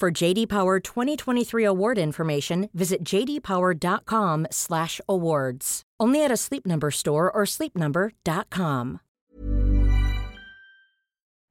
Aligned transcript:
For 0.00 0.10
JD 0.10 0.48
Power 0.48 0.80
2023 0.80 1.64
award 1.64 1.98
information, 1.98 2.68
visit 2.74 3.04
jdpower.com/awards. 3.04 5.82
Only 6.00 6.24
at 6.24 6.32
a 6.32 6.36
Sleep 6.36 6.66
Number 6.66 6.90
store 6.90 7.30
or 7.32 7.46
sleepnumber.com. 7.46 8.98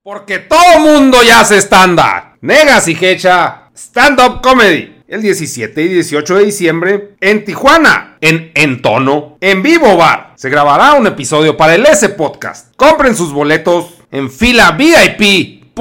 Porque 0.03 0.39
todo 0.39 0.80
mundo 0.80 1.23
ya 1.23 1.39
hace 1.39 1.61
stand-up. 1.61 2.38
Negas 2.41 2.89
y 2.89 2.97
Hecha, 2.99 3.69
stand-up 3.73 4.41
comedy. 4.41 5.02
El 5.08 5.21
17 5.21 5.81
y 5.81 5.88
18 5.88 6.36
de 6.36 6.44
diciembre 6.45 7.16
en 7.21 7.45
Tijuana, 7.45 8.17
en 8.19 8.52
Entono, 8.55 9.38
en 9.39 9.64
Vivo 9.64 9.95
Bar. 9.95 10.33
Se 10.36 10.49
grabará 10.49 10.95
un 10.95 11.08
episodio 11.08 11.55
para 11.55 11.75
el 11.75 11.86
S 11.86 12.09
Podcast. 12.09 12.75
Compren 12.75 13.16
sus 13.16 13.31
boletos 13.31 13.94
en 14.11 14.30
fila 14.30 14.71
VIP.vip. 14.71 15.71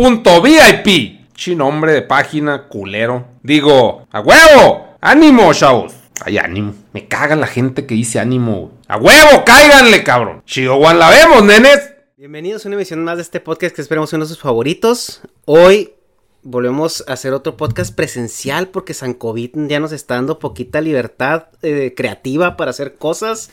Chi 1.34 1.56
nombre 1.56 1.92
de 1.92 2.02
página 2.02 2.68
culero. 2.68 3.24
Digo, 3.42 4.06
¡a 4.12 4.20
huevo! 4.20 4.96
¡Ánimo, 5.00 5.52
chavos! 5.54 5.94
Ay, 6.22 6.36
ánimo. 6.36 6.74
Me 6.92 7.08
caga 7.08 7.34
la 7.36 7.46
gente 7.46 7.86
que 7.86 7.94
dice 7.94 8.20
ánimo. 8.20 8.72
¡A 8.86 8.98
huevo! 8.98 9.42
¡Cáiganle, 9.44 10.04
cabrón! 10.04 10.42
Chihuahua 10.44 10.92
la 10.92 11.08
vemos, 11.08 11.42
nenes. 11.42 11.94
Bienvenidos 12.18 12.64
a 12.64 12.68
una 12.68 12.76
emisión 12.76 13.02
más 13.02 13.16
de 13.16 13.22
este 13.22 13.40
podcast 13.40 13.74
que 13.74 13.80
esperamos 13.80 14.12
uno 14.12 14.24
de 14.24 14.28
sus 14.28 14.38
favoritos. 14.40 15.22
Hoy 15.46 15.94
volvemos 16.42 17.02
a 17.08 17.14
hacer 17.14 17.32
otro 17.32 17.56
podcast 17.56 17.94
presencial 17.94 18.68
porque 18.68 18.92
San 18.92 19.14
COVID 19.14 19.52
ya 19.68 19.80
nos 19.80 19.92
está 19.92 20.16
dando 20.16 20.38
poquita 20.38 20.82
libertad 20.82 21.46
eh, 21.62 21.94
creativa 21.96 22.58
para 22.58 22.72
hacer 22.72 22.96
cosas. 22.96 23.50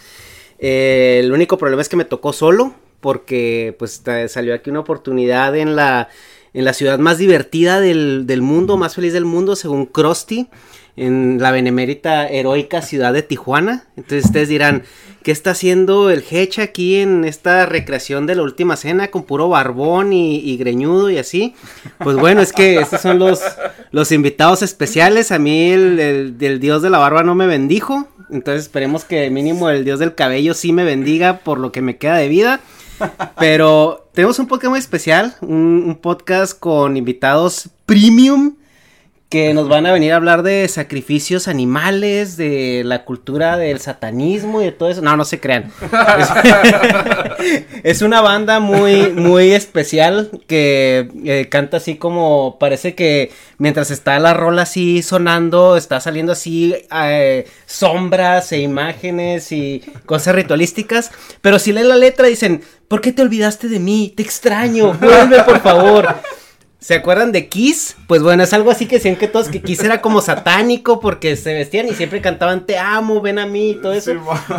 Eh, 0.60 1.22
el 1.24 1.32
único 1.32 1.58
problema 1.58 1.82
es 1.82 1.88
que 1.88 1.96
me 1.96 2.06
tocó 2.06 2.34
solo 2.34 2.76
porque 3.00 3.74
pues 3.80 4.04
salió 4.28 4.54
aquí 4.54 4.70
una 4.70 4.82
oportunidad 4.82 5.56
en 5.56 5.78
la, 5.78 6.10
en 6.54 6.66
la 6.66 6.74
ciudad 6.74 7.00
más 7.00 7.18
divertida 7.18 7.80
del, 7.80 8.26
del 8.26 8.42
mundo, 8.42 8.78
más 8.78 8.96
feliz 8.96 9.14
del 9.14 9.26
mundo 9.26 9.56
según 9.56 9.86
Krusty 9.86 10.48
en 11.00 11.38
la 11.40 11.52
benemérita 11.52 12.28
heroica 12.28 12.82
ciudad 12.82 13.14
de 13.14 13.24
Tijuana. 13.24 13.86
Entonces 13.96 14.26
ustedes 14.26 14.50
dirán, 14.50 14.84
¿qué 15.24 15.32
está 15.32 15.52
haciendo 15.52 16.10
el 16.10 16.24
Hecha 16.30 16.64
aquí 16.64 16.98
en 16.98 17.24
esta 17.24 17.66
recreación 17.66 18.28
de 18.28 18.36
la 18.36 18.44
última 18.44 18.76
cena 18.76 19.08
con 19.08 19.24
puro 19.24 19.48
barbón 19.48 20.12
y, 20.12 20.58
greñudo 20.58 21.10
y 21.10 21.18
así? 21.18 21.56
Pues 22.00 22.18
bueno, 22.18 22.42
es 22.42 22.52
que 22.52 22.80
estos 22.80 23.02
son 23.02 23.18
los, 23.18 23.40
los 23.92 24.12
invitados 24.12 24.62
especiales. 24.62 25.32
A 25.32 25.40
mí 25.40 25.72
el, 25.72 26.36
el, 26.40 26.60
dios 26.60 26.82
de 26.82 26.90
la 26.90 26.98
barba 26.98 27.24
no 27.24 27.34
me 27.34 27.48
bendijo. 27.48 28.08
Entonces 28.30 28.64
esperemos 28.64 29.06
que 29.06 29.30
mínimo 29.30 29.70
el 29.70 29.86
dios 29.86 30.00
del 30.00 30.16
cabello 30.16 30.54
sí 30.54 30.74
me 30.74 30.84
bendiga 30.84 31.40
por 31.40 31.60
lo 31.60 31.72
que 31.72 31.82
me 31.82 31.98
queda 31.98 32.18
de 32.18 32.28
vida. 32.28 32.60
Pero 33.40 34.10
tenemos 34.14 34.40
un 34.40 34.48
podcast 34.48 34.70
muy 34.70 34.80
especial, 34.80 35.36
un, 35.42 35.84
un 35.88 35.96
podcast 35.96 36.58
con 36.58 36.98
invitados 36.98 37.70
premium 37.86 38.56
que 39.30 39.54
nos 39.54 39.70
van 39.70 39.86
a 39.86 39.92
venir 39.92 40.12
a 40.12 40.16
hablar 40.16 40.42
de 40.42 40.68
sacrificios 40.68 41.48
animales, 41.48 42.36
de 42.36 42.82
la 42.84 43.06
cultura 43.06 43.58
del 43.58 43.80
satanismo 43.80 44.60
y 44.60 44.66
de 44.66 44.72
todo 44.72 44.90
eso. 44.90 45.04
No, 45.04 45.16
no 45.16 45.24
se 45.24 45.40
crean. 45.40 45.72
Es, 47.84 48.02
una 48.02 48.22
banda 48.22 48.60
muy, 48.60 49.12
muy 49.12 49.52
especial 49.52 50.30
que 50.48 51.10
eh, 51.24 51.48
canta 51.50 51.78
así 51.78 51.96
como 51.96 52.58
parece 52.60 52.96
que 52.96 53.32
mientras 53.58 53.92
está 53.92 54.20
la 54.20 54.34
rola 54.34 54.64
así 54.64 55.02
sonando, 55.02 55.78
está 55.78 56.02
saliendo 56.02 56.34
así 56.34 56.76
eh, 56.92 57.48
sombras 57.66 58.52
e 58.52 58.60
imágenes 58.60 59.52
y 59.52 59.84
cosas 60.06 60.36
ritualísticas. 60.36 61.12
Pero 61.42 61.60
si 61.60 61.72
leen 61.72 61.88
la 61.88 61.96
letra 61.96 62.28
dicen, 62.28 62.62
¿por 62.88 63.00
qué 63.00 63.14
te 63.14 63.22
olvidaste 63.22 63.70
de 63.70 63.80
mí? 63.80 64.12
Te 64.16 64.24
extraño, 64.24 64.94
vuelve 64.94 65.44
por 65.44 65.62
favor. 65.62 66.16
¿Se 66.80 66.96
acuerdan 66.96 67.34
de 67.34 67.50
Kiss? 67.50 67.98
Pues 68.08 68.24
bueno, 68.24 68.42
es 68.42 68.54
algo 68.54 68.72
así 68.72 68.86
que 68.86 68.96
decían 68.96 69.18
que 69.18 69.28
todos 69.28 69.50
que 69.50 69.62
Kiss 69.62 69.84
era 69.84 70.00
como 70.00 70.22
satánico 70.22 71.02
porque 71.02 71.36
se 71.36 71.54
vestían 71.54 71.90
y 71.90 71.94
siempre 71.94 72.22
cantaban 72.22 72.66
te 72.66 72.78
amo, 72.78 73.20
ven 73.20 73.38
a 73.38 73.46
mí 73.46 73.72
y 73.72 73.76
todo 73.76 73.92
eso. 73.92 74.14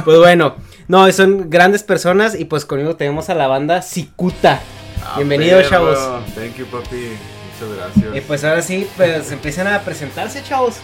pues 0.05 0.19
bueno, 0.19 0.57
no, 0.87 1.11
son 1.13 1.49
grandes 1.49 1.83
personas 1.83 2.39
y 2.39 2.45
pues 2.45 2.67
conmigo 2.67 2.95
tenemos 2.97 3.31
a 3.31 3.35
la 3.35 3.47
banda 3.47 3.81
Cicuta. 3.81 4.61
Ah, 5.03 5.15
Bienvenidos, 5.17 5.67
chavos. 5.71 5.99
Thank 6.35 6.57
you, 6.57 6.67
papi. 6.67 7.17
Muchas 7.55 7.77
gracias. 7.79 8.17
Y 8.17 8.21
pues 8.21 8.45
ahora 8.45 8.61
sí, 8.61 8.87
pues 8.99 9.33
empiezan 9.33 9.67
a 9.69 9.81
presentarse, 9.81 10.43
chavos. 10.43 10.77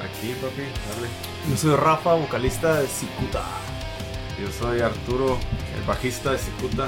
Aquí, 0.00 0.32
papi, 0.40 0.62
dale. 0.94 1.08
Yo 1.50 1.56
soy 1.56 1.74
Rafa, 1.74 2.14
vocalista 2.14 2.80
de 2.80 2.86
Cicuta. 2.86 3.42
Yo 4.40 4.46
soy 4.60 4.80
Arturo, 4.80 5.38
el 5.76 5.82
bajista 5.88 6.30
de 6.30 6.38
Cicuta. 6.38 6.86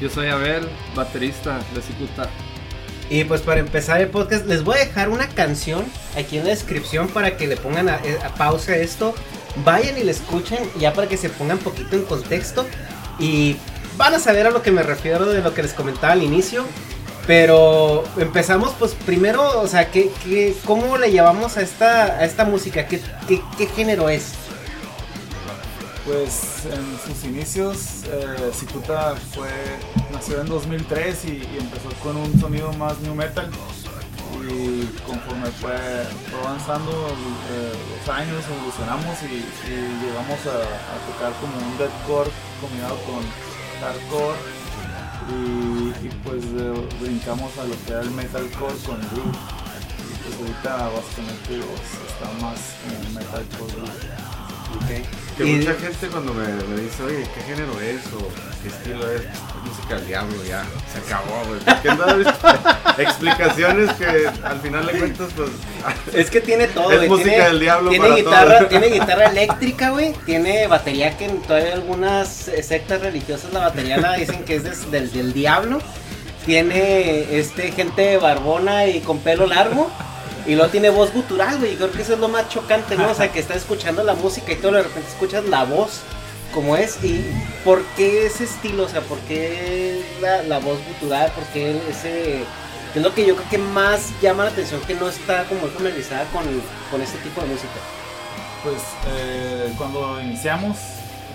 Yo 0.00 0.10
soy 0.10 0.26
Abel, 0.26 0.68
baterista 0.96 1.60
de 1.72 1.82
Cicuta. 1.82 2.28
Y 3.10 3.24
pues 3.24 3.40
para 3.40 3.60
empezar 3.60 4.00
el 4.00 4.08
podcast, 4.08 4.46
les 4.46 4.62
voy 4.62 4.76
a 4.76 4.80
dejar 4.80 5.08
una 5.08 5.28
canción 5.28 5.84
aquí 6.16 6.36
en 6.38 6.44
la 6.44 6.50
descripción 6.50 7.08
para 7.08 7.36
que 7.36 7.46
le 7.46 7.56
pongan 7.56 7.88
a, 7.88 8.00
pausa 8.36 8.76
esto. 8.76 9.14
Vayan 9.64 9.96
y 9.96 10.04
la 10.04 10.10
escuchen 10.10 10.58
ya 10.78 10.92
para 10.92 11.08
que 11.08 11.16
se 11.16 11.30
pongan 11.30 11.58
poquito 11.58 11.96
en 11.96 12.02
contexto. 12.04 12.66
Y 13.18 13.56
van 13.96 14.14
a 14.14 14.18
saber 14.18 14.46
a 14.46 14.50
lo 14.50 14.62
que 14.62 14.70
me 14.70 14.82
refiero 14.82 15.26
de 15.26 15.40
lo 15.40 15.54
que 15.54 15.62
les 15.62 15.72
comentaba 15.72 16.12
al 16.12 16.22
inicio. 16.22 16.64
Pero 17.26 18.04
empezamos 18.18 18.72
pues 18.78 18.94
primero, 18.94 19.60
o 19.60 19.66
sea, 19.66 19.90
¿qué, 19.90 20.54
cómo 20.64 20.96
le 20.96 21.10
llevamos 21.10 21.56
a 21.56 21.62
esta, 21.62 22.04
a 22.04 22.24
esta 22.24 22.44
música? 22.44 22.86
¿Qué, 22.86 23.00
qué, 23.26 23.42
qué 23.56 23.66
género 23.66 24.08
es? 24.08 24.32
Pues 26.04 26.64
en 26.66 26.98
sus 27.04 27.24
inicios, 27.24 28.04
eh, 28.06 28.50
fue, 29.34 29.48
nació 30.12 30.40
en 30.40 30.46
2003 30.46 31.24
y, 31.26 31.42
empezó 31.58 31.90
con 32.02 32.16
un 32.16 32.40
sonido 32.40 32.72
más 32.74 32.98
new 33.00 33.14
metal. 33.14 33.50
Y 34.48 34.84
conforme 35.06 35.48
fue, 35.60 35.76
avanzando 36.42 36.90
eh, 36.90 37.72
los 37.98 38.08
años, 38.08 38.42
evolucionamos 38.48 39.16
y, 39.24 39.44
llegamos 40.04 40.38
a, 40.46 41.12
tocar 41.12 41.32
como 41.40 41.56
un 41.58 41.78
deathcore 41.78 42.30
combinado 42.60 42.96
con 43.04 43.22
hardcore. 43.80 44.38
Y, 45.30 46.08
pues 46.24 46.42
eh, 46.44 46.88
brincamos 47.00 47.56
a 47.58 47.64
lo 47.64 47.74
que 47.84 47.92
era 47.92 48.00
el 48.00 48.10
metalcore 48.12 48.76
con 48.86 48.98
groove. 49.12 49.36
Y 49.98 50.14
pues 50.22 50.36
ahorita 50.40 50.88
básicamente 50.88 51.66
pues, 51.66 51.90
está 52.08 52.30
más 52.40 52.58
en 52.86 53.14
metalcore 53.14 53.72
groove. 53.74 54.27
Que 55.36 55.44
Y- 55.46 55.52
mucha 55.56 55.74
gente 55.74 56.08
cuando 56.08 56.34
me, 56.34 56.46
me 56.48 56.80
dice, 56.80 57.02
oye, 57.04 57.24
¿qué 57.34 57.40
género 57.42 57.80
es? 57.80 58.00
O 58.12 58.28
¿qué 58.62 58.68
estilo 58.68 59.08
es? 59.12 59.22
Música 59.64 59.94
del 59.96 60.06
diablo, 60.08 60.44
ya. 60.44 60.64
Se 60.92 60.98
acabó, 60.98 61.44
güey. 61.46 61.60
Explicaciones 62.98 63.90
que 63.92 64.26
al 64.44 64.60
final 64.60 64.86
de 64.86 64.92
cuentas, 64.98 65.28
pues. 65.36 65.50
Es 66.14 66.30
que 66.30 66.40
tiene 66.40 66.66
todo, 66.68 66.90
Es 66.90 66.98
güey. 66.98 67.08
música 67.08 67.28
tiene, 67.30 67.44
del 67.48 67.60
diablo 67.60 67.90
tiene 67.90 68.04
para 68.08 68.16
guitarra, 68.20 68.68
tiene 68.68 68.86
guitarra 68.88 69.24
eléctrica, 69.26 69.90
güey. 69.90 70.12
Tiene 70.26 70.66
batería 70.66 71.16
que 71.16 71.26
en 71.26 71.40
todavía 71.42 71.74
algunas 71.74 72.28
sectas 72.62 73.00
religiosas 73.00 73.52
la 73.52 73.60
batería 73.60 73.98
la 73.98 74.14
dicen 74.14 74.44
que 74.44 74.56
es 74.56 74.64
des- 74.64 74.90
del, 74.90 75.12
del 75.12 75.32
diablo. 75.32 75.78
Tiene 76.46 77.38
este 77.38 77.72
gente 77.72 78.16
barbona 78.16 78.86
y 78.86 79.00
con 79.00 79.18
pelo 79.20 79.46
largo. 79.46 79.90
Y 80.48 80.54
luego 80.54 80.70
tiene 80.70 80.88
voz 80.88 81.12
gutural, 81.12 81.58
güey. 81.58 81.76
Creo 81.76 81.92
que 81.92 82.00
eso 82.00 82.14
es 82.14 82.18
lo 82.18 82.28
más 82.28 82.48
chocante, 82.48 82.96
¿no? 82.96 83.10
O 83.10 83.14
sea, 83.14 83.30
que 83.30 83.38
estás 83.38 83.58
escuchando 83.58 84.02
la 84.02 84.14
música 84.14 84.50
y 84.50 84.56
todo 84.56 84.72
de 84.72 84.82
repente 84.82 85.08
escuchas 85.10 85.44
la 85.44 85.64
voz 85.64 86.00
como 86.54 86.74
es. 86.74 87.04
¿Y 87.04 87.22
por 87.64 87.84
qué 87.96 88.24
ese 88.26 88.44
estilo? 88.44 88.84
O 88.84 88.88
sea, 88.88 89.02
¿por 89.02 89.18
qué 89.20 90.02
la, 90.22 90.42
la 90.44 90.58
voz 90.58 90.78
gutural? 90.88 91.30
¿Por 91.32 91.44
qué 91.52 91.78
ese...? 91.90 92.44
Es 92.94 93.02
lo 93.02 93.14
que 93.14 93.26
yo 93.26 93.36
creo 93.36 93.48
que 93.50 93.58
más 93.58 94.10
llama 94.22 94.44
la 94.44 94.50
atención, 94.50 94.80
que 94.80 94.94
no 94.94 95.10
está 95.10 95.44
como 95.44 95.68
familiarizada 95.68 96.24
con, 96.32 96.42
con 96.90 97.02
este 97.02 97.18
tipo 97.18 97.42
de 97.42 97.48
música. 97.48 97.74
Pues 98.64 98.80
eh, 99.08 99.70
cuando 99.76 100.18
iniciamos, 100.22 100.78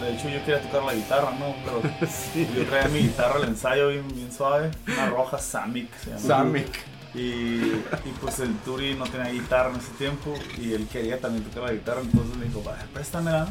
de 0.02 0.16
hecho 0.16 0.28
yo 0.28 0.44
quería 0.44 0.60
tocar 0.62 0.84
la 0.84 0.96
guitarra, 0.96 1.32
¿no? 1.40 1.54
Pero 1.64 1.82
yo 2.58 2.66
traía 2.66 2.88
mi 2.88 3.00
guitarra 3.02 3.36
al 3.36 3.44
ensayo 3.44 3.90
bien, 3.90 4.08
bien 4.16 4.32
suave, 4.36 4.72
una 4.88 5.06
roja 5.06 5.38
Samick. 5.38 5.88
se 6.04 6.10
llama. 6.10 6.22
Samick. 6.22 6.94
Y, 7.16 7.20
y 7.20 8.14
pues 8.20 8.40
el 8.40 8.56
Turi 8.60 8.96
no 8.96 9.06
tenía 9.06 9.32
guitarra 9.32 9.70
en 9.70 9.76
ese 9.76 9.92
tiempo 9.92 10.34
y 10.60 10.74
él 10.74 10.88
quería 10.92 11.20
también 11.20 11.44
tocar 11.44 11.70
la 11.70 11.74
guitarra, 11.74 12.02
entonces 12.02 12.36
me 12.38 12.46
dijo, 12.46 12.64
vaya, 12.64 12.88
préstamela. 12.94 13.48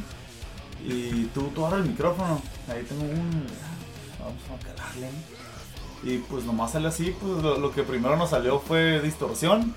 Y 0.85 1.27
tú, 1.27 1.53
tú 1.55 1.65
el 1.75 1.85
micrófono, 1.85 2.43
ahí 2.69 2.83
tengo 2.83 3.03
un... 3.03 3.47
Vamos 4.19 4.43
a 4.51 4.65
calarle. 4.65 5.11
Y 6.03 6.19
pues 6.19 6.45
nomás 6.45 6.73
sale 6.73 6.89
así, 6.89 7.15
pues 7.21 7.43
lo, 7.43 7.59
lo 7.59 7.73
que 7.73 7.85
primero 7.85 8.17
nos 8.17 8.31
salió 8.31 8.59
fue 8.59 9.01
distorsión 9.01 9.73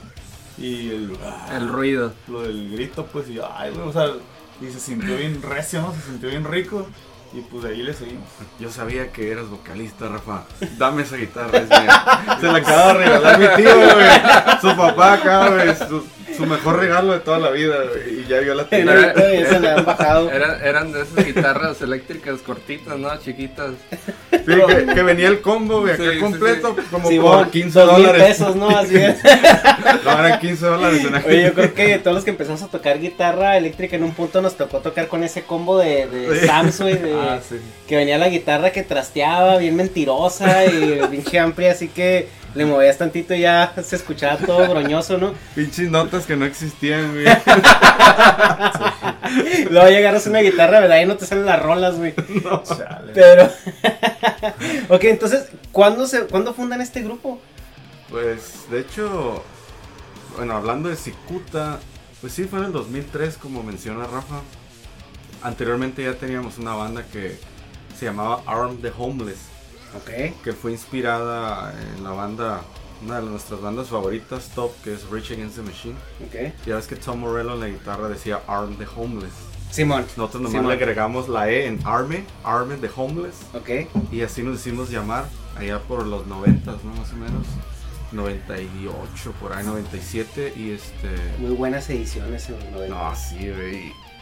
y 0.58 0.90
el... 0.90 1.18
El 1.52 1.70
ruido. 1.70 2.14
Lo 2.28 2.42
del 2.42 2.72
grito, 2.72 3.06
pues, 3.06 3.30
y 3.30 3.40
ay, 3.40 3.72
güey, 3.72 3.88
o 3.88 3.94
sea, 3.94 4.08
y 4.62 4.72
se 4.72 4.80
sintió 4.80 5.16
bien 5.18 5.42
recio, 5.44 5.82
¿no? 5.82 5.94
Se 5.94 6.02
sintió 6.02 6.30
bien 6.30 6.46
rico. 6.46 6.88
Y 7.36 7.42
pues 7.42 7.64
de 7.64 7.70
ahí 7.72 7.84
le 7.84 7.94
seguimos. 7.94 8.30
Yo 8.62 8.72
sabía 8.72 9.12
que 9.12 9.30
eras 9.30 9.50
vocalista, 9.50 10.08
Rafa. 10.08 10.46
Dame 10.78 11.04
esa 11.04 11.18
guitarra, 11.18 11.58
es 11.58 11.70
mía. 11.70 12.38
Se 12.40 12.48
la 12.48 12.58
acaba 12.60 12.94
de 12.94 12.94
regalar 12.94 13.40
mi 13.40 13.48
tío, 13.62 13.76
güey. 13.76 14.62
Su 14.62 14.78
papá 14.78 15.14
acá, 15.14 15.50
güey. 15.50 15.76
Su, 15.76 16.06
su 16.38 16.46
mejor 16.46 16.80
regalo 16.80 17.14
de 17.14 17.20
toda 17.20 17.40
la 17.40 17.50
vida, 17.52 17.76
güey. 17.90 18.22
Y 18.22 18.26
ya 18.28 18.40
vio 18.40 18.54
la 18.56 18.64
ahorita 18.72 19.34
ya 19.34 19.50
se 19.50 19.60
le 19.60 19.70
han 19.70 19.86
bajado. 19.86 20.32
Eran, 20.32 20.64
eran 20.64 20.92
de 20.92 21.02
esas 21.04 21.26
guitarras 21.26 21.82
eléctricas 21.82 22.40
cortitas, 22.42 22.98
¿no? 22.98 23.16
Chiquitas. 23.20 23.72
Sí, 24.32 24.40
que, 24.68 24.86
que 24.94 25.04
venía 25.04 25.28
el 25.28 25.42
combo, 25.42 25.82
güey, 25.82 25.94
acá 25.94 26.04
Sí, 26.04 26.10
sí, 26.14 26.20
completo, 26.20 26.76
como 26.92 27.10
Sí, 27.10 27.20
por 27.20 27.36
bueno, 27.38 27.52
15 27.52 27.80
dos 27.80 27.98
mil 27.98 28.08
dólares. 28.08 28.28
pesos, 28.28 28.56
¿no? 28.56 28.70
Así 28.70 28.96
es. 28.98 29.18
No, 30.06 30.12
eran 30.20 30.40
15 30.40 30.66
dólares 30.66 31.04
en 31.06 31.16
Oye, 31.16 31.44
yo 31.44 31.54
creo 31.54 31.74
que 31.74 31.98
todos 32.00 32.16
los 32.16 32.24
que 32.24 32.30
empezamos 32.32 32.62
a 32.62 32.68
tocar 32.68 33.00
guitarra 33.00 33.58
eléctrica 33.58 33.96
en 33.96 34.04
un 34.04 34.14
punto 34.14 34.42
nos 34.42 34.56
tocó 34.56 34.80
tocar 34.80 35.08
con 35.08 35.24
ese 35.24 35.44
combo 35.44 35.78
de, 35.80 36.08
de 36.08 36.40
Sí. 36.42 36.48
Sams, 36.48 36.82
güey, 36.82 36.96
de- 36.98 37.14
Ah, 37.14 37.40
sí. 37.48 37.56
que 37.88 37.96
venía 37.96 38.18
la 38.18 38.30
guitarra 38.30 38.72
que 38.72 38.84
trasteaba, 38.84 39.58
bien 39.58 39.76
mentirosa 39.76 40.66
y 40.66 41.02
pinche 41.10 41.40
amplia, 41.40 41.72
así 41.72 41.88
que 41.88 42.28
le 42.56 42.66
movías 42.66 42.98
tantito 42.98 43.36
y 43.36 43.42
ya 43.42 43.74
se 43.84 43.98
escuchaba 43.98 44.38
todo 44.38 44.70
broñoso, 44.70 45.18
¿no? 45.18 45.34
Pinches 45.54 45.92
notas 45.92 46.26
que 46.26 46.38
no 46.38 46.46
existían, 46.46 47.14
güey. 47.14 47.26
Luego 49.70 49.90
llegaras 49.90 50.26
a 50.26 50.30
una 50.30 50.40
guitarra, 50.40 50.80
¿verdad? 50.80 51.02
Y 51.02 51.06
no 51.06 51.18
te 51.18 51.26
salen 51.26 51.46
las 51.46 51.62
rolas, 51.62 51.98
güey. 51.98 52.16
Chale. 52.64 53.12
Pero. 53.14 53.48
ok, 54.90 55.04
entonces, 55.04 55.50
¿cuándo, 55.74 56.08
se, 56.08 56.28
¿cuándo 56.28 56.54
fundan 56.54 56.80
este 56.80 57.02
grupo? 57.02 57.42
Pues, 58.10 58.70
de 58.72 58.80
hecho, 58.80 59.44
bueno, 60.38 60.56
hablando 60.56 60.88
de 60.88 60.96
Cicuta, 60.96 61.80
pues 62.22 62.32
sí, 62.32 62.46
fue 62.46 62.60
en 62.60 62.66
el 62.66 62.72
2003, 62.72 63.38
como 63.38 63.64
menciona 63.64 64.08
Rafa. 64.08 64.40
Anteriormente 65.42 66.04
ya 66.04 66.14
teníamos 66.14 66.58
una 66.58 66.74
banda 66.74 67.04
que 67.12 67.38
se 68.00 68.06
llamaba 68.06 68.44
Arm 68.46 68.78
the 68.82 68.94
Homeless, 68.98 69.40
Ok. 69.98 70.42
que 70.44 70.54
fue 70.54 70.72
inspirada 70.72 71.74
en 71.96 72.04
la 72.04 72.12
banda, 72.12 72.62
una 73.04 73.22
de 73.22 73.28
nuestras 73.28 73.62
bandas 73.62 73.88
favoritas, 73.88 74.50
top, 74.56 74.72
que 74.84 74.94
es 74.94 75.10
Rich 75.10 75.32
Against 75.32 75.56
the 75.58 75.62
Machine. 75.62 75.96
Ok. 76.26 76.54
Ya 76.66 76.76
ves 76.76 76.88
que 76.88 76.96
Tom 76.96 77.20
Morello 77.20 77.54
en 77.54 77.60
la 77.60 77.68
guitarra 77.68 78.08
decía 78.10 78.42
Arm 78.48 78.76
the 78.78 78.86
Homeless. 78.96 79.34
Simón. 79.72 80.06
Nosotros 80.16 80.42
nomás 80.44 80.52
Simón. 80.54 80.68
le 80.70 80.74
agregamos 80.76 81.28
la 81.28 81.50
E 81.50 81.66
en 81.66 81.80
Arme, 81.86 82.24
Arme 82.44 82.78
the 82.78 82.90
Homeless. 82.96 83.36
Ok. 83.54 83.70
Y 84.12 84.22
así 84.22 84.42
nos 84.42 84.56
hicimos 84.62 84.90
llamar 84.90 85.26
allá 85.58 85.80
por 85.80 86.06
los 86.06 86.26
90, 86.28 86.72
¿no? 86.84 86.94
Más 86.94 87.12
o 87.12 87.16
menos. 87.18 87.46
98, 88.12 89.34
por 89.40 89.54
ahí 89.54 89.66
97. 89.66 90.54
Y 90.56 90.72
este. 90.72 91.10
Muy 91.40 91.52
buenas 91.52 91.90
ediciones 91.90 92.48
en 92.50 92.56
los 92.60 92.72
90. 92.72 92.96
No, 92.96 93.16
sí, 93.16 93.50
güey. 93.50 93.76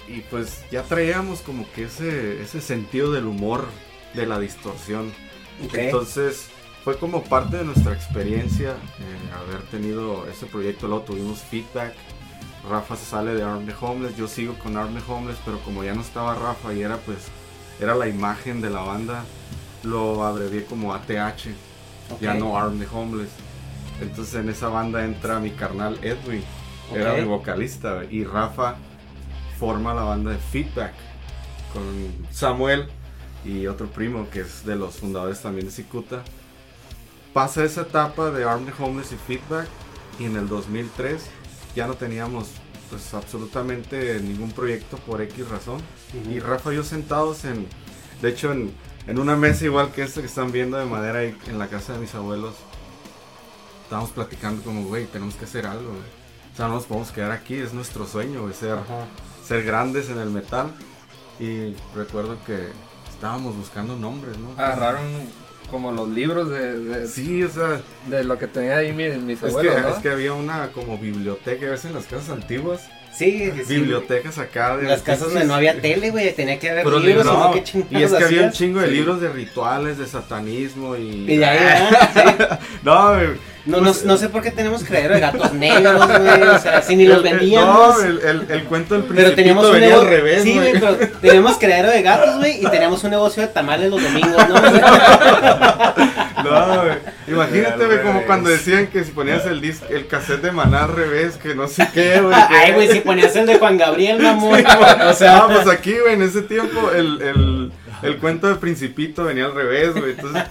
Y, 0.07 0.13
y 0.15 0.25
pues 0.29 0.63
ya 0.71 0.83
traíamos 0.83 1.41
como 1.41 1.69
que 1.73 1.83
ese, 1.85 2.41
ese 2.41 2.59
sentido 2.61 3.11
del 3.11 3.25
humor, 3.25 3.65
de 4.15 4.25
la 4.25 4.39
distorsión. 4.39 5.11
Entonces 5.71 6.49
fue 6.83 6.97
como 6.97 7.23
parte 7.23 7.57
de 7.57 7.63
nuestra 7.63 7.93
experiencia 7.93 8.71
eh, 8.71 9.33
haber 9.33 9.61
tenido 9.63 10.27
ese 10.27 10.45
proyecto. 10.45 10.87
Luego 10.87 11.03
tuvimos 11.03 11.39
feedback. 11.39 11.93
Rafa 12.69 12.95
se 12.95 13.05
sale 13.05 13.35
de 13.35 13.43
Arm 13.43 13.65
the 13.65 13.73
Homeless, 13.79 14.15
yo 14.15 14.27
sigo 14.27 14.53
con 14.55 14.77
Arm 14.77 14.93
the 14.93 15.11
Homeless, 15.11 15.37
pero 15.43 15.59
como 15.59 15.83
ya 15.83 15.93
no 15.93 16.01
estaba 16.01 16.35
Rafa 16.35 16.73
y 16.73 16.81
era 16.81 16.97
pues 16.97 17.27
era 17.79 17.93
la 17.93 18.07
imagen 18.07 18.61
de 18.61 18.69
la 18.69 18.81
banda, 18.81 19.25
lo 19.83 20.23
abrevié 20.23 20.63
como 20.63 20.93
ATH, 20.93 21.49
ya 22.21 22.33
no 22.35 22.57
Arm 22.57 22.79
the 22.79 22.87
Homeless. 22.87 23.31
Entonces 24.01 24.35
en 24.35 24.49
esa 24.49 24.69
banda 24.69 25.03
entra 25.03 25.39
mi 25.39 25.51
carnal 25.51 25.99
Edwin, 26.01 26.43
era 26.93 27.15
mi 27.15 27.25
vocalista, 27.25 28.03
y 28.09 28.23
Rafa 28.23 28.75
forma 29.59 29.93
la 29.93 30.03
banda 30.03 30.31
de 30.31 30.37
Feedback 30.37 30.93
con 31.73 31.83
Samuel 32.31 32.87
y 33.45 33.67
otro 33.67 33.87
primo 33.87 34.29
que 34.29 34.41
es 34.41 34.65
de 34.65 34.75
los 34.75 34.95
fundadores 34.95 35.41
también 35.41 35.67
de 35.67 35.71
Cicuta. 35.71 36.23
Pasa 37.33 37.63
esa 37.63 37.81
etapa 37.81 38.31
de 38.31 38.43
Arm 38.43 38.65
the 38.65 38.73
Homeless 38.81 39.11
y 39.11 39.15
Feedback 39.15 39.67
y 40.19 40.25
en 40.25 40.35
el 40.37 40.47
2003 40.47 41.23
ya 41.75 41.87
no 41.87 41.95
teníamos 41.95 42.49
pues 42.89 43.13
absolutamente 43.13 44.19
ningún 44.19 44.51
proyecto 44.51 44.97
por 44.97 45.21
X 45.21 45.49
razón. 45.49 45.81
Y 46.29 46.39
Rafa 46.39 46.71
y 46.71 46.75
yo 46.75 46.83
sentados 46.83 47.43
en, 47.45 47.67
de 48.21 48.29
hecho 48.29 48.51
en, 48.51 48.71
en 49.07 49.17
una 49.17 49.35
mesa 49.35 49.65
igual 49.65 49.91
que 49.91 50.03
esta 50.03 50.21
que 50.21 50.27
están 50.27 50.51
viendo 50.51 50.77
de 50.77 50.85
madera 50.85 51.19
ahí 51.19 51.35
en 51.47 51.57
la 51.57 51.67
casa 51.67 51.93
de 51.93 51.99
mis 51.99 52.13
abuelos, 52.13 52.53
estábamos 53.83 54.11
platicando 54.11 54.61
como, 54.63 54.83
güey, 54.83 55.05
tenemos 55.05 55.35
que 55.35 55.45
hacer 55.45 55.65
algo. 55.65 55.89
güey. 55.89 56.23
O 56.53 56.55
sea, 56.55 56.67
no 56.67 56.75
nos 56.75 56.85
podemos 56.85 57.11
quedar 57.11 57.31
aquí, 57.31 57.55
es 57.55 57.73
nuestro 57.73 58.05
sueño, 58.05 58.43
güey, 58.43 58.53
ser, 58.53 58.77
ser 59.43 59.63
grandes 59.63 60.09
en 60.09 60.19
el 60.19 60.29
metal. 60.29 60.71
Y 61.39 61.73
recuerdo 61.95 62.37
que 62.45 62.69
estábamos 63.23 63.55
buscando 63.55 63.95
nombres, 63.95 64.37
¿no? 64.37 64.51
Agarraron 64.61 65.05
como 65.71 65.93
los 65.93 66.09
libros 66.09 66.49
de, 66.49 66.77
de, 66.77 67.07
Sí, 67.07 67.41
o 67.41 67.49
sea, 67.49 67.81
de 68.07 68.25
lo 68.25 68.37
que 68.37 68.47
tenía 68.47 68.77
ahí 68.77 68.91
mis, 68.91 69.15
mis 69.15 69.41
es 69.41 69.43
que, 69.43 69.47
abuelos, 69.47 69.81
¿no? 69.81 69.87
es 69.87 69.95
que 69.99 70.09
había 70.09 70.33
una 70.33 70.73
como 70.73 70.97
biblioteca, 70.97 71.69
¿ves 71.69 71.85
en 71.85 71.93
las 71.93 72.05
casas 72.05 72.31
antiguas? 72.31 72.81
Sí, 73.17 73.51
sí. 73.55 73.75
Bibliotecas 73.75 74.37
acá 74.39 74.77
de... 74.77 74.87
Las 74.87 75.01
casas 75.01 75.29
donde 75.29 75.45
no 75.45 75.53
había 75.53 75.79
tele, 75.79 76.09
güey, 76.09 76.33
tenía 76.33 76.57
que 76.59 76.69
haber 76.69 76.83
Pero 76.83 76.99
libros, 76.99 77.25
no. 77.25 77.51
¿Qué 77.51 77.63
y 77.91 78.03
es 78.03 78.11
que 78.11 78.23
había 78.23 78.43
un 78.43 78.51
chingo 78.51 78.79
de 78.79 78.87
Sí. 78.87 78.93
libros 78.93 79.21
de 79.21 79.29
rituales, 79.29 79.97
de 79.97 80.07
satanismo 80.07 80.95
y... 80.95 81.25
Y 81.31 81.37
de 81.37 81.45
ahí, 81.45 81.89
no, 82.83 83.13
No, 83.65 83.79
no, 83.79 83.93
no 84.03 84.17
sé 84.17 84.27
por 84.27 84.41
qué 84.41 84.51
tenemos 84.51 84.83
creadero 84.83 85.13
de 85.13 85.21
gatos 85.21 85.53
negros, 85.53 86.05
güey. 86.05 86.41
O 86.41 86.59
sea, 86.59 86.81
si 86.81 86.97
ni 86.97 87.05
los 87.05 87.23
vendíamos. 87.23 87.97
No, 87.97 88.03
el, 88.03 88.19
el, 88.19 88.45
el 88.51 88.63
cuento 88.65 88.95
del 88.95 89.03
pero 89.05 89.13
principito 89.13 89.35
teníamos 89.37 89.65
un 89.69 89.79
negocio. 89.79 90.01
al 90.01 90.07
revés, 90.07 90.43
sí, 90.43 90.53
güey. 90.55 90.71
güey, 90.71 90.81
pero 90.81 91.11
teníamos 91.21 91.57
creadero 91.57 91.89
de 91.89 92.01
gatos, 92.01 92.37
güey. 92.39 92.57
Y 92.61 92.69
teníamos 92.69 93.01
un 93.05 93.11
negocio 93.11 93.41
de 93.41 93.47
tamales 93.47 93.89
los 93.89 94.03
domingos, 94.03 94.49
¿no? 94.49 94.55
Güey. 96.53 96.97
Imagínate, 97.27 97.85
güey, 97.85 98.01
como 98.03 98.23
cuando 98.25 98.49
decían 98.49 98.87
que 98.87 99.03
si 99.03 99.11
ponías 99.11 99.45
el 99.45 99.61
disc, 99.61 99.83
el 99.89 100.07
cassette 100.07 100.41
de 100.41 100.51
Maná 100.51 100.83
al 100.83 100.95
revés, 100.95 101.35
que 101.37 101.55
no 101.55 101.67
sé 101.67 101.87
qué, 101.93 102.19
güey. 102.21 102.33
que- 102.49 102.55
Ay, 102.55 102.73
güey, 102.73 102.87
si 102.89 102.99
ponías 103.01 103.35
el 103.35 103.45
de 103.45 103.57
Juan 103.57 103.77
Gabriel, 103.77 104.21
mamón. 104.21 104.63
O 105.07 105.13
sea, 105.13 105.37
Ah, 105.39 105.47
pues 105.51 105.67
aquí, 105.67 105.95
güey, 105.99 106.13
en 106.13 106.21
ese 106.23 106.41
tiempo 106.43 106.91
el, 106.91 107.21
el, 107.21 107.71
el 108.03 108.17
cuento 108.17 108.47
del 108.47 108.57
principito 108.57 109.23
venía 109.25 109.45
al 109.45 109.55
revés, 109.55 109.93
güey. 109.93 110.11
Entonces, 110.11 110.43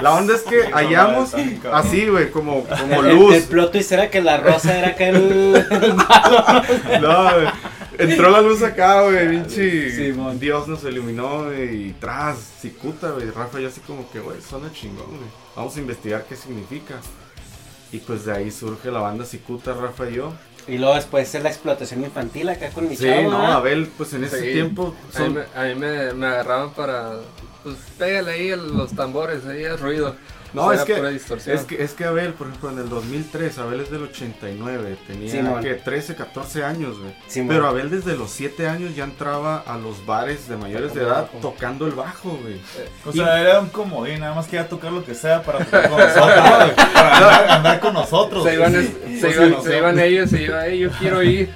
la 0.00 0.12
onda 0.14 0.34
es 0.34 0.42
que 0.42 0.62
hallamos 0.72 1.34
así, 1.72 2.06
güey, 2.08 2.30
como, 2.30 2.64
como 2.64 3.02
el, 3.02 3.14
luz. 3.16 3.34
el 3.34 3.42
plot 3.44 3.72
twist 3.72 3.92
era 3.92 4.10
que 4.10 4.20
la 4.22 4.38
rosa 4.38 4.78
era 4.78 4.90
el, 5.08 5.64
el 5.70 5.94
malo. 5.94 6.44
No, 7.00 7.22
güey. 7.34 7.46
Entró 7.98 8.30
la 8.30 8.40
luz 8.40 8.62
acá, 8.62 9.02
güey, 9.02 9.28
pinche. 9.28 10.12
Dios 10.38 10.68
nos 10.68 10.84
iluminó, 10.84 11.44
güey, 11.46 11.88
y 11.88 11.92
tras, 11.94 12.38
cicuta, 12.60 13.10
güey. 13.10 13.30
Rafa, 13.30 13.58
yo 13.60 13.68
así 13.68 13.80
como 13.80 14.10
que, 14.10 14.20
güey, 14.20 14.40
suena 14.40 14.72
chingón, 14.72 15.06
güey. 15.08 15.30
Vamos 15.56 15.76
a 15.76 15.80
investigar 15.80 16.24
qué 16.28 16.36
significa. 16.36 16.94
Y 17.90 17.98
pues 17.98 18.24
de 18.26 18.32
ahí 18.32 18.50
surge 18.50 18.90
la 18.90 19.00
banda 19.00 19.24
Cicuta, 19.24 19.72
Rafa 19.74 20.08
y 20.10 20.14
yo. 20.16 20.32
Y 20.66 20.76
luego 20.76 20.94
después 20.94 21.34
es 21.34 21.42
la 21.42 21.48
explotación 21.48 22.04
infantil 22.04 22.48
acá 22.50 22.68
con 22.68 22.86
mi 22.88 22.94
Sí, 22.96 23.04
chavo, 23.06 23.22
no, 23.30 23.38
¿verdad? 23.38 23.52
Abel, 23.54 23.90
pues 23.96 24.12
en 24.12 24.24
ese 24.24 24.40
Sí. 24.40 24.52
tiempo 24.52 24.94
A 25.14 25.20
mí, 25.20 25.24
son- 25.24 25.34
me, 25.34 25.40
a 25.54 25.64
mí 25.64 25.74
me, 25.74 26.12
me 26.12 26.26
agarraban 26.26 26.70
para. 26.74 27.14
Pues 27.64 27.76
pégale 27.98 28.30
ahí 28.32 28.50
los 28.54 28.92
tambores, 28.94 29.46
ahí 29.46 29.64
el 29.64 29.78
ruido. 29.78 30.14
No, 30.54 30.72
es 30.72 30.80
que, 30.82 30.94
es 31.52 31.60
que 31.64 31.82
es 31.82 31.92
que 31.92 32.04
Abel, 32.04 32.32
por 32.32 32.46
ejemplo, 32.48 32.70
en 32.70 32.78
el 32.78 32.88
2003, 32.88 33.58
Abel 33.58 33.80
es 33.80 33.90
del 33.90 34.02
89, 34.04 34.96
tenía 35.06 35.30
que 35.60 35.74
13, 35.74 36.14
14 36.16 36.64
años, 36.64 36.98
güey. 36.98 37.12
Pero 37.48 37.66
Abel 37.68 37.90
desde 37.90 38.16
los 38.16 38.30
7 38.30 38.66
años 38.68 38.94
ya 38.96 39.04
entraba 39.04 39.58
a 39.66 39.76
los 39.76 40.04
bares 40.06 40.48
de 40.48 40.56
mayores 40.56 40.94
de 40.94 41.02
edad 41.02 41.28
tocando 41.42 41.86
el 41.86 41.92
bajo, 41.92 42.30
güey. 42.42 42.60
O 43.04 43.12
sea, 43.12 43.40
era 43.40 43.60
un 43.60 43.68
comodín, 43.68 44.20
nada 44.20 44.34
más 44.34 44.46
quería 44.46 44.68
tocar 44.68 44.92
lo 44.92 45.04
que 45.04 45.14
sea 45.14 45.42
para 45.42 45.64
tocar 45.64 45.88
con 45.90 45.98
nosotros, 45.98 46.70
para 46.94 47.16
andar, 47.16 47.50
andar 47.50 47.80
con 47.80 47.94
nosotros. 47.94 48.44
Se 48.44 48.54
iban, 48.54 48.72
Sí. 48.78 49.20
se 49.20 49.30
iban, 49.30 49.50
no 49.50 49.62
se 49.62 49.76
iban 49.76 49.98
ellos 49.98 50.32
y 50.32 50.36
iba, 50.44 50.66
"Ey, 50.66 50.78
yo 50.80 50.90
quiero 50.92 51.22
ir. 51.22 51.52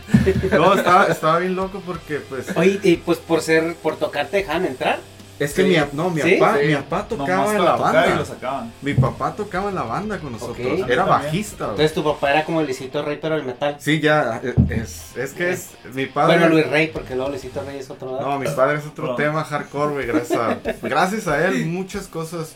No, 0.53 0.75
estaba, 0.75 1.05
estaba 1.07 1.39
bien 1.39 1.55
loco 1.57 1.83
porque, 1.87 2.17
pues, 2.19 2.47
Oye, 2.57 2.79
y 2.83 2.97
pues 2.97 3.19
por 3.19 3.41
ser, 3.41 3.75
por 3.77 3.97
tocar 3.97 4.27
te 4.27 4.39
dejan 4.39 4.65
entrar. 4.67 4.99
Es 5.39 5.55
que 5.55 5.63
sí. 5.63 5.69
mi, 5.69 5.77
no, 5.93 6.11
mi, 6.11 6.21
¿Sí? 6.21 6.37
papá, 6.37 6.59
Sí. 6.61 6.67
mi 6.69 6.75
papá 6.75 7.09
tocaba 7.09 7.53
en 7.57 7.65
la 7.65 7.77
banda. 7.77 8.07
y 8.07 8.17
lo 8.17 8.25
sacaban. 8.25 8.73
Mi 8.83 8.95
papá 8.95 9.35
tocaba 9.35 9.69
en 9.71 9.75
la 9.75 9.83
banda 9.83 10.19
con 10.19 10.33
nosotros. 10.33 10.67
Era 10.89 11.05
bajista. 11.05 11.65
Entonces 11.65 11.93
tu 11.95 12.05
papá 12.05 12.31
era 12.33 12.45
como 12.45 12.63
Luisito 12.63 13.03
Rey, 13.03 13.19
pero 13.21 13.37
el 13.37 13.45
metal. 13.45 13.77
Sí, 13.81 14.01
ya, 14.01 14.41
eh, 14.43 14.55
es, 14.71 15.17
es 15.17 15.33
que 15.33 15.51
es 15.51 15.71
mi 15.95 16.07
padre. 16.07 16.39
Bueno, 16.39 16.55
Luis 16.55 16.67
Rey, 16.69 16.89
porque 16.89 17.15
luego 17.15 17.31
Luisito 17.31 17.63
Rey 17.65 17.79
es 17.79 17.91
otro. 17.91 18.21
No, 18.21 18.39
mi 18.39 18.47
padre 18.49 18.79
es 18.79 18.87
otro 18.87 19.09
No. 19.09 19.15
tema 19.17 19.43
hardcore, 19.45 19.93
güey. 19.95 20.07
Gracias 20.07 20.39
a, 20.39 20.59
gracias 20.83 21.29
a 21.29 21.47
él, 21.47 21.67
muchas 21.67 22.07
cosas 22.07 22.55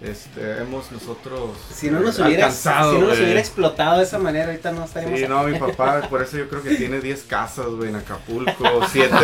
este, 0.00 0.58
hemos 0.60 0.92
nosotros 0.92 1.52
si 1.72 1.90
no 1.90 2.00
nos 2.00 2.18
eh, 2.18 2.22
hubiera, 2.22 2.46
alcanzado. 2.46 2.92
si 2.92 2.98
no 2.98 3.06
nos 3.06 3.18
hubiera 3.18 3.40
explotado 3.40 3.96
de 3.96 4.04
esa 4.04 4.18
manera, 4.18 4.46
ahorita 4.46 4.70
no 4.72 4.84
estaríamos 4.84 5.18
Sí, 5.18 5.24
aquí. 5.24 5.32
no, 5.32 5.42
mi 5.44 5.58
papá, 5.58 6.02
por 6.10 6.22
eso 6.22 6.36
yo 6.36 6.48
creo 6.50 6.62
que 6.62 6.74
tiene 6.74 7.00
10 7.00 7.22
casas, 7.22 7.66
güey, 7.66 7.88
en 7.88 7.96
Acapulco, 7.96 8.86
7 8.90 9.14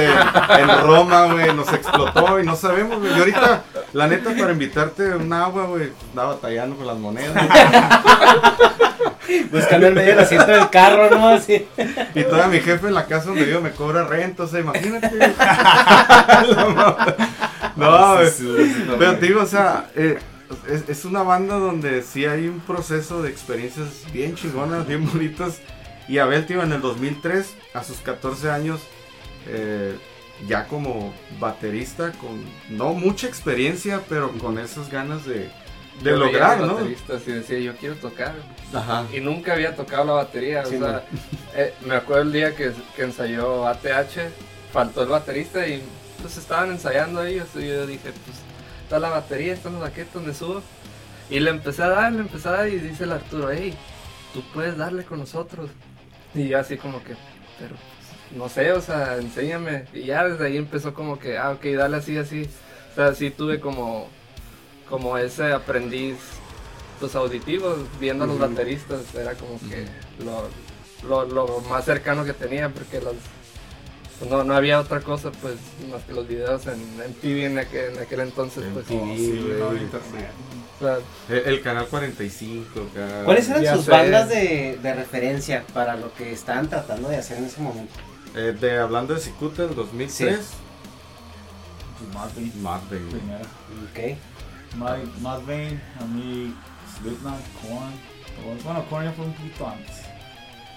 en 0.61 0.69
Roma, 0.83 1.27
güey, 1.27 1.55
nos 1.55 1.71
explotó 1.73 2.41
y 2.41 2.47
no 2.47 2.57
sabemos, 2.57 3.01
güey. 3.01 3.15
Y 3.15 3.19
ahorita, 3.19 3.65
la 3.93 4.07
neta, 4.07 4.35
para 4.35 4.53
invitarte 4.53 5.15
un 5.15 5.31
agua, 5.33 5.67
güey, 5.67 5.93
andaba 6.11 6.35
batallando 6.35 6.77
con 6.77 6.87
las 6.87 6.97
monedas. 6.97 7.35
Buscando 9.51 9.87
en 9.87 9.95
medio 9.95 10.11
del 10.11 10.19
asiento 10.21 10.51
del 10.51 10.69
carro, 10.71 11.11
¿no? 11.11 11.29
Así. 11.29 11.67
Y 12.15 12.23
todavía 12.25 12.49
mi 12.49 12.61
jefe 12.61 12.89
en 12.89 12.95
la 12.95 13.07
casa 13.07 13.27
donde 13.27 13.45
vivo 13.45 13.61
me 13.61 13.71
cobra 13.71 14.05
renta, 14.05 14.43
o 14.45 14.47
sea, 14.47 14.61
imagínate. 14.61 15.09
güey. 15.17 15.31
no, 17.77 18.15
güey. 18.17 18.31
Pero 18.99 19.17
te 19.17 19.27
digo, 19.27 19.43
o 19.43 19.47
sea, 19.47 19.91
eh, 19.95 20.19
es, 20.69 20.89
es 20.89 21.05
una 21.05 21.23
banda 21.23 21.59
donde 21.59 22.03
sí 22.03 22.25
hay 22.27 22.49
un 22.49 22.61
proceso 22.61 23.23
de 23.23 23.31
experiencias 23.31 24.05
bien 24.13 24.35
chingonas, 24.35 24.87
bien 24.87 25.07
bonitas. 25.11 25.61
Y 26.09 26.19
Abel, 26.19 26.47
tío, 26.47 26.63
en 26.63 26.73
el 26.73 26.81
2003, 26.81 27.55
a 27.75 27.85
sus 27.85 27.99
14 27.99 28.51
años, 28.51 28.81
eh, 29.47 29.97
ya 30.47 30.67
como 30.67 31.13
baterista, 31.39 32.13
con 32.13 32.45
no 32.69 32.93
mucha 32.95 33.27
experiencia, 33.27 34.03
pero 34.09 34.33
con 34.33 34.59
esas 34.59 34.91
ganas 34.91 35.25
de, 35.25 35.51
de 36.03 36.11
Yo 36.11 36.17
lograr, 36.17 36.61
¿no? 36.61 36.75
bateristas 36.75 37.23
y 37.27 37.33
decía, 37.33 37.59
yo 37.59 37.77
quiero 37.77 37.95
tocar. 37.97 38.35
Ajá. 38.75 39.07
Y 39.13 39.21
nunca 39.21 39.53
había 39.53 39.77
tocado 39.77 40.05
la 40.05 40.13
batería. 40.15 40.65
Sí, 40.65 40.77
o 40.77 40.79
sea, 40.81 41.05
eh, 41.55 41.75
me 41.87 41.95
acuerdo 41.95 42.23
el 42.23 42.33
día 42.33 42.57
que, 42.57 42.73
que 42.97 43.03
ensayó 43.03 43.67
ATH, 43.69 44.31
faltó 44.73 45.03
el 45.03 45.09
baterista 45.09 45.67
y 45.67 45.83
pues 46.21 46.37
estaban 46.37 46.71
ensayando 46.71 47.25
ellos. 47.25 47.49
Y 47.55 47.69
yo 47.69 47.87
dije, 47.87 48.13
pues 48.25 48.52
está 48.93 49.01
la 49.01 49.09
batería, 49.09 49.55
está 49.55 49.71
la 49.71 49.79
baqueta 49.79 50.11
donde 50.13 50.35
subo. 50.35 50.61
Y 51.31 51.41
le 51.41 51.49
empecé 51.49 51.83
a 51.83 51.89
dar, 51.89 52.13
le 52.13 52.21
empecé 52.21 52.49
a 52.49 52.53
dar 52.53 52.69
y 52.69 52.79
dice 52.79 53.05
el 53.05 53.13
Arturo, 53.13 53.51
hey, 53.51 53.75
tú 54.35 54.43
puedes 54.53 54.77
darle 54.77 55.03
con 55.03 55.19
nosotros. 55.19 55.71
Y 56.35 56.49
yo 56.49 56.59
así 56.59 56.77
como 56.77 57.03
que, 57.03 57.15
pero 57.59 57.75
pues, 57.75 58.37
no 58.37 58.51
sé, 58.51 58.71
o 58.73 58.83
sea, 58.83 59.17
enséñame. 59.17 59.87
Y 59.95 60.03
ya 60.05 60.29
desde 60.29 60.45
ahí 60.45 60.59
empezó 60.59 60.93
como 60.93 61.19
que, 61.19 61.39
ah, 61.39 61.53
ok, 61.53 61.65
dale 61.75 61.97
así, 61.97 62.19
así. 62.19 62.47
O 62.93 62.95
sea, 62.95 63.15
sí 63.15 63.31
tuve 63.31 63.61
como, 63.61 64.09
como 64.91 65.17
ese 65.17 65.53
aprendiz 65.53 66.19
pues 67.01 67.15
auditivos, 67.15 67.79
viendo 67.99 68.25
a 68.25 68.27
los 68.27 68.39
bateristas, 68.39 69.15
era 69.15 69.33
como 69.35 69.59
que 69.59 69.87
lo, 70.23 70.51
lo, 71.09 71.25
lo 71.25 71.61
más 71.63 71.87
cercano 71.87 72.27
que 72.27 72.35
tenía, 72.35 72.69
porque 72.69 73.01
los, 73.01 73.15
pues, 74.23 74.31
no, 74.31 74.45
no 74.45 74.55
había 74.55 74.79
otra 74.81 75.01
cosa 75.01 75.31
pues 75.33 75.55
más 75.91 76.03
que 76.05 76.13
los 76.13 76.27
videos 76.29 76.67
en, 76.67 76.81
en 77.05 77.15
TV 77.15 77.47
en 77.47 77.59
aquel, 77.59 77.95
en 77.97 78.03
aquel 78.03 78.21
entonces, 78.21 78.65
pues 78.73 78.87
TV, 78.87 79.01
Oh, 79.01 79.17
sí, 79.17 79.41
no 79.59 79.67
o 79.67 80.81
sea, 80.81 80.99
El, 81.29 81.37
el 81.55 81.63
canal 81.63 81.87
45, 81.87 82.81
acá. 82.93 83.25
¿Cuáles 83.25 83.49
eran 83.49 83.63
Ya 83.63 83.77
sus 83.77 83.85
sé. 83.85 83.91
bandas 83.91 84.29
de, 84.29 84.79
de 84.83 84.95
referencia 84.95 85.65
para 85.73 85.97
lo 85.97 86.13
que 86.15 86.33
estaban 86.33 86.69
tratando 86.69 87.09
de 87.09 87.17
hacer 87.19 87.39
en 87.39 87.45
ese 87.45 87.61
momento? 87.61 87.93
Eh, 88.35 88.57
de, 88.59 88.79
hablando 88.79 89.15
de 89.15 89.21
Cicuta, 89.21 89.65
el 89.65 89.75
2003. 89.75 90.37
Pues 91.99 92.15
Mad 92.15 92.31
Bane, 92.35 92.53
Mad 92.63 92.81
Bane. 92.91 93.11
primera. 93.11 93.41
Ok. 93.91 94.77
Mad, 94.77 94.99
Mad 95.21 95.41
Bane, 95.43 95.81
a 96.01 96.05
mí, 96.07 96.55
Slipknot, 96.99 97.41
Korn. 97.61 98.63
Bueno, 98.65 98.85
Korn 98.89 99.05
ya 99.05 99.13
fue 99.13 99.27
un 99.27 99.35
poquito 99.35 99.69
antes. 99.69 99.97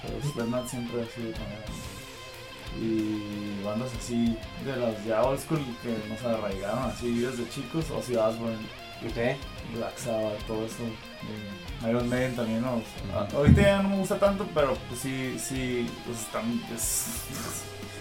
Pero 0.04 0.22
Slipknot 0.34 0.68
siempre 0.68 1.02
ha 1.02 1.06
sido 1.16 1.32
también. 1.32 1.62
Y 2.82 3.64
bandas 3.64 3.90
así 3.98 4.38
de 4.66 4.76
las 4.76 5.04
ya 5.06 5.24
old 5.24 5.40
school 5.40 5.62
que 5.82 5.96
nos 6.10 6.22
arraigaron 6.24 6.84
así 6.84 7.20
desde 7.20 7.48
chicos. 7.50 7.86
Ozzy 7.92 8.16
Osbourne, 8.16 8.58
Ok. 9.06 9.38
Black 9.76 9.98
Sabbath, 9.98 10.40
todo 10.48 10.66
eso. 10.66 10.84
Iron 11.88 12.10
Maiden 12.10 12.36
también 12.36 12.62
nos. 12.62 12.84
a- 13.14 13.36
Ahorita 13.36 13.62
ya 13.62 13.82
no 13.82 13.90
me 13.90 13.98
gusta 13.98 14.18
tanto, 14.20 14.48
pero 14.54 14.76
pues 14.88 15.00
sí, 15.02 15.38
sí, 15.40 15.90
pues 16.06 16.20
están. 16.22 16.62
Es, 16.74 17.08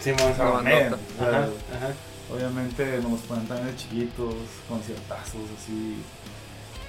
Sí, 0.00 0.10
Iron 0.10 0.98
Ajá, 1.20 1.38
ajá. 1.38 1.92
Obviamente 2.32 2.98
nos 3.02 3.20
ponen 3.20 3.46
también 3.46 3.68
de 3.68 3.76
chiquitos, 3.76 4.34
conciertazos 4.68 5.40
así. 5.58 5.96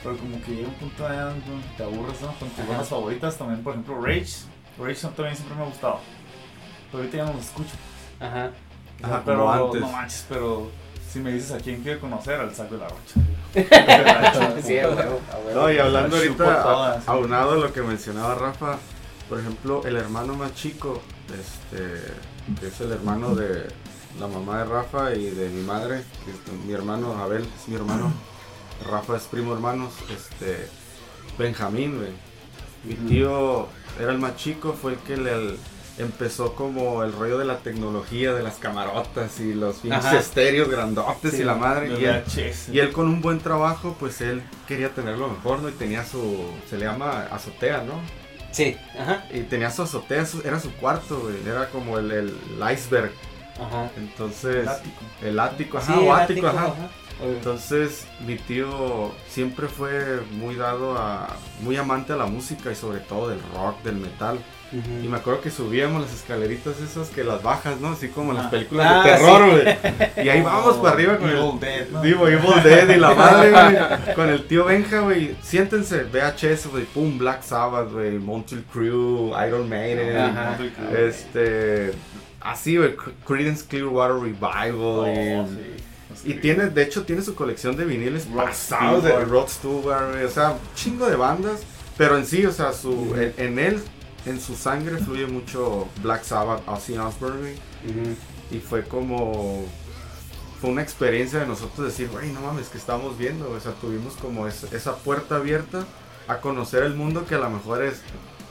Pero 0.04 0.18
como 0.18 0.42
que 0.44 0.52
llega 0.52 0.68
un 0.68 0.74
punto 0.76 1.06
donde 1.46 1.68
te 1.78 1.84
aburres, 1.84 2.22
¿no? 2.22 2.28
Con 2.40 2.50
tus 2.50 2.68
bandas 2.68 2.90
favoritas 2.90 3.38
también, 3.38 3.64
por 3.64 3.74
ejemplo, 3.74 4.02
Rage. 4.02 4.46
Rage 4.78 5.08
también 5.16 5.36
siempre 5.36 5.56
me 5.56 5.64
ha 5.64 5.66
gustado. 5.68 6.00
Pero 6.96 7.04
ahorita 7.04 7.18
ya 7.18 7.26
no 7.26 7.34
los 7.34 7.46
escucho. 7.46 7.72
Ajá. 8.20 8.52
Ajá, 9.04 9.22
pero 9.26 9.52
antes. 9.52 9.82
no 9.82 9.90
manches, 9.92 10.26
pero 10.30 10.72
si 11.12 11.20
me 11.20 11.34
dices 11.34 11.52
a 11.52 11.58
quién 11.58 11.82
quiero 11.84 12.00
conocer, 12.00 12.40
al 12.40 12.56
saco 12.56 12.76
de 12.76 12.82
la 12.82 12.88
rocha. 12.90 13.16
Sí, 14.64 14.80
a 14.80 14.88
huevo, 14.90 15.22
a 15.32 15.38
huevo. 15.38 15.62
No, 15.62 15.72
y 15.72 15.78
hablando 15.78 16.16
ahorita, 16.18 16.64
toda, 16.64 16.94
a- 16.94 17.00
sí. 17.00 17.04
aunado 17.08 17.52
a 17.54 17.56
lo 17.58 17.74
que 17.74 17.82
mencionaba 17.82 18.36
Rafa, 18.36 18.78
por 19.30 19.40
ejemplo, 19.40 19.82
el 19.86 19.96
hermano 19.98 20.34
más 20.36 20.54
chico, 20.56 21.02
este, 21.30 22.02
que 22.60 22.68
es 22.68 22.82
el 22.82 22.92
hermano 22.92 23.36
de 23.36 23.68
la 24.20 24.28
mamá 24.28 24.60
de 24.60 24.66
Rafa 24.66 25.14
y 25.14 25.26
de 25.30 25.50
mi 25.50 25.62
madre, 25.64 26.04
mi 26.66 26.74
hermano 26.74 27.14
Abel 27.22 27.44
es 27.62 27.68
mi 27.68 27.76
hermano, 27.76 28.12
Rafa 28.90 29.18
es 29.18 29.24
primo 29.24 29.54
hermanos, 29.54 29.94
este, 30.10 30.70
Benjamín, 31.38 31.98
güey. 31.98 32.12
Mi 32.84 32.94
tío 33.10 33.68
era 34.00 34.12
el 34.12 34.20
más 34.20 34.36
chico, 34.38 34.74
fue 34.74 34.94
el 34.94 35.00
que 35.00 35.18
le 35.18 35.56
empezó 35.98 36.54
como 36.56 37.04
el 37.04 37.14
rollo 37.14 37.38
de 37.38 37.46
la 37.46 37.58
tecnología, 37.60 38.34
de 38.34 38.44
las 38.44 38.56
camarotas 38.56 39.40
y 39.40 39.54
los 39.54 39.84
estéreos 39.86 40.70
grandotes 40.70 41.34
y 41.40 41.44
la 41.44 41.56
madre. 41.56 41.90
Y 42.00 42.06
él, 42.06 42.24
VHS. 42.26 42.70
y 42.74 42.80
él 42.80 42.92
con 42.92 43.08
un 43.08 43.22
buen 43.22 43.40
trabajo, 43.40 43.96
pues 44.00 44.22
él 44.22 44.42
quería 44.68 44.90
tener 44.94 45.18
lo 45.18 45.28
mejor, 45.30 45.60
¿no? 45.62 45.70
Y 45.70 45.74
tenía 45.74 46.06
su, 46.06 46.46
se 46.70 46.78
le 46.78 46.86
llama 46.86 47.28
azotea, 47.32 47.84
¿no? 47.84 47.94
Sí, 48.52 48.76
ajá. 49.00 49.26
Y 49.34 49.42
tenía 49.42 49.70
su 49.72 49.82
azotea, 49.84 50.26
su- 50.26 50.42
era 50.46 50.60
su 50.60 50.72
cuarto, 50.74 51.20
güey. 51.20 51.36
Era 51.46 51.70
como 51.70 51.98
el, 51.98 52.12
el 52.12 52.34
iceberg. 52.74 53.12
Ajá. 53.60 53.90
Entonces, 53.98 54.64
El 54.64 54.68
ático. 54.70 55.02
el 55.22 55.40
ático, 55.40 55.78
ajá, 55.78 55.94
Sí, 55.94 56.00
o 56.00 56.04
el 56.04 56.22
ático, 56.22 56.48
ático, 56.48 56.48
ajá. 56.48 56.66
ajá. 56.68 56.90
Entonces, 57.24 58.06
mi 58.26 58.36
tío 58.36 59.14
siempre 59.30 59.68
fue 59.70 60.20
muy 60.32 60.56
dado 60.56 60.98
a, 60.98 61.28
muy 61.62 61.78
amante 61.78 62.12
a 62.12 62.18
la 62.18 62.26
música 62.26 62.72
y 62.72 62.76
sobre 62.76 63.00
todo 63.00 63.30
del 63.30 63.40
rock, 63.54 63.82
del 63.84 63.96
metal. 63.96 64.40
Y 65.04 65.08
me 65.08 65.18
acuerdo 65.18 65.42
que 65.42 65.50
subíamos 65.52 66.02
las 66.02 66.14
escaleritas 66.14 66.80
esas 66.82 67.10
que 67.10 67.24
las 67.24 67.42
bajas, 67.42 67.80
¿no? 67.80 67.90
Así 67.90 68.10
como 68.10 68.32
en 68.32 68.38
las 68.38 68.48
Ah. 68.48 68.50
películas 68.50 68.88
Ah, 68.90 69.04
de 69.04 69.10
terror, 69.12 69.52
güey. 69.52 70.26
Y 70.26 70.30
ahí 70.30 70.42
vamos 70.42 70.76
para 70.78 70.94
arriba 70.96 71.18
con 71.18 71.30
el, 71.30 71.38
Evil 71.38 71.60
Dead, 71.60 71.88
¿no? 71.90 72.02
Digo, 72.02 72.28
Evil 72.28 72.64
Dead 72.64 72.90
y 72.90 73.00
la 73.00 73.14
madre, 73.14 73.52
güey. 73.52 74.16
Con 74.16 74.30
el 74.30 74.46
tío 74.48 74.66
Benja, 74.66 75.00
güey. 75.00 75.36
Siéntense, 75.42 76.04
VHS, 76.04 76.68
güey. 76.70 76.84
Pum, 76.86 77.18
Black 77.18 77.44
Sabbath, 77.44 77.92
güey. 77.92 78.18
Mountain 78.20 78.66
Crew, 78.74 79.32
Iron 79.48 79.70
Maiden. 79.70 80.18
Ajá. 80.18 80.58
Este. 80.98 81.92
Así, 82.42 82.78
güey. 82.78 82.96
Cre- 82.96 83.14
Creedence 83.26 83.66
Clearwater 83.68 84.16
Revival. 84.18 84.74
Oh, 84.82 85.08
y- 85.08 86.16
sí. 86.16 86.32
y 86.32 86.34
tiene, 86.36 86.68
de 86.68 86.84
hecho, 86.84 87.04
tiene 87.04 87.22
su 87.22 87.34
colección 87.36 87.76
de 87.76 87.86
viniles 87.86 88.28
Rod 88.30 88.44
pasados 88.46 89.04
de. 89.04 89.14
Rod 89.26 89.48
Stewart, 89.48 90.12
güey, 90.12 90.24
O 90.26 90.30
sea, 90.30 90.52
un 90.52 90.58
chingo 90.76 91.08
de 91.08 91.16
bandas. 91.16 91.62
Pero 91.98 92.18
en 92.18 92.26
sí, 92.26 92.46
o 92.46 92.52
sea, 92.52 92.74
su, 92.74 93.16
en, 93.16 93.34
en 93.38 93.58
él, 93.58 93.82
en 94.26 94.40
su 94.42 94.56
sangre 94.56 94.98
fluye 94.98 95.28
mucho 95.28 95.88
Black 96.02 96.24
Sabbath, 96.24 96.62
Ozzy 96.68 96.98
Osbourne. 96.98 97.54
Ujú. 97.88 98.16
Y 98.56 98.60
fue 98.60 98.84
como. 98.84 99.66
Fue 100.62 100.70
una 100.70 100.82
experiencia 100.82 101.40
de 101.40 101.48
nosotros 101.48 101.86
decir, 101.88 102.10
güey, 102.10 102.32
no 102.32 102.42
mames, 102.42 102.70
que 102.70 102.78
estamos 102.78 103.18
viendo. 103.18 103.52
O 103.52 103.60
sea, 103.60 103.74
tuvimos 103.74 104.14
como 104.16 104.48
es- 104.48 104.64
esa 104.72 104.96
puerta 104.96 105.36
abierta 105.36 105.86
a 106.28 106.38
conocer 106.40 106.84
el 106.84 106.96
mundo 106.96 107.26
que 107.26 107.36
a 107.36 107.40
lo 107.40 107.50
mejor 107.50 107.84
es. 107.84 108.02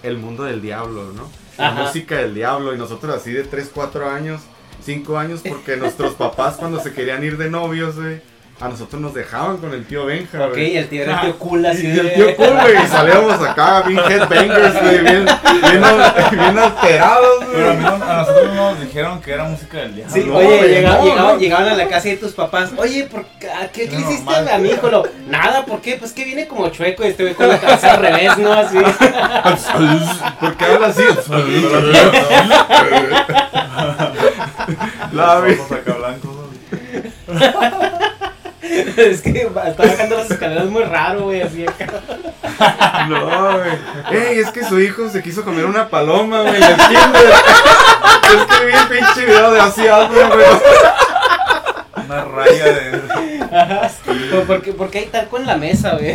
el 0.02 0.18
mundo 0.18 0.44
del 0.44 0.60
diablo, 0.60 1.12
¿no? 1.14 1.30
La 1.56 1.68
Ajá. 1.68 1.82
música 1.84 2.16
del 2.18 2.34
diablo. 2.34 2.74
Y 2.74 2.78
nosotros 2.78 3.16
así 3.16 3.32
de 3.32 3.42
3, 3.44 3.70
4 3.72 4.10
años, 4.10 4.42
5 4.84 5.16
años, 5.16 5.40
porque 5.48 5.78
nuestros 5.78 6.12
papás 6.12 6.56
cuando 6.58 6.78
se 6.78 6.92
querían 6.92 7.24
ir 7.24 7.38
de 7.38 7.48
novios, 7.48 7.96
güey, 7.96 8.20
a 8.60 8.68
nosotros 8.68 9.02
nos 9.02 9.12
dejaban 9.14 9.56
con 9.58 9.74
el 9.74 9.84
tío 9.84 10.06
Benja, 10.06 10.46
Ok, 10.46 10.52
güey. 10.52 10.72
y 10.74 10.76
el 10.78 10.88
tío 10.88 11.02
era 11.02 11.14
el 11.14 11.20
tío 11.22 11.38
cool 11.38 11.66
así 11.66 11.86
Y 11.88 11.90
el 11.90 11.96
de- 12.04 12.10
tío 12.10 12.36
cool, 12.36 12.50
güey, 12.62 12.84
y 12.84 12.86
salíamos 12.86 13.42
acá, 13.42 13.82
bien 13.82 13.98
headbangers, 13.98 14.80
güey, 14.80 14.98
bien, 15.00 15.26
bien, 15.26 15.82
bien 16.30 16.58
alterados, 16.58 17.44
Pero 17.52 17.68
a, 17.70 17.72
güey. 17.72 17.76
mí 17.78 17.84
a 17.84 18.16
nosotros 18.16 18.54
no 18.54 18.70
nos 18.70 18.80
dijeron 18.80 19.20
que 19.20 19.32
era 19.32 19.44
música 19.44 19.78
del 19.78 19.96
diablo. 19.96 20.14
Sí, 20.14 20.24
no, 20.24 20.36
oye, 20.36 20.46
güey, 20.58 20.70
llega- 20.70 20.96
no, 20.98 21.04
llegaban, 21.04 21.34
no. 21.34 21.38
llegaban 21.40 21.68
a 21.68 21.74
la 21.74 21.88
casa 21.88 22.08
de 22.08 22.16
tus 22.16 22.32
papás. 22.32 22.70
Oye, 22.76 23.04
¿por 23.10 23.24
qué, 23.40 23.50
a 23.50 23.68
qué, 23.72 23.88
qué 23.88 23.96
hiciste 23.96 24.24
normal. 24.24 24.48
a 24.48 24.58
mi 24.58 24.68
hijo? 24.70 24.88
Lo, 24.88 25.02
Nada, 25.26 25.64
¿por 25.66 25.80
qué? 25.80 25.96
Pues 25.96 26.12
que 26.12 26.24
viene 26.24 26.46
como 26.46 26.68
chueco 26.68 27.04
y 27.04 27.08
este 27.08 27.24
güey 27.24 27.34
con 27.34 27.48
la 27.48 27.58
cabeza 27.58 27.94
al 27.94 28.00
revés, 28.00 28.38
¿no? 28.38 28.52
Así. 28.52 28.78
¿Por 30.40 30.56
qué 30.56 30.64
habla 30.64 30.86
así? 30.86 31.02
La 35.12 35.38
Ojos 35.38 35.72
acá 35.72 35.92
blancos. 35.94 36.30
es 38.96 39.22
que 39.22 39.42
está 39.42 39.82
bajando 39.82 40.16
las 40.16 40.30
escaleras 40.30 40.66
muy 40.66 40.82
raro, 40.82 41.22
güey, 41.24 41.42
así 41.42 41.66
acá. 41.66 41.86
No, 43.08 43.58
güey. 43.58 44.22
Ey, 44.22 44.38
es 44.38 44.50
que 44.50 44.64
su 44.64 44.80
hijo 44.80 45.08
se 45.08 45.22
quiso 45.22 45.44
comer 45.44 45.66
una 45.66 45.88
paloma, 45.88 46.42
güey. 46.42 46.62
Es 48.24 48.46
que 48.46 48.66
vi 48.66 48.72
el 48.72 48.88
pinche 48.88 49.26
video 49.26 49.52
de 49.52 49.60
así 49.60 49.86
algo, 49.86 50.14
güey. 50.14 50.46
Una 52.06 52.24
raya 52.24 52.64
de. 52.64 53.00
Pero 54.04 54.44
¿Por 54.44 54.62
qué, 54.62 54.72
por 54.72 54.90
qué 54.90 54.98
hay 55.00 55.06
talco 55.06 55.38
en 55.38 55.46
la 55.46 55.56
mesa, 55.56 55.92
güey? 55.96 56.12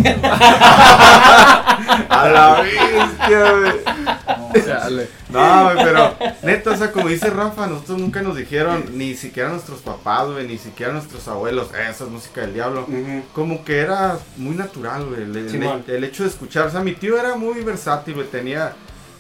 A 2.09 2.29
la 2.31 2.61
bestia, 2.61 3.51
güey. 3.51 4.65
Chale. 4.65 5.07
No, 5.29 5.63
güey, 5.65 5.77
pero 5.83 6.15
neta, 6.43 6.71
o 6.71 6.75
sea, 6.77 6.91
como 6.91 7.07
dice 7.07 7.29
Rafa, 7.29 7.67
nosotros 7.67 7.99
nunca 7.99 8.21
nos 8.21 8.35
dijeron, 8.35 8.83
ni 8.93 9.15
siquiera 9.15 9.49
nuestros 9.49 9.79
papás, 9.81 10.27
güey, 10.27 10.47
ni 10.47 10.57
siquiera 10.57 10.91
nuestros 10.91 11.27
abuelos, 11.27 11.69
"Eh, 11.73 11.87
esa 11.89 12.05
es 12.05 12.09
música 12.09 12.41
del 12.41 12.53
diablo. 12.53 12.87
Como 13.33 13.63
que 13.63 13.77
era 13.79 14.17
muy 14.37 14.55
natural, 14.55 15.05
güey, 15.05 15.21
el, 15.23 15.83
el- 15.87 16.03
hecho 16.03 16.23
de 16.23 16.29
escuchar. 16.29 16.67
O 16.67 16.71
sea, 16.71 16.81
mi 16.81 16.93
tío 16.93 17.19
era 17.19 17.35
muy 17.35 17.61
versátil, 17.61 18.15
güey, 18.15 18.27
tenía 18.27 18.73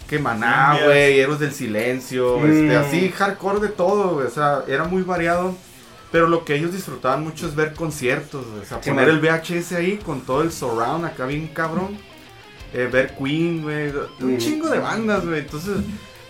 que 0.09 0.17
maná, 0.17 0.79
güey, 0.83 1.19
héroes 1.19 1.39
del 1.39 1.53
silencio, 1.53 2.39
Mm. 2.39 2.51
este, 2.51 2.75
así, 2.77 3.13
hardcore 3.15 3.59
de 3.59 3.67
todo, 3.69 4.15
güey, 4.15 4.25
o 4.25 4.31
sea, 4.31 4.61
era 4.67 4.85
muy 4.85 5.03
variado. 5.03 5.53
Pero 6.11 6.27
lo 6.27 6.43
que 6.43 6.55
ellos 6.55 6.71
disfrutaban 6.73 7.23
mucho 7.23 7.47
es 7.47 7.55
ver 7.55 7.73
conciertos, 7.75 8.43
o 8.45 8.65
sea, 8.65 8.81
poner 8.81 9.09
el 9.09 9.19
VHS 9.19 9.73
ahí 9.75 9.97
con 9.97 10.21
todo 10.21 10.41
el 10.41 10.51
surround 10.51 11.05
acá 11.05 11.25
bien 11.27 11.47
cabrón. 11.47 11.97
Eh, 12.73 12.87
ver 12.91 13.15
Queen, 13.15 13.61
güey, 13.63 13.91
un 14.19 14.35
Mm. 14.35 14.37
chingo 14.37 14.69
de 14.69 14.79
bandas, 14.79 15.25
güey. 15.25 15.39
Entonces, 15.39 15.77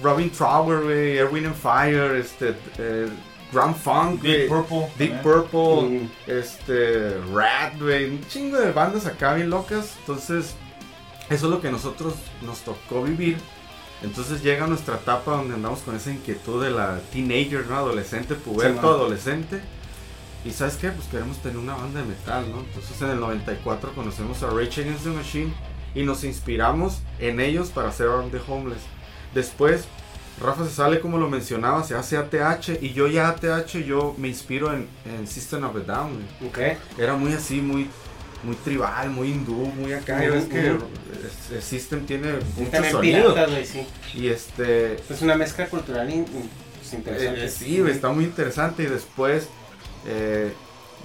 Robin 0.02 0.30
Trower, 0.30 0.84
güey, 0.84 1.18
Erwin 1.18 1.46
and 1.48 1.56
Fire, 1.56 2.16
este, 2.16 2.56
eh, 2.78 3.08
Grand 3.52 3.76
Funk, 3.76 4.22
Deep 4.22 4.48
Purple. 4.48 4.88
Deep 4.98 5.12
¿eh? 5.14 5.20
Purple, 5.24 5.82
Mm. 6.00 6.10
este, 6.28 7.18
Rat, 7.34 7.80
güey, 7.80 8.10
un 8.10 8.26
chingo 8.28 8.58
de 8.58 8.72
bandas 8.72 9.06
acá 9.06 9.34
bien 9.34 9.50
locas. 9.50 9.96
Entonces, 10.02 10.56
eso 11.30 11.46
es 11.46 11.52
lo 11.52 11.60
que 11.62 11.72
nosotros 11.72 12.14
nos 12.42 12.60
tocó 12.62 13.04
vivir. 13.04 13.38
Entonces 14.02 14.42
llega 14.42 14.66
nuestra 14.68 14.96
etapa 14.96 15.32
donde 15.32 15.56
andamos 15.56 15.80
con 15.80 15.96
esa 15.96 16.12
inquietud 16.12 16.64
de 16.64 16.72
la 16.72 17.00
teenager, 17.12 17.66
¿no? 17.68 17.76
Adolescente, 17.76 18.36
puberto, 18.36 18.82
Sí, 18.82 18.88
adolescente. 18.88 19.62
Y 20.46 20.52
¿sabes 20.52 20.76
qué? 20.76 20.90
Pues 20.90 21.08
queremos 21.08 21.38
tener 21.40 21.58
una 21.58 21.76
banda 21.76 22.00
de 22.00 22.08
metal, 22.08 22.50
¿no? 22.50 22.60
Entonces 22.62 23.02
en 23.02 23.10
el 23.10 23.20
94 23.20 23.94
conocemos 23.94 24.42
a 24.44 24.50
Rage 24.50 24.82
Against 24.82 25.04
the 25.04 25.10
Machine 25.10 25.54
y 25.94 26.04
nos 26.04 26.24
inspiramos 26.24 27.00
en 27.20 27.42
ellos 27.42 27.70
para 27.70 27.90
hacer 27.90 28.08
Arm 28.08 28.30
the 28.32 28.40
Homeless. 28.48 28.82
Después, 29.34 29.84
Rafa 30.42 30.64
se 30.64 30.72
sale 30.72 31.02
como 31.02 31.18
lo 31.18 31.30
mencionaba, 31.30 31.84
se 31.84 31.96
hace 31.96 32.16
ATH 32.16 32.82
y 32.82 32.94
yo 32.94 33.08
ya 33.08 33.28
ATH, 33.28 33.84
yo 33.86 34.16
me 34.18 34.30
inspiro 34.30 34.74
en, 34.74 34.88
en 35.06 35.28
System 35.28 35.66
of 35.66 35.76
a 35.76 35.80
Down. 35.80 36.14
güey. 36.40 36.50
Ok. 36.50 36.78
Era 36.98 37.16
muy 37.16 37.34
así, 37.34 37.60
muy 37.60 37.90
muy 38.44 38.56
tribal, 38.58 39.10
muy 39.10 39.32
hindú, 39.32 39.54
muy 39.54 39.94
acá. 39.94 40.18
Ves 40.20 40.46
que 40.46 40.68
es- 40.70 41.52
el 41.52 41.62
System 41.62 42.06
tiene 42.06 42.34
muchos 42.58 42.88
sonidos. 42.92 43.38
sí. 43.66 43.88
Y 44.14 44.28
este, 44.30 44.94
Es 45.10 45.22
una 45.22 45.36
mezcla 45.36 45.68
cultural 45.68 46.10
in- 46.10 46.20
in- 46.20 46.50
pues, 46.78 46.94
interesante. 46.94 47.46
eh, 47.46 47.50
sí, 47.50 47.80
güey, 47.80 47.92
está 47.94 48.10
muy 48.10 48.24
interesante. 48.26 48.84
Y 48.84 48.88
después, 48.88 49.48
eh, 50.08 50.54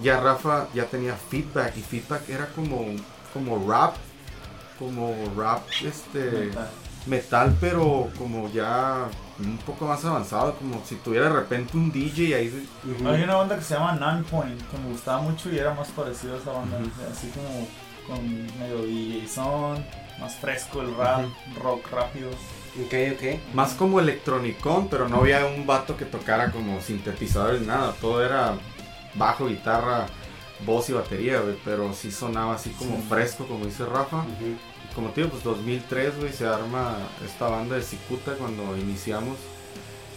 ya 0.03 0.21
Rafa 0.21 0.69
ya 0.75 0.85
tenía 0.87 1.15
feedback. 1.15 1.77
Y 1.77 1.81
feedback 1.83 2.29
era 2.29 2.47
como, 2.55 2.87
como 3.33 3.69
rap. 3.71 3.97
Como 4.79 5.15
rap, 5.37 5.63
este. 5.85 6.51
Metal, 7.07 7.55
pero 7.61 8.09
como 8.19 8.51
ya 8.53 9.09
un 9.39 9.59
poco 9.59 9.87
más 9.87 10.05
avanzado. 10.05 10.55
Como 10.57 10.83
si 10.85 10.97
tuviera 10.97 11.29
de 11.29 11.41
repente 11.41 11.77
un 11.77 11.91
DJ 11.91 12.35
ahí. 12.35 12.69
Hay 13.07 13.23
una 13.23 13.37
banda 13.37 13.57
que 13.57 13.65
se 13.65 13.75
llama 13.75 13.93
Nine 13.93 14.25
Point 14.31 14.61
que 14.71 14.79
me 14.79 14.91
gustaba 14.91 15.23
mucho 15.23 15.51
y 15.51 15.59
era 15.59 15.75
más 15.75 15.89
parecido 15.89 16.35
a 16.35 16.39
esa 16.39 16.53
banda. 16.53 16.79
Así 17.11 17.29
como 17.29 17.67
con 18.07 18.47
medio 18.59 18.83
DJ 18.83 19.27
son, 19.29 19.85
más 20.21 20.35
fresco 20.37 20.83
el 20.83 20.95
rap, 20.97 21.27
rock 21.63 21.91
rápido. 21.91 22.31
Ok, 22.85 22.95
ok. 23.15 23.55
Más 23.55 23.75
como 23.75 24.01
electronicón, 24.01 24.89
pero 24.89 25.09
no 25.09 25.19
había 25.19 25.47
un 25.47 25.67
vato 25.67 25.97
que 25.97 26.05
tocara 26.05 26.51
como 26.51 26.81
sintetizadores 26.81 27.63
nada. 27.63 27.93
Todo 28.01 28.25
era 28.25 28.55
bajo, 29.15 29.47
guitarra, 29.47 30.07
voz 30.65 30.89
y 30.89 30.93
batería, 30.93 31.41
güey. 31.41 31.57
Pero 31.65 31.93
sí 31.95 32.11
sonaba 32.11 32.55
así 32.55 32.71
como 32.71 32.97
Sí. 32.97 33.03
fresco, 33.09 33.47
como 33.47 33.65
dice 33.67 33.85
Rafa. 33.85 34.25
Y 34.41 34.95
como 34.95 35.11
te 35.11 35.21
digo, 35.23 35.31
pues 35.33 35.43
2003, 35.45 36.19
güey, 36.19 36.33
se 36.33 36.47
arma 36.47 36.97
esta 37.25 37.49
banda 37.49 37.77
de 37.77 37.83
Cicuta 37.83 38.35
cuando 38.35 38.77
iniciamos. 38.77 39.37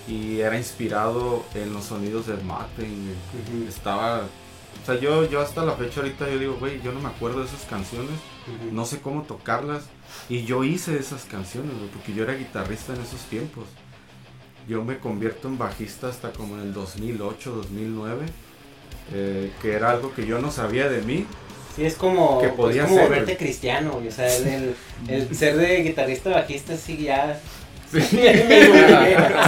Y 0.08 0.40
era 0.40 0.58
inspirado 0.58 1.44
en 1.54 1.74
los 1.74 1.86
sonidos 1.86 2.28
del 2.28 2.42
Martin, 2.44 3.14
Ujú. 3.50 3.68
Estaba... 3.68 4.22
O 4.22 4.86
sea, 4.86 4.98
yo, 5.00 5.28
yo 5.30 5.42
hasta 5.42 5.66
la 5.66 5.74
fecha 5.74 6.00
ahorita 6.02 6.30
yo 6.30 6.38
digo, 6.40 6.56
güey, 6.60 6.82
yo 6.82 6.94
no 6.94 7.00
me 7.02 7.10
acuerdo 7.10 7.40
de 7.40 7.46
esas 7.48 7.64
canciones. 7.66 8.12
No 8.72 8.86
sé 8.86 9.02
cómo 9.02 9.24
tocarlas. 9.24 9.86
Y 10.30 10.44
yo 10.46 10.64
hice 10.64 10.98
esas 10.98 11.26
canciones, 11.26 11.74
porque 11.94 12.14
yo 12.14 12.24
era 12.24 12.36
guitarrista 12.36 12.94
en 12.94 13.02
esos 13.02 13.20
tiempos. 13.22 13.66
Yo 14.68 14.84
me 14.86 15.00
convierto 15.00 15.48
en 15.50 15.58
bajista 15.58 16.08
hasta 16.08 16.32
como 16.32 16.56
en 16.56 16.62
el 16.62 16.74
2008, 16.74 17.52
2009. 17.52 18.26
Eh, 19.14 19.52
que 19.62 19.74
era 19.74 19.92
algo 19.92 20.14
que 20.14 20.26
yo 20.26 20.40
no 20.40 20.52
sabía 20.52 20.90
de 20.90 21.02
mí. 21.02 21.26
Sí, 21.76 21.86
es 21.86 21.96
como, 21.96 22.40
Que 22.42 22.50
podía 22.50 22.84
es 22.84 22.90
como 22.90 23.08
ser, 23.08 23.24
güey. 23.24 23.38
cristiano. 23.38 24.02
O 24.08 24.12
sea, 24.12 24.36
el, 24.36 24.48
el, 24.48 24.76
el 25.08 25.36
ser 25.36 25.58
de 25.58 25.84
guitarrista 25.84 26.30
bajista 26.32 26.76
sí 26.76 26.98
ya. 27.04 27.40
Sí. 27.92 28.00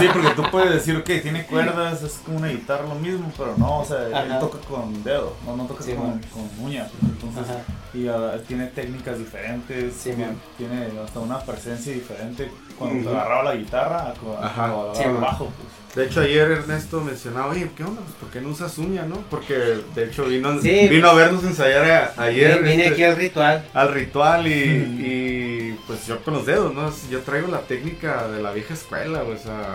Sí, 0.00 0.06
porque 0.12 0.30
tú 0.34 0.42
puedes 0.50 0.72
decir 0.72 1.02
que 1.02 1.18
tiene 1.20 1.44
cuerdas, 1.44 2.02
es 2.02 2.20
como 2.24 2.38
una 2.38 2.48
guitarra 2.48 2.86
lo 2.86 2.94
mismo, 2.94 3.30
pero 3.36 3.54
no, 3.58 3.80
o 3.80 3.84
sea, 3.84 4.06
él 4.06 4.38
toca 4.40 4.58
con 4.60 5.02
dedo, 5.04 5.36
no, 5.44 5.56
no 5.56 5.64
toca 5.66 5.82
Sí, 5.84 5.92
con, 5.92 6.18
con 6.32 6.48
uña. 6.64 6.88
Entonces, 7.02 7.42
Ajá. 7.44 7.60
y 7.92 8.08
ah, 8.08 8.40
tiene 8.48 8.68
técnicas 8.68 9.18
diferentes, 9.18 9.92
Sí, 9.94 10.12
tiene, 10.56 10.88
hasta 11.04 11.20
una 11.20 11.38
presencia 11.40 11.92
diferente 11.92 12.50
cuando 12.78 13.10
te 13.10 13.16
agarraba 13.16 13.42
la 13.42 13.54
guitarra 13.56 14.14
cuando 14.22 14.38
agarraba 14.38 14.92
el 15.02 15.12
bajo. 15.16 15.44
Pues. 15.46 15.89
De 15.94 16.04
hecho, 16.06 16.20
ayer 16.20 16.48
Ernesto 16.52 17.00
mencionaba, 17.00 17.48
oye, 17.48 17.68
¿qué 17.76 17.82
onda? 17.82 18.00
Pues, 18.02 18.14
¿por 18.20 18.30
qué 18.30 18.40
no 18.40 18.50
usas 18.50 18.78
uña, 18.78 19.02
no? 19.02 19.16
Porque, 19.28 19.54
de 19.94 20.04
hecho, 20.04 20.24
vino, 20.26 20.60
Sí. 20.60 20.86
vino 20.88 21.08
a 21.10 21.14
vernos 21.14 21.42
ensayar 21.42 22.14
a- 22.16 22.22
ayer. 22.22 22.62
Vine 22.62 22.82
este, 22.84 22.88
aquí 22.94 23.02
al 23.04 23.16
ritual. 23.16 23.68
al 23.74 23.92
ritual 23.92 24.46
y, 24.46 24.52
y, 24.52 25.78
pues 25.88 26.06
yo 26.06 26.22
con 26.22 26.34
los 26.34 26.46
dedos, 26.46 26.72
¿no? 26.72 26.92
Yo 27.10 27.20
traigo 27.22 27.48
la 27.48 27.62
técnica 27.62 28.28
de 28.28 28.40
la 28.40 28.52
vieja 28.52 28.74
escuela, 28.74 29.24
o 29.24 29.36
sea, 29.36 29.74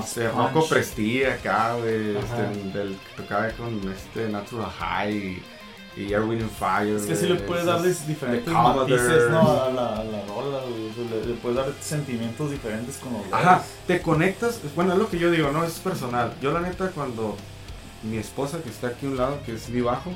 este. 0.00 0.28
Rocco 0.28 0.68
Presti 0.68 1.24
acá, 1.24 1.76
este, 1.78 2.78
del 2.78 2.90
que 3.16 3.22
tocaba 3.22 3.48
con 3.50 3.80
este 3.92 4.28
Natural 4.28 4.70
High 4.78 5.16
y, 5.16 5.42
y 6.08 6.12
Erwin 6.12 6.40
and 6.42 6.50
Fire. 6.50 6.96
Es 6.96 7.02
que 7.02 7.16
sí 7.16 7.26
le 7.26 7.36
puedes 7.36 7.64
dar 7.66 7.82
diferentes 7.82 8.52
matices 8.52 9.30
¿no? 9.30 9.40
a, 9.62 9.70
la, 9.70 9.86
a 9.96 10.04
la 10.04 10.24
rola, 10.26 10.60
le, 10.66 11.26
le 11.26 11.34
puedes 11.34 11.56
dar 11.58 11.68
sentimientos 11.80 12.50
diferentes 12.50 12.96
con 12.96 13.12
los. 13.12 13.22
Ajá, 13.32 13.62
te 13.86 14.00
conectas, 14.00 14.60
bueno, 14.74 14.92
es 14.92 14.98
lo 14.98 15.08
que 15.08 15.18
yo 15.18 15.30
digo, 15.30 15.50
no 15.52 15.64
es 15.64 15.74
personal. 15.74 16.32
Yo 16.40 16.52
la 16.52 16.60
neta 16.60 16.88
cuando 16.94 17.36
mi 18.02 18.16
esposa 18.18 18.58
que 18.62 18.70
está 18.70 18.88
aquí 18.88 19.06
a 19.06 19.08
un 19.10 19.16
lado, 19.16 19.38
que 19.44 19.54
es 19.54 19.68
mi 19.68 19.80
bajo, 19.80 20.12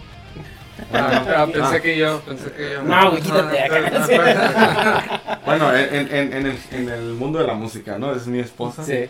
Ah, 0.93 1.25
ah, 1.37 1.47
pensé 1.47 1.77
Ah. 1.77 1.81
que 1.81 1.97
yo, 1.97 2.21
pensé 2.23 2.51
que 2.51 2.73
yo. 2.73 2.83
No, 2.83 3.11
güey, 3.13 3.23
quítate 3.23 3.63
acá. 3.63 5.39
bueno, 5.47 5.73
en, 5.77 5.95
en- 6.13 6.33
en 6.33 6.47
el, 6.47 6.59
en 6.73 6.89
el 6.89 7.13
mundo 7.15 7.39
de 7.39 7.47
la 7.47 7.55
música, 7.55 7.97
¿no? 7.97 8.13
Es 8.13 8.27
mi 8.27 8.41
esposa. 8.41 8.85
Sí. 8.85 9.05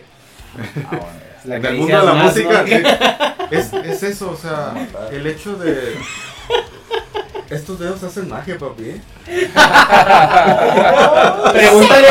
Ah, 0.85 0.89
bueno, 0.91 1.05
La 1.45 1.55
en 1.55 1.61
que 1.63 1.67
el 1.69 1.75
mundo 1.77 1.99
de 1.99 2.05
la 2.05 2.13
más, 2.13 2.25
música 2.35 2.61
¿no? 2.61 2.67
sí. 2.67 2.75
es, 3.51 3.73
es 3.73 4.03
eso, 4.03 4.29
o 4.31 4.35
sea, 4.37 4.73
el 5.11 5.25
hecho 5.25 5.55
de 5.55 5.95
estos 7.49 7.79
dedos 7.79 8.01
hacen 8.03 8.27
magia, 8.29 8.57
papi. 8.57 8.83
¿eh? 8.89 9.01
Pregúntale, 11.53 12.07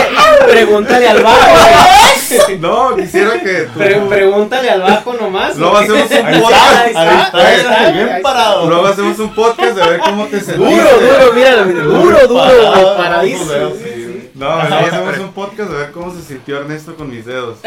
pregúntale 0.48 1.08
al 1.08 1.22
bajo. 1.22 1.38
güey. 1.38 2.58
No, 2.58 2.96
quisiera 2.96 3.40
que 3.40 3.62
tú- 3.72 3.78
Pre- 3.78 4.00
pregúntale 4.08 4.70
al 4.70 4.80
bajo 4.82 5.12
nomás. 5.14 5.56
luego 5.56 5.74
güey. 5.74 5.84
hacemos 6.02 6.10
un 6.10 6.26
Ahí 6.26 6.34
está, 6.34 6.40
podcast, 6.42 6.74
ahí 6.74 6.88
está, 6.90 7.38
ahí 7.38 7.56
está, 7.56 7.90
bien 7.92 8.08
ahí 8.08 8.22
parado. 8.22 8.66
luego 8.68 8.86
hacemos 8.86 9.18
un 9.18 9.34
podcast 9.34 9.76
de 9.76 9.88
ver 9.90 10.00
cómo 10.00 10.24
te 10.26 10.40
sentiste. 10.40 10.56
Duro, 10.58 10.90
duro, 11.00 11.32
mira, 11.34 11.56
duro, 11.64 12.26
duro, 12.28 12.34
Parado, 12.44 12.96
paradísimo. 12.96 13.50
dedos, 13.52 13.72
Sí. 13.82 14.30
No, 14.34 14.50
hacemos 14.50 15.18
un 15.18 15.32
podcast 15.32 15.70
de 15.70 15.76
ver 15.76 15.90
cómo 15.92 16.12
se 16.14 16.22
sintió 16.22 16.58
Ernesto 16.58 16.96
con 16.96 17.08
mis 17.10 17.24
dedos. 17.24 17.58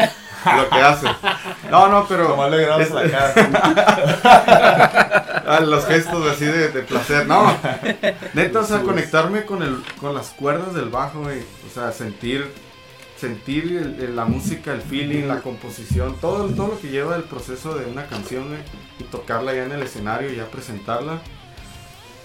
Lo 0.56 0.68
que 0.68 0.80
hace. 0.80 1.06
No, 1.70 1.88
no, 1.88 2.06
pero. 2.08 2.28
Nomás 2.28 2.50
le 2.50 2.62
grabas 2.64 2.90
la 2.90 3.10
cara. 3.10 3.34
Ah, 5.50 5.60
los 5.60 5.86
gestos 5.86 6.30
así 6.30 6.44
de, 6.44 6.68
de 6.68 6.82
placer. 6.82 7.26
No, 7.26 7.50
neta, 8.34 8.60
o 8.60 8.64
sea, 8.64 8.80
conectarme 8.82 9.46
con, 9.46 9.62
el, 9.62 9.82
con 9.98 10.14
las 10.14 10.28
cuerdas 10.30 10.74
del 10.74 10.90
bajo, 10.90 11.20
güey. 11.22 11.40
O 11.66 11.72
sea, 11.72 11.90
sentir, 11.92 12.52
sentir 13.18 13.64
el- 13.64 13.98
el- 14.04 14.14
la 14.16 14.26
música, 14.26 14.72
el 14.72 14.82
feeling, 14.82 15.24
la 15.26 15.40
composición, 15.40 16.16
todo, 16.20 16.48
todo 16.50 16.66
lo 16.68 16.80
que 16.80 16.88
lleva 16.88 17.16
el 17.16 17.22
proceso 17.22 17.74
de 17.74 17.86
una 17.86 18.04
canción, 18.06 18.48
güey. 18.48 18.60
Y 18.98 19.04
tocarla 19.04 19.54
ya 19.54 19.64
en 19.64 19.72
el 19.72 19.82
escenario 19.82 20.30
y 20.30 20.36
ya 20.36 20.44
presentarla. 20.50 21.18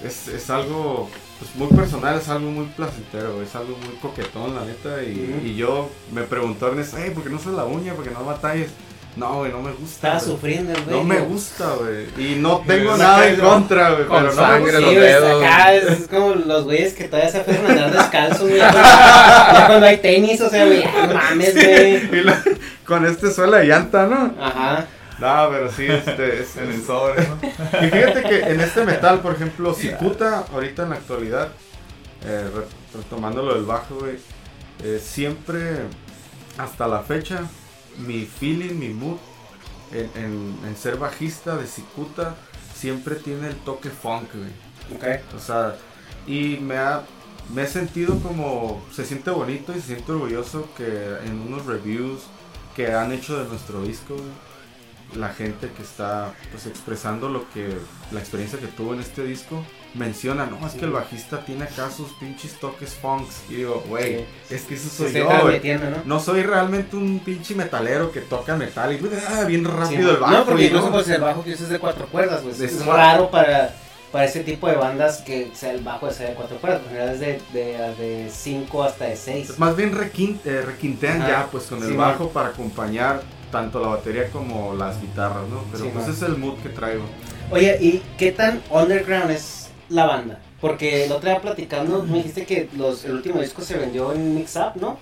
Es, 0.03 0.27
es 0.27 0.49
algo 0.49 1.09
pues, 1.43 1.55
muy 1.55 1.77
personal, 1.77 2.17
es 2.19 2.29
algo 2.29 2.49
muy 2.51 2.65
placentero, 2.67 3.41
es 3.41 3.55
algo 3.55 3.77
muy 3.77 3.95
coquetón, 4.01 4.55
la 4.55 4.65
neta. 4.65 5.03
Y, 5.03 5.41
y 5.45 5.55
yo 5.55 5.89
me 6.11 6.23
preguntó 6.23 6.67
Ernesto, 6.67 6.97
hey, 6.99 7.11
¿por 7.13 7.23
qué 7.23 7.29
no 7.29 7.37
usas 7.37 7.53
la 7.53 7.65
uña? 7.65 7.93
¿Por 7.93 8.03
qué 8.03 8.11
no 8.11 8.23
batalles? 8.25 8.69
No, 9.15 9.35
güey, 9.37 9.51
no 9.51 9.61
me 9.61 9.71
gusta. 9.71 10.17
Estaba 10.17 10.19
sufriendo 10.19 10.71
el 10.73 10.83
güey. 10.85 10.95
No 10.97 11.03
me 11.03 11.19
¿no? 11.19 11.25
gusta, 11.25 11.69
güey. 11.79 12.07
Y 12.17 12.35
no 12.35 12.63
tengo 12.65 12.97
nada 12.97 13.27
en 13.27 13.37
¿no? 13.37 13.43
contra, 13.43 13.91
güey. 13.91 14.05
Con 14.07 14.23
Pero 14.23 14.33
no 14.33 14.41
me 14.41 14.47
sangre 14.47 14.71
gusta. 14.71 14.79
los 14.79 14.89
Sí, 14.89 14.95
güey, 14.95 15.07
dedos. 15.07 15.43
acá 15.43 15.73
es, 15.75 15.83
es 15.83 16.07
como 16.07 16.33
los 16.33 16.63
güeyes 16.63 16.93
que 16.93 17.03
todavía 17.03 17.31
se 17.31 17.37
a 17.37 17.69
andar 17.69 17.91
descalzos, 17.91 18.49
güey. 18.49 18.57
Ya 18.57 19.63
cuando, 19.67 19.85
hay 19.85 19.97
tenis, 19.97 20.41
o 20.41 20.49
sea, 20.49 20.65
güey, 20.65 20.83
no 20.83 21.13
mames, 21.13 21.53
güey. 21.53 22.23
Con 22.87 23.05
este 23.05 23.31
suela 23.31 23.57
de 23.57 23.67
llanta, 23.67 24.07
¿no? 24.07 24.33
Ajá. 24.43 24.87
No, 25.23 25.49
pero 25.49 25.71
sí, 25.71 25.85
este, 25.87 26.41
es, 26.41 26.57
En 26.57 26.69
el 26.71 26.83
sobre, 26.83 27.27
¿no? 27.27 27.37
Y 27.85 27.89
fíjate 27.89 28.23
que 28.23 28.39
en 28.41 28.59
este 28.61 28.85
metal, 28.85 29.19
por 29.21 29.33
ejemplo, 29.33 29.73
Cicuta, 29.73 30.45
ahorita 30.53 30.83
en 30.83 30.89
la 30.89 30.95
actualidad, 30.95 31.49
eh, 32.25 32.49
re- 32.53 32.99
retomando 32.99 33.41
lo 33.43 33.55
del 33.55 33.63
bajo, 33.65 33.95
güey, 33.95 34.17
eh, 34.83 35.01
siempre, 35.03 35.77
hasta 36.57 36.87
la 36.87 36.99
fecha, 37.01 37.41
mi 37.99 38.25
feeling, 38.25 38.73
mi 38.75 38.89
mood 38.89 39.17
en, 39.91 40.09
en- 40.15 40.59
en 40.67 40.75
ser 40.77 40.97
bajista 40.97 41.55
de 41.55 41.67
Cicuta 41.67 42.35
siempre 42.75 43.15
tiene 43.15 43.47
el 43.47 43.55
toque 43.57 43.89
funk, 43.89 44.29
güey. 44.33 44.51
Ok. 44.95 45.21
O 45.35 45.39
sea, 45.39 45.75
y 46.27 46.57
me 46.61 46.77
ha 46.77 47.01
me 47.53 47.63
he 47.63 47.67
sentido 47.67 48.17
como 48.19 48.81
se 48.95 49.03
siente 49.05 49.29
bonito 49.29 49.73
y 49.75 49.81
se 49.81 49.87
siente 49.87 50.11
orgulloso 50.13 50.69
que 50.77 50.85
en 51.25 51.41
unos 51.41 51.65
reviews 51.65 52.21
que 52.75 52.93
han 52.93 53.11
hecho 53.11 53.37
de 53.43 53.49
nuestro 53.49 53.81
disco, 53.83 54.13
güey, 54.15 54.29
la 55.15 55.29
gente 55.29 55.69
que 55.75 55.83
está 55.83 56.33
pues 56.51 56.65
expresando 56.65 57.29
lo 57.29 57.49
que 57.51 57.77
la 58.11 58.19
experiencia 58.19 58.59
que 58.59 58.67
tuvo 58.67 58.93
en 58.93 58.99
este 59.01 59.23
disco 59.23 59.63
menciona, 59.93 60.47
no, 60.47 60.65
es 60.65 60.73
que 60.73 60.85
el 60.85 60.91
bajista 60.91 61.45
tiene 61.45 61.65
acá 61.65 61.91
sus 61.91 62.13
pinches 62.13 62.59
toques 62.59 62.95
funks 62.95 63.43
y 63.49 63.55
digo, 63.57 63.83
güey, 63.87 64.25
es 64.49 64.63
que 64.63 64.73
eso 64.73 64.89
soy 64.89 65.13
yo, 65.13 65.29
¿no? 65.29 65.97
No 66.05 66.19
soy 66.19 66.41
realmente 66.41 66.95
un 66.95 67.19
pinche 67.19 67.53
metalero 67.53 68.11
que 68.11 68.21
toca 68.21 68.55
metal 68.55 68.91
y 68.91 68.99
ah, 69.29 69.43
bien 69.45 69.63
Sí, 69.63 69.71
rápido 69.71 70.11
el 70.11 70.17
bajo. 70.17 70.33
No, 70.33 70.45
porque 70.45 70.65
incluso 70.65 70.87
no. 70.87 70.91
pues 70.93 71.07
el 71.09 71.21
bajo 71.21 71.43
que 71.43 71.51
usas 71.51 71.63
es 71.63 71.69
de 71.69 71.79
cuatro 71.79 72.07
cuerdas, 72.07 72.41
pues. 72.41 72.59
Es 72.59 72.71
Es, 72.73 72.85
raro. 72.87 73.29
para, 73.29 73.75
para 74.11 74.25
ese 74.25 74.39
tipo 74.39 74.67
de 74.67 74.77
bandas 74.77 75.17
que 75.21 75.51
sea 75.53 75.73
el 75.73 75.81
bajo 75.83 76.09
sea 76.09 76.29
de 76.29 76.33
cuatro 76.33 76.57
cuerdas. 76.57 76.81
En 76.85 76.87
general 76.89 77.09
es 77.13 77.19
de, 77.19 77.41
de, 77.53 77.95
de 77.95 78.31
cinco 78.33 78.83
hasta 78.83 79.05
de 79.05 79.15
seis. 79.15 79.59
Más 79.59 79.75
bien 79.75 79.93
requin- 79.93 80.39
eh, 80.43 80.63
requintean 80.65 81.21
Ajá. 81.21 81.29
ya 81.31 81.47
pues 81.51 81.65
con 81.65 81.83
el 81.83 81.89
Sí, 81.89 81.95
bajo 81.95 82.29
para 82.29 82.49
acompañar 82.49 83.21
tanto 83.53 83.79
la 83.79 83.87
batería 83.87 84.29
como 84.31 84.73
las 84.75 84.99
guitarras, 84.99 85.47
¿no? 85.47 85.63
Pero 85.71 85.85
Sí, 85.85 85.89
pues 85.93 86.07
man. 86.07 86.13
es 86.15 86.21
el 86.23 86.37
mood 86.37 86.55
que 86.61 86.69
traigo. 86.69 87.03
Oye, 87.51 87.77
¿y 87.79 88.01
qué 88.17 88.31
tan 88.33 88.61
underground 88.71 89.31
es 89.31 89.69
la 89.89 90.05
banda? 90.07 90.39
Porque 90.59 91.05
el 91.05 91.11
otro 91.11 91.29
día 91.29 91.39
platicando, 91.39 92.03
me 92.03 92.17
dijiste 92.17 92.45
que 92.45 92.67
los, 92.75 93.05
el 93.05 93.11
último 93.13 93.39
disco 93.41 93.61
se 93.61 93.77
vendió 93.77 94.11
en 94.13 94.33
Mix 94.35 94.55
Up, 94.55 94.81
¿no? 94.81 94.97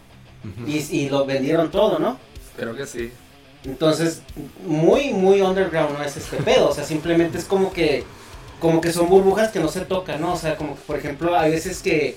y, 0.67 0.77
y 0.77 1.09
lo 1.09 1.25
vendieron 1.25 1.71
todo, 1.71 1.97
¿no? 1.99 2.17
Creo 2.57 2.75
que 2.75 2.85
sí. 2.85 3.11
Entonces, 3.63 4.21
muy, 4.65 5.13
muy 5.13 5.41
underground 5.41 5.97
no 5.97 6.03
es 6.03 6.17
este 6.17 6.37
pedo. 6.37 6.69
O 6.69 6.73
sea, 6.73 6.83
simplemente 6.83 7.37
es 7.37 7.45
como 7.45 7.71
que, 7.71 8.03
como 8.59 8.81
que 8.81 8.91
son 8.91 9.07
burbujas 9.07 9.51
que 9.51 9.59
no 9.59 9.67
se 9.69 9.81
tocan, 9.81 10.19
¿no? 10.19 10.33
O 10.33 10.37
sea, 10.37 10.57
como 10.57 10.75
que, 10.75 10.81
por 10.81 10.97
ejemplo, 10.97 11.37
hay 11.37 11.51
veces 11.51 11.81
que 11.81 12.15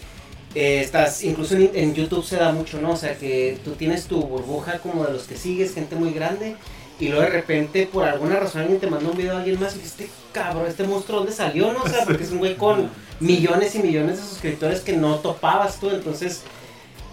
eh, 0.55 0.81
estás, 0.81 1.25
incluso 1.25 1.57
en, 1.57 1.95
YouTube 1.95 2.25
se 2.25 2.37
da 2.37 2.53
mucho, 2.53 2.81
¿no? 2.81 2.93
O 2.93 2.97
sea, 2.97 3.17
que 3.19 3.59
tú 3.65 3.73
tienes 3.73 4.07
tu 4.07 4.21
burbuja 4.23 4.79
como 4.79 5.05
de 5.05 5.13
los 5.13 5.25
que 5.25 5.37
sigues, 5.37 5.75
gente 5.75 5.97
muy 5.97 6.13
grande. 6.13 6.57
Y 7.01 7.09
luego 7.09 7.23
de 7.23 7.31
repente, 7.31 7.89
por 7.93 8.05
alguna 8.05 8.37
razón, 8.37 8.63
alguien 8.63 8.79
te 8.79 8.87
manda 8.87 9.11
un 9.11 9.17
video 9.17 9.35
a 9.35 9.39
alguien 9.39 9.59
más 9.59 9.77
y 9.77 9.81
este 9.81 10.09
cabrón, 10.33 10.67
este 10.69 10.85
monstruo, 10.85 11.19
¿dónde 11.19 11.33
salió? 11.33 11.73
¿No? 11.73 11.83
O 11.83 11.89
sea, 11.89 12.05
porque 12.05 12.23
es 12.23 12.31
un 12.31 12.39
güey 12.39 12.57
con 12.57 12.89
millones 13.19 13.75
y 13.75 13.81
millones 13.81 14.19
de 14.19 14.23
suscriptores 14.23 14.81
que 14.81 14.93
no 14.93 15.17
topabas 15.17 15.81
tú. 15.81 15.91
Entonces, 15.91 16.43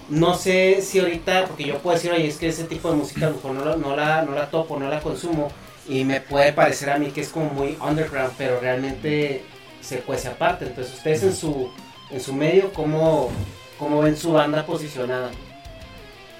no 0.07 0.35
sé 0.35 0.81
si 0.83 0.99
ahorita, 0.99 1.45
porque 1.47 1.65
yo 1.65 1.79
puedo 1.79 1.95
decir, 1.95 2.11
oye, 2.11 2.27
es 2.27 2.37
que 2.37 2.49
ese 2.49 2.65
tipo 2.65 2.91
de 2.91 2.97
música 2.97 3.25
a 3.25 3.29
lo 3.29 3.37
mejor 3.37 3.53
no 3.53 3.65
la, 3.65 3.75
no 3.77 3.95
la, 3.95 4.21
no 4.23 4.35
la 4.35 4.51
topo, 4.51 4.77
no 4.77 4.87
la 4.87 4.99
consumo, 4.99 5.49
y 5.87 6.03
me 6.03 6.21
puede 6.21 6.53
parecer 6.53 6.91
a 6.91 6.99
mí 6.99 7.07
que 7.07 7.21
es 7.21 7.29
como 7.29 7.49
muy 7.49 7.77
underground, 7.81 8.33
pero 8.37 8.59
realmente 8.59 9.43
se 9.81 9.99
cuece 9.99 10.27
aparte. 10.27 10.65
Entonces, 10.65 10.93
ustedes 10.93 11.23
en 11.23 11.35
su, 11.35 11.71
en 12.11 12.21
su 12.21 12.33
medio, 12.33 12.71
¿cómo, 12.73 13.31
¿cómo 13.79 14.01
ven 14.01 14.17
su 14.17 14.33
banda 14.33 14.65
posicionada? 14.65 15.31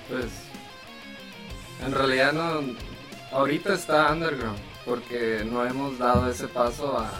Pues 0.10 0.26
en 1.86 1.94
realidad 1.94 2.34
no, 2.34 2.76
ahorita 3.32 3.74
está 3.74 4.12
underground 4.12 4.60
porque 4.86 5.46
no 5.50 5.66
hemos 5.66 5.98
dado 5.98 6.30
ese 6.30 6.48
paso 6.48 6.98
a, 6.98 7.08
a, 7.08 7.12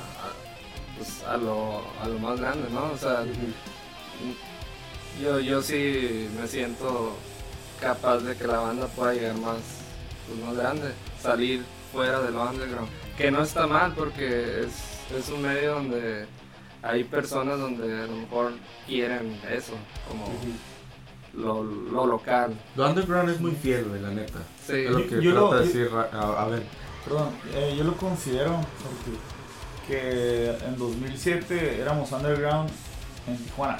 pues, 0.98 1.24
lo, 1.42 1.84
a 2.02 2.08
lo 2.08 2.20
más 2.20 2.40
grande, 2.40 2.70
¿no? 2.72 2.92
O 2.92 2.98
sea, 2.98 3.24
yo, 5.22 5.40
yo 5.40 5.62
sí 5.62 6.30
me 6.40 6.48
siento 6.48 7.16
capaz 7.80 8.20
de 8.20 8.36
que 8.36 8.48
la 8.48 8.60
banda 8.60 8.88
pueda 8.88 9.14
llegar 9.14 9.36
más, 9.36 9.60
pues, 10.28 10.40
más 10.40 10.56
grande, 10.56 10.92
salir 11.22 11.64
fuera 11.94 12.20
de 12.22 12.32
lo 12.32 12.44
underground, 12.44 12.90
que 13.18 13.32
no 13.32 13.44
está 13.44 13.68
mal 13.68 13.94
porque 13.94 14.62
es, 14.62 15.18
es 15.18 15.30
un 15.30 15.42
medio 15.42 15.76
donde 15.76 16.26
hay 16.84 17.04
personas 17.04 17.60
donde 17.60 17.84
a 18.04 18.08
lo 18.08 18.16
mejor 18.18 18.52
quieren 18.88 19.40
eso, 19.52 19.74
como 20.08 20.26
lo, 21.34 21.64
lo 21.64 22.06
local. 22.08 22.54
Lo 22.76 22.88
underground 22.90 23.30
es 23.30 23.40
muy 23.40 23.52
fiel, 23.52 23.86
güey, 23.86 24.02
la 24.02 24.10
neta. 24.10 24.40
Sí. 24.66 24.74
Es 24.86 24.92
lo 24.92 25.04
que 25.08 25.16
Yo- 25.16 25.22
yo 25.22 25.32
trata 25.34 25.46
lo- 25.48 25.60
de 25.60 25.66
decir, 25.66 25.90
a, 26.14 26.44
a 26.44 26.48
ver. 26.48 26.64
Perdón, 27.06 27.30
eh, 27.56 27.74
yo 27.78 27.84
lo 27.84 27.96
considero 27.98 28.60
porque 28.84 29.18
que 29.88 30.50
en 30.66 30.78
2007 30.78 31.80
éramos 31.82 32.12
underground 32.12 32.70
en 33.28 33.38
Tijuana. 33.38 33.80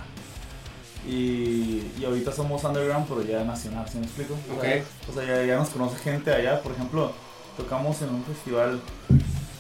Y, 1.08 1.84
y 2.00 2.06
ahorita 2.06 2.32
somos 2.32 2.64
underground, 2.64 3.08
pero 3.08 3.24
ya 3.24 3.44
nacional, 3.44 3.88
¿sí 3.90 3.98
me 3.98 4.06
explico? 4.06 4.34
Ok. 4.56 4.64
O 5.10 5.14
sea, 5.14 5.26
ya, 5.26 5.44
ya 5.46 5.56
nos 5.58 5.70
conoce 5.70 5.98
gente 5.98 6.32
allá. 6.32 6.62
Por 6.62 6.72
ejemplo, 6.74 7.12
tocamos 7.58 8.02
en 8.04 8.10
un 8.10 8.24
festival. 8.24 8.80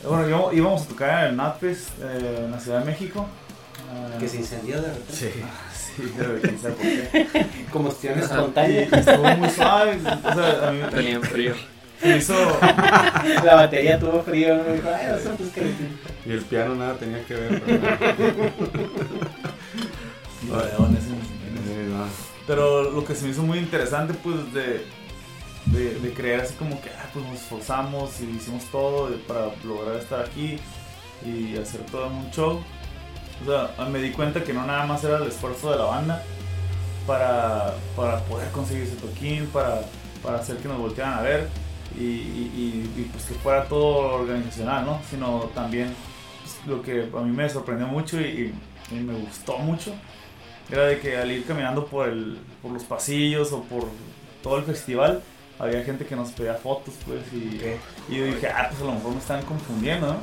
Eh, 0.03 0.07
Bueno, 0.07 0.27
íbamos, 0.27 0.53
íbamos 0.53 0.81
a 0.83 0.85
tocar 0.85 1.23
en 1.25 1.29
el 1.31 1.35
NatFest 1.37 1.89
eh, 2.01 2.41
en 2.45 2.51
la 2.51 2.59
Ciudad 2.59 2.79
de 2.79 2.85
México. 2.85 3.27
Ah, 3.93 4.17
Que 4.19 4.27
se 4.27 4.37
incendió 4.37 4.81
de 4.81 4.87
repente. 4.87 5.13
Sí. 5.13 5.29
Sí, 5.97 6.13
pero 6.17 6.39
quién 6.41 6.57
sabe 6.59 6.73
por 6.75 6.83
qué. 7.31 7.45
Combustión 7.71 8.19
espontánea. 8.19 8.81
estuvo 8.83 9.35
muy 9.35 9.49
suave. 9.49 9.97
O 9.97 10.33
sea, 10.33 10.69
a 10.69 10.71
mí 10.71 10.79
Tenían 10.89 11.21
frío. 11.21 11.53
hizo. 12.03 12.33
La 13.43 13.55
batería 13.55 13.99
tuvo 13.99 14.23
frío. 14.23 14.55
"Ay, 14.55 15.19
eso, 15.19 15.31
pues, 15.37 15.49
que- 15.51 15.73
Y 16.25 16.31
el 16.31 16.41
piano 16.43 16.75
nada 16.75 16.95
tenía 16.95 17.23
que 17.25 17.33
ver. 17.33 17.61
pero- 17.65 17.81
Leones 20.47 21.03
en- 21.05 21.11
en- 21.13 21.71
Eh, 21.71 21.87
no. 21.89 22.05
Pero 22.47 22.89
lo 22.91 23.03
que 23.05 23.13
se 23.15 23.25
me 23.25 23.31
hizo 23.31 23.43
muy 23.43 23.59
interesante, 23.59 24.13
pues, 24.13 24.53
de, 24.53 24.85
de, 25.65 26.13
creer 26.13 26.41
así 26.41 26.53
como 26.55 26.81
que, 26.81 26.89
ah, 26.89 27.09
pues 27.13 27.25
nos 27.25 27.35
esforzamos 27.35 28.19
y 28.21 28.25
hicimos 28.35 28.63
todo 28.71 29.09
para 29.27 29.47
lograr 29.63 29.95
estar 29.97 30.21
aquí 30.21 30.57
y 31.25 31.57
hacer 31.57 31.81
todo 31.91 32.07
en 32.07 32.13
un 32.13 32.31
show. 32.31 32.61
O 33.41 33.45
sea, 33.45 33.85
me 33.85 33.99
di 33.99 34.11
cuenta 34.11 34.43
que 34.43 34.53
no 34.53 34.65
nada 34.65 34.85
más 34.85 35.03
era 35.03 35.17
el 35.17 35.27
esfuerzo 35.27 35.71
de 35.71 35.77
la 35.77 35.85
banda 35.85 36.23
para, 37.07 37.73
para 37.95 38.19
poder 38.25 38.49
conseguir 38.51 38.83
ese 38.83 38.95
toquín, 38.95 39.47
para, 39.47 39.81
para 40.23 40.37
hacer 40.39 40.57
que 40.57 40.67
nos 40.67 40.77
voltearan 40.77 41.15
a 41.19 41.21
ver 41.21 41.47
y, 41.97 42.01
y- 42.03 43.09
pues 43.11 43.25
que 43.25 43.33
fuera 43.35 43.65
todo 43.65 44.15
organizacional, 44.21 44.85
¿no? 44.85 45.01
Sino 45.09 45.49
también 45.55 45.93
pues, 46.43 46.57
lo 46.67 46.81
que 46.81 47.09
a 47.15 47.21
mí 47.21 47.31
me 47.35 47.49
sorprendió 47.49 47.87
mucho 47.87 48.19
y- 48.21 48.53
y 48.91 48.93
me 48.95 49.13
gustó 49.13 49.57
mucho 49.57 49.93
era 50.69 50.85
de 50.85 50.99
que 50.99 51.17
al 51.17 51.31
ir 51.31 51.45
caminando 51.45 51.85
por, 51.85 52.07
el, 52.09 52.37
por 52.61 52.71
los 52.71 52.83
pasillos 52.83 53.51
o 53.51 53.63
por 53.63 53.87
todo 54.43 54.57
el 54.57 54.63
festival, 54.63 55.21
había 55.61 55.83
gente 55.83 56.05
que 56.05 56.15
nos 56.15 56.31
pedía 56.31 56.55
fotos, 56.55 56.95
pues, 57.05 57.21
y, 57.31 57.61
y 58.09 58.17
yo 58.17 58.25
dije, 58.25 58.47
ah, 58.47 58.67
pues 58.69 58.81
a 58.81 58.85
lo 58.85 58.93
mejor 58.93 59.11
me 59.11 59.19
están 59.19 59.43
confundiendo, 59.43 60.07
¿no? 60.07 60.19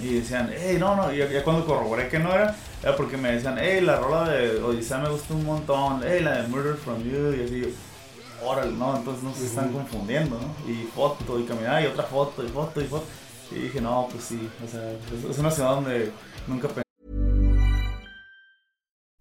Y 0.00 0.14
decían, 0.20 0.50
hey, 0.56 0.76
no, 0.78 0.94
no, 0.94 1.12
y 1.12 1.18
ya, 1.18 1.28
ya 1.28 1.42
cuando 1.42 1.66
corroboré 1.66 2.08
que 2.08 2.20
no 2.20 2.32
era, 2.32 2.56
era 2.80 2.96
porque 2.96 3.16
me 3.16 3.32
decían, 3.32 3.56
hey, 3.60 3.80
la 3.80 3.96
rola 3.96 4.28
de 4.30 4.62
Odisea 4.62 4.98
me 4.98 5.08
gusta 5.08 5.34
un 5.34 5.44
montón, 5.44 6.00
hey, 6.06 6.20
la 6.22 6.42
de 6.42 6.48
Murder 6.48 6.76
from 6.76 7.02
You, 7.02 7.34
y 7.34 7.44
así, 7.44 7.60
yo, 7.60 8.48
órale, 8.48 8.72
no, 8.72 8.96
entonces 8.96 9.24
no 9.24 9.34
se 9.34 9.46
están 9.46 9.72
confundiendo, 9.72 10.38
¿no? 10.38 10.70
Y 10.72 10.84
foto, 10.94 11.40
y 11.40 11.44
caminar, 11.44 11.82
y 11.82 11.86
otra 11.86 12.04
foto, 12.04 12.44
y 12.44 12.48
foto, 12.48 12.80
y 12.80 12.84
foto. 12.84 13.06
Y 13.50 13.54
dije, 13.56 13.80
no, 13.80 14.08
pues 14.10 14.24
sí, 14.24 14.48
o 14.64 14.68
sea, 14.68 14.92
es, 14.92 15.30
es 15.30 15.38
una 15.38 15.50
ciudad 15.50 15.74
donde 15.74 16.12
nunca 16.46 16.68
pensé 16.68 16.82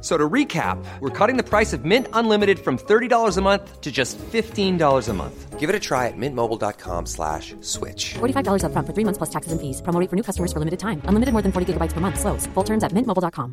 F- 0.00 0.04
So 0.04 0.16
to 0.16 0.28
recap, 0.28 0.82
we're 1.00 1.10
cutting 1.10 1.36
the 1.36 1.42
price 1.42 1.74
of 1.74 1.84
Mint 1.84 2.06
Unlimited 2.14 2.58
from 2.58 2.78
$30 2.78 3.36
a 3.36 3.40
month 3.42 3.80
to 3.82 3.92
just 3.92 4.16
$15 4.32 5.08
a 5.08 5.12
month. 5.12 5.60
Give 5.60 5.68
it 5.68 5.76
a 5.76 5.78
try 5.78 6.06
at 6.08 6.16
mintmobile.com 6.16 7.04
slash 7.06 7.54
switch. 7.60 8.14
$45 8.14 8.62
upfront 8.64 8.86
for 8.86 8.94
three 8.94 9.04
months 9.04 9.18
plus 9.18 9.28
taxes 9.30 9.52
and 9.52 9.60
fees. 9.60 9.82
Promo 9.82 10.08
for 10.08 10.16
new 10.16 10.22
customers 10.22 10.52
for 10.54 10.58
limited 10.58 10.80
time. 10.80 11.02
Unlimited 11.04 11.32
more 11.34 11.42
than 11.42 11.52
40 11.52 11.66
gigabytes 11.74 11.92
per 11.92 12.00
month. 12.00 12.18
Slows. 12.18 12.46
Full 12.54 12.64
terms 12.64 12.82
at 12.82 12.92
mintmobile.com. 12.92 13.52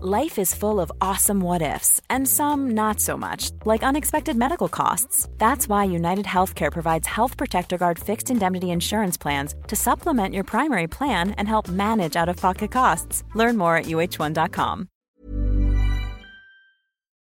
Life 0.00 0.40
is 0.40 0.52
full 0.56 0.80
of 0.80 0.90
awesome 1.00 1.38
what 1.38 1.62
ifs, 1.62 2.00
and 2.10 2.26
some 2.26 2.74
not 2.74 2.98
so 2.98 3.16
much, 3.16 3.52
like 3.64 3.84
unexpected 3.86 4.36
medical 4.36 4.68
costs. 4.68 5.28
That's 5.38 5.68
why 5.68 5.84
United 5.84 6.26
Healthcare 6.26 6.72
provides 6.72 7.06
Health 7.06 7.36
Protector 7.36 7.78
Guard 7.78 7.98
fixed 8.00 8.28
indemnity 8.28 8.70
insurance 8.72 9.16
plans 9.16 9.54
to 9.68 9.76
supplement 9.76 10.34
your 10.34 10.42
primary 10.44 10.88
plan 10.88 11.30
and 11.38 11.46
help 11.46 11.68
manage 11.68 12.16
out 12.16 12.28
of 12.28 12.36
pocket 12.36 12.72
costs. 12.72 13.22
Learn 13.36 13.56
more 13.56 13.76
at 13.76 13.84
uh1.com. 13.86 14.88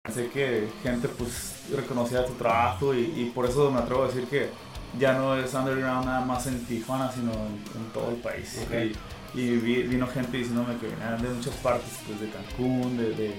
Sé 0.10 0.30
que 0.30 0.68
gente 0.82 1.08
pues 1.10 1.66
reconocía 1.76 2.26
tu 2.26 2.34
trabajo 2.34 2.94
y, 2.96 3.02
y 3.16 3.32
por 3.36 3.46
eso 3.46 3.70
me 3.70 3.80
atrevo 3.82 4.04
a 4.04 4.08
decir 4.08 4.26
que 4.26 4.50
ya 5.00 5.14
no 5.14 5.38
es 5.38 5.54
underground 5.54 6.06
nada 6.06 6.22
más 6.26 6.48
en 6.48 6.66
Tijuana, 6.66 7.12
sino 7.12 7.32
en, 7.32 7.64
en 7.80 7.90
todo 7.94 8.10
el 8.10 8.16
país. 8.16 8.66
Y, 9.36 9.40
y 9.40 9.58
vi- 9.58 9.84
vino 9.84 10.08
gente 10.08 10.38
diciéndome 10.38 10.76
que 10.78 10.88
venían 10.88 11.22
de 11.22 11.30
muchas 11.30 11.54
partes, 11.58 12.00
pues 12.08 12.20
de 12.20 12.30
Cancún, 12.30 12.98
de, 12.98 13.10
de 13.12 13.36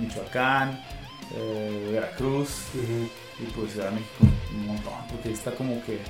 Michoacán, 0.00 0.82
eh, 1.34 1.90
Veracruz. 1.92 2.48
Y 3.38 3.44
pues 3.54 3.76
de 3.76 3.82
México 3.90 4.24
un 4.54 4.66
montón, 4.66 4.94
porque 5.10 5.28
ahí 5.28 5.34
está 5.34 5.54
como 5.54 5.84
que 5.84 6.00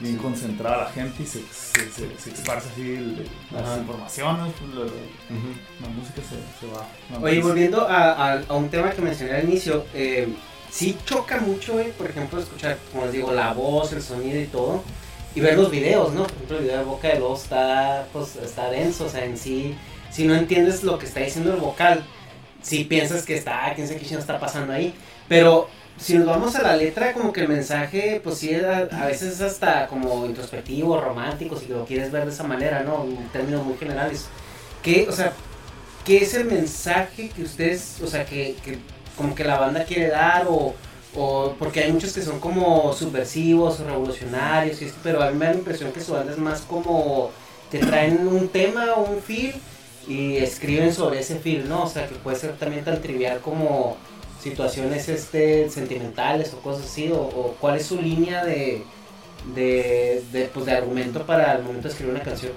bien 0.00 0.16
concentrada 0.16 0.84
la 0.84 0.90
gente 0.90 1.22
y 1.22 1.26
se, 1.26 1.40
se, 1.52 1.90
se, 1.90 2.18
se 2.20 2.30
esparce 2.30 2.68
así 2.72 2.82
el- 2.82 3.26
las 3.50 3.78
informaciones, 3.78 4.52
pues, 4.60 4.74
la, 4.74 4.84
la 4.84 5.88
música 5.88 6.20
se, 6.22 6.66
se 6.66 6.72
va. 6.72 6.86
va 7.16 7.24
Oye, 7.24 7.40
volviendo 7.42 7.82
a, 7.88 8.12
a- 8.34 8.42
a 8.48 8.54
un 8.54 8.68
tema 8.68 8.90
que 8.90 9.02
mencioné 9.02 9.32
al 9.34 9.44
inicio, 9.48 9.84
eh, 9.94 10.28
sí 10.70 10.96
choca 11.04 11.40
mucho, 11.40 11.72
güey, 11.72 11.90
por 11.92 12.08
ejemplo, 12.08 12.38
escuchar, 12.40 12.78
como 12.92 13.04
les 13.06 13.12
digo, 13.14 13.32
la 13.32 13.52
voz, 13.52 13.92
el 13.92 14.02
sonido 14.02 14.40
y 14.40 14.46
todo, 14.46 14.82
y 15.34 15.40
ver 15.40 15.56
los 15.58 15.70
videos, 15.70 16.12
¿no? 16.12 16.22
Por 16.22 16.32
ejemplo, 16.32 16.56
el 16.58 16.64
video 16.64 16.78
de 16.78 16.84
Boca 16.84 17.08
de 17.08 17.18
Lobo 17.18 17.36
está, 17.36 18.06
pues, 18.12 18.36
está 18.36 18.70
denso, 18.70 19.06
o 19.06 19.08
sea, 19.08 19.24
en 19.24 19.36
sí, 19.36 19.74
si 20.10 20.26
no 20.26 20.34
entiendes 20.34 20.84
lo 20.84 20.98
que 20.98 21.06
está 21.06 21.20
diciendo 21.20 21.52
el 21.52 21.60
vocal, 21.60 22.04
si 22.62 22.84
piensas 22.84 23.24
que 23.24 23.36
está, 23.36 23.66
"Ah, 23.66 23.72
quién 23.74 23.86
sabe 23.88 24.00
qué 24.00 24.14
está 24.14 24.38
pasando 24.40 24.72
ahí, 24.72 24.94
pero 25.28 25.68
si 25.98 26.16
nos 26.16 26.26
vamos 26.26 26.54
a 26.56 26.62
la 26.62 26.76
letra, 26.76 27.12
como 27.12 27.32
que 27.32 27.42
el 27.42 27.48
mensaje, 27.48 28.20
pues 28.22 28.38
sí, 28.38 28.54
a, 28.54 28.88
a 28.90 29.06
veces 29.06 29.34
es 29.34 29.40
hasta 29.40 29.86
como 29.88 30.26
introspectivo, 30.26 31.00
romántico, 31.00 31.56
si 31.56 31.66
lo 31.66 31.84
quieres 31.84 32.12
ver 32.12 32.24
de 32.24 32.30
esa 32.32 32.44
manera, 32.44 32.82
¿no? 32.82 33.04
En 33.04 33.28
términos 33.28 33.64
muy 33.64 33.76
generales. 33.76 34.26
¿Qué, 34.82 35.06
o 35.08 35.12
sea, 35.12 35.32
qué 36.04 36.18
es 36.18 36.34
el 36.34 36.44
mensaje 36.46 37.28
que 37.30 37.42
ustedes, 37.42 38.00
o 38.02 38.06
sea, 38.06 38.24
que, 38.24 38.56
que 38.64 38.78
como 39.16 39.34
que 39.34 39.44
la 39.44 39.58
banda 39.58 39.84
quiere 39.84 40.08
dar 40.08 40.46
o, 40.48 40.74
o 41.16 41.54
porque 41.58 41.80
hay 41.80 41.92
muchos 41.92 42.12
que 42.12 42.22
son 42.22 42.38
como 42.38 42.92
subversivos 42.92 43.80
o 43.80 43.84
revolucionarios, 43.84 44.80
y 44.80 44.86
esto, 44.86 44.98
pero 45.02 45.22
a 45.22 45.30
mí 45.30 45.36
me 45.36 45.46
da 45.46 45.52
la 45.52 45.58
impresión 45.58 45.92
que 45.92 46.00
su 46.00 46.12
banda 46.12 46.32
es 46.32 46.38
más 46.38 46.60
como 46.62 47.30
te 47.70 47.78
traen 47.78 48.26
un 48.26 48.48
tema 48.48 48.94
o 48.94 49.02
un 49.10 49.20
feel 49.20 49.54
y 50.06 50.36
escriben 50.36 50.94
sobre 50.94 51.20
ese 51.20 51.38
feel, 51.38 51.68
¿no? 51.68 51.84
O 51.84 51.88
sea, 51.88 52.06
que 52.06 52.14
puede 52.14 52.38
ser 52.38 52.56
también 52.56 52.84
tan 52.84 53.02
trivial 53.02 53.40
como 53.40 53.96
situaciones 54.42 55.08
este 55.08 55.68
sentimentales 55.70 56.52
o 56.54 56.58
cosas 56.60 56.84
así, 56.86 57.10
o, 57.10 57.20
o 57.20 57.56
cuál 57.60 57.76
es 57.76 57.86
su 57.86 58.00
línea 58.00 58.44
de, 58.44 58.82
de, 59.54 60.22
de, 60.32 60.44
pues, 60.52 60.66
de 60.66 60.72
argumento 60.72 61.24
para 61.24 61.54
el 61.56 61.62
momento 61.62 61.88
de 61.88 61.92
escribir 61.92 62.14
una 62.14 62.22
canción. 62.24 62.52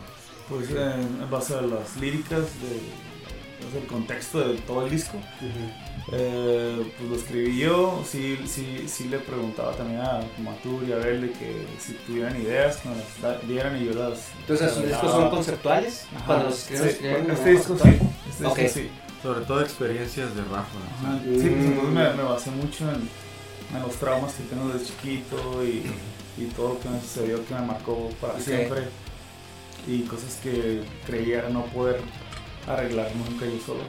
Pues 0.49 0.69
en, 0.69 1.21
en 1.21 1.29
base 1.29 1.53
a 1.55 1.61
las 1.61 1.95
líricas, 1.97 2.39
de, 2.39 3.79
el 3.79 3.85
contexto 3.87 4.39
de 4.49 4.57
todo 4.61 4.85
el 4.85 4.91
disco, 4.91 5.17
eh, 6.11 6.91
pues 6.97 7.09
lo 7.09 7.15
escribí 7.15 7.57
yo, 7.59 8.03
sí, 8.09 8.37
sí, 8.45 8.85
sí 8.87 9.07
le 9.07 9.19
preguntaba 9.19 9.71
también 9.73 10.01
a, 10.01 10.19
como 10.35 10.51
a 10.51 10.55
Tur 10.55 10.83
y 10.87 10.91
a 10.91 10.95
Abel 10.95 11.21
de 11.21 11.31
que 11.31 11.65
si 11.79 11.93
tuvieran 12.05 12.41
ideas, 12.41 12.77
que 12.77 12.89
me 12.89 12.95
las 12.95 13.47
dieran 13.47 13.81
y 13.81 13.85
yo 13.85 13.93
las... 13.93 14.19
Entonces, 14.41 14.71
¿sus 14.73 14.87
discos 14.87 15.11
son 15.11 15.29
conceptuales? 15.29 16.05
Ajá. 16.15 16.25
Cuando 16.25 16.45
los 16.49 16.59
escriben, 16.59 16.83
Sí, 16.83 16.89
escriben 16.95 17.31
este 17.31 17.49
disco 17.51 17.75
sí, 17.75 17.79
conceptual. 17.79 18.11
este 18.29 18.45
Ok. 18.45 18.57
disco 18.57 18.79
sí. 18.79 18.89
Sobre 19.21 19.41
todo 19.45 19.61
experiencias 19.61 20.35
de 20.35 20.41
Rafa. 20.43 20.77
Ajá, 20.99 21.19
Sí, 21.23 21.29
pues 21.31 21.43
entonces 21.65 21.93
me, 21.93 22.13
me 22.13 22.23
basé 22.23 22.51
mucho 22.51 22.89
en, 22.91 23.07
en 23.75 23.81
los 23.83 23.95
traumas 23.97 24.33
que 24.33 24.43
tengo 24.43 24.69
desde 24.69 24.85
chiquito 24.87 25.63
y, 25.63 25.83
y 26.37 26.45
todo 26.55 26.69
lo 26.73 26.79
que 26.79 26.89
me 26.89 26.99
sucedió 27.01 27.45
que 27.45 27.53
me 27.53 27.61
marcó 27.61 28.09
para 28.19 28.39
siempre. 28.39 28.83
Y 29.87 30.01
cosas 30.03 30.39
que 30.41 30.83
creía 31.05 31.49
no 31.49 31.65
poder 31.65 31.99
arreglar 32.67 33.09
nunca 33.15 33.45
yo 33.45 33.59
solo. 33.65 33.81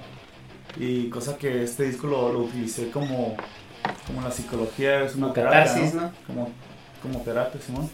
Y 0.79 1.09
cosa 1.09 1.37
que 1.37 1.63
este 1.65 1.85
disco 1.85 2.07
lo, 2.07 2.33
lo 2.33 2.41
utilicé 2.41 2.91
como 2.91 3.37
como 4.07 4.23
la 4.23 4.31
psicología 4.31 5.03
es 5.05 5.17
una 5.17 5.29
Como 5.29 5.35
terapia 5.35 5.65
catarsis, 5.65 5.95
¿no? 5.95 6.03
¿no? 6.03 6.13
como 6.27 6.51
como 7.03 7.21
terapia 7.23 7.61
Simón. 7.61 7.91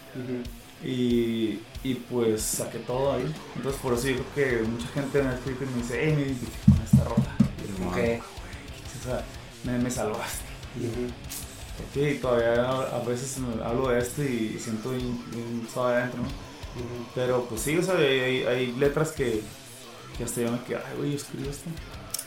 Y, 0.85 1.61
y 1.83 1.95
pues 2.09 2.43
saqué 2.43 2.79
todo 2.79 3.15
ahí. 3.15 3.35
Entonces 3.57 3.81
por 3.81 3.95
eso 3.95 4.09
yo 4.09 4.23
creo 4.35 4.61
que 4.61 4.63
mucha 4.69 4.87
gente 4.89 5.23
me 5.23 5.29
ha 5.31 5.35
escrito 5.35 5.65
y 5.65 5.67
me 5.69 5.83
dice 5.83 5.99
hey 6.01 6.13
me 6.17 6.23
identifico 6.23 6.63
con 6.67 6.78
esta 8.95 9.25
Y 9.65 9.67
me, 9.67 9.79
me 9.79 9.91
salvaste 9.91 10.45
Ujú. 10.77 11.09
Sí, 11.95 12.19
todavía 12.21 12.69
a 12.69 12.99
veces 13.01 13.37
hablo 13.65 13.89
de 13.89 14.01
esto 14.01 14.23
y 14.23 14.59
siento 14.59 14.91
bien 14.91 15.67
suave 15.73 15.97
adentro. 15.97 16.23
Pero 17.15 17.45
pues 17.45 17.63
sí, 17.63 17.77
o 17.79 17.83
sea, 17.83 17.97
hay, 17.97 18.75
letras 18.79 19.13
que, 19.13 19.43
que 20.17 20.25
hasta 20.25 20.43
yo 20.43 20.53
me 20.53 20.63
quedo, 20.65 20.81
ay, 20.87 20.97
güey, 20.97 21.11
yo 21.13 21.17
escribí 21.17 21.49
esto. 21.49 21.71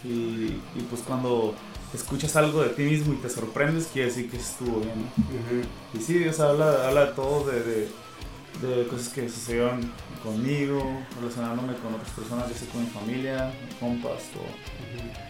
Y, 0.03 0.59
y 0.75 0.87
pues 0.89 1.01
cuando 1.01 1.53
escuchas 1.93 2.35
algo 2.35 2.63
de 2.63 2.69
ti 2.69 2.83
mismo 2.83 3.13
y 3.13 3.17
te 3.17 3.29
sorprendes, 3.29 3.87
quiere 3.91 4.07
decir 4.07 4.29
que 4.29 4.37
estuvo 4.37 4.79
bien, 4.79 4.95
¿no? 4.97 5.99
Y 5.99 6.01
sí, 6.01 6.27
o 6.27 6.33
sea, 6.33 6.49
habla, 6.49 6.87
habla 6.87 7.05
de 7.07 7.11
todo, 7.13 7.45
de, 7.51 7.61
de, 7.61 8.75
de 8.75 8.87
cosas 8.87 9.09
que 9.09 9.29
sucedieron 9.29 9.91
conmigo, 10.23 10.81
relacionándome 11.19 11.73
con 11.75 11.93
otras 11.95 12.11
personas, 12.11 12.49
ya 12.49 12.55
sea 12.55 12.69
con 12.69 12.83
mi 12.83 12.89
familia, 12.89 13.53
compas, 13.79 14.23
todo. 14.33 14.45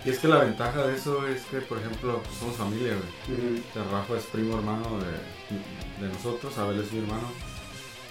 Y 0.06 0.10
es 0.10 0.20
que 0.20 0.28
la 0.28 0.40
ventaja 0.40 0.86
de 0.88 0.96
eso 0.96 1.28
es 1.28 1.44
que, 1.44 1.62
por 1.62 1.80
ejemplo, 1.80 2.22
pues, 2.24 2.38
somos 2.38 2.56
familia, 2.56 2.94
güey. 2.96 3.38
Ujú. 3.38 3.62
O 3.70 3.74
sea, 3.74 3.84
Rafa 3.92 4.18
es 4.18 4.24
primo 4.26 4.58
hermano 4.58 4.86
de, 5.00 6.06
de 6.06 6.14
nosotros, 6.14 6.58
Abel 6.58 6.80
es 6.80 6.92
mi 6.92 7.00
hermano. 7.00 7.28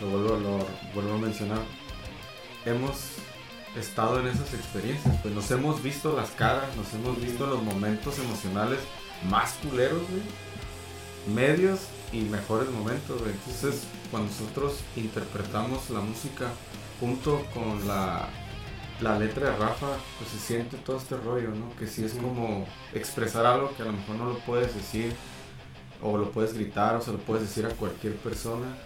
Lo 0.00 0.08
vuelvo, 0.08 0.36
lo 0.38 0.66
vuelvo 0.94 1.14
a 1.14 1.18
mencionar. 1.18 1.60
Hemos 2.64 2.96
estado 3.76 4.20
en 4.20 4.28
esas 4.28 4.52
experiencias, 4.54 5.14
pues 5.22 5.34
nos 5.34 5.50
hemos 5.50 5.82
visto 5.82 6.16
las 6.16 6.30
caras, 6.30 6.74
nos 6.76 6.92
hemos 6.94 7.20
visto 7.20 7.46
los 7.46 7.62
momentos 7.62 8.18
emocionales 8.18 8.80
más 9.28 9.52
culeros, 9.62 10.00
güey. 10.08 10.22
Medios 11.34 11.80
y 12.12 12.22
mejores 12.22 12.70
momentos, 12.70 13.20
güey. 13.20 13.32
Entonces, 13.32 13.84
cuando 14.10 14.30
nosotros 14.30 14.80
interpretamos 14.96 15.90
la 15.90 16.00
música 16.00 16.48
junto 16.98 17.44
con 17.54 17.86
la, 17.86 18.28
la 19.00 19.18
letra 19.18 19.50
de 19.50 19.56
Rafa, 19.56 19.88
pues 20.18 20.30
se 20.30 20.38
siente 20.38 20.76
todo 20.78 20.98
este 20.98 21.16
rollo, 21.16 21.50
¿no? 21.50 21.74
Que 21.78 21.86
sí 21.86 22.04
es 22.04 22.12
como 22.14 22.66
expresar 22.92 23.46
algo 23.46 23.74
que 23.76 23.82
a 23.82 23.86
lo 23.86 23.92
mejor 23.92 24.16
no 24.16 24.26
lo 24.26 24.38
puedes 24.40 24.74
decir, 24.74 25.14
o 26.02 26.16
lo 26.16 26.30
puedes 26.30 26.54
gritar, 26.54 26.96
o 26.96 27.00
se 27.00 27.12
lo 27.12 27.18
puedes 27.18 27.48
decir 27.48 27.66
a 27.66 27.70
cualquier 27.70 28.16
persona, 28.16 28.76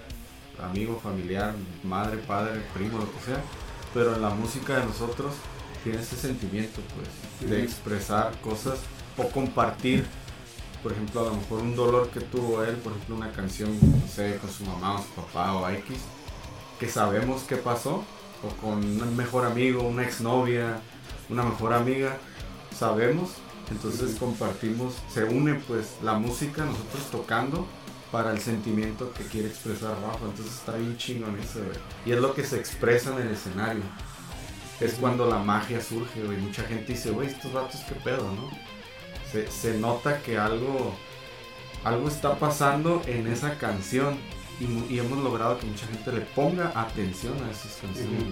amigo, 0.63 1.01
familiar, 1.03 1.55
madre, 1.83 2.19
padre, 2.19 2.61
primo, 2.75 2.99
lo 2.99 3.13
que 3.13 3.21
sea. 3.21 3.43
Pero 3.93 4.15
en 4.15 4.23
la 4.23 4.31
música 4.31 4.79
de 4.79 4.87
nosotros 4.87 5.35
tiene 5.83 6.01
ese 6.01 6.17
sentimiento, 6.17 6.81
pues, 6.95 7.51
de 7.51 7.63
expresar 7.63 8.33
cosas 8.41 8.79
o 9.17 9.29
compartir 9.29 10.05
por 10.85 10.93
ejemplo, 10.93 11.23
a 11.23 11.25
lo 11.25 11.37
mejor 11.37 11.61
un 11.61 11.75
dolor 11.75 12.11
que 12.11 12.21
tuvo 12.21 12.63
él, 12.63 12.77
por 12.77 12.93
ejemplo, 12.93 13.17
una 13.17 13.33
canción, 13.33 13.71
no 13.81 14.07
sé, 14.07 14.37
con 14.37 14.51
su 14.51 14.67
mamá 14.67 14.97
o 14.97 14.99
su 14.99 15.09
papá 15.15 15.55
o 15.55 15.67
X, 15.71 15.97
que 16.79 16.91
sabemos 16.91 17.43
qué 17.45 17.57
pasó, 17.57 18.05
o 18.43 18.49
con 18.61 18.85
un 18.85 19.17
mejor 19.17 19.47
amigo, 19.47 19.83
una 19.83 20.03
exnovia, 20.03 20.79
una 21.31 21.43
mejor 21.43 21.73
amiga, 21.73 22.19
sabemos, 22.77 23.31
entonces 23.71 24.17
compartimos, 24.17 24.95
se 25.11 25.25
une 25.25 25.55
pues 25.55 25.97
la 26.03 26.19
música, 26.19 26.67
nosotros 26.67 27.11
tocando 27.11 27.67
para 28.13 28.33
el 28.33 28.41
sentimiento 28.41 29.11
que 29.15 29.25
quiere 29.25 29.49
expresar 29.49 29.97
Rafa, 30.03 30.27
entonces 30.27 30.55
está 30.55 30.77
bien 30.77 30.99
chingón 30.99 31.39
eso, 31.41 31.61
güey. 31.65 31.79
Y 32.05 32.13
es 32.13 32.21
lo 32.21 32.35
que 32.35 32.45
se 32.45 32.59
expresa 32.59 33.11
en 33.17 33.27
el 33.27 33.33
escenario. 33.33 33.83
Es 34.81 34.95
cuando 34.95 35.25
la 35.25 35.39
magia 35.39 35.81
surge, 35.81 36.23
güey. 36.23 36.37
Mucha 36.37 36.63
gente 36.65 36.93
dice, 36.93 37.11
güey, 37.11 37.29
estos 37.29 37.55
vatos 37.55 37.81
qué 37.89 37.95
pedo, 37.95 38.31
¿no? 38.33 38.51
Se, 39.33 39.51
se 39.51 39.75
nota 39.79 40.21
que 40.23 40.39
algo, 40.39 40.95
algo 41.85 42.09
está 42.09 42.37
pasando 42.39 43.03
en 43.07 43.27
esa 43.27 43.57
canción 43.59 44.17
y, 44.61 44.65
mu- 44.65 44.87
y 44.89 44.99
hemos 44.99 45.19
logrado 45.19 45.59
que 45.59 45.67
mucha 45.67 45.87
gente 45.87 46.13
le 46.13 46.21
ponga 46.21 46.73
atención 46.75 47.35
a 47.47 47.51
esas 47.51 47.77
canciones. 47.81 48.23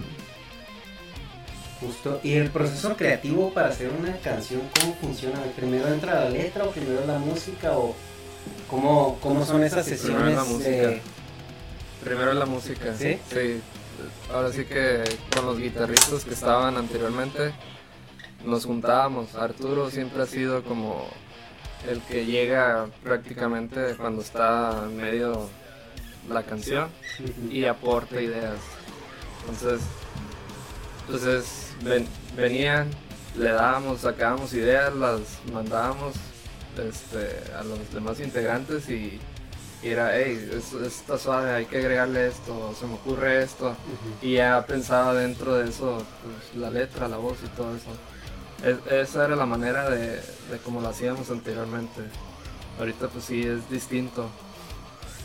Justo. 1.81 2.21
¿Y 2.23 2.35
el 2.35 2.51
proceso 2.51 2.97
creativo 2.97 3.53
para 3.53 3.69
hacer 3.69 3.91
una 3.99 4.17
canción, 4.19 4.63
cómo 4.81 4.95
funciona? 5.01 5.41
¿Primero 5.57 5.89
entra 5.89 6.15
la 6.25 6.31
letra 6.31 6.65
o 6.65 6.71
primero 6.71 7.05
la 7.07 7.19
música? 7.19 7.73
¿O 7.77 7.97
cómo, 8.71 9.19
cómo 9.21 9.45
son 9.45 9.65
esas 9.65 9.85
Primero 9.87 10.03
sesiones? 10.05 10.35
la 10.37 10.45
música. 10.45 10.71
de- 10.71 11.03
Primero 12.05 12.33
la 12.35 12.47
música. 12.47 12.95
¿Sí? 12.97 13.19
Sí. 13.33 13.61
Ahora 14.33 14.53
sí 14.53 14.65
que 14.65 15.03
con 15.35 15.47
los 15.47 15.59
guitarristas 15.59 16.25
que 16.25 16.35
estaban 16.35 16.77
anteriormente 16.77 17.53
nos 18.45 18.65
juntábamos. 18.67 19.35
Arturo 19.35 19.91
siempre 19.91 20.23
ha 20.23 20.27
sido 20.27 20.63
como 20.63 21.07
el 21.89 22.01
que 22.03 22.25
llega 22.27 22.87
prácticamente 23.03 23.95
cuando 23.97 24.23
está 24.23 24.85
en 24.85 24.97
medio 24.97 25.49
la 26.29 26.43
canción 26.45 26.89
y 27.51 27.65
aporta 27.65 28.21
ideas. 28.21 28.59
Entonces, 29.49 29.81
entonces 31.07 31.69
ven- 31.83 32.07
venían, 32.37 32.89
le 33.37 33.51
dábamos, 33.51 34.01
sacábamos 34.03 34.53
ideas, 34.55 34.95
las 34.95 35.21
mandábamos 35.53 36.15
este, 36.79 37.53
a 37.55 37.65
los 37.65 37.93
demás 37.93 38.21
integrantes 38.21 38.89
y, 38.89 39.19
y 39.83 39.89
era, 39.89 40.17
hey, 40.17 40.49
esto 40.57 40.85
está 40.85 41.19
suave, 41.19 41.51
hay 41.51 41.67
que 41.67 41.79
agregarle 41.79 42.29
esto, 42.29 42.73
se 42.79 42.87
me 42.87 42.95
ocurre 42.95 43.43
esto. 43.43 43.75
Y 44.23 44.35
ya 44.35 44.65
pensaba 44.65 45.13
dentro 45.15 45.55
de 45.57 45.69
eso 45.69 45.99
pues, 46.23 46.61
la 46.61 46.71
letra, 46.71 47.09
la 47.09 47.17
voz 47.17 47.39
y 47.45 47.49
todo 47.57 47.75
eso. 47.75 47.91
Es- 48.63 48.93
esa 48.93 49.25
era 49.25 49.37
la 49.37 49.47
manera 49.47 49.91
de, 49.91 50.17
de 50.17 50.59
como 50.65 50.81
lo 50.81 50.89
hacíamos 50.89 51.31
anteriormente. 51.31 52.01
Ahorita 52.79 53.09
pues 53.09 53.25
sí 53.25 53.43
es 53.43 53.69
distinto. 53.71 54.29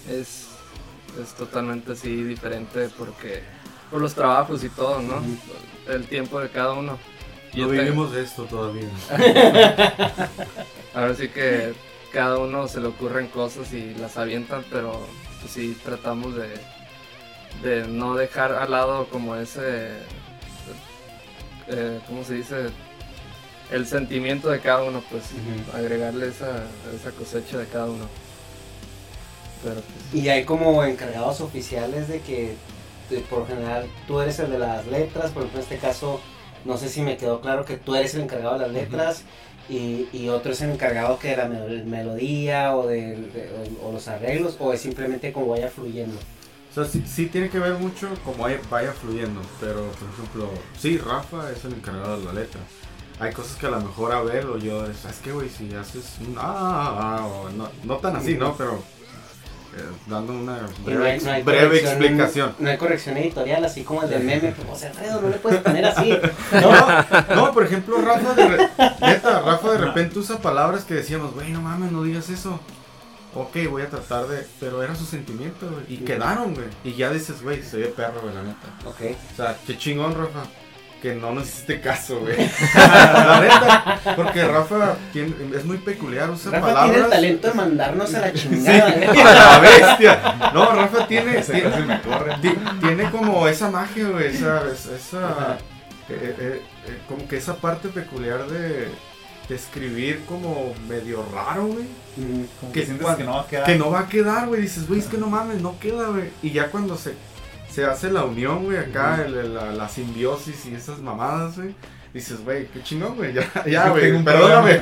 Es, 0.09 0.47
es 1.21 1.33
totalmente 1.37 1.91
así 1.93 2.23
diferente 2.23 2.89
porque 2.97 3.43
por 3.91 4.01
los 4.01 4.13
trabajos 4.13 4.63
y 4.63 4.69
todo, 4.69 5.01
¿no? 5.01 5.21
El 5.87 6.07
tiempo 6.07 6.39
de 6.39 6.49
cada 6.49 6.73
uno. 6.73 6.93
No 7.53 7.57
Yo 7.57 7.69
vivimos 7.69 8.11
de 8.11 8.23
esto 8.23 8.43
todavía. 8.43 8.89
Ahora 10.93 11.13
sí 11.15 11.29
que 11.29 11.73
cada 12.11 12.37
uno 12.37 12.67
se 12.67 12.79
le 12.81 12.87
ocurren 12.87 13.27
cosas 13.27 13.71
y 13.73 13.93
las 13.95 14.17
avientan, 14.17 14.63
pero 14.69 15.05
pues 15.41 15.53
sí 15.53 15.77
tratamos 15.83 16.35
de, 16.35 16.49
de 17.63 17.87
no 17.87 18.15
dejar 18.15 18.53
al 18.53 18.71
lado 18.71 19.07
como 19.07 19.35
ese, 19.35 19.91
eh, 21.67 21.99
¿cómo 22.07 22.23
se 22.23 22.35
dice? 22.35 22.69
El 23.71 23.85
sentimiento 23.85 24.49
de 24.49 24.59
cada 24.61 24.83
uno, 24.83 25.03
pues 25.11 25.23
agregarle 25.73 26.29
esa, 26.29 26.63
esa 26.95 27.11
cosecha 27.11 27.57
de 27.57 27.65
cada 27.65 27.85
uno. 27.85 28.05
Pero 29.63 29.75
pues, 29.75 30.23
Y 30.23 30.29
hay 30.29 30.45
como 30.45 30.83
encargados 30.83 31.41
oficiales 31.41 32.07
de 32.07 32.21
que 32.21 32.55
de- 33.09 33.19
por 33.21 33.47
general 33.47 33.87
tú 34.07 34.21
eres 34.21 34.39
el 34.39 34.51
de 34.51 34.59
las 34.59 34.85
letras, 34.87 35.31
por 35.31 35.43
ejemplo 35.43 35.59
en 35.61 35.63
este 35.63 35.77
caso 35.77 36.21
no 36.65 36.77
sé 36.77 36.89
si 36.89 37.01
me 37.01 37.15
quedó 37.17 37.39
claro 37.39 37.63
que 37.65 37.77
tú 37.77 37.95
eres 37.95 38.13
el 38.15 38.21
encargado 38.21 38.55
de 38.55 38.65
las 38.65 38.71
letras 38.71 39.21
y, 39.69 40.07
y 40.13 40.27
otro 40.29 40.51
es 40.51 40.61
el 40.61 40.71
encargado 40.71 41.17
que 41.19 41.29
de 41.29 41.37
la 41.37 41.45
mel- 41.47 41.85
melodía 41.85 42.75
o 42.75 42.85
de, 42.87 43.15
de- 43.15 43.49
o, 43.81 43.87
o 43.89 43.91
los 43.93 44.07
arreglos 44.07 44.57
o 44.59 44.73
es 44.73 44.81
simplemente 44.81 45.31
como 45.33 45.47
vaya 45.47 45.69
fluyendo. 45.69 46.17
O 46.71 46.73
sea, 46.73 46.85
sí, 46.85 47.03
sí 47.07 47.25
tiene 47.27 47.49
que 47.49 47.59
ver 47.59 47.73
mucho 47.73 48.09
como 48.23 48.43
vaya, 48.43 48.59
vaya 48.69 48.91
fluyendo, 48.93 49.41
pero 49.59 49.89
por 49.91 50.09
ejemplo, 50.09 50.49
sí, 50.77 50.97
Rafa 50.97 51.49
es 51.51 51.63
el 51.65 51.73
encargado 51.73 52.19
de 52.19 52.25
la 52.25 52.33
letra. 52.33 52.61
Hay 53.19 53.33
cosas 53.33 53.55
que 53.57 53.65
a 53.65 53.69
lo 53.69 53.79
mejor 53.81 54.11
Abel 54.11 54.47
o 54.49 54.57
yo, 54.57 54.85
¿sabes 54.93 55.19
qué, 55.23 55.31
güey? 55.31 55.49
Si 55.49 55.73
haces 55.73 56.15
un 56.21 56.37
ah, 56.37 56.43
ah, 56.43 57.17
ah", 57.19 57.25
o 57.25 57.49
no, 57.49 57.69
no 57.83 57.97
tan 57.97 58.15
así, 58.15 58.35
¿no? 58.35 58.55
Pero 58.55 58.75
eh, 59.75 59.81
dando 60.05 60.33
una 60.33 60.61
no 60.61 60.67
breve, 60.85 61.11
hay- 61.11 61.19
no 61.21 61.31
hay 61.31 61.41
breve 61.43 61.67
corrección- 61.81 61.91
explicación. 61.97 62.55
No 62.59 62.69
hay 62.69 62.77
corrección 62.77 63.17
editorial 63.17 63.65
así 63.65 63.83
como 63.83 64.03
el 64.03 64.09
del 64.11 64.23
meme, 64.23 64.51
pues, 64.55 64.67
o 64.71 64.75
sea, 64.79 64.89
Alfredo, 64.89 65.21
no 65.21 65.29
le 65.29 65.37
puedes 65.37 65.61
poner 65.61 65.85
así. 65.85 66.17
No, 66.53 67.35
no, 67.35 67.53
por 67.53 67.63
ejemplo, 67.65 67.99
Rafa 68.01 68.33
de, 68.35 68.47
re- 68.49 68.69
neta, 69.01 69.41
Rafa 69.41 69.71
de 69.71 69.77
repente 69.79 70.19
usa 70.19 70.37
palabras 70.39 70.83
que 70.83 70.93
decíamos, 70.93 71.33
güey, 71.33 71.51
no 71.51 71.61
mames, 71.61 71.91
no 71.91 72.03
digas 72.03 72.29
eso. 72.29 72.59
Ok, 73.33 73.55
voy 73.69 73.81
a 73.83 73.89
tratar 73.89 74.25
de. 74.27 74.47
Pero 74.59 74.81
era 74.81 74.95
su 74.95 75.05
sentimiento, 75.05 75.69
güey. 75.69 75.83
Y 75.89 75.97
quedaron, 75.97 76.55
güey. 76.55 76.67
Y 76.83 76.93
ya 76.95 77.11
dices, 77.11 77.43
güey, 77.43 77.61
soy 77.63 77.81
de 77.81 77.87
perro, 77.89 78.21
güey, 78.21 78.33
la 78.33 78.41
neta. 78.43 78.67
Ok. 78.85 79.15
O 79.33 79.35
sea, 79.35 79.55
qué 79.67 79.77
chingón, 79.77 80.15
Rafa. 80.15 80.43
Que 81.01 81.13
no 81.13 81.31
nos 81.31 81.47
hiciste 81.47 81.79
caso, 81.79 82.19
güey. 82.21 82.35
la 82.75 83.39
neta. 83.41 84.15
Porque 84.15 84.43
Rafa 84.45 84.95
tiene- 85.13 85.33
es 85.55 85.63
muy 85.63 85.77
peculiar, 85.77 86.29
usa 86.31 86.51
Rafa 86.51 86.65
palabras. 86.67 86.89
tiene 86.91 87.05
el 87.05 87.11
talento 87.11 87.47
de 87.49 87.53
mandarnos 87.53 88.13
a 88.15 88.19
la 88.19 88.31
Sí, 88.31 88.39
chingada. 88.39 88.89
¿eh? 88.95 89.07
a 89.21 89.33
la 89.33 89.59
bestia. 89.59 90.51
No, 90.53 90.71
Rafa 90.73 91.07
tiene, 91.07 91.37
Ese 91.37 91.53
tiene, 92.41 92.59
tiene 92.81 93.11
como 93.11 93.47
esa 93.47 93.69
magia, 93.69 94.07
güey, 94.09 94.27
esa, 94.35 94.63
esa, 94.71 94.95
esa- 94.95 95.57
eh, 96.09 96.35
eh, 96.39 96.61
eh, 96.87 96.97
como 97.07 97.27
que 97.27 97.37
esa 97.37 97.57
parte 97.57 97.89
peculiar 97.89 98.47
de, 98.47 98.87
de 99.49 99.55
escribir 99.55 100.23
como 100.25 100.73
medio 100.89 101.23
raro, 101.33 101.67
güey. 101.67 101.85
Como 102.59 102.71
que 102.73 102.85
sientes 102.85 103.07
que 103.15 103.23
no 103.23 103.33
va 103.35 103.41
a 103.41 103.47
quedar. 103.47 103.65
Que 103.65 103.75
no 103.75 103.91
va 103.91 103.99
a 103.99 104.07
quedar, 104.07 104.47
güey. 104.47 104.61
Dices, 104.61 104.87
güey, 104.87 104.99
es 104.99 105.05
que 105.05 105.17
no 105.19 105.27
mames, 105.27 105.61
no 105.61 105.77
queda, 105.79 106.07
güey. 106.07 106.31
Y 106.41 106.51
ya 106.51 106.71
cuando 106.71 106.97
se, 106.97 107.13
se 107.69 107.85
hace 107.85 108.11
la 108.11 108.23
unión, 108.25 108.65
güey, 108.65 108.77
acá, 108.77 109.23
el- 109.25 109.35
el- 109.35 109.53
la, 109.53 109.71
la 109.71 109.89
simbiosis 109.89 110.65
y 110.65 110.75
esas 110.75 110.99
mamadas, 110.99 111.57
güey. 111.57 111.75
Dices, 112.13 112.43
güey, 112.43 112.65
qué 112.67 112.81
chingón, 112.81 113.15
güey. 113.15 113.33
Ya, 113.33 113.47
ya, 113.65 113.89
güey. 113.89 114.03
tengo 114.11 114.23
Perdóname. 114.23 114.81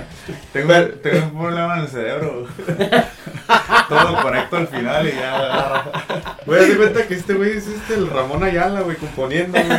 Tengo, 0.53 0.73
tengo 1.03 1.25
un 1.25 1.41
problema 1.41 1.75
en 1.77 1.81
el 1.81 1.87
cerebro. 1.89 2.47
Todo 3.89 4.11
lo 4.11 4.21
conecto 4.21 4.57
al 4.57 4.67
final 4.67 5.07
y 5.07 5.11
ya. 5.11 5.83
Güey, 6.45 6.69
de 6.69 6.77
cuenta 6.77 7.07
que 7.07 7.15
este 7.15 7.33
güey 7.33 7.57
es 7.57 7.67
este, 7.67 7.95
el 7.95 8.09
Ramón 8.09 8.43
Ayala, 8.43 8.81
güey, 8.81 8.95
componiendo, 8.97 9.57
güey. 9.59 9.77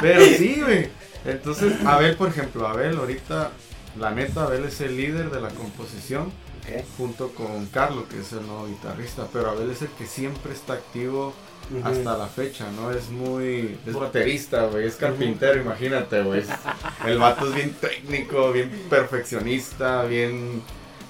Pero 0.00 0.24
sí, 0.24 0.62
güey. 0.64 0.88
Entonces, 1.24 1.72
Abel, 1.84 2.14
por 2.16 2.28
ejemplo, 2.28 2.66
Abel, 2.68 2.96
ahorita, 2.98 3.50
la 3.98 4.10
neta, 4.12 4.44
Abel 4.44 4.64
es 4.64 4.80
el 4.82 4.96
líder 4.96 5.30
de 5.30 5.40
la 5.40 5.48
composición. 5.48 6.24
Ok. 6.60 6.84
Junto 6.96 7.30
con 7.34 7.66
Carlos, 7.66 8.04
que 8.08 8.20
es 8.20 8.32
el 8.32 8.46
nuevo 8.46 8.66
guitarrista. 8.68 9.26
Pero 9.32 9.50
Abel 9.50 9.70
es 9.70 9.82
el 9.82 9.88
que 9.88 10.06
siempre 10.06 10.52
está 10.52 10.74
activo 10.74 11.34
Hasta 11.84 12.16
la 12.18 12.26
fecha, 12.26 12.66
¿no? 12.76 12.90
Es 12.90 13.10
muy. 13.10 13.78
Es 13.86 13.94
baterista, 13.94 14.64
güey. 14.66 14.86
Es 14.86 14.96
carpintero, 14.96 15.60
imagínate, 15.60 16.22
güey. 16.22 16.40
Es- 16.40 16.48
El 17.06 17.18
vato 17.18 17.46
es 17.48 17.54
bien 17.54 17.72
técnico, 17.80 18.52
bien 18.52 18.70
perfeccionista, 18.90 20.02
bien. 20.04 20.62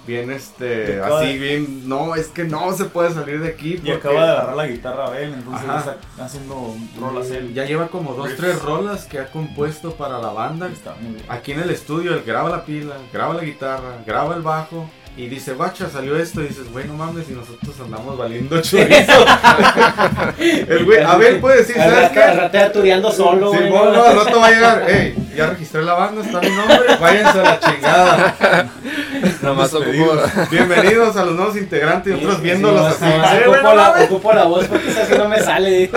Bien, 0.06 0.30
este. 0.30 0.98
acaba 0.98 1.20
Así, 1.20 1.34
de- 1.34 1.38
bien. 1.38 1.88
No, 1.88 2.14
es 2.16 2.28
que 2.28 2.44
no 2.44 2.72
se 2.72 2.86
puede 2.86 3.12
salir 3.12 3.40
de 3.40 3.48
aquí. 3.48 3.74
Y 3.74 3.76
porque- 3.76 3.92
acaba 3.92 4.24
de 4.24 4.30
agarrar 4.32 4.56
la 4.56 4.66
guitarra 4.66 5.12
a 5.12 5.20
él, 5.20 5.34
entonces 5.34 5.68
está 5.70 6.24
haciendo 6.24 6.74
rolas 6.98 7.30
él. 7.30 7.52
Ya 7.54 7.64
lleva 7.64 7.88
como 7.88 8.14
dos, 8.14 8.26
Riffs. 8.28 8.40
tres 8.40 8.62
rolas 8.62 9.04
que 9.04 9.18
ha 9.20 9.30
compuesto 9.30 9.94
para 9.94 10.18
la 10.18 10.30
banda. 10.30 10.68
Está 10.68 10.94
muy 11.00 11.12
bien. 11.14 11.26
Aquí 11.28 11.52
en 11.52 11.60
el 11.60 11.70
estudio, 11.70 12.14
él 12.14 12.22
graba 12.26 12.48
la 12.50 12.64
pila, 12.64 12.96
graba 13.12 13.34
la 13.34 13.44
guitarra, 13.44 14.02
graba 14.06 14.34
el 14.34 14.42
bajo. 14.42 14.88
Y 15.20 15.26
dice, 15.28 15.52
guacha, 15.52 15.90
salió 15.90 16.16
esto. 16.16 16.40
Y 16.40 16.46
dices, 16.46 16.70
güey, 16.72 16.86
no 16.86 16.94
mames, 16.94 17.28
y 17.28 17.32
nosotros 17.32 17.74
andamos 17.84 18.16
valiendo 18.16 18.58
chorizo. 18.62 19.24
el 20.38 20.84
güey, 20.86 21.02
a 21.02 21.16
ver, 21.16 21.40
puede 21.40 21.58
decir, 21.58 21.76
¿sabes 21.76 21.94
rato- 21.94 22.14
qué? 22.14 22.22
al 22.22 22.36
rato 22.38 22.52
ya 22.58 22.72
tureando 22.72 23.12
solo, 23.12 23.52
Sí, 23.52 23.58
güey. 23.58 23.70
no, 23.70 23.92
no, 23.92 24.02
al 24.02 24.16
rato 24.24 24.40
va 24.40 24.46
a 24.46 24.50
llegar, 24.50 24.84
hey, 24.88 25.14
ya 25.36 25.46
registré 25.50 25.82
la 25.82 25.92
banda, 25.94 26.22
está 26.22 26.40
mi 26.40 26.48
nombre, 26.50 26.78
váyanse 26.98 27.38
a 27.38 27.42
la 27.42 27.60
chingada. 27.60 28.34
nomás 29.42 29.74
ocupo, 29.74 30.16
Bienvenidos 30.50 31.14
a 31.16 31.24
los 31.26 31.34
nuevos 31.34 31.56
integrantes 31.56 32.12
y 32.12 32.16
otros 32.16 32.36
Sí, 32.36 32.42
viéndolos 32.42 32.94
sí, 32.96 33.04
así. 33.04 33.18
no, 33.18 33.24
sí, 33.28 33.36
"Eh, 33.36 33.42
güey, 33.46 33.58
ocupo, 33.60 33.74
la, 33.74 33.90
mames". 33.90 34.04
ocupo 34.10 34.32
la 34.32 34.44
voz 34.44 34.66
porque 34.66 34.88
esa 34.90 35.06
sí 35.06 35.12
no 35.18 35.28
me 35.28 35.38
sale. 35.40 35.90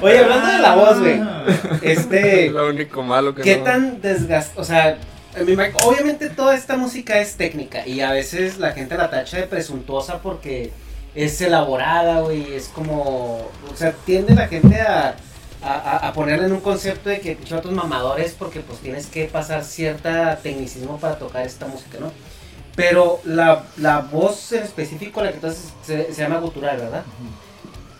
Oye, 0.00 0.18
hablando 0.20 0.46
de 0.48 0.58
la 0.58 0.74
voz, 0.76 1.00
güey. 1.00 1.20
Este. 1.82 2.50
lo 2.50 2.68
único 2.68 3.02
malo 3.02 3.34
que 3.34 3.42
¿Qué 3.42 3.56
no. 3.58 3.64
tan 3.64 4.00
desgastado? 4.00 4.60
O 4.60 4.64
sea, 4.64 4.96
obviamente 5.84 6.28
toda 6.30 6.54
esta 6.54 6.76
música 6.76 7.18
es 7.18 7.36
técnica 7.36 7.86
y 7.86 8.00
a 8.00 8.12
veces 8.12 8.58
la 8.58 8.72
gente 8.72 8.96
la 8.96 9.10
tacha 9.10 9.38
de 9.38 9.44
presuntuosa 9.44 10.20
porque 10.20 10.70
es 11.14 11.40
elaborada, 11.40 12.20
güey. 12.20 12.54
Es 12.54 12.68
como. 12.68 13.48
O 13.72 13.76
sea, 13.76 13.92
tiende 14.04 14.34
la 14.34 14.48
gente 14.48 14.80
a. 14.80 15.16
A, 15.64 16.08
a- 16.08 16.12
ponerle 16.12 16.46
en 16.46 16.52
un 16.54 16.60
concepto 16.60 17.08
de 17.08 17.20
que 17.20 17.38
vatos 17.48 17.70
mamadores 17.70 18.32
porque 18.36 18.58
pues 18.58 18.80
tienes 18.80 19.06
que 19.06 19.26
pasar 19.26 19.62
cierta 19.62 20.36
tecnicismo 20.42 20.98
para 20.98 21.16
tocar 21.20 21.46
esta 21.46 21.66
música, 21.68 21.98
¿no? 22.00 22.10
Pero 22.74 23.20
la, 23.24 23.64
la 23.76 24.00
voz 24.00 24.50
en 24.52 24.64
específico, 24.64 25.22
la 25.22 25.30
que 25.30 25.38
tú 25.38 25.46
haces, 25.46 25.72
se, 25.86 26.12
se 26.12 26.20
llama 26.22 26.38
gutural, 26.40 26.78
¿verdad? 26.78 27.04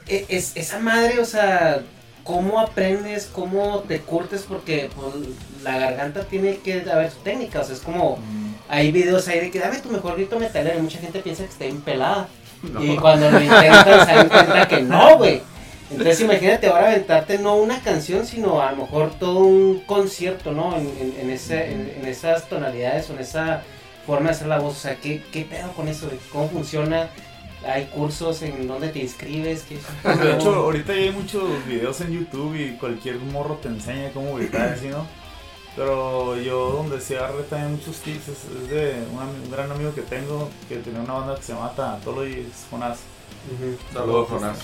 E- 0.08 0.26
Es, 0.28 0.56
esa 0.56 0.80
madre, 0.80 1.20
o 1.20 1.24
sea, 1.24 1.82
¿cómo 2.24 2.58
aprendes? 2.58 3.26
¿Cómo 3.32 3.84
te 3.86 4.00
curtes? 4.00 4.42
Porque 4.48 4.90
pues, 4.96 5.14
la 5.62 5.78
garganta 5.78 6.24
tiene 6.24 6.56
que 6.58 6.84
haber 6.90 7.10
su 7.10 7.18
técnica, 7.18 7.60
o 7.60 7.64
sea, 7.64 7.74
es 7.74 7.80
como... 7.82 8.18
Hay 8.68 8.90
videos 8.90 9.28
ahí 9.28 9.40
de 9.40 9.50
que 9.50 9.58
dame 9.58 9.78
tu 9.80 9.90
mejor 9.90 10.14
grito 10.16 10.38
metalero 10.38 10.78
y 10.78 10.82
mucha 10.82 10.98
gente 10.98 11.18
piensa 11.20 11.44
que 11.44 11.50
está 11.50 11.64
bien 11.64 11.82
pelada. 11.82 12.26
Y 12.80 12.96
cuando 12.96 13.30
lo 13.30 13.38
intentan 13.40 14.06
se 14.06 14.14
dan 14.14 14.28
cuenta 14.28 14.66
que 14.68 14.80
no, 14.80 15.18
güey. 15.18 15.42
Entonces 15.90 16.20
imagínate 16.22 16.68
ahora 16.68 16.88
aventarte 16.88 17.38
no 17.38 17.56
una 17.56 17.80
canción, 17.82 18.24
sino 18.24 18.62
a 18.62 18.70
lo 18.72 18.78
mejor 18.78 19.10
todo 19.18 19.40
un 19.40 19.80
concierto, 19.80 20.52
¿no? 20.52 20.74
En, 20.74 20.86
en- 20.86 21.14
en 21.20 21.30
ese, 21.30 21.70
en, 21.70 21.92
en 22.00 22.06
esas 22.06 22.48
tonalidades 22.48 23.10
o 23.10 23.12
en 23.12 23.18
esa 23.18 23.62
forma 24.06 24.30
de 24.30 24.36
hacer 24.36 24.46
la 24.46 24.58
voz. 24.58 24.74
O 24.74 24.80
sea, 24.80 24.94
¿qué, 24.96 25.22
qué 25.32 25.42
pedo 25.44 25.70
con 25.72 25.88
eso? 25.88 26.08
¿Cómo 26.32 26.48
funciona? 26.48 27.08
hay 27.64 27.84
cursos 27.94 28.42
en 28.42 28.66
donde 28.66 28.88
te 28.88 29.00
inscribes. 29.00 29.64
¿Qué 29.68 29.76
De 30.24 30.32
hecho, 30.32 30.54
ahorita 30.54 30.94
ya 30.94 31.00
hay 31.00 31.10
muchos 31.10 31.44
videos 31.66 32.00
en 32.00 32.10
YouTube 32.12 32.56
y 32.56 32.72
cualquier 32.76 33.16
morro 33.18 33.56
te 33.62 33.68
enseña 33.68 34.10
cómo 34.14 34.34
gritar 34.34 34.70
así, 34.70 34.88
¿no? 34.88 35.06
Pero 35.74 36.36
yo 36.36 36.70
donde 36.72 37.00
se 37.00 37.16
agarré 37.16 37.42
también 37.44 37.72
muchos 37.72 37.96
tips 38.00 38.28
es, 38.28 38.44
es 38.44 38.68
de 38.68 39.04
un, 39.10 39.18
un 39.44 39.50
gran 39.50 39.70
amigo 39.70 39.94
que 39.94 40.02
tengo 40.02 40.50
que 40.68 40.76
tenía 40.76 41.00
una 41.00 41.14
banda 41.14 41.36
que 41.36 41.42
se 41.42 41.54
llama 41.54 41.72
Tanatology, 41.74 42.40
es 42.40 42.66
Jonás. 42.70 42.98
Saludos, 43.92 44.28
Jonás. 44.28 44.58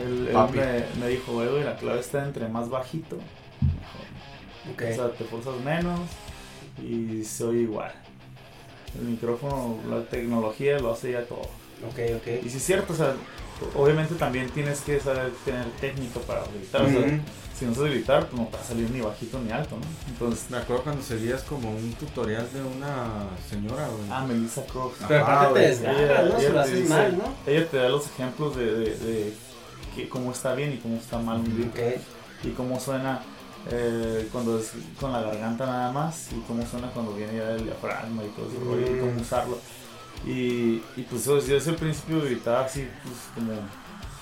Él, 0.00 0.26
él 0.28 0.32
Papi. 0.32 0.56
me, 0.58 0.84
me 1.00 1.08
dijo, 1.08 1.42
"Eh, 1.42 1.48
güey, 1.50 1.64
la 1.64 1.76
clave 1.76 2.00
está 2.00 2.24
entre 2.24 2.48
más 2.48 2.70
bajito, 2.70 3.16
mejor. 3.60 4.72
Ok. 4.72 4.82
O 4.90 4.94
sea, 4.94 5.10
te 5.12 5.24
forzas 5.24 5.60
menos 5.62 6.00
y 6.82 7.22
se 7.24 7.44
oye 7.44 7.60
igual. 7.60 7.92
El 8.98 9.04
micrófono, 9.08 9.76
la 9.90 10.02
tecnología 10.04 10.78
lo 10.78 10.92
hace 10.92 11.12
ya 11.12 11.24
todo. 11.26 11.42
Ok, 11.86 11.98
Y 12.08 12.12
ok. 12.14 12.48
si 12.48 12.56
es 12.56 12.62
cierto, 12.64 12.94
o 12.94 12.96
sea, 12.96 13.14
obviamente 13.74 14.14
también 14.14 14.48
tienes 14.50 14.80
que 14.80 14.98
saber 14.98 15.30
tener 15.44 15.66
técnica 15.80 16.20
para 16.20 16.42
gritar. 16.44 16.82
O 16.82 16.88
sea. 16.88 17.20
Si 17.58 17.64
no 17.66 17.74
sabes 17.74 17.92
gritar, 17.92 18.26
pues 18.28 18.40
no 18.42 18.48
te 18.48 18.56
va 18.56 18.62
a 18.62 18.66
salir 18.66 18.90
ni 18.90 19.00
bajito 19.00 19.38
ni 19.40 19.50
alto, 19.52 19.76
¿no? 19.76 19.82
Entonces, 20.12 20.50
Me 20.50 20.56
acuerdo 20.58 20.82
cuando 20.84 21.02
seguías 21.02 21.42
como 21.42 21.70
un 21.70 21.92
tutorial 21.94 22.48
de 22.52 22.62
una 22.62 23.26
señora, 23.48 23.88
güey. 23.88 24.04
ah, 24.10 24.24
Melissa. 24.26 24.62
Pero 25.08 25.22
aparte 25.24 25.60
te 25.76 25.88
¿no? 25.88 26.38
Si 26.40 26.46
lo 26.46 26.52
te 26.52 26.58
haces 26.58 26.74
dice- 26.74 26.88
mal, 26.88 27.18
¿no? 27.18 27.24
ella 27.46 27.68
te 27.68 27.76
da 27.76 27.88
los 27.88 28.06
ejemplos 28.06 28.56
de, 28.56 28.64
de, 28.66 28.96
de 28.98 29.34
que 29.94 30.08
cómo 30.08 30.32
está 30.32 30.54
bien 30.54 30.72
y 30.72 30.78
cómo 30.78 30.96
está 30.96 31.18
mal 31.18 31.38
un 31.38 31.54
grito. 31.54 31.78
Y 32.44 32.48
cómo 32.50 32.80
suena 32.80 33.20
eh, 33.70 34.28
cuando 34.32 34.58
es 34.58 34.72
con 34.98 35.12
la 35.12 35.20
garganta 35.22 35.66
nada 35.66 35.92
más 35.92 36.32
y 36.32 36.40
cómo 36.48 36.66
suena 36.66 36.88
cuando 36.90 37.14
viene 37.14 37.36
ya 37.36 37.50
el 37.52 37.64
diafragma 37.64 38.24
y 38.24 38.28
todo 38.30 38.46
eso, 38.48 38.92
y 38.92 38.98
cómo 38.98 39.12
Mm. 39.12 39.20
usarlo. 39.20 39.58
Y, 40.26 40.82
y 40.96 41.06
pues 41.08 41.24
yo 41.24 41.36
desde 41.40 41.70
el 41.70 41.76
principio 41.76 42.20
gritaba 42.22 42.64
así, 42.64 42.88
pues 43.04 43.14
como 43.34 43.52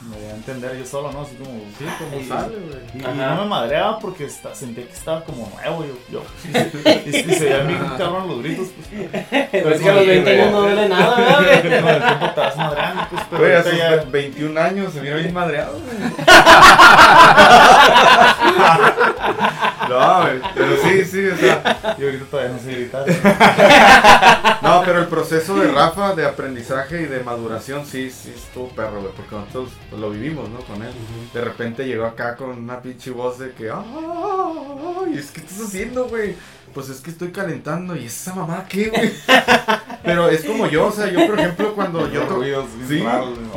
me 0.08 0.16
voy 0.16 0.24
a 0.26 0.30
entender 0.34 0.78
yo 0.78 0.86
solo, 0.86 1.12
¿no? 1.12 1.20
Así 1.22 1.34
como, 1.36 1.50
Sí, 1.78 1.84
como 1.98 2.18
y- 2.20 2.24
sale, 2.24 2.56
güey. 2.56 2.80
Y, 2.94 2.98
y 2.98 3.02
no 3.18 3.36
me 3.36 3.44
madreaba 3.44 3.98
porque 3.98 4.24
está, 4.24 4.54
sentía 4.54 4.86
que 4.86 4.92
estaba 4.92 5.22
como 5.24 5.50
nuevo 5.54 5.84
yo. 5.84 5.94
yo 6.10 6.22
y, 7.04 7.10
y, 7.10 7.16
y 7.18 7.34
se 7.34 7.44
veían 7.44 7.66
bien 7.68 7.84
cabrón 7.98 8.28
los 8.28 8.42
gritos, 8.42 8.68
pues. 8.74 8.88
Pero 9.50 9.70
es 9.74 9.80
que 9.80 9.90
a 9.90 9.94
los 9.94 10.06
20 10.06 10.40
años 10.40 10.52
no 10.52 10.60
duele 10.62 10.88
nada, 10.88 11.16
¿verdad, 11.16 11.42
güey? 11.44 11.60
Con 11.82 11.88
el 11.90 12.02
tiempo 12.02 12.30
te 12.34 12.40
vas 12.40 12.56
madreando, 12.56 13.02
pues, 13.10 13.22
pero 13.30 13.42
Güey, 13.42 13.54
a 13.54 13.62
sus 13.62 13.76
ya... 13.76 13.96
21 14.10 14.60
años 14.60 14.92
se 14.92 15.00
vio 15.00 15.16
bien 15.16 15.32
madreado, 15.34 15.72
güey. 15.72 16.10
No, 19.90 20.26
pero 20.54 20.76
sí, 20.76 21.04
sí, 21.04 21.26
o 21.26 21.36
sea, 21.36 21.96
Y 21.98 22.04
ahorita 22.04 22.24
todavía 22.26 22.52
no 22.52 22.58
sé 22.60 22.72
gritar. 22.72 23.06
no, 24.62 24.82
pero 24.84 25.00
el 25.00 25.06
proceso 25.06 25.56
de 25.56 25.72
Rafa 25.72 26.14
de 26.14 26.26
aprendizaje 26.26 27.02
y 27.02 27.06
de 27.06 27.20
maduración 27.20 27.84
sí, 27.84 28.10
sí 28.10 28.32
estuvo 28.34 28.68
perro, 28.68 29.00
güey, 29.00 29.12
porque 29.14 29.34
nosotros 29.34 29.70
pues, 29.88 30.00
lo 30.00 30.10
vivimos, 30.10 30.48
¿no? 30.48 30.60
Con 30.60 30.82
él. 30.82 30.92
De 31.34 31.40
repente 31.40 31.86
llegó 31.86 32.04
acá 32.04 32.36
con 32.36 32.50
una 32.50 32.80
pinche 32.80 33.10
voz 33.10 33.38
de 33.38 33.50
que, 33.52 33.70
ay, 33.70 35.18
es 35.18 35.30
que 35.32 35.40
estás 35.40 35.60
haciendo, 35.60 36.06
güey. 36.06 36.36
Pues 36.74 36.88
es 36.88 37.00
que 37.00 37.10
estoy 37.10 37.30
calentando 37.30 37.96
y 37.96 38.06
esa 38.06 38.34
mamá, 38.34 38.66
¿qué, 38.68 38.88
güey? 38.88 39.10
Pero 40.04 40.28
es 40.28 40.44
como 40.44 40.66
yo, 40.66 40.86
o 40.86 40.92
sea, 40.92 41.08
yo 41.10 41.26
por 41.26 41.38
ejemplo 41.38 41.74
cuando 41.74 42.10
yo 42.10 42.22
to- 42.22 42.42
sí, 42.88 43.02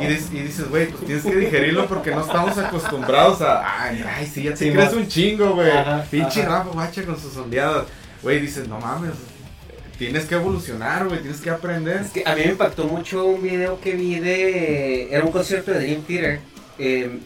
y, 0.00 0.06
dices, 0.06 0.28
y 0.32 0.40
dices, 0.40 0.68
güey, 0.68 0.88
pues 0.88 1.04
tienes 1.06 1.24
que 1.24 1.34
digerirlo 1.36 1.86
porque 1.86 2.10
no 2.10 2.20
estamos 2.20 2.58
acostumbrados 2.58 3.40
a, 3.40 3.82
ay, 3.84 4.04
ay, 4.06 4.26
sí, 4.26 4.42
ya 4.42 4.50
te 4.50 4.56
Sí, 4.58 4.70
crees 4.72 4.92
un 4.92 5.08
chingo, 5.08 5.54
güey. 5.54 5.70
Pinche. 6.10 6.44
Rafa 6.44 6.70
guacha 6.70 7.04
con 7.04 7.18
sus 7.18 7.36
ondeadas. 7.36 7.84
Güey, 8.22 8.40
dices, 8.40 8.68
no 8.68 8.78
mames, 8.80 9.12
tienes 9.98 10.24
que 10.26 10.34
evolucionar, 10.34 11.06
güey, 11.06 11.20
tienes 11.20 11.40
que 11.40 11.50
aprender. 11.50 12.02
Es 12.02 12.10
que 12.10 12.24
a 12.26 12.34
mí 12.34 12.42
me 12.44 12.50
impactó 12.52 12.84
mucho 12.84 13.24
un 13.26 13.42
video 13.42 13.80
que 13.80 13.92
vi 13.92 14.18
de. 14.18 15.14
Era 15.14 15.24
un 15.24 15.32
concierto 15.32 15.70
de 15.72 15.78
Dream 15.80 16.02
Theater. 16.02 16.40
eh, 16.78 17.18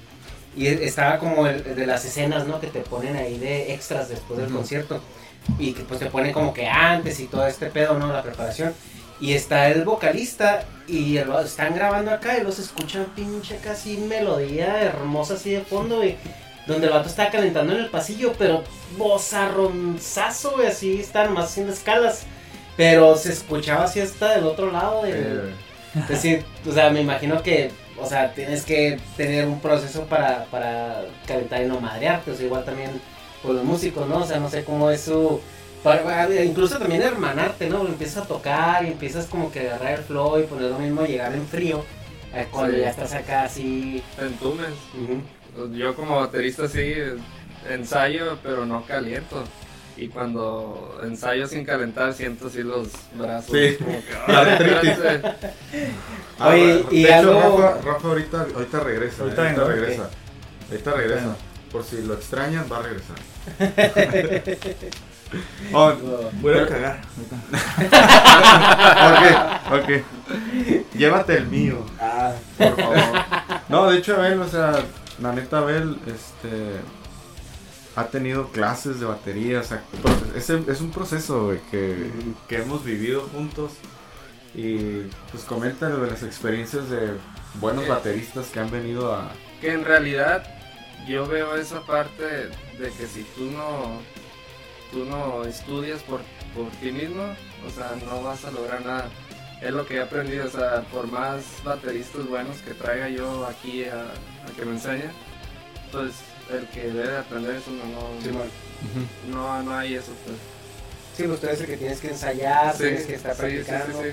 y 0.57 0.67
estaba 0.67 1.19
como 1.19 1.47
el, 1.47 1.63
de 1.77 1.87
las 1.87 2.05
escenas, 2.05 2.47
¿no? 2.49 2.61
Que 2.61 2.67
te 2.67 2.81
ponen 2.81 3.15
ahí 3.17 3.39
de 3.39 3.73
extras 3.75 4.09
después 4.09 4.41
del 4.41 4.51
concierto. 4.53 5.01
Y 5.59 5.73
que 5.73 5.83
pues 5.83 6.01
te 6.01 6.07
ponen 6.07 6.33
como 6.33 6.53
que 6.53 6.67
antes 6.67 7.19
y 7.21 7.27
todo 7.27 7.47
este 7.47 7.67
pedo, 7.67 7.99
¿no? 7.99 8.13
La 8.13 8.23
preparación. 8.23 8.75
Y 9.21 9.33
está 9.35 9.69
el 9.69 9.85
vocalista 9.85 10.65
y 10.87 11.17
el- 11.17 11.31
están 11.45 11.75
grabando 11.75 12.11
acá 12.13 12.39
y 12.39 12.43
los 12.45 12.59
escuchan 12.59 13.07
pinche 13.17 13.57
casi 13.59 13.97
melodía 13.99 14.81
hermosa 14.83 15.35
así 15.35 15.51
de 15.51 15.61
fondo, 15.63 15.97
güey. 15.97 16.17
Donde 16.67 16.87
el 16.87 16.93
vato 16.93 17.09
estaba 17.09 17.31
calentando 17.31 17.73
en 17.73 17.81
el 17.81 17.89
pasillo, 17.91 18.33
pero 18.39 18.63
bozarronzazo, 18.97 20.53
güey, 20.53 20.67
así 20.69 21.01
están 21.01 21.33
más 21.33 21.47
haciendo 21.47 21.73
escalas. 21.73 22.25
Pero 22.77 23.17
se 23.17 23.33
escuchaba 23.33 23.85
así 23.85 24.01
hasta 24.01 24.35
del 24.37 24.45
otro 24.45 24.71
lado 24.71 25.03
del... 25.03 25.55
Es 25.95 26.09
decir, 26.09 26.45
o 26.69 26.73
sea, 26.73 26.91
me 26.91 27.01
imagino 27.01 27.43
que, 27.43 27.73
o 27.99 28.07
sea, 28.07 28.33
tienes 28.35 28.65
que 28.65 29.01
tener 29.17 29.47
un 29.47 29.59
proceso 29.61 30.03
para, 30.05 30.45
para 30.45 31.03
calentar 31.27 31.63
y 31.63 31.67
no 31.67 31.81
madrearte, 31.81 32.31
o 32.31 32.37
sea, 32.37 32.45
igual 32.47 32.65
también 32.65 32.91
con 33.43 33.57
los 33.57 33.65
músicos, 33.65 34.09
¿no? 34.09 34.19
O 34.19 34.27
sea, 34.27 34.39
no 34.41 34.51
sé 34.51 34.65
cómo 34.65 34.91
es 34.91 35.03
su... 35.03 35.41
para- 35.83 36.29
incluso 36.45 36.79
también 36.79 37.03
hermanarte, 37.03 37.69
¿no? 37.69 37.87
Empiezas 37.87 38.25
a 38.25 38.27
tocar 38.29 38.85
y 38.85 38.89
empiezas 38.89 39.27
como 39.27 39.51
que 39.53 39.69
a 39.71 39.75
agarrar 39.77 39.99
el 40.01 40.05
flow 40.05 40.39
y 40.41 40.43
poner 40.45 40.71
lo 40.71 40.79
mismo, 40.79 41.03
llegar 41.07 41.33
en 41.35 41.47
frío, 41.47 41.85
eh, 42.35 42.47
cuando 42.51 42.75
Sí. 42.75 42.81
ya 42.81 42.91
estás 42.91 43.13
acá 43.15 43.43
así... 43.45 44.03
Entumes. 44.21 44.71
ujú. 44.95 45.75
Yo 45.75 45.95
como 45.97 46.17
baterista 46.17 46.69
sí 46.69 46.93
ensayo, 47.69 48.39
pero 48.43 48.65
no 48.67 48.85
caliento. 48.87 49.43
Y 49.97 50.07
cuando 50.07 51.01
ensayo 51.03 51.49
sin 51.49 51.65
calentar, 51.65 52.13
siento 52.15 52.47
así 52.47 52.63
los 52.63 52.89
brazos. 53.15 53.51
Sí. 53.51 53.77
como 53.83 53.99
que, 54.01 54.11
espérate". 54.91 55.33
ah, 56.39 56.49
Oye, 56.51 56.75
bueno, 56.75 56.89
y 56.93 57.03
de 57.03 57.09
hecho, 57.19 57.41
algo- 57.41 57.59
Rafa, 57.61 57.81
Rafa 57.83 58.09
ahorita, 58.09 58.47
ahorita 58.55 58.81
regresa, 58.81 59.23
Ahorita 59.25 59.43
ahorita, 59.43 59.65
vengo, 59.65 59.69
regresa. 59.81 60.11
Ahorita 60.71 60.91
regresa. 60.93 61.21
Bueno. 61.23 61.48
Por 61.73 61.85
si 61.85 62.03
lo 62.03 62.15
extrañas, 62.15 62.71
va 62.71 62.79
a 62.79 62.83
regresar. 62.83 63.17
Oh, 65.75 65.93
Voy 66.41 66.57
a 66.59 66.67
cagar. 66.67 67.03
ok, 69.69 69.75
ok. 69.75 69.89
Llévate 70.95 71.37
el 71.37 71.47
mío. 71.49 71.85
Ah, 72.01 72.33
Por 72.57 72.75
favor. 72.77 72.97
No, 73.69 73.91
de 73.91 73.99
hecho 73.99 74.15
Abel, 74.17 74.41
o 74.41 74.49
sea, 74.49 74.83
la 75.21 75.33
neta 75.35 75.59
Abel, 75.59 75.99
este 76.07 76.81
ha 77.97 78.07
tenido 78.07 78.49
clases 78.53 79.01
de 79.01 79.07
batería, 79.07 79.61
o 79.61 79.65
sea, 79.65 79.83
es, 80.35 80.49
es 80.49 80.81
un 80.81 80.93
proceso 80.93 81.53
que, 81.71 82.11
que 82.49 82.57
hemos 82.63 82.83
vivido 82.85 83.29
juntos 83.35 83.73
y 84.55 85.03
pues 85.31 85.45
comenta 85.45 85.91
de 85.91 86.11
las 86.11 86.23
experiencias 86.23 86.89
de 86.89 87.11
buenos 87.61 87.85
Eh. 87.85 87.89
bateristas 87.89 88.47
que 88.47 88.61
han 88.61 88.71
venido 88.71 89.15
a... 89.15 89.31
que 89.61 89.73
en 89.73 89.85
realidad 89.85 90.43
yo 91.09 91.27
veo 91.27 91.57
esa 91.57 91.81
parte 91.83 92.25
de 92.25 92.91
que 92.99 93.07
si 93.07 93.23
tú 93.37 93.51
no 93.51 94.01
tú 94.93 95.05
no 95.05 95.45
estudias 95.45 96.03
por, 96.03 96.21
por 96.55 96.71
ti 96.81 96.91
mismo, 96.93 97.23
o 97.67 97.71
sea, 97.71 97.93
no 98.07 98.23
vas 98.23 98.45
a 98.45 98.51
lograr 98.51 98.85
nada. 98.85 99.09
Es 99.61 99.71
lo 99.73 99.85
que 99.85 99.97
he 99.97 100.01
aprendido, 100.01 100.47
o 100.47 100.51
sea, 100.51 100.83
por 100.93 101.07
más 101.11 101.43
bateristas 101.65 102.27
buenos 102.27 102.59
que 102.59 102.73
traiga 102.75 103.09
yo 103.09 103.45
aquí 103.47 103.85
a, 103.85 104.03
a 104.03 104.57
que 104.57 104.65
me 104.65 104.73
enseñen, 104.73 105.11
pues 105.93 106.13
el 106.51 106.67
que 106.69 106.85
debe 106.85 107.09
de 107.11 107.19
aprender 107.19 107.57
eso 107.57 107.71
no, 107.73 107.85
no, 107.85 108.23
sí, 108.23 108.31
no, 109.29 109.63
no 109.63 109.77
hay 109.77 109.95
eso, 109.97 110.13
pues. 110.25 110.37
Sí, 111.17 111.25
pues 111.25 111.41
tú 111.41 111.47
eres 111.49 111.61
el 111.61 111.67
que 111.67 111.77
tienes 111.77 112.01
que 112.01 112.09
ensayar, 112.09 112.73
Sí, 112.75 112.85
tienes 112.85 113.07
que 113.07 113.15
estar 113.17 113.35
sí, 113.35 113.43
sí, 113.43 113.49
sí, 113.59 113.65
practicando. 113.65 114.03
sí. 114.03 114.09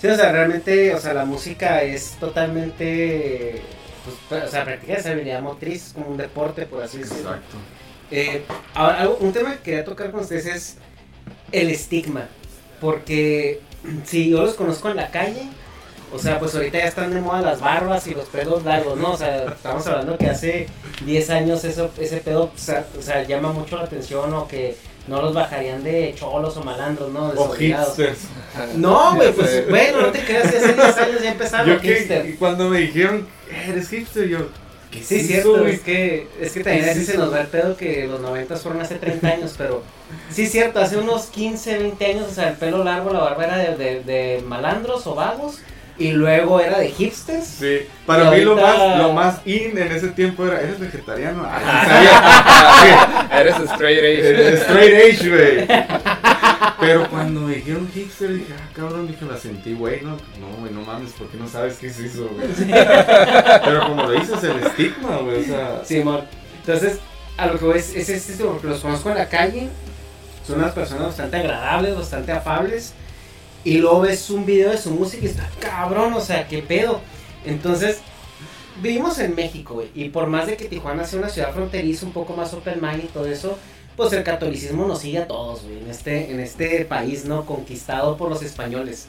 Sí, 0.00 0.06
o 0.08 0.16
sea, 0.16 0.32
realmente, 0.32 0.94
o 0.94 1.00
sea, 1.00 1.14
la 1.14 1.24
música 1.24 1.82
es 1.82 2.16
totalmente, 2.20 3.62
pues, 4.28 4.44
o 4.44 4.48
sea, 4.48 4.64
practicar 4.64 4.98
esa 4.98 5.10
habilidad 5.10 5.40
motriz, 5.42 5.92
como 5.94 6.06
un 6.08 6.16
deporte, 6.16 6.66
por 6.66 6.82
así 6.82 6.98
decirlo. 6.98 7.30
Exacto. 7.34 7.56
Eh, 8.10 8.42
ahora, 8.74 9.00
algo- 9.00 9.18
un 9.20 9.32
tema 9.32 9.54
que 9.56 9.62
quería 9.62 9.84
tocar 9.84 10.10
con 10.10 10.20
ustedes 10.20 10.46
es 10.46 10.76
el 11.52 11.70
estigma, 11.70 12.26
porque 12.80 13.60
si 14.04 14.30
yo 14.30 14.42
los 14.42 14.54
conozco 14.54 14.88
en 14.88 14.96
la 14.96 15.10
calle, 15.10 15.42
o 16.12 16.18
sea, 16.18 16.38
pues 16.38 16.54
ahorita 16.54 16.78
ya 16.78 16.86
están 16.86 17.12
de 17.12 17.20
moda 17.20 17.42
las 17.42 17.60
barbas 17.60 18.06
y 18.06 18.14
los 18.14 18.24
pelos 18.28 18.64
largos, 18.64 18.96
¿no? 18.98 19.12
O 19.12 19.16
sea, 19.16 19.44
estamos 19.44 19.86
hablando 19.86 20.16
que 20.16 20.30
hace 20.30 20.66
10 21.04 21.28
años 21.28 21.64
eso, 21.64 21.90
ese 21.98 22.16
pedo, 22.18 22.44
o 22.44 23.02
sea, 23.02 23.24
llama 23.24 23.52
mucho 23.52 23.76
la 23.76 23.82
atención 23.84 24.32
o 24.32 24.48
que 24.48 24.74
no 25.08 25.22
los 25.22 25.34
bajarían 25.34 25.82
de 25.82 26.14
cholos 26.16 26.56
o 26.56 26.62
malandros, 26.62 27.12
¿no? 27.12 27.26
O 27.26 27.30
Desobligados. 27.30 27.88
hipsters. 27.96 28.18
No, 28.76 29.14
güey, 29.16 29.32
pues 29.32 29.68
bueno, 29.70 30.02
no 30.02 30.12
te 30.12 30.20
creas, 30.20 30.50
que 30.50 30.58
hace 30.58 30.74
10 30.74 30.98
años 30.98 31.22
ya 31.22 31.32
empezaron 31.32 31.66
Yo 31.66 31.72
los 31.74 31.82
que, 31.82 32.36
cuando 32.38 32.68
me 32.68 32.78
dijeron, 32.80 33.26
eres 33.66 33.88
hipster, 33.88 34.28
yo... 34.28 34.38
¿qué 34.90 35.02
Sí, 35.02 35.16
es 35.16 35.26
cierto, 35.26 35.56
eso, 35.56 35.66
es 35.66 35.80
que, 35.80 36.28
es 36.40 36.52
que 36.52 36.64
también 36.64 36.84
¿Qué 36.84 36.90
así 36.92 37.00
es 37.00 37.06
se 37.06 37.18
nos 37.18 37.32
va 37.32 37.40
el 37.40 37.48
pedo 37.48 37.76
que 37.76 38.06
los 38.06 38.20
90 38.20 38.56
fueron 38.56 38.80
hace 38.80 38.94
30 38.96 39.28
años, 39.28 39.54
pero 39.58 39.82
sí, 40.30 40.46
cierto, 40.46 40.80
hace 40.80 40.96
unos 40.96 41.26
15, 41.26 41.78
20 41.78 42.06
años, 42.06 42.26
o 42.30 42.34
sea, 42.34 42.48
el 42.48 42.56
pelo 42.56 42.84
largo, 42.84 43.12
la 43.12 43.20
barba 43.20 43.44
era 43.44 43.58
de, 43.58 43.76
de, 43.76 44.02
de 44.02 44.42
malandros 44.46 45.06
o 45.06 45.14
vagos, 45.14 45.58
y 45.98 46.12
luego 46.12 46.60
era 46.60 46.78
de 46.78 46.90
hipsters. 46.90 47.44
Sí, 47.46 47.80
para 48.06 48.30
mí 48.30 48.40
lo 48.42 48.56
más, 48.56 48.98
lo 48.98 49.12
más 49.12 49.40
in 49.44 49.76
en 49.76 49.92
ese 49.92 50.08
tiempo 50.08 50.46
era, 50.46 50.60
¿eres 50.60 50.78
vegetariano? 50.78 51.42
Ah, 51.44 53.28
Eres 53.40 53.56
straight 53.72 54.00
sí, 54.00 54.06
edge. 54.06 54.54
straight 54.62 55.20
age, 55.20 55.28
güey. 55.28 55.66
Pero 56.80 57.08
cuando 57.10 57.40
me 57.40 57.56
dijeron 57.56 57.88
hipster, 57.92 58.32
dije, 58.34 58.54
ah, 58.56 58.68
cabrón, 58.74 59.08
dije, 59.08 59.24
la 59.24 59.36
sentí, 59.36 59.74
güey, 59.74 60.00
no, 60.02 60.10
no, 60.10 60.56
güey, 60.60 60.72
no 60.72 60.82
mames, 60.82 61.12
¿por 61.12 61.28
qué 61.28 61.36
no 61.36 61.48
sabes 61.48 61.76
qué 61.78 61.88
es 61.88 61.98
eso, 61.98 62.28
güey? 62.32 62.48
Pero 63.64 63.86
como 63.88 64.04
lo 64.04 64.12
dices, 64.12 64.42
el 64.44 64.58
estigma, 64.60 65.16
güey, 65.16 65.40
o 65.40 65.44
sea. 65.44 65.82
Sí, 65.84 66.00
amor. 66.00 66.24
Entonces, 66.60 67.00
a 67.36 67.46
lo 67.46 67.58
que 67.58 67.64
voy 67.64 67.78
es, 67.78 67.94
es 67.94 68.08
esto, 68.08 68.52
porque 68.52 68.68
los 68.68 68.80
conozco 68.80 69.10
en 69.10 69.16
la 69.16 69.28
calle, 69.28 69.68
son 70.46 70.60
unas 70.60 70.72
personas 70.72 71.08
bastante 71.08 71.36
agradables, 71.38 71.96
bastante 71.96 72.32
afables, 72.32 72.92
y 73.68 73.78
luego 73.78 74.00
ves 74.00 74.30
un 74.30 74.46
video 74.46 74.70
de 74.70 74.78
su 74.78 74.90
música 74.90 75.24
y 75.24 75.28
está 75.28 75.46
cabrón, 75.60 76.14
o 76.14 76.22
sea, 76.22 76.48
qué 76.48 76.62
pedo. 76.62 77.02
Entonces, 77.44 77.98
vivimos 78.80 79.18
en 79.18 79.34
México, 79.34 79.74
güey, 79.74 79.90
y 79.94 80.08
por 80.08 80.26
más 80.26 80.46
de 80.46 80.56
que 80.56 80.64
Tijuana 80.64 81.04
sea 81.04 81.18
una 81.18 81.28
ciudad 81.28 81.52
fronteriza, 81.52 82.06
un 82.06 82.12
poco 82.12 82.32
más 82.32 82.54
open 82.54 82.80
mind 82.80 83.04
y 83.04 83.08
todo 83.08 83.26
eso, 83.26 83.58
pues 83.94 84.14
el 84.14 84.22
catolicismo 84.22 84.86
nos 84.86 85.00
sigue 85.00 85.18
a 85.18 85.28
todos, 85.28 85.64
güey, 85.64 85.80
en 85.80 85.90
este, 85.90 86.30
en 86.30 86.40
este 86.40 86.86
país, 86.86 87.26
¿no? 87.26 87.44
Conquistado 87.44 88.16
por 88.16 88.30
los 88.30 88.42
españoles. 88.42 89.06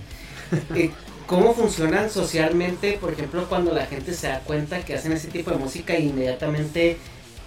Eh, 0.76 0.90
¿Cómo 1.28 1.54
funcionan 1.54 2.10
socialmente, 2.10 2.98
por 3.00 3.14
ejemplo, 3.14 3.46
cuando 3.48 3.72
la 3.72 3.86
gente 3.86 4.16
se 4.16 4.30
da 4.30 4.40
cuenta 4.40 4.84
que 4.84 4.96
hacen 4.96 5.12
ese 5.12 5.28
tipo 5.28 5.52
de 5.52 5.58
música 5.58 5.94
e 5.94 6.02
inmediatamente 6.02 6.98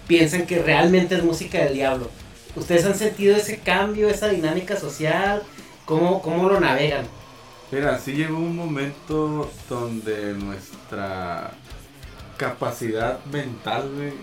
piensan 0.07 0.45
que 0.45 0.59
realmente 0.59 1.15
es 1.15 1.23
música 1.23 1.59
del 1.59 1.73
diablo? 1.73 2.09
¿Ustedes 2.55 2.85
han 2.85 2.95
sentido 2.95 3.35
ese 3.35 3.57
cambio, 3.57 4.07
esa 4.07 4.29
dinámica 4.29 4.79
social? 4.79 5.43
¿Cómo, 5.85 6.21
cómo 6.21 6.47
lo 6.49 6.59
navegan? 6.59 7.05
Mira, 7.71 7.97
sí 7.97 8.13
llegó 8.13 8.37
un 8.37 8.55
momento 8.55 9.49
donde 9.67 10.33
nuestra 10.33 11.51
capacidad 12.37 13.23
mental, 13.25 13.89
güey, 13.95 14.13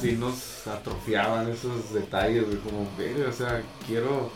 sí 0.00 0.12
nos 0.12 0.66
atrofiaban 0.66 1.50
esos 1.50 1.92
detalles, 1.92 2.44
güey, 2.44 2.58
como, 2.58 2.88
güey, 2.96 3.22
o 3.22 3.32
sea, 3.32 3.62
quiero, 3.86 4.30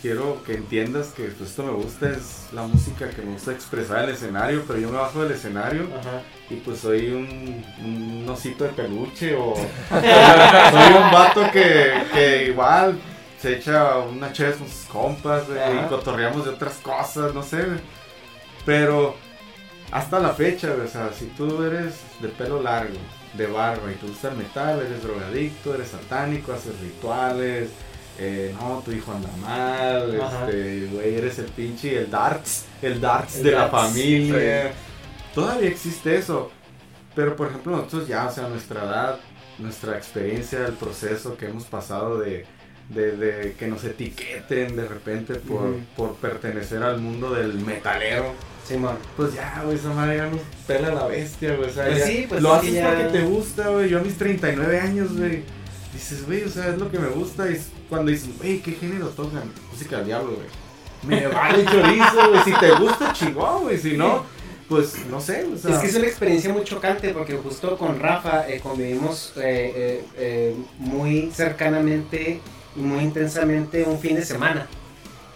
quiero 0.00 0.42
que 0.44 0.54
entiendas 0.54 1.08
que 1.08 1.24
pues, 1.24 1.50
esto 1.50 1.62
me 1.64 1.72
gusta, 1.72 2.10
es 2.10 2.48
la 2.52 2.62
música 2.62 3.10
que 3.10 3.22
me 3.22 3.32
gusta 3.32 3.52
expresar 3.52 4.04
en 4.04 4.10
el 4.10 4.14
escenario, 4.14 4.64
pero 4.66 4.78
yo 4.78 4.88
me 4.90 4.98
bajo 4.98 5.22
del 5.22 5.32
escenario 5.32 5.88
y 6.50 6.56
pues 6.56 6.80
soy 6.80 7.12
un, 7.12 7.64
un 7.84 8.28
osito 8.28 8.64
de 8.64 8.70
peluche 8.70 9.34
o 9.34 9.54
soy 9.90 10.92
un 10.94 11.10
vato 11.12 11.50
que, 11.52 11.92
que 12.12 12.46
igual 12.48 12.98
se 13.42 13.56
echa 13.56 13.98
una 13.98 14.32
chévere 14.32 14.56
con 14.56 14.68
sus 14.68 14.84
compas, 14.84 15.48
güey, 15.48 15.58
y 15.84 15.88
cotorreamos 15.88 16.44
de 16.44 16.52
otras 16.52 16.74
cosas, 16.74 17.34
no 17.34 17.42
sé, 17.42 17.64
güey. 17.64 17.80
Pero 18.64 19.16
hasta 19.90 20.20
la 20.20 20.28
fecha, 20.28 20.68
güey, 20.68 20.86
o 20.86 20.88
sea, 20.88 21.12
si 21.12 21.26
tú 21.26 21.60
eres 21.64 21.96
de 22.20 22.28
pelo 22.28 22.62
largo, 22.62 22.94
de 23.34 23.46
barba 23.48 23.90
y 23.90 23.96
te 23.96 24.06
gusta 24.06 24.28
el 24.28 24.36
metal, 24.36 24.80
eres 24.80 25.02
drogadicto, 25.02 25.74
eres 25.74 25.88
satánico, 25.88 26.52
haces 26.52 26.78
rituales, 26.78 27.70
eh, 28.16 28.54
no, 28.60 28.80
tu 28.84 28.92
hijo 28.92 29.10
anda 29.10 29.30
mal, 29.40 30.20
Ajá. 30.20 30.46
este, 30.46 30.86
güey, 30.92 31.16
eres 31.16 31.40
el 31.40 31.46
pinche, 31.46 31.98
el 31.98 32.10
darts, 32.10 32.66
el 32.80 33.00
darts 33.00 33.38
El 33.38 33.42
de 33.42 33.50
la 33.50 33.68
familia. 33.68 34.72
Todavía 35.34 35.68
existe 35.68 36.16
eso. 36.16 36.52
Pero 37.16 37.34
por 37.36 37.48
ejemplo 37.48 37.76
nosotros 37.76 38.06
ya, 38.06 38.26
o 38.26 38.30
sea, 38.30 38.48
nuestra 38.48 38.84
edad, 38.84 39.20
nuestra 39.58 39.96
experiencia, 39.96 40.64
el 40.64 40.74
proceso 40.74 41.36
que 41.36 41.46
hemos 41.46 41.64
pasado 41.64 42.18
de, 42.18 42.46
de, 42.88 43.16
de 43.16 43.52
que 43.54 43.66
nos 43.66 43.84
etiqueten 43.84 44.76
de 44.76 44.86
repente 44.86 45.34
por, 45.36 45.76
por 45.96 46.14
pertenecer 46.16 46.82
al 46.82 47.00
mundo 47.00 47.32
del 47.34 47.54
metalero. 47.54 48.32
Simón. 48.66 48.96
Pues 49.16 49.34
ya, 49.34 49.60
güey, 49.64 49.76
esa 49.76 49.88
madre 49.92 50.18
ya 50.18 50.26
nos 50.26 50.40
pela 50.66 50.94
la 50.94 51.06
bestia, 51.06 51.56
güey. 51.56 51.68
O 51.68 51.72
sea, 51.72 51.86
Pues 51.86 51.98
ya 51.98 52.06
sí, 52.06 52.26
pues 52.28 52.40
lo 52.42 52.52
es 52.54 52.58
haces 52.60 52.74
ya- 52.74 52.88
porque 52.90 53.04
te 53.18 53.22
gusta, 53.24 53.68
güey. 53.68 53.88
Yo 53.88 53.98
a 53.98 54.02
mis 54.02 54.16
39 54.16 54.80
años, 54.80 55.16
güey. 55.18 55.42
Dices, 55.92 56.24
güey, 56.26 56.44
o 56.44 56.48
sea, 56.48 56.68
es 56.68 56.78
lo 56.78 56.90
que 56.90 56.98
me 56.98 57.08
gusta. 57.08 57.50
Y 57.50 57.60
cuando 57.88 58.10
dices, 58.12 58.28
güey, 58.38 58.60
¿qué 58.60 58.72
género 58.72 59.08
tocan? 59.08 59.50
Música 59.72 59.96
del 59.96 60.06
diablo, 60.06 60.36
güey. 60.36 60.46
Me 61.20 61.26
vale 61.34 61.64
chorizo, 61.64 62.30
güey. 62.30 62.42
Si 62.44 62.52
te 62.60 62.70
gusta, 62.76 63.12
chingón, 63.12 63.62
güey. 63.64 63.78
Si 63.78 63.96
no, 63.96 64.24
pues 64.68 64.94
no 65.10 65.20
sé, 65.20 65.44
o 65.52 65.58
sea. 65.58 65.74
Es 65.74 65.78
que 65.80 65.86
es 65.88 65.96
una 65.96 66.06
experiencia 66.06 66.52
muy 66.52 66.62
chocante 66.62 67.12
porque 67.12 67.34
justo 67.34 67.76
con 67.76 67.98
Rafa 67.98 68.48
eh, 68.48 68.60
convivimos 68.60 69.32
eh, 69.36 70.04
eh, 70.16 70.54
muy 70.78 71.32
cercanamente 71.34 72.40
y 72.76 72.80
muy 72.80 73.04
intensamente 73.04 73.84
un 73.84 73.98
fin 73.98 74.16
de 74.16 74.24
semana. 74.24 74.66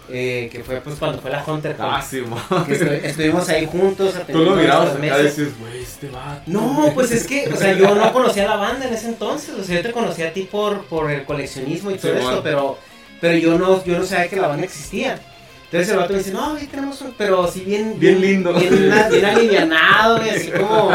eh, 0.08 0.48
que 0.52 0.62
fue 0.62 0.80
pues 0.80 0.94
cuando 1.00 1.20
fue 1.20 1.32
la 1.32 1.42
Hunter 1.44 1.74
Ah, 1.80 2.00
sí, 2.00 2.22
que 2.68 2.78
estu- 2.78 3.04
estuvimos 3.04 3.48
ahí 3.48 3.66
juntos 3.66 4.14
Tú 4.30 4.38
lo 4.44 4.54
mirabas 4.54 4.90
nuestras 4.96 5.10
acá 5.12 5.20
y 5.20 5.22
mesas. 5.24 5.36
dices, 5.36 5.58
güey, 5.58 5.82
este. 5.82 6.10
No, 6.46 6.92
pues 6.94 7.10
es 7.10 7.26
que, 7.26 7.48
o 7.52 7.56
sea, 7.56 7.72
yo 7.72 7.92
no 7.92 8.12
conocía 8.12 8.46
la 8.46 8.54
banda 8.56 8.86
en 8.86 8.94
ese 8.94 9.08
entonces, 9.08 9.50
o 9.58 9.64
sea, 9.64 9.76
yo 9.76 9.82
te 9.82 9.90
conocía 9.92 10.28
a 10.28 10.32
ti 10.32 10.42
por, 10.50 10.84
por 10.84 11.10
el 11.10 11.24
coleccionismo 11.24 11.90
y 11.90 11.94
todo 11.98 12.12
Sí, 12.12 12.18
esto, 12.18 12.26
bueno. 12.28 12.42
pero, 12.44 12.78
pero 13.20 13.36
yo 13.36 13.58
no, 13.58 13.84
yo 13.84 13.98
no 13.98 14.04
sabía 14.06 14.28
que 14.28 14.36
la 14.36 14.46
banda 14.46 14.64
existía. 14.64 15.18
Entonces 15.66 15.88
el 15.90 15.96
vato 15.96 16.12
me 16.12 16.18
dice, 16.20 16.32
no, 16.32 16.56
sí 16.56 16.66
tenemos 16.68 17.00
un, 17.00 17.12
pero 17.18 17.42
así 17.42 17.60
bien, 17.60 17.98
Bien 17.98 18.20
lindo. 18.20 18.54
bien, 18.54 18.70
bien 19.10 19.24
alivianado, 19.24 20.18
güey, 20.18 20.30
así 20.30 20.50
como, 20.52 20.90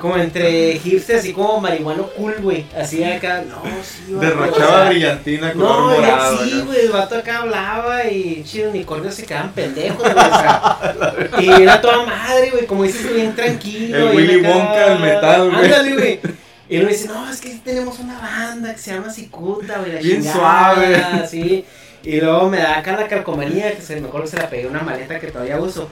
como 0.00 0.16
entre 0.16 0.76
hipster, 0.80 1.20
así 1.20 1.32
como 1.32 1.60
marihuano 1.60 2.08
cool, 2.16 2.34
güey, 2.40 2.66
así 2.76 3.04
acá, 3.04 3.44
no, 3.48 3.62
sí, 3.82 4.12
vato, 4.12 4.26
Derrochaba 4.26 4.66
o 4.66 4.80
sea, 4.80 4.88
brillantina 4.90 5.52
color 5.52 5.68
no, 5.70 5.90
morado. 6.00 6.44
sí, 6.44 6.62
güey, 6.66 6.80
el 6.80 6.90
vato 6.90 7.14
acá 7.16 7.38
hablaba 7.42 8.04
y 8.06 8.42
chido, 8.44 8.70
unicornios 8.70 9.14
se 9.14 9.24
quedaban 9.24 9.52
pendejos, 9.52 9.98
güey, 10.02 10.12
o 10.12 10.14
sea, 10.14 11.14
y 11.38 11.62
era 11.62 11.80
toda 11.80 12.04
madre, 12.04 12.50
güey, 12.50 12.66
como 12.66 12.82
dices, 12.82 13.14
bien 13.14 13.36
tranquilo. 13.36 14.10
El 14.10 14.16
Willy. 14.16 14.36
Wonka 14.40 14.90
del 14.90 14.98
metal, 14.98 15.48
güey. 15.50 15.64
Ándale, 15.64 15.92
güey. 15.94 16.20
Y 16.68 16.76
él 16.76 16.84
me 16.84 16.90
dice, 16.90 17.06
no, 17.06 17.30
es 17.30 17.40
que 17.40 17.50
tenemos 17.64 17.98
una 18.00 18.18
banda 18.18 18.74
que 18.74 18.78
se 18.80 18.92
llama 18.92 19.10
Cicuta, 19.10 19.78
güey, 19.78 19.92
la 19.92 20.00
Bien 20.00 20.22
chingada", 20.22 20.38
suave. 20.38 21.28
Sí. 21.30 21.64
Y 22.02 22.20
luego 22.20 22.48
me 22.48 22.58
da 22.58 22.78
acá 22.78 22.96
la 22.96 23.08
calcomanía, 23.08 23.74
que 23.74 23.82
se 23.82 24.00
me 24.00 24.08
acuerdo 24.08 24.26
que 24.26 24.30
se 24.30 24.38
la 24.38 24.50
pegué 24.50 24.66
una 24.66 24.82
maleta 24.82 25.18
que 25.18 25.28
todavía 25.28 25.60
uso. 25.60 25.88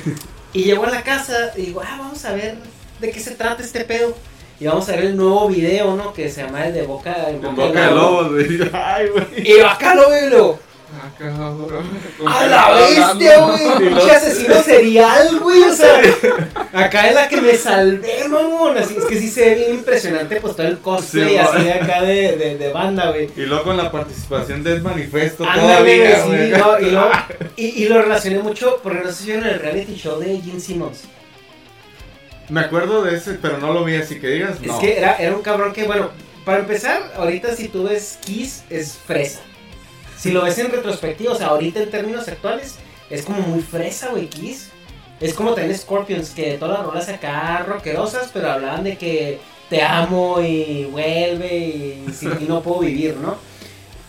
Y 0.53 0.63
llego 0.63 0.85
a 0.85 0.89
la 0.89 1.03
casa 1.03 1.51
y 1.57 1.63
digo, 1.63 1.81
ah, 1.83 1.97
vamos 1.99 2.23
a 2.23 2.31
ver 2.31 2.55
de 3.01 3.11
qué 3.11 3.19
se 3.19 3.31
trata 3.31 3.61
este 3.61 3.83
pedo. 3.83 4.15
Y 4.57 4.67
vamos 4.67 4.87
a 4.87 4.93
ver 4.93 5.03
el 5.03 5.17
nuevo 5.17 5.49
video, 5.49 5.97
¿no? 5.97 6.13
Que 6.13 6.29
se 6.29 6.43
llama 6.43 6.65
el 6.65 6.73
de 6.73 6.83
Boca, 6.83 7.29
en 7.29 7.43
En 7.43 7.55
boca 7.57 7.89
de. 8.29 8.69
Ay, 8.73 9.07
güey. 9.09 9.25
Y 9.35 9.57
yo 9.57 9.67
acá 9.67 9.95
lo 9.95 10.09
veo 10.09 10.57
Ah, 10.93 11.09
cabrón. 11.17 11.85
¿Con 12.17 12.27
¡A 12.27 12.45
la 12.45 12.71
bestia, 12.71 13.39
güey! 13.39 13.77
¡Pinche 13.89 14.11
asesino 14.11 14.61
serial, 14.61 15.39
güey! 15.39 15.63
O 15.63 15.73
sea, 15.73 15.99
acá 16.73 17.07
es 17.09 17.15
la 17.15 17.27
que 17.27 17.41
me 17.41 17.55
salvé, 17.55 18.27
mamón. 18.29 18.77
Así 18.77 18.95
es 18.97 19.05
que 19.05 19.19
sí 19.19 19.29
se 19.29 19.41
ve 19.49 19.55
bien 19.55 19.73
impresionante, 19.75 20.39
pues 20.39 20.55
todo 20.55 20.67
el 20.67 20.77
cosplay 20.79 21.29
Sí, 21.29 21.37
así 21.37 21.69
acá 21.69 22.01
de, 22.03 22.37
de, 22.37 22.57
de 22.57 22.71
banda, 22.71 23.09
güey. 23.09 23.29
Y 23.35 23.41
luego 23.41 23.63
con 23.63 23.77
la 23.77 23.91
participación 23.91 24.63
del 24.63 24.81
manifesto 24.81 25.43
Ándale, 25.43 25.73
todavía, 25.73 26.23
sí, 26.23 26.53
no, 26.57 26.79
y, 26.79 26.91
luego- 26.91 27.11
y, 27.55 27.65
y 27.83 27.87
lo 27.89 28.01
relacioné 28.01 28.39
mucho 28.39 28.79
porque 28.83 28.99
no 29.03 29.07
sé 29.11 29.13
si 29.15 29.25
vieron 29.31 29.47
el 29.47 29.59
reality 29.59 29.95
show 29.95 30.19
de 30.19 30.39
Gene 30.39 30.59
Simmons. 30.59 31.03
Me 32.47 32.59
acuerdo 32.61 33.03
de 33.03 33.17
ese, 33.17 33.33
pero 33.33 33.57
no 33.57 33.73
lo 33.73 33.83
vi 33.83 33.95
así 33.95 34.19
que 34.19 34.27
digas. 34.27 34.57
Es 34.61 34.67
no. 34.67 34.79
que 34.79 34.97
era, 34.97 35.15
era 35.15 35.35
un 35.35 35.41
cabrón 35.41 35.73
que, 35.73 35.83
bueno, 35.85 36.11
para 36.45 36.59
empezar, 36.59 37.11
ahorita 37.17 37.55
si 37.55 37.69
tú 37.69 37.85
ves 37.85 38.19
Kiss, 38.23 38.63
es 38.69 38.93
fresa. 39.05 39.39
Si 40.17 40.31
lo 40.31 40.43
ves 40.43 40.57
en 40.57 40.71
retrospectiva, 40.71 41.33
o 41.33 41.35
sea, 41.35 41.47
ahorita 41.47 41.81
en 41.81 41.91
términos 41.91 42.27
actuales, 42.27 42.75
es 43.09 43.23
como 43.23 43.39
muy 43.41 43.61
fresa, 43.61 44.09
güey, 44.09 44.27
Kiss. 44.27 44.69
Es 45.19 45.33
como 45.33 45.53
también 45.53 45.77
Scorpions, 45.77 46.31
que 46.31 46.57
todas 46.57 46.79
las 46.79 46.87
rolas 46.87 47.09
acá 47.09 47.63
rockerosas, 47.67 48.29
pero 48.33 48.51
hablaban 48.51 48.83
de 48.83 48.97
que 48.97 49.39
te 49.69 49.81
amo 49.81 50.41
y 50.41 50.85
vuelve 50.85 51.57
y 51.57 52.05
sin 52.13 52.37
ti 52.37 52.45
no 52.47 52.61
puedo 52.61 52.79
vivir, 52.81 53.15
¿no? 53.17 53.35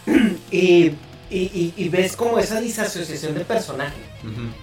Y, 0.50 0.92
y, 1.28 1.38
y- 1.38 1.74
y 1.76 1.88
ves 1.88 2.16
como 2.16 2.38
esa 2.38 2.60
disasociación 2.60 3.34
de 3.34 3.40
personaje. 3.44 3.96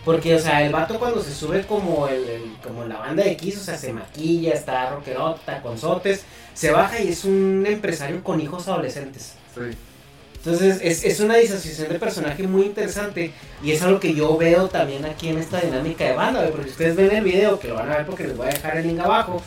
Porque, 0.03 0.35
o 0.35 0.39
sea, 0.39 0.65
el 0.65 0.71
vato 0.73 0.99
cuando 0.99 1.21
se 1.23 1.33
sube 1.33 1.65
como 1.65 2.07
el, 2.07 2.27
el- 2.27 2.55
como 2.65 2.83
la 2.85 2.97
banda 2.99 3.23
de 3.23 3.35
Kiss, 3.37 3.57
o 3.59 3.63
sea, 3.63 3.77
se 3.77 3.93
maquilla, 3.93 4.53
está 4.53 4.89
rockerota, 4.89 5.61
con 5.61 5.77
sotes, 5.77 6.23
se 6.53 6.71
baja 6.71 6.99
y 7.01 7.09
es 7.09 7.23
un 7.25 7.63
empresario 7.67 8.21
con 8.23 8.41
hijos 8.41 8.67
adolescentes. 8.67 9.33
Sí. 9.55 9.61
Entonces, 10.45 10.79
es, 10.81 11.05
es 11.05 11.21
una 11.21 11.37
disasociación 11.37 11.87
de 11.87 11.99
personaje 11.99 12.45
muy 12.47 12.63
interesante 12.63 13.31
y 13.63 13.71
es 13.71 13.81
algo 13.81 14.01
que 14.01 14.13
yo 14.13 14.35
veo 14.37 14.67
también 14.67 15.05
aquí 15.05 15.29
en 15.29 15.37
esta 15.37 15.61
dinámica 15.61 16.03
de 16.03 16.13
banda, 16.13 16.45
porque 16.51 16.69
ustedes 16.69 16.97
ven 16.97 17.15
el 17.15 17.23
video, 17.23 17.57
que 17.59 17.69
lo 17.69 17.75
van 17.75 17.89
a 17.89 17.97
ver 17.97 18.05
porque 18.05 18.27
les 18.27 18.35
voy 18.35 18.47
a 18.47 18.49
dejar 18.49 18.75
el 18.75 18.87
link 18.87 18.99
abajo, 18.99 19.41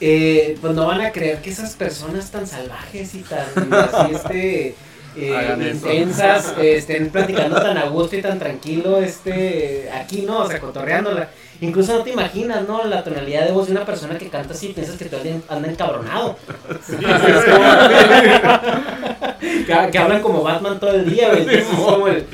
eh, 0.00 0.56
pues 0.60 0.74
no 0.74 0.86
van 0.86 1.02
a 1.02 1.12
creer 1.12 1.42
que 1.42 1.50
esas 1.50 1.76
personas 1.76 2.30
tan 2.30 2.46
salvajes 2.46 3.14
y 3.14 3.18
tan 3.20 3.74
así, 3.74 4.14
este... 4.14 4.74
eh, 5.16 5.70
intensas 5.74 6.54
eh, 6.58 6.76
estén 6.78 7.10
platicando 7.10 7.60
tan 7.60 7.76
a 7.76 7.86
gusto 7.86 8.16
y 8.16 8.22
tan 8.22 8.38
tranquilo 8.38 8.98
este 8.98 9.90
aquí 9.92 10.22
no 10.22 10.38
o 10.38 10.48
sea 10.48 10.58
cotorreándola. 10.58 11.28
Incluso 11.60 11.96
no 11.96 12.02
te 12.02 12.10
imaginas 12.10 12.66
no 12.66 12.84
la 12.84 13.04
tonalidad 13.04 13.44
de 13.44 13.52
voz 13.52 13.66
de 13.66 13.72
una 13.72 13.84
persona 13.84 14.18
que 14.18 14.28
canta 14.28 14.54
así 14.54 14.68
piensas 14.68 14.96
que 14.96 15.04
todo 15.04 15.20
el 15.20 15.24
día 15.24 15.36
anda 15.48 15.68
encabronado 15.68 16.36
que, 19.86 19.90
que 19.90 19.98
hablan 19.98 20.22
como 20.22 20.42
Batman 20.42 20.78
todo 20.80 20.92
el 20.94 21.10
día, 21.10 21.28
güey. 21.28 21.40
Entonces, 21.40 21.66
es 21.68 21.74
como 21.78 22.08
el- 22.08 22.26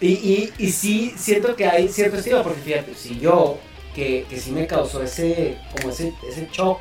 y, 0.00 0.08
y, 0.12 0.52
y 0.58 0.70
sí 0.70 1.12
siento 1.16 1.56
que 1.56 1.66
hay 1.66 1.88
cierto 1.88 2.18
estilo, 2.18 2.42
porque 2.42 2.60
fíjate, 2.60 2.94
si 2.94 3.18
yo, 3.18 3.58
que, 3.94 4.26
que 4.30 4.38
sí 4.38 4.52
me 4.52 4.66
causó 4.66 5.02
ese, 5.02 5.56
como 5.76 5.90
ese, 5.92 6.12
ese 6.28 6.48
shock, 6.52 6.78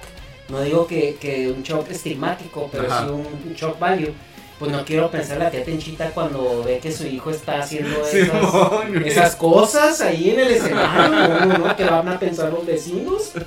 no 0.49 0.61
digo 0.61 0.85
que, 0.87 1.15
que 1.19 1.49
un 1.49 1.63
shock 1.63 1.89
estigmático, 1.89 2.69
pero 2.71 2.87
Ajá. 2.87 3.05
sí 3.05 3.11
un, 3.11 3.25
un 3.49 3.53
shock 3.55 3.79
value, 3.79 4.13
pues 4.59 4.71
no 4.71 4.85
quiero 4.85 5.09
pensar 5.11 5.37
la 5.39 5.49
tía 5.51 5.63
Tenchita 5.63 6.09
cuando 6.11 6.63
ve 6.63 6.79
que 6.79 6.91
su 6.91 7.05
hijo 7.07 7.29
está 7.31 7.59
haciendo 7.59 8.03
Sí, 8.05 8.19
esas, 8.19 8.53
mon. 8.53 9.03
esas 9.05 9.35
cosas 9.35 9.99
ahí 10.01 10.29
en 10.31 10.39
el 10.39 10.47
escenario, 10.51 11.57
¿no? 11.57 11.75
¿Qué 11.75 11.83
van 11.85 12.07
a 12.07 12.19
pensar 12.19 12.51
los 12.53 12.65
vecinos? 12.65 13.31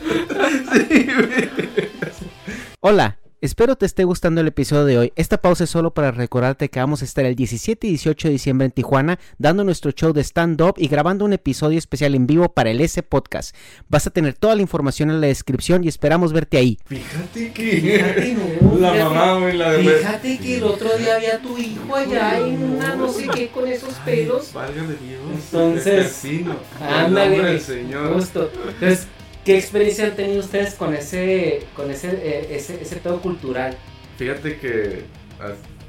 Hola, 2.80 3.16
espero 3.40 3.76
te 3.76 3.86
esté 3.86 4.04
gustando 4.04 4.40
el 4.40 4.48
episodio 4.48 4.84
de 4.84 4.98
hoy. 4.98 5.12
Esta 5.16 5.40
pausa 5.40 5.64
es 5.64 5.70
solo 5.70 5.92
para 5.92 6.10
recordarte 6.10 6.68
que 6.68 6.80
vamos 6.80 7.02
a 7.02 7.04
estar 7.04 7.24
el 7.24 7.34
17 7.34 7.86
y 7.86 7.90
18 7.90 8.28
de 8.28 8.32
diciembre 8.32 8.66
en 8.66 8.72
Tijuana 8.72 9.18
dando 9.38 9.64
nuestro 9.64 9.92
show 9.92 10.12
de 10.12 10.22
stand-up 10.22 10.74
y 10.76 10.88
grabando 10.88 11.24
un 11.24 11.32
episodio 11.32 11.78
especial 11.78 12.14
en 12.14 12.26
vivo 12.26 12.52
para 12.52 12.70
el 12.70 12.80
S 12.80 13.02
Podcast. 13.02 13.54
Vas 13.88 14.06
a 14.06 14.10
tener 14.10 14.34
toda 14.34 14.54
la 14.56 14.62
información 14.62 15.10
en 15.10 15.20
la 15.20 15.26
descripción 15.28 15.84
y 15.84 15.88
esperamos 15.88 16.32
verte 16.32 16.58
ahí. 16.58 16.78
Fíjate 16.86 17.52
que. 17.52 17.80
Fíjate, 17.80 18.34
no, 18.60 18.76
la 18.78 18.92
fíjate. 18.92 19.14
mamá, 19.14 19.40
güey, 19.40 19.56
la 19.56 19.72
de. 19.72 19.82
Fíjate 19.84 20.38
que 20.38 20.56
el 20.58 20.64
otro 20.64 20.96
día 20.98 21.16
había 21.16 21.40
tu 21.40 21.56
hijo 21.58 21.96
allá 21.96 22.38
en 22.38 22.62
una 22.62 22.94
no 22.96 23.12
sé 23.12 23.28
qué 23.28 23.48
con 23.48 23.66
esos 23.66 23.94
pelos. 24.04 24.52
Válgame 24.52 24.94
Dios. 24.94 25.20
Entonces. 25.52 26.22
Ándale, 26.80 27.30
nombre 27.30 27.30
del 27.30 27.40
güey, 27.40 27.60
Señor. 27.60 28.14
Justo. 28.14 28.50
Entonces, 28.68 29.06
¿qué 29.44 29.58
experiencia 29.58 30.06
han 30.06 30.16
tenido 30.16 30.40
ustedes 30.40 30.74
con 30.74 30.94
ese, 30.94 31.66
con 31.74 31.90
ese, 31.90 32.10
eh, 32.10 32.56
ese, 32.56 32.80
ese 32.82 32.96
pedo 32.96 33.20
cultural? 33.20 33.76
Fíjate 34.18 34.58
que, 34.58 35.04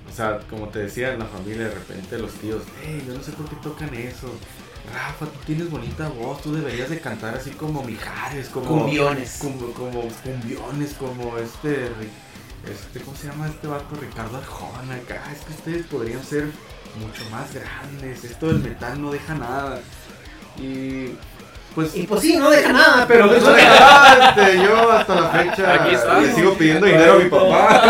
o 0.09 0.13
sea, 0.13 0.39
como 0.49 0.69
te 0.69 0.79
decía 0.79 1.13
en 1.13 1.19
la 1.19 1.25
familia, 1.25 1.65
de 1.65 1.73
repente 1.73 2.17
los 2.17 2.33
tíos, 2.33 2.63
hey, 2.83 3.03
yo 3.07 3.13
no 3.13 3.23
sé 3.23 3.31
por 3.33 3.49
qué 3.49 3.55
tocan 3.57 3.93
eso. 3.93 4.31
Rafa, 4.93 5.25
tú 5.27 5.39
tienes 5.45 5.69
bonita 5.69 6.09
voz, 6.09 6.41
tú 6.41 6.53
deberías 6.53 6.89
de 6.89 6.99
cantar 6.99 7.35
así 7.35 7.51
como 7.51 7.83
Mijares, 7.83 8.49
como 8.49 8.67
Cumbiones. 8.67 9.37
como, 9.39 9.71
como 9.73 10.01
cumbiones, 10.23 10.93
como 10.93 11.37
este, 11.37 11.85
este, 12.69 12.99
¿cómo 13.05 13.15
se 13.15 13.27
llama 13.27 13.47
este 13.47 13.67
vato? 13.67 13.95
Ricardo 13.95 14.37
Arjona, 14.37 14.95
acá, 14.95 15.31
es 15.31 15.39
que 15.45 15.53
ustedes 15.53 15.85
podrían 15.85 16.23
ser 16.23 16.45
mucho 16.99 17.29
más 17.29 17.53
grandes, 17.53 18.23
esto 18.23 18.47
del 18.47 18.59
metal 18.59 19.01
no 19.01 19.11
deja 19.11 19.35
nada. 19.35 19.81
Y 20.57 21.15
pues 21.75 21.95
Y 21.95 22.03
pues 22.07 22.21
sí, 22.21 22.37
no 22.37 22.49
deja 22.49 22.73
nada, 22.73 23.05
pero... 23.07 23.27
no 23.27 23.33
deja 23.33 23.79
nada, 23.79 24.29
este, 24.29 24.63
yo 24.63 24.91
hasta 24.91 25.15
la 25.15 25.29
fecha 25.29 26.19
le 26.19 26.33
sigo 26.33 26.53
pidiendo 26.55 26.85
dinero 26.85 27.13
a 27.13 27.17
mi 27.17 27.29
papá. 27.29 27.83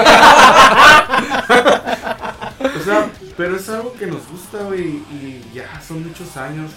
o 2.79 2.83
sea, 2.83 3.09
pero 3.35 3.55
es 3.55 3.69
algo 3.69 3.93
que 3.93 4.07
nos 4.07 4.27
gusta, 4.27 4.59
güey, 4.59 5.03
y 5.11 5.43
ya 5.53 5.81
son 5.81 6.07
muchos 6.07 6.37
años. 6.37 6.71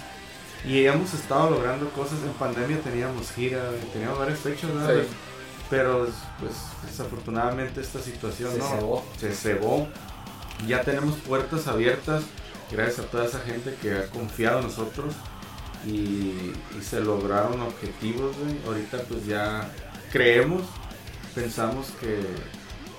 Y 0.67 0.85
hemos 0.85 1.13
estado 1.13 1.51
logrando 1.51 1.87
cosas. 1.91 2.17
En 2.23 2.33
pandemia 2.33 2.79
teníamos 2.79 3.31
gira, 3.31 3.61
teníamos 3.93 4.17
varias 4.17 4.39
fechas, 4.39 4.71
¿no? 4.71 4.87
Sí. 4.87 5.07
Pero, 5.69 6.07
pues, 6.39 6.53
desafortunadamente 6.87 7.81
esta 7.81 7.99
situación, 7.99 8.51
Se 8.51 8.57
¿no? 8.57 8.67
cebó. 8.69 9.05
Se 9.19 9.31
cebó. 9.31 9.87
Ya 10.67 10.81
tenemos 10.81 11.15
puertas 11.17 11.67
abiertas, 11.67 12.23
gracias 12.71 12.99
a 13.05 13.09
toda 13.09 13.25
esa 13.25 13.39
gente 13.39 13.75
que 13.81 13.93
ha 13.93 14.05
confiado 14.07 14.59
en 14.59 14.65
nosotros. 14.65 15.13
Y, 15.87 16.53
se 16.81 16.99
lograron 17.01 17.61
objetivos. 17.61 18.35
Ahorita, 18.65 18.99
pues, 19.09 19.25
ya 19.25 19.69
creemos, 20.11 20.61
pensamos 21.33 21.87
que, 21.99 22.21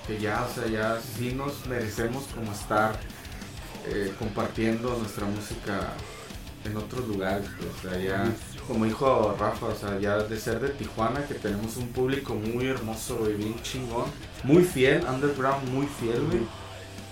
que 0.05 0.19
ya, 0.21 0.43
o 0.43 0.53
sea, 0.53 0.67
ya 0.67 0.99
sí 0.99 1.33
nos 1.33 1.65
merecemos 1.67 2.25
como 2.33 2.51
estar 2.51 2.99
eh, 3.87 4.13
compartiendo 4.19 4.97
nuestra 4.97 5.25
música 5.25 5.93
en 6.65 6.75
otros 6.75 7.07
lugares, 7.07 7.47
pues, 7.57 7.69
o 7.69 7.89
sea, 7.89 7.99
ya, 7.99 8.25
como 8.67 8.85
dijo 8.85 9.35
Rafa, 9.39 9.67
o 9.67 9.75
sea, 9.75 9.97
ya 9.99 10.17
de 10.17 10.37
ser 10.37 10.59
de 10.59 10.69
Tijuana, 10.69 11.25
que 11.25 11.35
tenemos 11.35 11.77
un 11.77 11.87
público 11.89 12.35
muy 12.35 12.67
hermoso, 12.67 13.17
güey, 13.17 13.35
bien 13.35 13.55
chingón, 13.61 14.05
muy 14.43 14.63
fiel, 14.63 15.05
underground, 15.07 15.69
muy 15.69 15.87
fiel, 15.87 16.21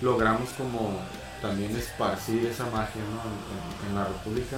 logramos 0.02 0.50
como 0.52 1.00
también 1.42 1.76
esparcir 1.76 2.46
esa 2.46 2.66
magia, 2.66 3.02
¿no? 3.14 3.90
En 3.90 3.96
la 3.96 4.06
República 4.06 4.58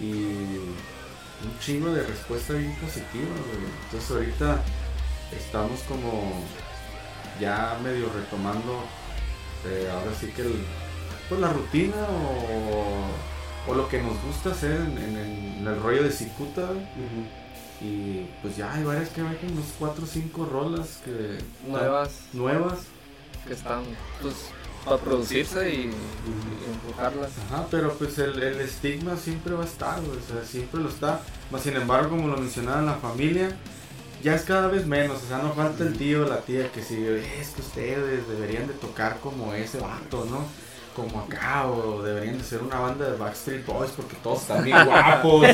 y 0.00 0.12
un 0.12 1.58
chingo 1.60 1.90
de 1.92 2.02
respuesta 2.04 2.54
bien 2.54 2.74
positiva, 2.76 3.26
güey. 3.46 3.70
Entonces 3.84 4.10
ahorita 4.10 4.62
estamos 5.36 5.80
como 5.82 6.42
ya 7.40 7.78
medio 7.82 8.08
retomando 8.14 8.84
eh, 9.66 9.88
ahora 9.92 10.12
sí 10.18 10.28
que 10.28 10.42
el, 10.42 10.64
pues 11.28 11.40
la 11.40 11.52
rutina 11.52 11.96
o, 12.08 13.70
o 13.70 13.74
lo 13.74 13.88
que 13.88 14.00
nos 14.02 14.20
gusta 14.22 14.50
hacer 14.50 14.72
en, 14.80 14.98
en 14.98 15.16
el, 15.16 15.56
en 15.58 15.66
el 15.66 15.80
rollo 15.82 16.02
de 16.04 16.12
Cicuta 16.12 16.68
y 17.80 18.26
pues 18.40 18.56
ya 18.56 18.72
hay 18.72 18.84
varias 18.84 19.08
que 19.10 19.20
hay 19.20 19.36
como 19.36 19.52
unos 19.52 19.66
4 19.78 20.04
o 20.04 20.06
5 20.06 20.46
rolas 20.46 21.00
que 21.04 21.38
Nuevas. 21.68 22.10
nuevas. 22.32 22.78
Que 23.46 23.52
están, 23.54 23.82
pues, 24.22 24.34
para 24.84 24.98
producirse 24.98 25.70
y, 25.72 25.76
y 25.82 26.70
empujarlas. 26.72 27.30
Ajá, 27.46 27.66
pero 27.70 27.92
pues 27.94 28.18
el, 28.18 28.42
el 28.42 28.60
estigma 28.60 29.16
siempre 29.16 29.54
va 29.54 29.62
a 29.62 29.66
estar, 29.66 30.00
o 30.00 30.32
sea, 30.32 30.44
siempre 30.44 30.80
lo 30.80 30.88
está. 30.88 31.20
Más 31.50 31.62
sin 31.62 31.76
embargo, 31.76 32.10
como 32.10 32.28
lo 32.28 32.36
mencionaba 32.36 32.80
en 32.80 32.86
la 32.86 32.94
familia, 32.94 33.56
ya 34.22 34.34
es 34.34 34.42
cada 34.42 34.68
vez 34.68 34.86
menos, 34.86 35.22
o 35.22 35.26
sea, 35.26 35.38
no 35.38 35.52
falta 35.52 35.84
el 35.84 35.96
tío 35.96 36.24
o 36.24 36.28
la 36.28 36.40
tía 36.40 36.72
que 36.72 36.82
sí, 36.82 37.04
es 37.40 37.50
que 37.50 37.60
ustedes 37.60 38.26
deberían 38.26 38.66
de 38.66 38.74
tocar 38.74 39.20
como 39.20 39.52
ese 39.54 39.78
vato, 39.80 40.26
¿no? 40.30 40.46
Como 40.94 41.20
acá, 41.20 41.66
o 41.66 42.02
deberían 42.02 42.38
de 42.38 42.44
ser 42.44 42.62
una 42.62 42.78
banda 42.78 43.10
de 43.10 43.16
Backstreet 43.16 43.66
Boys 43.66 43.90
porque 43.96 44.14
todos 44.22 44.42
están 44.42 44.62
bien 44.62 44.84
guapos 44.84 45.44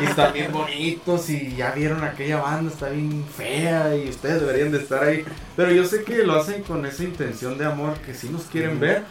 y 0.00 0.04
están 0.04 0.32
bien 0.32 0.50
bonitos 0.50 1.28
y 1.28 1.54
ya 1.56 1.72
vieron 1.72 2.02
aquella 2.02 2.40
banda, 2.40 2.72
está 2.72 2.88
bien 2.88 3.24
fea 3.36 3.94
y 3.94 4.08
ustedes 4.08 4.40
deberían 4.40 4.72
de 4.72 4.78
estar 4.78 5.04
ahí. 5.04 5.24
Pero 5.56 5.72
yo 5.72 5.84
sé 5.84 6.04
que 6.04 6.24
lo 6.24 6.40
hacen 6.40 6.62
con 6.62 6.86
esa 6.86 7.04
intención 7.04 7.58
de 7.58 7.66
amor 7.66 7.98
que 7.98 8.14
sí 8.14 8.30
nos 8.30 8.44
quieren 8.44 8.80
ver, 8.80 9.02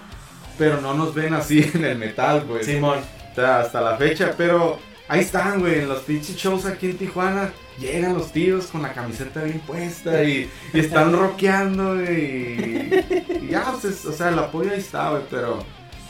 pero 0.57 0.81
no 0.81 0.95
nos 0.95 1.13
ven 1.13 1.35
así 1.35 1.69
en 1.75 1.85
el 1.85 1.97
metal, 1.97 2.45
güey. 2.47 2.63
Simón. 2.63 2.99
Hasta, 3.29 3.59
hasta 3.59 3.81
la 3.81 3.97
fecha, 3.97 4.33
pero 4.35 4.79
ahí 5.07 5.21
están, 5.21 5.59
güey, 5.59 5.79
en 5.79 5.89
los 5.89 5.99
pinches 6.03 6.35
shows 6.35 6.65
aquí 6.65 6.87
en 6.89 6.97
Tijuana. 6.97 7.51
Llegan 7.79 8.15
los 8.15 8.31
tíos 8.31 8.67
con 8.67 8.81
la 8.81 8.93
camiseta 8.93 9.43
bien 9.43 9.59
puesta 9.59 10.23
y, 10.23 10.49
están 10.73 11.13
rockeando, 11.13 11.95
güey. 11.95 12.89
Y, 13.43 13.47
ya, 13.49 13.71
pues, 13.71 13.85
es- 13.85 14.05
o 14.05 14.11
sea, 14.13 14.29
el 14.29 14.39
apoyo 14.39 14.71
ahí 14.71 14.79
está, 14.79 15.11
güey, 15.11 15.23
pero 15.29 15.63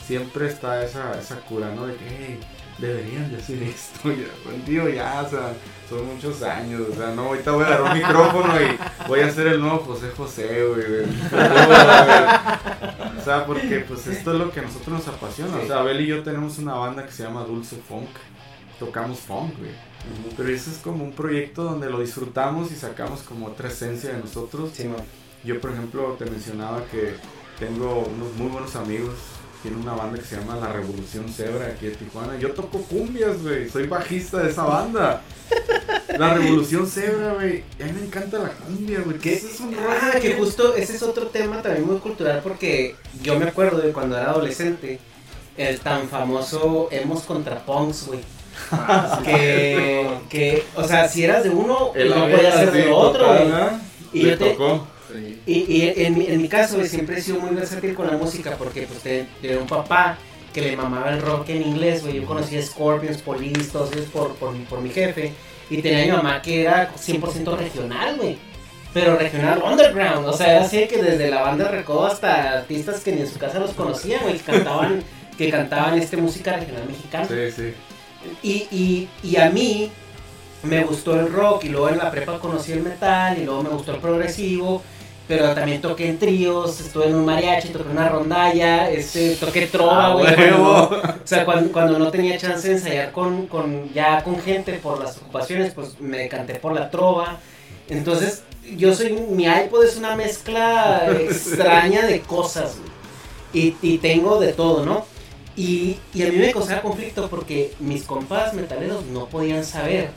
siempre 0.06 0.46
está 0.48 0.82
esa, 0.82 1.18
esa 1.18 1.36
cura, 1.40 1.70
¿no? 1.74 1.86
De 1.86 1.94
que, 1.96 2.04
hey, 2.08 2.40
deberían 2.78 3.30
decir 3.30 3.62
esto. 3.62 4.10
Ya, 4.10 4.64
tío, 4.64 4.88
ya, 4.88 5.22
o 5.26 5.28
sea, 5.28 5.52
son 5.88 6.06
muchos 6.06 6.42
años, 6.42 6.82
o 6.90 6.94
sea, 6.94 7.10
no, 7.10 7.26
ahorita 7.26 7.50
voy 7.50 7.64
a 7.64 7.66
agarrar 7.66 7.92
un 7.92 7.98
micrófono 7.98 8.54
y 8.62 8.78
voy 9.08 9.20
a 9.20 9.26
hacer 9.26 9.46
el 9.48 9.60
nuevo 9.60 9.78
José 9.78 10.10
José, 10.16 10.64
güey. 10.64 11.04
O 13.18 13.24
sea, 13.24 13.44
porque 13.46 13.80
pues 13.86 14.06
esto 14.06 14.32
es 14.32 14.38
lo 14.38 14.50
que 14.50 14.60
a 14.60 14.62
nosotros 14.62 14.88
nos 14.88 15.08
apasiona. 15.08 15.56
O 15.56 15.66
sea, 15.66 15.80
Abel 15.80 16.00
y 16.00 16.06
yo 16.06 16.22
tenemos 16.22 16.58
una 16.58 16.74
banda 16.74 17.04
que 17.04 17.12
se 17.12 17.24
llama 17.24 17.42
Dulce 17.44 17.76
Funk. 17.76 18.08
Tocamos 18.78 19.18
funk, 19.18 19.58
güey. 19.58 19.70
Pero 20.36 20.48
ese 20.48 20.70
es 20.70 20.78
como 20.78 21.02
un 21.04 21.12
proyecto 21.12 21.64
donde 21.64 21.90
lo 21.90 22.00
disfrutamos 22.00 22.70
y 22.70 22.76
sacamos 22.76 23.20
como 23.22 23.46
otra 23.46 23.68
esencia 23.68 24.12
de 24.12 24.18
nosotros. 24.18 24.70
Yo, 25.44 25.60
por 25.60 25.72
ejemplo, 25.72 26.14
te 26.18 26.24
mencionaba 26.26 26.84
que 26.86 27.14
tengo 27.58 28.04
unos 28.04 28.32
muy 28.34 28.48
buenos 28.48 28.74
amigos. 28.76 29.14
Tiene 29.62 29.76
una 29.78 29.92
banda 29.94 30.16
que 30.18 30.24
se 30.24 30.36
llama 30.36 30.54
La 30.56 30.72
Revolución 30.72 31.28
Zebra 31.28 31.66
aquí 31.66 31.86
de 31.86 31.96
Tijuana. 31.96 32.38
Yo 32.38 32.52
toco 32.52 32.80
cumbias, 32.82 33.42
güey. 33.42 33.68
Soy 33.68 33.88
bajista 33.88 34.38
de 34.38 34.50
esa 34.50 34.62
banda. 34.62 35.20
La 36.16 36.34
Revolución 36.34 36.86
Zebra, 36.86 37.34
güey. 37.34 37.64
A 37.80 37.84
mí 37.86 37.92
me 37.92 38.06
encanta 38.06 38.38
la 38.38 38.50
cumbia, 38.50 39.00
güey. 39.00 39.18
¿Qué? 39.18 39.34
Ese 39.34 39.50
es 39.50 39.58
un 39.58 39.74
Ah, 39.74 40.10
rollo 40.12 40.20
que 40.22 40.34
justo 40.34 40.76
ese 40.76 40.94
es 40.94 41.02
otro 41.02 41.26
tema 41.26 41.60
también 41.60 41.84
muy 41.88 41.98
cultural 41.98 42.40
porque 42.44 42.94
yo 43.20 43.36
me 43.36 43.46
acuerdo 43.46 43.78
de 43.80 43.90
cuando 43.92 44.16
era 44.16 44.30
adolescente, 44.30 45.00
el 45.56 45.80
tan 45.80 46.08
famoso 46.08 46.86
Hemos 46.92 47.22
contra 47.24 47.66
Punks, 47.66 48.06
güey. 48.06 48.20
que, 49.24 50.08
que, 50.28 50.64
o 50.76 50.84
sea, 50.84 51.08
si 51.08 51.24
eras 51.24 51.44
de 51.44 51.50
uno, 51.50 51.92
El 51.94 52.10
no 52.10 52.28
podías 52.28 52.54
ser 52.54 52.70
de 52.72 52.88
otro. 52.90 53.34
Y 54.12 54.22
yo 54.22 54.38
te- 54.38 54.50
tocó. 54.50 54.86
Sí. 55.12 55.40
Y, 55.46 55.52
y 55.76 55.92
en, 56.04 56.18
mi- 56.18 56.26
en 56.26 56.42
mi 56.42 56.48
caso, 56.48 56.76
güey, 56.76 56.88
siempre 56.88 57.18
he 57.18 57.22
sido 57.22 57.40
muy 57.40 57.54
versátil 57.54 57.94
con 57.94 58.06
la 58.06 58.16
música 58.16 58.54
porque 58.58 58.82
pues 58.82 59.00
te- 59.00 59.26
tenía 59.40 59.58
un 59.58 59.66
papá 59.66 60.18
que 60.52 60.60
le 60.60 60.76
mamaba 60.76 61.10
el 61.10 61.20
rock 61.22 61.48
en 61.50 61.62
inglés, 61.62 62.02
güey. 62.02 62.16
Yo 62.16 62.26
conocía 62.26 62.62
Scorpions, 62.62 63.18
Police, 63.22 63.70
todos 63.72 63.92
ellos 63.92 64.06
por, 64.12 64.34
por, 64.34 64.52
mi- 64.52 64.64
por 64.64 64.80
mi 64.80 64.90
jefe. 64.90 65.32
Y 65.70 65.82
tenía 65.82 66.02
a 66.02 66.06
mi 66.06 66.12
mamá 66.12 66.42
que 66.42 66.62
era 66.62 66.90
100% 66.94 67.56
regional, 67.56 68.16
güey. 68.16 68.38
Pero 68.94 69.16
regional 69.16 69.62
underground, 69.62 70.26
o 70.26 70.32
sea, 70.32 70.56
era 70.56 70.64
así 70.64 70.86
que 70.88 71.02
desde 71.02 71.28
la 71.30 71.42
banda 71.42 71.68
Recodo 71.68 72.06
hasta 72.06 72.52
artistas 72.60 73.00
que 73.00 73.12
ni 73.12 73.20
en 73.20 73.26
su 73.28 73.38
casa 73.38 73.58
los 73.58 73.72
conocían, 73.72 74.22
güey, 74.22 74.38
que 74.38 74.44
cantaban, 74.44 75.02
que 75.36 75.50
cantaban 75.50 75.98
este 75.98 76.16
música 76.16 76.54
regional 76.56 76.84
mexicana. 76.88 77.26
Sí, 77.28 77.50
sí. 77.54 77.74
Y, 78.42 78.66
y, 78.70 79.08
y 79.22 79.36
a 79.36 79.50
mí 79.50 79.90
me 80.62 80.84
gustó 80.84 81.18
el 81.18 81.32
rock 81.32 81.64
y 81.64 81.68
luego 81.68 81.88
en 81.88 81.98
la 81.98 82.10
prepa 82.10 82.38
conocí 82.38 82.72
el 82.72 82.82
metal 82.82 83.38
y 83.38 83.44
luego 83.44 83.62
me 83.62 83.68
gustó 83.70 83.92
el 83.92 84.00
progresivo. 84.00 84.82
Pero 85.28 85.52
también 85.54 85.82
toqué 85.82 86.08
en 86.08 86.18
tríos, 86.18 86.80
estuve 86.80 87.08
en 87.08 87.14
un 87.14 87.26
mariachi, 87.26 87.68
toqué 87.68 87.90
una 87.90 88.08
rondalla, 88.08 88.90
este, 88.90 89.36
toqué 89.36 89.66
trova, 89.66 90.06
Ah, 90.06 90.12
güey. 90.14 90.50
o 90.52 90.90
sea, 91.24 91.44
cuando, 91.44 91.70
cuando 91.70 91.98
no 91.98 92.10
tenía 92.10 92.38
chance 92.38 92.66
de 92.66 92.74
ensayar 92.76 93.12
con, 93.12 93.46
con, 93.46 93.92
ya 93.92 94.24
con 94.24 94.40
gente 94.40 94.72
por 94.82 94.98
las 94.98 95.18
ocupaciones, 95.18 95.74
pues 95.74 96.00
me 96.00 96.16
decanté 96.16 96.54
por 96.54 96.72
la 96.72 96.90
trova. 96.90 97.36
Entonces, 97.90 98.42
yo 98.74 98.94
soy, 98.94 99.12
mi 99.12 99.44
iPod 99.44 99.84
es 99.84 99.98
una 99.98 100.16
mezcla 100.16 101.06
extraña 101.20 102.06
de 102.06 102.20
cosas, 102.20 102.76
güey. 102.78 102.88
Y, 103.52 103.76
y 103.82 103.98
tengo 103.98 104.40
de 104.40 104.54
todo, 104.54 104.86
¿no? 104.86 105.04
Y, 105.58 105.98
y 106.14 106.22
a 106.22 106.30
mí 106.30 106.36
me 106.36 106.52
causaba 106.52 106.82
conflicto 106.82 107.28
porque 107.28 107.72
mis 107.80 108.04
compas 108.04 108.54
metaleros 108.54 109.04
no 109.06 109.26
podían 109.26 109.64
saber 109.64 110.10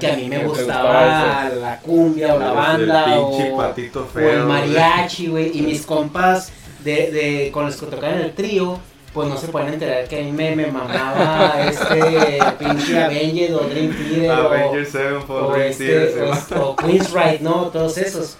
que 0.00 0.10
a 0.10 0.16
mí 0.16 0.28
me 0.28 0.44
gustaba 0.44 1.48
la 1.50 1.78
cumbia 1.78 2.34
o 2.34 2.38
la 2.40 2.50
banda 2.50 3.20
o, 3.20 3.56
patito 3.56 4.02
o 4.02 4.06
feo, 4.06 4.40
el 4.40 4.42
mariachi, 4.44 5.28
güey. 5.28 5.56
Y 5.56 5.62
mis 5.62 5.86
compas 5.86 6.50
de, 6.82 7.12
de, 7.12 7.50
con 7.52 7.66
los 7.66 7.76
que 7.76 7.86
tocaban 7.86 8.18
el 8.18 8.32
trío, 8.32 8.80
pues 9.14 9.28
no 9.28 9.36
se 9.36 9.46
pueden 9.48 9.74
enterar 9.74 10.08
que 10.08 10.20
a 10.20 10.24
mí 10.24 10.32
me, 10.32 10.56
me 10.56 10.66
mamaba 10.66 11.64
este 11.68 12.40
pinche 12.58 13.04
Avenger 13.04 13.54
o 13.54 13.60
Dream 13.60 13.94
Theater 13.94 14.30
o, 14.30 14.48
Avengers 14.48 14.94
o, 15.28 15.56
este, 15.56 16.56
o 16.56 16.74
Queen's 16.74 17.12
Ride, 17.12 17.38
¿no? 17.40 17.68
Todos 17.68 17.98
esos. 17.98 18.36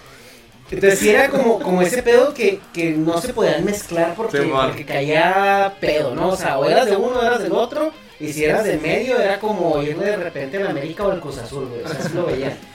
Entonces 0.73 0.99
sí 0.99 1.09
era 1.09 1.29
como, 1.29 1.59
como 1.59 1.81
ese 1.81 2.01
pedo 2.03 2.33
que, 2.33 2.59
que 2.73 2.91
no 2.91 3.19
se 3.21 3.33
podían 3.33 3.63
mezclar 3.63 4.15
porque, 4.15 4.41
porque 4.41 4.85
caía 4.85 5.73
pedo, 5.79 6.15
¿no? 6.15 6.29
O 6.29 6.35
sea, 6.35 6.57
o 6.57 6.65
eras 6.65 6.85
de 6.85 6.95
uno 6.95 7.19
o 7.19 7.23
eras 7.23 7.41
del 7.41 7.51
otro. 7.53 7.91
Y 8.19 8.31
si 8.31 8.45
eras 8.45 8.63
del 8.63 8.79
medio 8.79 9.19
era 9.19 9.39
como 9.39 9.81
ir 9.81 9.97
de 9.97 10.15
repente 10.15 10.57
al 10.57 10.67
América 10.67 11.05
o 11.05 11.11
al 11.11 11.19
Cruz 11.19 11.37
Azul, 11.39 11.67
güey. 11.67 11.83
O 11.83 11.87
sea, 11.87 11.99
así 11.99 12.13
lo 12.13 12.25
veía. 12.25 12.57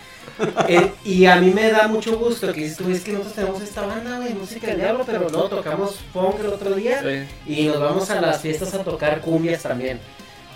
Eh, 0.68 0.92
y 1.05 1.26
a 1.26 1.34
mí 1.36 1.51
me 1.51 1.68
da 1.68 1.88
mucho 1.88 2.16
gusto 2.16 2.53
que 2.53 2.61
dices 2.61 2.76
tú, 2.76 2.88
es 2.92 3.01
que 3.01 3.11
nosotros 3.11 3.34
tenemos 3.34 3.61
esta 3.61 3.84
banda, 3.84 4.18
güey, 4.18 4.34
música 4.34 4.68
del 4.68 4.76
diablo, 4.76 5.03
pero 5.05 5.28
no, 5.30 5.42
tocamos 5.49 5.96
funk 6.12 6.36
el 6.38 6.46
otro 6.46 6.74
día 6.76 7.03
Sí. 7.03 7.64
y 7.64 7.66
nos 7.66 7.80
vamos 7.80 8.09
a 8.11 8.20
las 8.20 8.40
fiestas 8.40 8.72
a 8.74 8.84
tocar 8.84 9.20
cumbias 9.20 9.64
también. 9.64 9.99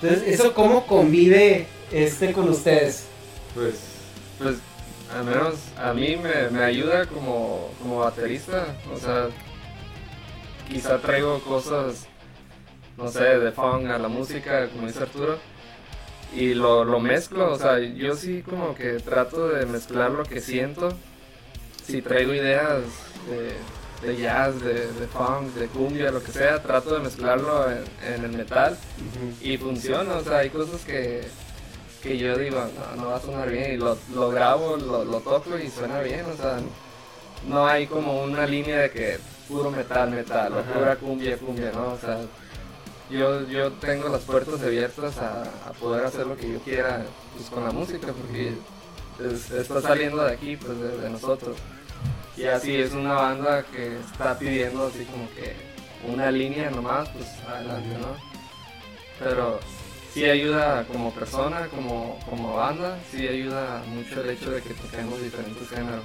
Entonces, 0.01 0.29
¿eso 0.39 0.55
cómo 0.55 0.87
convive 0.87 1.67
este 1.91 2.33
con 2.33 2.49
ustedes? 2.49 3.07
Pues, 3.55 3.75
Pues 4.39 4.55
al 5.15 5.25
menos 5.25 5.55
a 5.79 5.93
mí 5.93 6.17
me, 6.17 6.51
me 6.51 6.65
ayuda 6.65 7.07
como, 7.07 7.71
como 7.81 7.99
baterista. 8.01 8.77
O 8.93 8.99
sea, 8.99 9.29
quizá 10.69 10.99
traigo 10.99 11.41
cosas, 11.41 12.07
no 12.97 13.09
sé, 13.09 13.39
de 13.39 13.53
funk 13.53 13.87
a 13.91 13.99
la 13.99 14.09
música, 14.09 14.69
como 14.69 14.87
dice 14.87 15.03
Arturo. 15.03 15.39
Y 16.35 16.55
lo, 16.55 16.85
lo 16.85 16.99
mezclo, 16.99 17.53
o 17.53 17.59
sea, 17.59 17.79
yo 17.79 18.17
sí 18.17 18.43
como 18.43 18.75
que 18.75 18.95
trato 19.01 19.49
de 19.49 19.67
mezclar 19.67 20.13
lo 20.13 20.25
que 20.25 20.41
siento. 20.41 20.89
Si 21.85 22.01
traigo 22.01 22.33
ideas 22.33 22.83
de, 23.29 24.07
de 24.07 24.17
jazz, 24.17 24.59
de, 24.63 24.93
de 24.93 25.07
funk, 25.09 25.53
de 25.55 25.67
cumbia, 25.67 26.11
lo 26.11 26.23
que 26.23 26.33
sea, 26.33 26.63
trato 26.63 26.95
de 26.95 27.01
mezclarlo 27.01 27.71
en, 27.71 27.85
en 28.15 28.25
el 28.25 28.33
metal. 28.33 28.79
Y 29.43 29.59
funciona, 29.59 30.15
o 30.15 30.25
sea, 30.25 30.39
hay 30.39 30.49
cosas 30.49 30.85
que, 30.87 31.23
que 32.03 32.19
yo 32.19 32.37
digo, 32.37 32.61
no, 32.97 33.03
no 33.03 33.09
va 33.11 33.17
a 33.17 33.21
sonar 33.21 33.49
bien, 33.51 33.75
y 33.75 33.77
lo, 33.77 33.97
lo 34.15 34.31
grabo, 34.31 34.77
lo, 34.77 35.05
lo 35.05 35.21
toco 35.21 35.57
y 35.59 35.71
suena 35.71 36.01
bien, 36.01 36.25
o 36.27 36.37
sea, 36.37 36.59
no 37.49 37.67
hay 37.67 37.87
como 37.87 38.23
una 38.23 38.47
línea 38.47 38.79
de 38.81 38.91
que 38.91 39.19
puro 39.49 39.71
metal, 39.71 40.11
metal, 40.11 40.53
o 40.53 40.63
pura 40.63 40.97
cumbia, 40.97 41.37
cumbia, 41.39 41.71
¿no? 41.73 41.93
O 41.93 41.99
sea, 41.99 42.19
yo, 43.11 43.47
yo 43.49 43.73
tengo 43.73 44.09
las 44.09 44.23
puertas 44.23 44.61
abiertas 44.63 45.19
a, 45.19 45.43
a 45.69 45.73
poder 45.79 46.05
hacer 46.07 46.27
lo 46.27 46.37
que 46.37 46.51
yo 46.53 46.59
quiera 46.61 47.05
pues, 47.37 47.49
con 47.51 47.65
la 47.65 47.71
música, 47.71 48.09
porque 48.13 48.55
es- 49.21 49.51
está 49.51 49.81
saliendo 49.83 50.25
de 50.25 50.33
aquí, 50.33 50.57
pues 50.57 50.79
de, 50.81 50.99
de 50.99 51.11
nosotros. 51.11 51.57
Y 52.37 52.45
así 52.45 52.75
es 52.77 52.93
una 52.93 53.13
banda 53.15 53.63
que 53.65 53.99
está 53.99 54.39
pidiendo 54.39 54.87
así 54.87 55.05
como 55.05 55.29
que 55.35 55.55
una 56.11 56.31
línea 56.31 56.71
nomás, 56.71 57.09
pues 57.11 57.27
adelante, 57.47 57.91
¿no? 57.99 58.17
Pero 59.19 59.61
sí 60.13 60.25
ayuda 60.25 60.85
como 60.85 61.13
persona, 61.13 61.69
como, 61.69 62.19
como 62.29 62.55
banda, 62.55 62.99
sí 63.11 63.27
ayuda 63.27 63.83
mucho 63.89 64.23
el 64.23 64.31
hecho 64.31 64.51
de 64.51 64.63
que 64.63 64.75
toquemos 64.75 65.23
diferentes 65.23 65.69
géneros. 65.69 66.05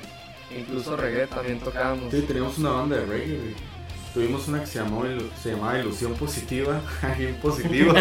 Incluso 0.56 0.96
reggae 0.96 1.28
también 1.28 1.60
tocábamos. 1.60 2.12
sí, 2.12 2.22
teníamos 2.22 2.58
una 2.58 2.70
banda 2.72 2.98
de 2.98 3.06
reggae, 3.06 3.38
güey. 3.38 3.78
Tuvimos 4.14 4.48
una 4.48 4.62
que 4.62 4.68
se, 4.68 4.80
llamó, 4.80 5.04
se 5.42 5.52
llamaba 5.52 5.78
Ilusión 5.78 6.14
Positiva, 6.16 6.82
bien 7.18 7.36
positivos. 7.36 8.00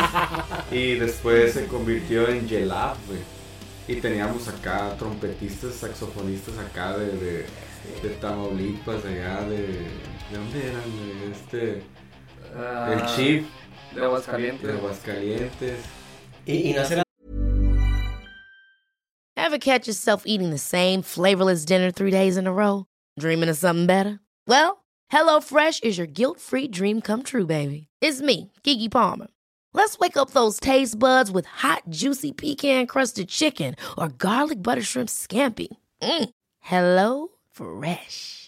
y 0.72 0.94
después 0.96 1.54
se 1.54 1.66
convirtió 1.66 2.28
en 2.28 2.46
Yelab, 2.46 2.96
güey. 3.06 3.20
Y 3.86 4.00
teníamos 4.00 4.46
acá 4.48 4.94
trompetistas, 4.98 5.74
saxofonistas 5.74 6.58
acá 6.58 6.98
de, 6.98 7.06
de, 7.06 7.46
de 8.02 8.08
Tamaulipas, 8.20 9.02
allá 9.04 9.40
de... 9.48 9.58
¿De 10.30 10.36
dónde 10.36 10.66
eran? 10.66 10.82
güey? 10.82 11.32
Este... 11.32 11.82
Ah, 12.54 12.92
el 12.92 13.06
Chief, 13.06 13.46
De 13.94 14.02
Aguascalientes. 14.04 14.62
de 14.62 14.72
Aguascalientes. 14.72 15.78
Y, 16.46 16.70
y 16.70 16.72
no 16.74 16.84
se 16.84 16.96
la 16.96 17.02
Ever 19.36 19.58
catch 19.58 19.86
yourself 19.86 20.24
eating 20.26 20.50
the 20.50 20.58
same 20.58 21.00
flavorless 21.02 21.64
dinner 21.64 21.90
three 21.90 22.10
days 22.10 22.36
in 22.36 22.46
a 22.46 22.52
row? 22.52 22.84
Dreaming 23.18 23.48
of 23.48 23.56
something 23.56 23.86
better? 23.86 24.20
Well, 24.46 24.84
HelloFresh 25.12 25.84
is 25.84 25.96
your 25.96 26.06
guilt 26.06 26.38
free 26.38 26.68
dream 26.68 27.00
come 27.00 27.22
true, 27.22 27.46
baby. 27.46 27.88
It's 28.02 28.20
me, 28.20 28.52
Kiki 28.62 28.88
Palmer. 28.90 29.28
Let's 29.72 29.98
wake 29.98 30.16
up 30.18 30.30
those 30.32 30.60
taste 30.60 30.98
buds 30.98 31.30
with 31.30 31.46
hot, 31.46 31.82
juicy 31.88 32.32
pecan 32.32 32.86
crusted 32.86 33.28
chicken 33.28 33.74
or 33.96 34.08
garlic 34.08 34.62
butter 34.62 34.82
shrimp 34.82 35.08
scampi. 35.08 35.68
Mm. 36.02 36.30
Hello 36.60 37.28
Fresh. 37.52 38.47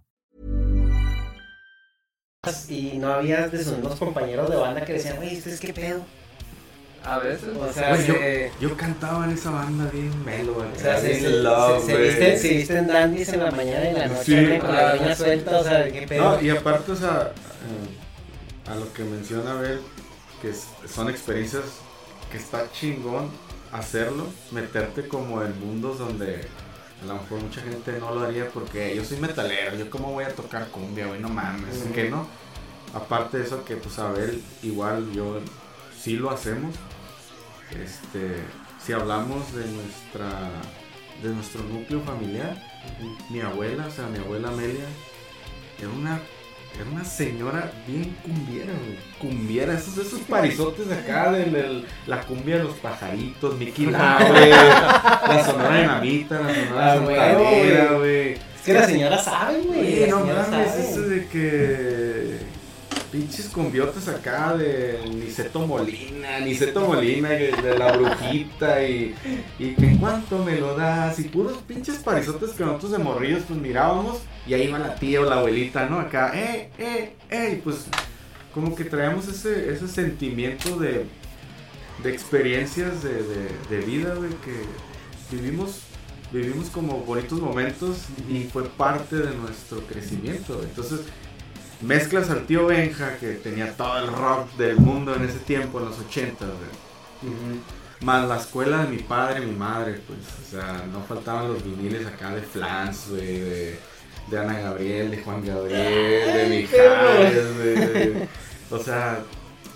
y 2.69 2.97
no 2.97 3.13
había 3.13 3.47
de 3.49 3.63
sus 3.63 3.73
mismos 3.77 3.99
compañeros 3.99 4.49
de 4.49 4.55
banda 4.55 4.83
que 4.83 4.93
decían, 4.93 5.17
güey, 5.17 5.37
¿ustedes 5.37 5.59
qué 5.59 5.73
pedo? 5.73 6.01
A 7.05 7.19
veces. 7.19 7.55
O 7.55 7.71
sea, 7.71 7.95
yo, 7.95 8.15
se, 8.15 8.51
yo 8.59 8.75
cantaba 8.75 9.25
en 9.25 9.31
esa 9.33 9.51
banda 9.51 9.87
bien 9.93 10.25
melo, 10.25 10.55
güey. 10.55 10.67
o 10.75 10.75
sea, 10.79 10.99
se, 10.99 11.19
se, 11.19 11.29
love, 11.29 11.85
se- 11.85 11.95
visten, 11.97 12.39
se 12.39 12.47
visten 12.55 12.87
dandies 12.87 13.29
en 13.29 13.43
la 13.43 13.51
mañana 13.51 13.83
y 13.85 13.87
en 13.89 13.93
la 13.99 14.07
noche 14.07 14.53
Sí. 14.55 14.59
con 14.59 14.73
la 14.75 14.95
greña 14.95 15.15
suelta, 15.15 15.59
o 15.59 15.63
sea, 15.63 15.91
¿qué 15.91 16.07
pedo? 16.07 16.31
No, 16.31 16.41
y 16.41 16.49
aparte, 16.49 16.91
o 16.91 16.95
sea, 16.95 17.31
eh, 17.31 18.71
a 18.71 18.75
lo 18.75 18.91
que 18.91 19.03
menciona 19.03 19.51
Abel, 19.51 19.79
que 20.41 20.49
es- 20.49 20.65
son 20.91 21.11
experiencias 21.11 21.61
que 22.31 22.37
está 22.39 22.63
chingón 22.71 23.29
hacerlo, 23.71 24.25
meterte 24.49 25.07
como 25.07 25.43
en 25.43 25.59
mundos 25.59 25.99
donde 25.99 26.41
a 27.01 27.05
lo 27.05 27.13
mejor 27.15 27.41
mucha 27.41 27.61
gente 27.61 27.97
no 27.99 28.13
lo 28.13 28.21
haría 28.21 28.49
porque 28.49 28.95
yo 28.95 29.03
soy 29.03 29.17
metalero, 29.17 29.75
yo 29.75 29.89
cómo 29.89 30.11
voy 30.11 30.23
a 30.23 30.35
tocar 30.35 30.67
cumbia, 30.67 31.07
güey, 31.07 31.19
no 31.19 31.29
mames, 31.29 31.77
Ujú. 31.83 31.93
que 31.93 32.09
no. 32.09 32.27
aparte 32.93 33.37
de 33.39 33.45
eso 33.45 33.63
que 33.65 33.75
pues 33.77 33.97
a 33.99 34.11
ver, 34.11 34.37
igual 34.63 35.11
yo 35.13 35.39
sí 35.99 36.15
lo 36.17 36.29
hacemos. 36.29 36.75
Este, 37.71 38.35
si 38.85 38.91
hablamos 38.93 39.53
de 39.53 39.65
nuestra 39.65 40.49
de 41.23 41.29
nuestro 41.29 41.63
núcleo 41.63 42.01
familiar, 42.01 42.61
mi 43.29 43.39
abuela, 43.41 43.85
o 43.87 43.91
sea, 43.91 44.07
mi 44.07 44.17
abuela 44.17 44.49
Amelia, 44.49 44.85
era 45.79 45.89
una 45.89 46.19
era 46.79 46.89
una 46.89 47.03
señora 47.05 47.71
bien 47.87 48.15
cumbiera, 48.23 48.71
güey. 48.73 48.97
Cumbiera, 49.19 49.73
esos, 49.73 49.97
esos 49.97 50.19
parizotes 50.21 50.87
de 50.87 50.95
acá, 50.95 51.31
de, 51.31 51.45
de- 51.45 51.83
la 52.07 52.21
cumbia 52.21 52.57
de 52.57 52.63
los 52.63 52.75
pajaritos, 52.75 53.57
Mickey 53.57 53.85
Laure, 53.87 54.49
la 54.49 55.43
sonora 55.45 55.81
dinamita, 55.81 56.39
la 56.39 56.53
sonora 56.55 56.91
Ah, 56.93 56.97
güey, 56.97 57.15
santanera, 57.17 57.85
güey. 57.85 57.97
güey. 57.99 58.31
Es 58.33 58.61
que 58.65 58.73
la 58.73 58.85
señora 58.85 59.17
sabe, 59.17 59.59
güey. 59.61 59.99
La 60.01 60.07
no 60.07 60.25
mames, 60.25 60.75
eso 60.75 61.01
de 61.01 61.27
que 61.27 62.37
pinches 63.11 63.47
cumbiotas 63.47 64.07
acá 64.07 64.55
de 64.55 64.99
Niceto 65.13 65.67
Molina, 65.67 66.39
Niceto 66.39 66.81
Molina, 66.87 67.29
de, 67.29 67.51
de 67.51 67.77
la 67.77 67.91
brujita 67.97 68.83
y, 68.87 69.13
y 69.59 69.73
que 69.75 69.85
en 69.87 69.97
cuanto 69.97 70.43
me 70.43 70.57
lo 70.59 70.75
das 70.77 71.19
y 71.19 71.23
puros 71.25 71.57
pinches 71.67 71.97
parizotes 71.97 72.51
que 72.51 72.63
nosotros 72.63 72.91
de 72.93 72.97
morrillos 72.99 73.43
pues 73.47 73.59
mirábamos 73.59 74.19
y 74.47 74.53
ahí 74.53 74.67
va 74.67 74.79
la 74.79 74.95
tía 74.95 75.21
o 75.21 75.25
la 75.25 75.37
abuelita, 75.39 75.87
¿no? 75.87 75.99
Acá, 75.99 76.31
eh, 76.33 76.69
eh, 76.77 77.15
eh, 77.29 77.61
pues 77.63 77.85
como 78.53 78.75
que 78.75 78.85
traemos 78.85 79.27
ese, 79.27 79.71
ese 79.73 79.87
sentimiento 79.87 80.77
de, 80.77 81.05
de 82.03 82.09
experiencias 82.11 83.03
de, 83.03 83.13
de- 83.13 83.49
de 83.69 83.85
vida, 83.85 84.13
güey, 84.15 84.31
que 84.43 85.35
vivimos, 85.35 85.79
vivimos 86.31 86.69
como 86.69 86.97
bonitos 86.99 87.39
momentos 87.39 87.97
y 88.29 88.43
fue 88.45 88.63
parte 88.69 89.15
de 89.17 89.35
nuestro 89.35 89.79
crecimiento. 89.87 90.61
Entonces, 90.63 91.01
mezclas 91.81 92.29
al 92.29 92.45
tío 92.45 92.65
Benja, 92.67 93.17
que 93.17 93.33
tenía 93.33 93.75
todo 93.75 93.97
el 93.97 94.07
rock 94.07 94.51
del 94.57 94.77
mundo 94.77 95.15
en 95.15 95.23
ese 95.23 95.39
tiempo, 95.39 95.79
en 95.79 95.85
los 95.85 95.99
80, 95.99 96.45
güey. 96.45 97.31
Más 98.01 98.27
la 98.27 98.37
escuela 98.37 98.83
de 98.83 98.89
mi 98.89 98.97
padre 98.97 99.43
y 99.43 99.45
mi 99.47 99.55
madre, 99.55 99.99
pues, 100.07 100.19
o 100.47 100.49
sea, 100.51 100.83
no 100.91 101.01
faltaban 101.03 101.47
los 101.53 101.63
viniles 101.63 102.05
acá 102.07 102.33
de 102.33 102.41
Flans, 102.41 103.09
güey, 103.09 103.39
de, 103.39 103.79
de 104.31 104.39
Ana 104.39 104.59
Gabriel, 104.59 105.11
de 105.11 105.17
Juan 105.17 105.45
Gabriel, 105.45 106.33
de 106.33 106.47
Mijares, 106.49 107.55
güey, 107.57 107.75
de- 107.75 108.27
o 108.71 108.79
sea, 108.79 109.19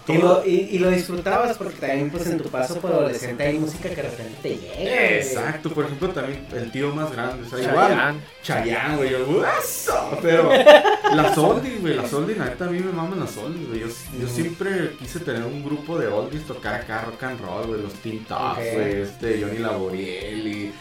Y 0.07 0.17
lo, 0.17 0.45
y, 0.45 0.51
y 0.71 0.79
lo 0.79 0.91
disfrutabas 0.91 1.57
porque 1.57 1.77
también 1.79 2.11
pues 2.11 2.27
en 2.27 2.37
tu 2.37 2.49
paso 2.49 2.79
por 2.79 2.91
adolescente 2.91 3.43
hay 3.43 3.57
música 3.57 3.89
que 3.89 3.95
de 3.95 4.01
repente 4.03 4.35
te 4.43 4.49
llega. 4.57 4.73
güey. 4.75 4.87
Exacto, 5.17 5.71
por 5.71 5.85
ejemplo, 5.85 6.09
también 6.09 6.45
el 6.53 6.71
tío 6.71 6.93
más 6.93 7.11
grande, 7.11 7.47
o 7.47 7.49
sea, 7.49 7.71
igual, 7.71 8.15
Chayanne, 8.43 8.97
güey, 8.97 9.09
yo, 9.11 9.43
"Eso", 9.59 10.19
pero 10.21 10.49
las 11.15 11.37
oldies, 11.37 11.81
güey, 11.81 11.95
las 11.95 12.13
oldies, 12.13 12.37
la 12.37 12.45
neta, 12.45 12.65
a 12.65 12.69
mí 12.69 12.79
me 12.79 12.91
maman 12.91 13.19
las 13.19 13.35
oldies, 13.37 13.67
güey, 13.67 13.79
yo, 13.79 13.87
yo 14.21 14.27
siempre 14.27 14.91
quise 14.99 15.19
tener 15.21 15.43
un 15.43 15.63
grupo 15.63 15.97
de 15.97 16.07
oldies, 16.07 16.43
tocar 16.45 16.75
acá 16.75 17.01
rock 17.01 17.23
and 17.23 17.41
roll, 17.41 17.65
güey, 17.67 17.81
los 17.81 17.93
Teen 17.95 18.23
Tops, 18.25 18.57
güey, 18.73 19.01
este, 19.01 19.41
Johnny 19.41 19.57
Laboriel, 19.57 20.47
y 20.47 20.73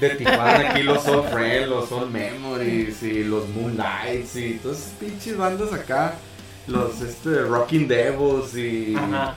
de 0.00 0.10
Tijuana 0.10 0.70
aquí 0.70 0.82
los 0.82 1.02
Soul 1.04 1.28
Friends, 1.28 1.68
los 1.68 1.86
Soul 1.88 2.10
Memories, 2.10 3.02
y 3.02 3.24
los 3.24 3.46
Moonlights, 3.50 4.34
y 4.36 4.54
todas 4.54 4.78
esas 4.78 4.92
pinches 4.92 5.36
bandas 5.36 5.70
acá, 5.74 6.14
los, 6.66 7.00
este, 7.00 7.42
Rocking 7.42 7.88
Devils, 7.88 8.56
y... 8.56 8.94
Ajá. 8.96 9.36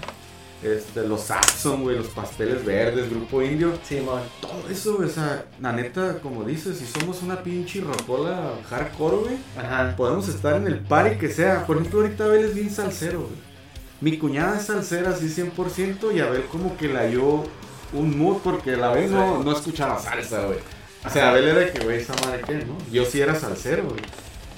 Este, 0.64 1.06
los 1.06 1.24
Saxon, 1.24 1.84
güey, 1.84 1.98
los 1.98 2.08
pasteles 2.08 2.64
verdes, 2.64 3.10
grupo 3.10 3.42
indio. 3.42 3.74
Simón. 3.84 4.22
Todo 4.40 4.70
eso, 4.72 4.98
o 4.98 5.08
sea, 5.10 5.44
la 5.60 5.74
neta, 5.74 6.20
como 6.20 6.46
dices, 6.46 6.78
si 6.78 6.86
somos 6.86 7.22
una 7.22 7.44
pinche 7.44 7.82
rocola 7.82 8.54
hardcore, 8.70 9.18
güey, 9.18 9.38
Ajá. 9.58 9.94
podemos 9.98 10.30
estar 10.30 10.56
en 10.56 10.68
el 10.68 10.80
party 10.80 11.18
que 11.18 11.28
sea. 11.28 11.66
Por 11.66 11.78
ejemplo, 11.78 12.00
ahorita 12.00 12.24
Abel 12.24 12.46
es 12.46 12.56
bien 12.56 12.70
salsero, 12.72 13.20
güey. 13.20 13.54
Mi 14.00 14.18
cuñada 14.18 14.58
es 14.58 14.68
salsera 14.68 15.10
así 15.10 15.28
100% 15.28 16.16
y 16.16 16.22
Abel 16.22 16.46
como 16.46 16.78
que 16.78 16.88
le 16.88 16.98
halló 16.98 17.44
un 17.92 18.18
mood 18.18 18.38
porque 18.42 18.78
la 18.78 18.92
vez 18.92 19.12
no, 19.12 19.44
no 19.44 19.52
escuchaba 19.52 20.00
salsa, 20.00 20.46
güey. 20.46 20.60
O 21.06 21.10
sea, 21.10 21.32
Abel 21.32 21.46
era 21.46 21.74
que, 21.74 21.84
güey, 21.84 22.00
esa 22.00 22.14
madre 22.26 22.42
qué, 22.46 22.54
¿no? 22.66 22.78
Yo 22.90 23.04
sí 23.04 23.20
era 23.20 23.36
salsero, 23.36 23.84
güey. 23.84 24.02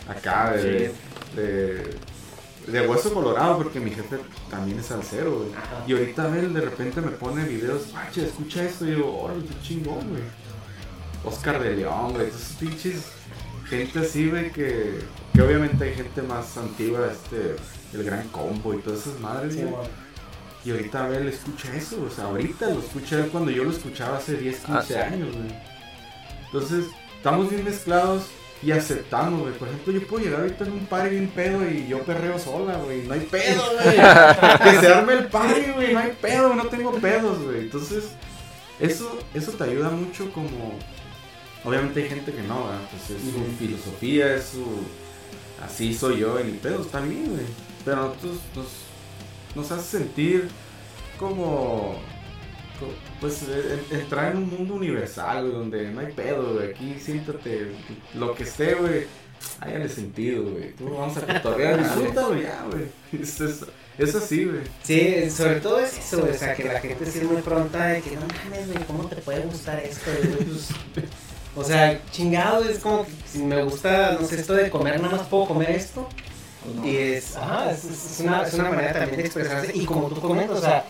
Acá, 0.07 0.51
de, 0.51 0.91
de, 1.35 1.97
de 2.67 2.87
hueso 2.87 3.13
colorado, 3.13 3.57
porque 3.57 3.79
mi 3.79 3.91
jefe 3.91 4.17
también 4.49 4.79
es 4.79 4.87
salsero, 4.87 5.37
güey. 5.37 5.49
Y 5.87 5.93
ahorita 5.93 6.23
Abel 6.25 6.53
de 6.53 6.61
repente 6.61 7.01
me 7.01 7.11
pone 7.11 7.43
videos, 7.45 7.91
macho, 7.93 8.21
escucha 8.21 8.63
esto, 8.63 8.85
y 8.87 8.97
yo, 8.97 9.15
órale, 9.15 9.43
qué 9.45 9.53
chingón, 9.67 10.09
güey. 10.09 10.23
Oscar 11.23 11.61
de 11.61 11.75
León, 11.75 12.13
güey, 12.13 12.27
esos 12.27 12.55
pinches 12.59 13.05
gente 13.69 13.99
así, 13.99 14.29
güey, 14.29 14.51
que, 14.51 14.99
que 15.33 15.41
obviamente 15.41 15.83
hay 15.83 15.95
gente 15.95 16.21
más 16.21 16.55
antigua, 16.57 17.09
este, 17.11 17.55
el 17.93 18.03
gran 18.03 18.27
combo 18.29 18.73
y 18.73 18.77
todas 18.77 19.07
esas 19.07 19.19
madres, 19.19 19.53
Sí, 19.55 19.61
güey. 19.63 19.73
Y 20.63 20.71
ahorita 20.71 21.05
Abel 21.05 21.27
escucha 21.27 21.75
eso, 21.75 22.01
o 22.03 22.09
sea, 22.09 22.25
ahorita 22.25 22.69
lo 22.71 22.79
escucha 22.79 23.19
él 23.19 23.27
cuando 23.31 23.51
yo 23.51 23.63
lo 23.63 23.69
escuchaba 23.71 24.17
hace 24.17 24.35
10, 24.37 24.55
15 24.61 24.71
Ah, 24.73 24.81
sí. 24.81 24.93
años, 24.95 25.35
güey. 25.35 25.55
Entonces, 26.45 26.85
estamos 27.17 27.49
bien 27.51 27.63
mezclados 27.63 28.23
y 28.61 28.71
aceptamos, 28.71 29.41
güey. 29.41 29.53
Por 29.53 29.67
ejemplo, 29.67 29.93
yo 29.93 30.07
puedo 30.07 30.23
llegar 30.23 30.41
ahorita 30.41 30.65
en 30.65 30.71
un 30.71 30.85
party 30.85 31.09
bien 31.09 31.27
pedo 31.29 31.69
y 31.69 31.87
yo 31.87 31.99
perreo 32.03 32.39
sola, 32.39 32.77
güey. 32.77 33.03
No 33.03 33.13
hay 33.13 33.21
pedo, 33.21 33.63
güey. 33.83 33.95
que 33.95 34.79
se 34.79 34.87
arme 34.87 35.13
el 35.13 35.27
party, 35.27 35.71
güey. 35.73 35.93
No 35.93 35.99
hay 35.99 36.11
pedo, 36.21 36.55
no 36.55 36.65
tengo 36.67 36.91
pedos, 36.93 37.43
güey. 37.43 37.61
Entonces, 37.61 38.05
eso, 38.79 39.19
eso 39.33 39.51
te 39.51 39.63
ayuda 39.63 39.89
mucho 39.89 40.31
como... 40.31 40.77
Obviamente 41.63 42.03
hay 42.03 42.09
gente 42.09 42.31
que 42.31 42.43
no, 42.43 42.65
¿verdad? 42.65 42.81
Pues 42.91 43.19
es 43.19 43.23
su 43.23 43.57
filosofía, 43.57 44.35
es 44.35 44.45
su... 44.45 44.65
Así 45.63 45.93
soy 45.93 46.19
yo, 46.19 46.39
y 46.39 46.43
ni 46.43 46.57
pedos, 46.57 46.85
está 46.85 46.99
bien, 47.01 47.29
güey. 47.29 47.45
Pero 47.83 47.97
a 47.97 48.05
nosotros 48.07 48.39
nos, 48.55 48.67
nos 49.55 49.71
hace 49.71 49.97
sentir 49.97 50.49
como... 51.17 51.99
Pues 53.21 53.43
eh, 53.43 53.79
en- 53.91 53.99
entrar 54.01 54.31
en 54.31 54.37
un 54.37 54.49
mundo 54.49 54.75
universal, 54.75 55.41
güey, 55.43 55.53
donde 55.53 55.89
no 55.91 55.99
hay 56.01 56.11
pedo, 56.13 56.53
güey. 56.55 56.71
Aquí 56.71 56.97
siéntate, 56.99 57.71
lo 58.15 58.33
que 58.35 58.43
esté, 58.43 58.73
güey, 58.75 59.05
hágale 59.59 59.87
sentido, 59.89 60.43
güey. 60.43 60.71
Tú 60.73 60.89
vamos 60.89 61.15
a 61.17 61.21
cotorrear, 61.41 61.79
disfrútalo 61.83 62.35
ya, 62.35 62.65
güey. 62.71 62.85
Es, 63.21 63.39
es, 63.41 63.65
es 63.97 64.15
así, 64.15 64.45
güey. 64.45 64.61
Sí, 64.83 65.29
sobre 65.29 65.61
todo 65.61 65.79
es 65.79 65.97
eso, 65.97 66.19
güey, 66.21 66.31
o 66.33 66.37
sea, 66.37 66.53
que 66.53 66.63
la 66.65 66.79
gente 66.81 67.05
sí 67.09 67.19
es 67.19 67.23
muy 67.25 67.41
pronta 67.41 67.85
de 67.87 68.01
que 68.01 68.11
no 68.15 68.21
mames, 68.43 68.67
güey, 68.71 68.83
¿cómo 68.85 69.05
te 69.07 69.15
puede 69.17 69.41
gustar 69.41 69.79
esto? 69.79 70.11
güey? 70.21 70.45
Pues, 70.45 70.69
o 71.55 71.63
sea, 71.63 72.01
chingado, 72.11 72.63
es 72.65 72.79
como 72.79 73.05
que 73.05 73.11
si 73.31 73.39
me 73.39 73.63
gusta, 73.63 74.17
no 74.19 74.27
sé, 74.27 74.41
esto 74.41 74.53
de 74.53 74.69
comer, 74.69 75.01
nada 75.01 75.15
más 75.17 75.27
puedo 75.27 75.45
comer 75.45 75.71
esto. 75.71 76.07
Y 76.83 76.95
es, 76.97 77.35
ajá, 77.37 77.71
es, 77.71 77.85
es- 77.85 78.11
es 78.13 78.19
una, 78.21 78.41
es 78.45 78.53
una 78.55 78.69
manera 78.71 78.91
también 78.93 79.17
de 79.17 79.25
expresarse. 79.27 79.71
Y 79.73 79.85
como 79.85 80.09
tú 80.09 80.19
comentas, 80.19 80.57
o 80.57 80.61
sea, 80.61 80.83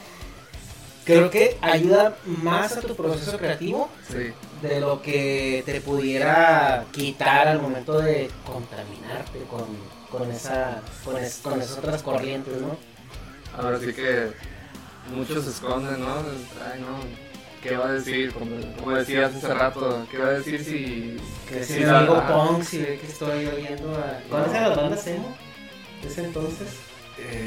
creo 1.06 1.30
que 1.30 1.58
ayuda 1.62 2.18
más 2.26 2.76
a 2.78 2.82
tu 2.82 2.96
proceso 2.96 3.38
creativo 3.38 3.90
Sí. 4.10 4.34
de 4.62 4.80
lo 4.82 5.02
que 5.02 5.64
te 5.66 5.80
pudiera 5.82 6.86
quitar 6.92 7.48
al 7.48 7.62
momento 7.62 8.00
de 8.00 8.30
contaminarte 8.46 9.40
con, 9.50 9.66
con, 10.12 10.32
esa, 10.32 10.82
con, 11.04 11.18
es- 11.18 11.38
con 11.44 11.62
esas 11.62 11.78
otras 11.78 12.02
corrientes, 12.04 12.60
¿no? 12.62 12.76
Ahora 13.58 13.80
sí 13.80 13.94
que 13.94 14.32
muchos 15.14 15.44
se 15.46 15.52
esconden, 15.52 16.00
¿no? 16.02 16.16
Ay, 16.72 16.82
no. 16.82 17.26
¿Qué 17.64 17.76
va 17.78 17.88
a 17.88 17.94
decir? 17.94 18.32
Como, 18.34 18.58
como 18.78 18.92
decías 18.96 19.34
hace 19.34 19.52
rato, 19.54 20.06
¿qué 20.12 20.18
va 20.20 20.28
a 20.28 20.32
decir 20.34 20.64
si. 20.64 21.18
Que 21.50 21.64
si 21.64 21.74
si 21.76 21.80
la- 21.80 22.00
amigo 22.00 22.16
ajá. 22.18 22.34
Pong, 22.34 22.64
si 22.64 22.78
ve 22.80 23.00
que 23.00 23.08
estoy 23.08 23.46
oyendo 23.48 23.92
a... 23.96 24.20
¿Cuáles 24.30 24.50
eran 24.52 24.70
las 24.70 24.78
bandas 24.78 25.08
emo? 25.08 25.36
de 26.04 26.08
Ese 26.08 26.24
entonces. 26.26 26.68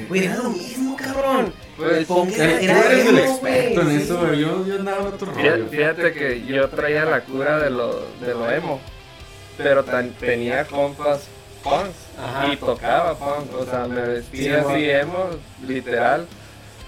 Güey, 0.08 0.24
era 0.24 0.36
lo 0.36 0.50
mismo, 0.50 0.96
cabrón. 0.96 1.52
Pues, 1.76 1.98
el 1.98 2.06
Pong 2.06 2.28
Tú 2.28 2.34
era, 2.42 2.60
era 2.60 2.84
eres 2.86 3.06
el 3.06 3.18
experto 3.18 3.80
en 3.82 3.90
eso, 3.90 4.18
sí. 4.20 4.26
güey. 4.26 4.40
Yo, 4.40 4.66
yo 4.66 4.74
andaba 4.76 5.00
en 5.02 5.06
otro 5.08 5.32
Fíjate, 5.32 5.50
rollo. 5.58 5.68
fíjate 5.68 6.12
que 6.12 6.46
yo 6.46 6.68
traía 6.68 7.04
la 7.04 7.20
cura 7.20 7.58
de 7.58 7.70
lo, 7.70 8.00
de 8.20 8.34
lo 8.34 8.50
emo, 8.50 8.80
pero 9.58 9.84
tan- 9.84 10.10
tenía 10.12 10.64
compas 10.64 11.28
punks 11.62 11.90
Ajá. 12.18 12.52
y 12.52 12.56
tocaba 12.56 13.14
punk, 13.18 13.54
o 13.60 13.64
sea, 13.66 13.86
me 13.86 14.00
vestía 14.00 14.42
Sí, 14.42 14.50
así 14.50 14.66
mo. 14.68 14.76
emo, 14.76 15.30
literal, 15.66 16.26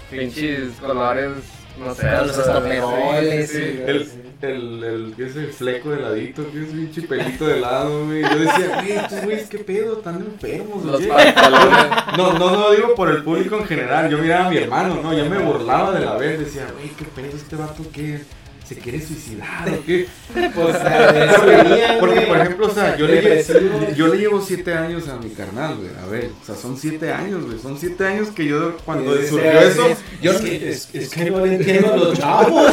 pinches 0.09 0.71
colores, 0.79 1.31
no 1.77 1.93
sé, 1.95 2.09
los 2.11 2.37
estoperoles 2.37 3.49
sí, 3.51 3.57
sí, 3.57 3.63
y- 3.85 3.89
El, 3.89 4.11
el, 4.43 4.83
el, 4.83 5.13
¿qué 5.15 5.25
es 5.27 5.35
el 5.35 5.47
fleco 5.53 5.91
de 5.91 6.01
ladito? 6.01 6.43
¿Qué 6.51 6.63
es 6.63 6.69
pinche 6.69 7.01
pelito 7.03 7.47
de 7.47 7.59
lado, 7.59 8.05
güey? 8.05 8.21
Yo 8.21 8.39
decía, 8.39 8.81
güey, 8.81 8.91
estos 8.91 9.23
güeyes, 9.23 9.49
¿qué 9.49 9.57
pedo? 9.59 9.97
Están 9.97 10.15
enfermos, 10.15 10.85
Los. 10.85 11.01
No, 11.01 12.33
no, 12.33 12.51
no 12.51 12.55
lo 12.55 12.71
digo 12.71 12.95
por 12.95 13.09
el 13.09 13.23
público 13.23 13.57
en 13.57 13.65
general. 13.65 14.09
Yo 14.09 14.17
miraba 14.17 14.47
a 14.47 14.49
mi 14.49 14.57
hermano, 14.57 15.01
¿no? 15.01 15.13
Yo 15.13 15.25
me 15.25 15.37
burlaba 15.39 15.91
de 15.91 16.05
la 16.05 16.15
vez. 16.15 16.39
Decía, 16.39 16.67
güey, 16.73 16.89
¿qué 16.89 17.05
pedo 17.05 17.35
este 17.35 17.55
vato? 17.55 17.83
¿Qué? 17.93 18.21
¿Se 18.71 18.77
quiere 18.79 19.01
suicidar 19.05 19.67
o 19.69 19.83
qué? 19.85 20.07
Pues, 20.33 20.77
porque, 21.39 21.97
porque, 21.99 22.21
por 22.21 22.37
ejemplo, 22.37 22.67
o 22.67 22.73
sea, 22.73 22.95
yo 22.97 23.05
le, 23.05 23.15
Depresivo. 23.21 23.79
yo 23.97 24.07
le 24.07 24.17
llevo 24.17 24.41
siete 24.41 24.73
años 24.73 25.09
a 25.09 25.17
mi 25.17 25.29
carnal, 25.31 25.75
güey. 25.75 25.89
A 26.01 26.09
ver, 26.09 26.29
o 26.41 26.45
sea, 26.45 26.55
son 26.55 26.77
siete 26.77 27.11
años, 27.11 27.45
güey. 27.45 27.59
Son 27.59 27.77
siete 27.77 28.05
años 28.05 28.29
que 28.29 28.45
yo, 28.45 28.77
cuando 28.85 29.13
Sí, 29.17 29.27
surgió 29.27 29.51
eso, 29.59 29.87
yo 30.21 30.31
Es 30.31 30.37
que- 30.41 30.69
es- 30.69 30.89
es 30.93 31.09
que 31.09 31.29
no 31.31 31.45
entiendo 31.45 31.97
los 31.97 32.17
chavos 32.17 32.71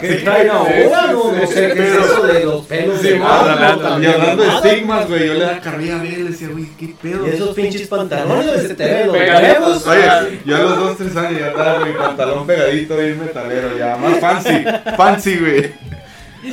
que 0.00 0.08
traen 0.16 0.50
ahora, 0.50 1.12
no, 1.12 1.32
no 1.32 1.46
sé 1.46 1.72
qué 1.74 1.88
es 1.88 1.94
eso 1.94 2.22
de 2.26 2.44
los 2.44 2.66
pelos 2.66 3.00
Sí, 3.00 3.08
de 3.10 3.16
ándale. 3.18 4.04
Y 4.04 4.06
hablando 4.10 4.42
de 4.42 4.48
estigmas, 4.48 5.08
güey, 5.08 5.26
yo 5.28 5.34
le 5.34 5.40
daba 5.40 5.60
carrilla 5.60 6.00
a 6.00 6.02
ver, 6.02 6.18
le 6.18 6.30
decía, 6.30 6.48
güey, 6.48 6.66
¿qué 6.78 6.94
pedo? 7.00 7.24
Y 7.26 7.30
esos 7.30 7.54
pinches 7.54 7.86
pantalones 7.86 8.62
se 8.62 8.74
te 8.74 8.84
ven 8.84 9.06
los 9.06 9.16
huevos. 9.16 9.86
Oye, 9.86 10.40
yo 10.44 10.56
a 10.56 10.58
los 10.60 10.76
dos, 10.76 10.96
tres 10.98 11.16
años 11.16 11.38
ya 11.40 11.48
estaba 11.48 11.84
mi 11.84 11.92
pantalón 11.92 12.46
pegadito 12.46 12.96
bien 12.96 13.20
metalero, 13.20 13.78
ya 13.78 13.96
más 13.96 14.18
fancy, 14.18 14.64
fancy, 14.96 15.35
güey. 15.38 15.74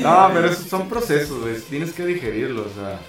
No, 0.02 0.32
pero 0.34 0.48
esos 0.48 0.68
son 0.68 0.90
procesos, 0.90 1.42
güey, 1.42 1.56
tienes 1.70 1.94
que 1.94 2.06
digerirlos, 2.06 2.68
o 2.68 2.74
sea. 2.74 3.00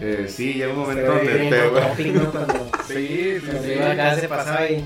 Eh, 0.00 0.26
sí, 0.28 0.54
llega 0.54 0.72
un 0.72 0.80
momento 0.80 1.06
donde 1.06 1.50
te, 1.96 2.04
Sí, 2.88 3.40
sí, 3.40 3.58
sí. 3.64 3.78
acá 3.78 4.16
se 4.18 4.28
pasaba 4.28 4.58
ahí. 4.60 4.84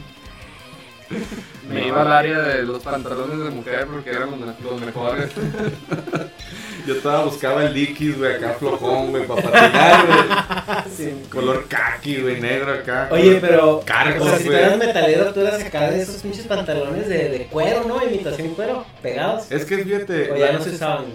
Me 1.69 1.87
iba 1.87 2.03
al 2.03 2.13
área 2.13 2.39
de 2.41 2.63
los 2.63 2.83
pantalones 2.83 3.39
de 3.39 3.51
mujer 3.51 3.87
porque 3.87 4.11
eran 4.11 4.31
los, 4.31 4.41
los 4.61 4.81
mejores. 4.81 5.31
Yo 6.87 6.95
estaba 6.95 7.25
buscaba 7.25 7.65
el 7.65 7.75
Dickies, 7.75 8.17
güey, 8.17 8.37
acá 8.37 8.55
flojón, 8.59 9.11
güey, 9.11 9.27
para 9.27 9.43
patinar, 9.43 10.07
güey. 10.07 10.97
Sí. 10.97 11.23
Color 11.31 11.67
kaki, 11.69 12.23
güey, 12.23 12.41
negro 12.41 12.73
acá. 12.73 13.09
Oye, 13.11 13.39
pero. 13.41 13.83
Cargos, 13.85 14.27
o 14.27 14.31
sea, 14.31 14.39
si 14.39 14.45
tú 14.45 14.51
güey. 14.51 14.63
eras 14.63 14.79
metalero, 14.79 15.33
tú 15.35 15.41
eras 15.41 15.63
acá 15.63 15.91
de 15.91 16.01
esos 16.01 16.23
pinches 16.23 16.47
pantalones 16.47 17.09
de, 17.09 17.29
de 17.29 17.47
cuero, 17.47 17.85
¿no? 17.87 18.03
Imitación 18.03 18.55
cuero, 18.55 18.87
pegados. 19.03 19.51
Es 19.51 19.67
que 19.67 19.79
fíjate. 19.79 20.33
O 20.33 20.37
ya 20.37 20.53
no 20.53 20.63
se 20.63 20.71
usaban. 20.71 21.07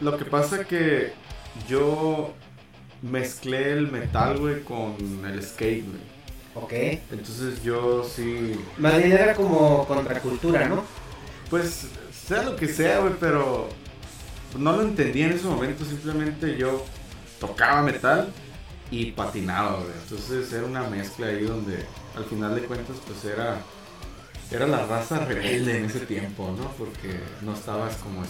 Lo 0.00 0.16
que 0.16 0.24
pasa 0.24 0.64
que 0.64 1.12
yo 1.68 2.32
mezclé 3.02 3.72
el 3.72 3.90
metal, 3.90 4.38
güey, 4.38 4.62
con 4.62 4.94
el 5.26 5.42
skate, 5.42 5.84
güey. 5.84 6.07
Ok. 6.62 6.72
Entonces 6.72 7.62
yo 7.62 8.04
sí. 8.04 8.58
Más 8.78 8.96
bien 8.98 9.12
era 9.12 9.34
como 9.34 9.86
contracultura, 9.86 10.68
¿no? 10.68 10.84
Pues, 11.50 11.86
sea 12.26 12.42
lo 12.42 12.56
que 12.56 12.68
sea, 12.68 12.98
güey, 13.00 13.14
pero 13.18 13.68
no 14.56 14.76
lo 14.76 14.82
entendía 14.82 15.26
en 15.26 15.32
ese 15.32 15.46
momento. 15.46 15.84
Simplemente 15.84 16.56
yo 16.56 16.84
tocaba 17.40 17.82
metal 17.82 18.32
y 18.90 19.12
patinaba, 19.12 19.76
güey. 19.76 19.92
Entonces 20.02 20.52
era 20.52 20.64
una 20.64 20.82
mezcla 20.88 21.28
ahí 21.28 21.42
donde 21.42 21.84
al 22.16 22.24
final 22.24 22.54
de 22.54 22.62
cuentas, 22.62 22.96
pues 23.06 23.24
era. 23.24 23.60
Era 24.50 24.66
la 24.66 24.86
raza 24.86 25.26
rebelde 25.26 25.76
en 25.76 25.84
ese 25.84 26.00
tiempo, 26.00 26.54
¿no? 26.58 26.70
Porque 26.78 27.20
no 27.42 27.52
estabas 27.52 27.96
como 27.96 28.22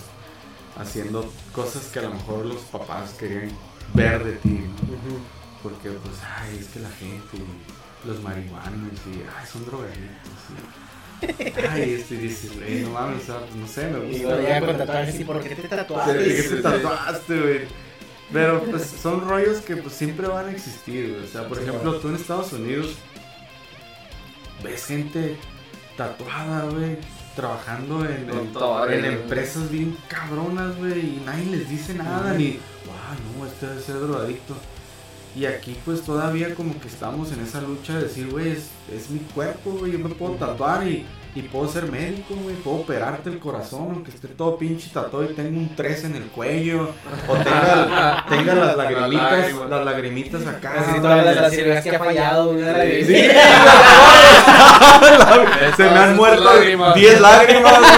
haciendo 0.76 1.32
cosas 1.52 1.86
que 1.86 2.00
a 2.00 2.02
lo 2.02 2.10
mejor 2.14 2.44
los 2.44 2.62
papás 2.62 3.12
querían 3.12 3.50
ver 3.94 4.24
de 4.24 4.32
ti, 4.32 4.48
¿no? 4.48 5.38
Porque, 5.62 5.90
pues, 5.90 6.14
ay, 6.40 6.58
es 6.60 6.66
que 6.68 6.80
la 6.80 6.90
gente, 6.90 7.38
los 8.08 8.22
marihuanos, 8.22 8.92
y, 9.06 9.22
ay, 9.38 9.46
son 9.50 9.64
drogadictos, 9.66 10.32
y, 11.22 11.66
ay, 11.68 11.92
este, 11.94 12.16
dices, 12.16 12.56
güey, 12.56 12.80
no 12.82 12.90
mames, 12.90 13.22
o 13.22 13.26
sea, 13.26 13.40
pues, 13.40 13.54
no 13.54 13.66
sé, 13.66 13.88
me 13.88 13.98
gusta. 14.00 14.16
Y 14.16 14.22
luego 14.22 14.42
ya 14.48 14.60
con 14.60 14.78
tatuajes, 14.78 15.20
¿y 15.20 15.24
por 15.24 15.40
qué 15.42 15.54
te 15.54 15.68
tatuaste? 15.68 16.12
¿Por 16.14 16.24
qué 16.24 16.42
te 16.42 16.62
tatuaste, 16.62 17.40
güey? 17.40 17.60
Pero, 18.32 18.62
pues, 18.64 18.82
son 18.84 19.28
rollos 19.28 19.60
que, 19.60 19.76
pues, 19.76 19.94
siempre 19.94 20.26
van 20.28 20.46
a 20.48 20.50
existir, 20.52 21.10
güey. 21.12 21.24
O 21.24 21.26
sea, 21.26 21.48
por 21.48 21.56
Sí, 21.58 21.62
ejemplo, 21.64 21.90
bueno. 21.90 22.00
tú 22.00 22.08
en 22.08 22.14
Estados 22.16 22.52
Unidos 22.52 22.94
ves 24.62 24.86
gente 24.86 25.36
tatuada, 25.96 26.64
güey, 26.70 26.96
trabajando 27.34 28.04
en, 28.04 28.28
en, 28.30 29.04
empresas 29.04 29.70
bien 29.70 29.96
cabronas, 30.08 30.76
güey, 30.76 30.98
y 31.00 31.22
nadie 31.24 31.46
les 31.46 31.68
dice 31.68 31.94
nada, 31.94 32.32
ni, 32.34 32.58
wow, 32.86 33.40
no, 33.40 33.46
este 33.46 33.66
debe 33.66 33.80
ser 33.80 34.00
drogadicto. 34.00 34.54
Y 35.38 35.46
aquí, 35.46 35.76
pues, 35.84 36.02
todavía 36.02 36.52
como 36.56 36.80
que 36.80 36.88
estamos 36.88 37.30
en 37.30 37.38
esa 37.40 37.60
lucha 37.60 37.96
de 37.96 38.04
decir, 38.04 38.28
güey, 38.28 38.50
es, 38.50 38.70
es 38.92 39.08
mi 39.08 39.20
cuerpo, 39.20 39.70
güey, 39.70 39.92
yo 39.92 39.98
me 40.00 40.08
puedo 40.08 40.32
tatuar 40.32 40.84
y, 40.88 41.06
y 41.34 41.42
puedo 41.42 41.68
ser 41.68 41.84
médico, 41.84 42.34
güey, 42.42 42.56
puedo 42.56 42.78
operarte 42.78 43.30
el 43.30 43.38
corazón, 43.38 43.88
aunque 43.92 44.10
esté 44.10 44.28
todo 44.28 44.56
pinche 44.58 44.88
tatuado 44.92 45.24
y 45.24 45.34
tenga 45.34 45.50
un 45.50 45.74
3 45.76 46.04
en 46.04 46.16
el 46.16 46.24
cuello, 46.24 46.90
o 47.28 47.34
tenga, 47.36 48.24
tenga 48.28 48.54
las 48.54 48.76
lagrimitas, 48.76 49.52
las 49.68 49.84
lagrimitas 49.84 50.46
acá. 50.46 50.74
Así 50.78 51.00
todas 51.00 51.24
las, 51.24 51.36
las 51.36 51.52
cirugías 51.52 51.84
que 51.84 51.96
ha 51.96 51.98
fallado, 51.98 52.50
una 52.50 52.82
Sí. 52.82 53.04
sí. 53.04 53.14
Se 55.76 55.82
me 55.84 55.98
han 55.98 56.16
muerto 56.16 56.44
lágrimas. 56.44 56.94
10 56.94 57.20
lágrimas, 57.20 57.78
güey. 57.78 57.92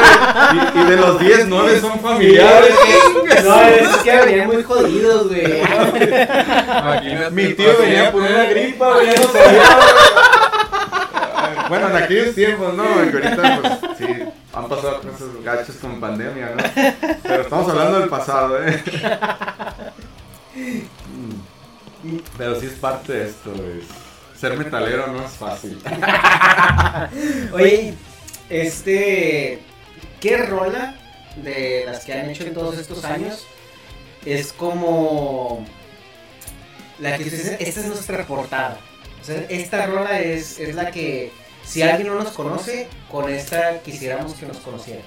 Y, 0.75 0.81
y 0.81 0.85
de 0.91 0.97
los 0.97 1.19
10, 1.21 1.47
9 1.49 1.81
son 1.81 2.01
familiares. 2.01 2.75
No, 3.45 3.63
es 3.63 3.89
que 3.99 4.17
venían 4.17 4.47
muy 4.49 4.63
jodidos, 4.63 5.29
güey. 5.29 5.63
Mi 7.33 7.55
tío 7.55 7.71
venía 7.81 8.11
por 8.13 8.23
una 8.23 8.45
gripa, 8.45 8.93
güey, 8.95 9.07
no 9.09 9.23
sabía. 9.29 9.63
Bueno, 11.71 11.89
en 11.89 11.97
aquellos 12.03 12.35
tiempos, 12.35 12.75
¿no? 12.75 12.83
güey, 12.95 13.11
que 13.11 13.17
ahorita, 13.17 13.61
pues, 13.63 13.99
sí, 13.99 14.07
han 14.53 14.69
pasado 14.69 15.01
cosas 15.01 15.29
gachas 15.45 15.77
con 15.77 16.01
pandemia, 16.01 16.57
¿no? 16.57 16.63
Pero 17.23 17.43
estamos 17.43 17.69
hablando 17.71 18.01
del 18.01 18.09
pasado, 18.09 18.63
¿eh? 18.67 18.83
Pero 22.37 22.61
sí 22.61 22.67
es 22.67 22.73
parte 22.73 23.13
de 23.13 23.29
esto, 23.29 23.53
güey. 23.53 23.83
Ser 24.37 24.57
metalero 24.57 25.07
no 25.07 25.25
es 25.25 25.33
fácil. 25.33 25.81
Oye, 27.53 27.95
este. 28.49 29.63
¿Qué 30.19 30.37
rola 30.39 30.97
de 31.37 31.85
las 31.87 32.05
que 32.05 32.15
han 32.15 32.29
hecho 32.31 32.45
en 32.45 32.55
todos 32.55 32.79
estos 32.79 33.05
años 33.05 33.47
es 34.25 34.53
como. 34.53 35.65
La 36.99 37.17
que 37.17 37.25
ustedes 37.25 37.57
esta 37.61 37.81
es 37.81 37.87
nuestra 37.87 38.27
portada? 38.27 38.79
O 39.21 39.25
sea, 39.25 39.45
esta 39.51 39.87
rola 39.87 40.21
es, 40.21 40.59
es 40.59 40.75
la 40.75 40.91
que. 40.91 41.33
Si 41.71 41.83
alguien 41.83 42.09
no 42.09 42.17
nos 42.17 42.33
conoce, 42.33 42.89
con 43.09 43.31
esta 43.31 43.79
quisiéramos 43.79 44.35
que 44.35 44.45
nos 44.45 44.57
conociera. 44.57 45.03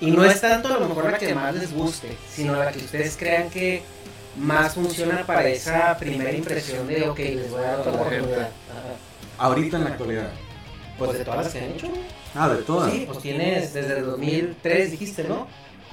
Y 0.00 0.12
no 0.12 0.24
es 0.24 0.40
tanto 0.40 0.72
a 0.72 0.78
lo 0.78 0.88
mejor 0.88 1.10
la 1.10 1.18
que 1.18 1.34
más 1.34 1.52
les 1.56 1.72
guste, 1.74 2.16
sino 2.32 2.54
la 2.54 2.70
que 2.70 2.78
ustedes 2.78 3.16
crean 3.16 3.50
que 3.50 3.82
más 4.36 4.74
funciona 4.74 5.26
para 5.26 5.48
esa 5.48 5.98
primera 5.98 6.30
impresión 6.30 6.86
de, 6.86 7.08
ok, 7.08 7.18
les 7.18 7.50
voy 7.50 7.60
a 7.60 7.64
dar 7.64 7.80
otra 7.80 7.92
oportunidad. 7.92 8.50
Ahorita 9.36 9.78
en 9.78 9.84
la 9.84 9.90
actualidad. 9.90 10.30
Pues 10.96 11.18
de 11.18 11.24
todas 11.24 11.44
las 11.44 11.52
que 11.52 11.58
han 11.58 11.72
hecho. 11.72 11.88
Ah, 12.36 12.48
de 12.48 12.62
todas. 12.62 12.92
Sí, 12.92 13.02
pues 13.06 13.18
tienes 13.18 13.74
desde 13.74 13.98
el 13.98 14.06
2003, 14.06 14.90
dijiste, 14.92 15.24
¿no? 15.24 15.48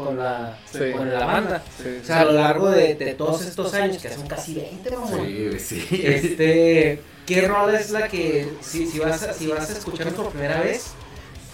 Con 0.06 0.18
la, 0.18 0.58
Sí. 0.72 0.92
con 0.96 1.10
la 1.12 1.26
banda. 1.26 1.64
Sí, 1.78 2.00
O 2.02 2.06
sea, 2.06 2.22
a 2.22 2.26
lo 2.26 2.32
largo 2.32 2.70
de, 2.72 2.96
de 2.96 3.14
todos 3.16 3.42
estos 3.46 3.74
años, 3.74 4.02
que 4.02 4.10
son 4.10 4.28
casi 4.28 4.56
20, 4.56 4.90
vamos. 4.92 5.12
Sí, 5.26 5.60
sí. 5.60 6.02
Este, 6.04 7.02
¿qué 7.26 7.48
rola 7.48 7.80
es 7.80 7.90
la 7.92 8.08
que, 8.08 8.50
si, 8.62 8.88
si, 8.88 8.98
vas 9.00 9.22
a, 9.24 9.34
si 9.34 9.48
vas 9.48 9.70
a 9.70 9.74
escucharnos 9.74 10.14
por 10.16 10.30
primera 10.32 10.62
vez, 10.62 10.92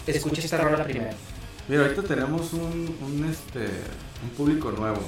escucha 0.05 0.41
esta 0.41 0.57
rola 0.59 0.83
primero? 0.83 1.15
Mira, 1.67 1.81
ahorita 1.83 2.03
tenemos 2.03 2.53
un, 2.53 2.95
un, 3.01 3.29
este, 3.31 3.61
un 4.23 4.29
público 4.37 4.71
nuevo. 4.71 5.01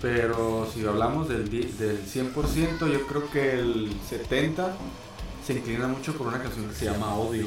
Pero 0.00 0.68
si 0.72 0.84
hablamos 0.86 1.28
del, 1.28 1.48
di- 1.48 1.72
del 1.78 1.98
100%, 2.04 2.92
yo 2.92 3.06
creo 3.06 3.30
que 3.30 3.52
el 3.58 3.90
70% 4.08 4.68
se 5.46 5.52
inclina 5.54 5.88
mucho 5.88 6.12
por 6.14 6.26
una 6.28 6.40
canción 6.42 6.68
que 6.68 6.74
se 6.74 6.84
llama 6.84 7.14
Odio. 7.16 7.46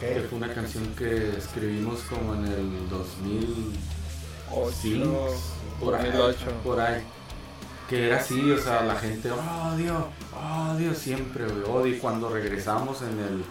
Que 0.00 0.24
fue 0.28 0.38
una 0.38 0.52
canción 0.54 0.86
que 0.96 1.30
escribimos 1.36 2.00
como 2.08 2.34
en 2.34 2.46
el 2.46 2.88
2005, 4.54 5.34
por 5.80 5.94
ahí, 5.94 6.10
2008. 6.10 6.38
por 6.64 6.80
ahí. 6.80 7.02
Que 7.88 8.06
era 8.06 8.18
así, 8.18 8.50
o 8.50 8.58
sea, 8.58 8.82
la 8.84 8.94
gente, 8.94 9.30
odio, 9.30 10.08
odio 10.32 10.94
siempre, 10.94 11.44
güey, 11.44 11.62
odio. 11.64 11.94
Y 11.94 11.98
cuando 11.98 12.28
regresamos 12.30 13.02
en 13.02 13.18
el 13.18 13.44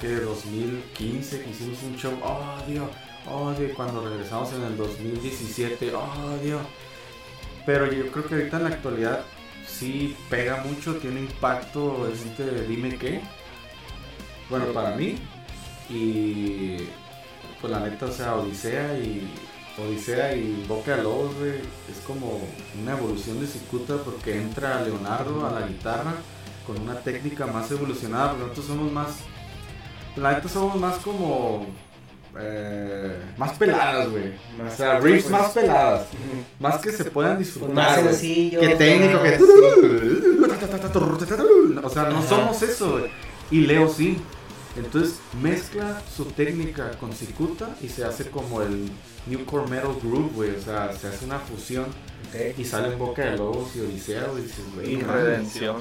que 0.00 0.16
2015, 0.16 1.42
que 1.42 1.50
hicimos 1.50 1.82
un 1.82 1.96
show, 1.96 2.12
odio, 2.22 2.88
odio. 3.30 3.68
Y 3.68 3.72
cuando 3.72 4.08
regresamos 4.08 4.52
en 4.52 4.62
el 4.62 4.76
2017, 4.76 5.94
odio. 5.94 6.58
Pero 7.64 7.92
yo 7.92 8.10
creo 8.10 8.26
que 8.26 8.34
ahorita 8.34 8.56
en 8.56 8.62
la 8.64 8.68
actualidad 8.70 9.20
sí 9.66 10.16
pega 10.30 10.62
mucho, 10.64 10.96
tiene 10.96 11.20
impacto 11.20 12.08
este 12.08 12.66
dime 12.66 12.96
qué. 12.96 13.20
Bueno, 14.48 14.66
para 14.66 14.96
mí. 14.96 15.16
Y 15.88 16.78
pues 17.60 17.72
la 17.72 17.80
neta, 17.80 18.06
o 18.06 18.12
sea, 18.12 18.34
Odisea 18.36 18.98
y 18.98 19.28
Odisea 19.78 20.34
y 20.34 20.64
Boca 20.66 20.96
de 20.96 21.02
Lobos, 21.02 21.34
güey, 21.36 21.52
es 21.90 21.98
como 22.06 22.40
una 22.80 22.92
evolución 22.92 23.40
de 23.40 23.46
Cicuta 23.46 23.96
porque 24.04 24.36
entra 24.36 24.82
Leonardo 24.82 25.46
a 25.46 25.60
la 25.60 25.66
guitarra 25.66 26.14
con 26.66 26.80
una 26.80 26.98
técnica 27.00 27.46
más 27.46 27.70
evolucionada, 27.70 28.30
porque 28.30 28.42
nosotros 28.44 28.66
somos 28.66 28.92
más, 28.92 29.08
la 30.16 30.32
neta 30.32 30.48
somos 30.48 30.76
más 30.76 30.96
como, 30.96 31.66
eh, 32.38 33.22
más 33.36 33.52
peladas, 33.52 34.08
güey, 34.08 34.32
o 34.66 34.76
sea, 34.76 34.98
riffs 34.98 35.30
más 35.30 35.50
peladas, 35.52 36.06
más 36.58 36.78
que 36.78 36.90
se 36.92 37.04
puedan 37.04 37.38
disfrutar, 37.38 37.74
Más 37.74 37.96
sencillo. 37.96 38.60
que 38.60 38.68
técnico, 38.76 39.22
que... 39.22 39.38
O 41.82 41.90
sea, 41.90 42.04
no 42.04 42.22
somos 42.22 42.62
eso, 42.62 42.92
güey. 42.98 43.10
Y 43.50 43.60
Leo 43.60 43.88
sí. 43.88 44.18
Entonces 44.76 45.20
mezcla 45.40 46.02
su 46.14 46.26
técnica 46.26 46.90
con 47.00 47.12
cicuta 47.12 47.76
y 47.80 47.88
se 47.88 48.04
hace 48.04 48.28
como 48.30 48.60
el 48.60 48.90
Newcore 49.26 49.68
Metal 49.68 49.94
Groove, 50.02 50.32
güey. 50.34 50.56
O 50.56 50.60
sea, 50.60 50.92
se 50.92 51.08
hace 51.08 51.24
una 51.24 51.38
fusión 51.38 51.86
y 52.56 52.64
sale 52.64 52.92
en 52.92 52.98
boca 52.98 53.24
de 53.24 53.36
lobos 53.36 53.74
y 53.76 53.80
odisea, 53.80 54.26
güey. 54.28 54.44
Y 54.92 55.00
redención. 55.00 55.76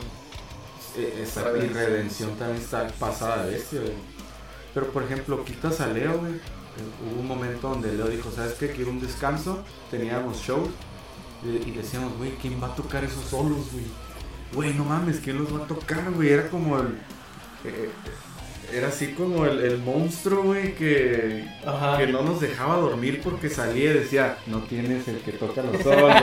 Eh, 0.98 1.18
Exacto, 1.20 1.58
y 1.58 1.68
redención 1.68 2.36
también 2.38 2.62
está 2.62 2.88
pasada 3.00 3.46
de 3.46 3.52
bestia, 3.52 3.82
güey. 3.82 3.94
Pero 4.74 4.92
por 4.92 5.04
ejemplo, 5.04 5.44
quitas 5.46 5.82
a 5.82 5.88
Leo, 5.88 6.18
güey. 6.20 6.34
eh, 6.34 6.40
Hubo 7.12 7.22
un 7.22 7.28
momento 7.28 7.70
donde 7.70 7.94
Leo 7.94 8.08
dijo, 8.08 8.32
¿sabes 8.32 8.54
qué? 8.54 8.72
Quiero 8.72 8.92
un 8.92 9.00
descanso. 9.02 9.64
Teníamos 9.92 10.38
shows. 10.42 10.70
Y, 11.44 11.70
y 11.70 11.72
decíamos, 11.72 12.18
güey, 12.18 12.32
¿quién 12.38 12.62
va 12.62 12.68
a 12.68 12.76
tocar 12.76 13.04
esos 13.04 13.26
solos, 13.26 13.72
güey? 13.72 13.86
Güey, 14.54 14.74
no 14.74 14.86
mames, 14.86 15.20
¿quién 15.20 15.38
los 15.38 15.54
va 15.54 15.64
a 15.66 15.68
tocar, 15.68 16.12
güey? 16.14 16.30
Era 16.30 16.50
como 16.50 16.78
el... 16.80 16.88
eh, 17.66 17.90
era 18.74 18.88
así 18.90 19.08
como 19.14 19.46
el, 19.46 19.60
el 19.64 19.78
monstruo, 19.80 20.44
güey, 20.44 20.76
que, 20.76 21.46
Ajá. 21.66 21.98
que 21.98 22.08
no 22.08 22.22
nos 22.22 22.42
dejaba 22.42 22.76
dormir 22.78 23.22
porque 23.24 23.50
salía 23.50 23.92
y 23.92 23.94
decía, 23.94 24.38
no 24.48 24.60
tienes 24.60 25.08
el 25.08 25.18
que 25.20 25.32
toca 25.34 25.62
los 25.64 25.82
solos. 25.84 26.14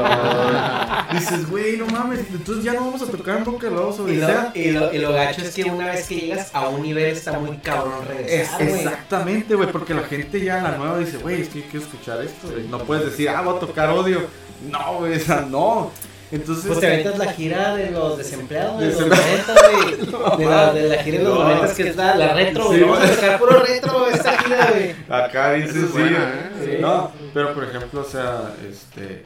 Dices, 1.13 1.49
güey, 1.51 1.77
no 1.77 1.87
mames, 1.87 2.21
entonces 2.31 2.65
ya 2.65 2.73
no 2.75 2.81
vamos 2.87 3.03
a 3.03 3.07
tocar 3.07 3.39
en 3.39 3.45
Boca 3.45 3.69
de 3.69 3.75
Lobos 3.75 3.99
o 4.01 4.09
Y 4.09 4.17
lo, 4.17 4.29
y, 4.55 4.71
lo, 4.73 4.93
y 4.95 4.99
lo 4.99 5.13
gacho 5.13 5.43
es 5.43 5.55
que 5.55 5.65
una 5.65 5.87
vez 5.87 6.07
que 6.07 6.17
llegas 6.17 6.51
a 6.55 6.69
un 6.69 6.83
nivel 6.83 7.13
está 7.17 7.39
muy 7.39 7.57
cabrón 7.59 8.03
Es- 8.03 8.09
regresar, 8.09 8.63
exactamente, 8.63 9.55
güey, 9.55 9.71
porque 9.71 9.95
la 9.95 10.03
gente 10.03 10.41
ya 10.41 10.61
la 10.63 10.77
nueva 10.77 10.99
dice, 10.99 11.19
güey, 11.19 11.43
es 11.43 11.49
que 11.49 11.63
quiero 11.63 11.85
escuchar 11.85 12.23
esto. 12.23 12.49
No 12.71 12.79
puedes 12.81 13.05
decir, 13.07 13.29
ah, 13.29 13.43
voy 13.43 13.57
a 13.57 13.61
tocar 13.61 13.91
odio. 13.91 14.21
No, 14.71 14.99
güey, 14.99 15.17
o 15.17 15.21
sea, 15.21 15.41
no. 15.41 15.91
Entonces, 16.33 16.65
Pues 16.67 16.81
te 16.81 16.87
aventas 16.87 17.19
la 17.19 17.33
gira 17.35 17.77
de 17.77 17.91
los 17.91 18.17
desempleados 18.19 18.81
de 18.81 18.87
los 18.87 18.97
Desempleados. 18.97 19.47
90, 19.47 20.17
güey. 20.25 20.37
De 20.39 20.47
la, 20.47 20.73
de 20.73 20.89
la 20.89 21.03
gira 21.03 21.19
de 21.19 21.25
los 21.25 21.39
No. 21.39 21.45
90 21.45 21.75
que 21.75 21.89
es 21.89 21.97
la, 21.97 22.15
la 22.17 22.33
retro, 22.35 22.65
güey. 22.65 22.79
Sí, 22.79 22.85
Vamos 22.85 23.01
a 23.05 23.15
tocar 23.15 23.39
puro 23.39 23.59
retro 23.61 24.07
esta 24.13 24.39
gira, 24.43 24.71
güey. 24.71 24.95
Acá 25.11 25.55
es 25.57 25.73
sí, 25.73 25.79
buena. 25.93 26.33
¿eh? 26.35 26.51
Sí. 26.65 26.77
No, 26.81 27.13
pero 27.35 27.53
por 27.55 27.65
ejemplo, 27.65 28.01
o 28.01 28.05
sea, 28.05 28.55
este. 28.69 29.25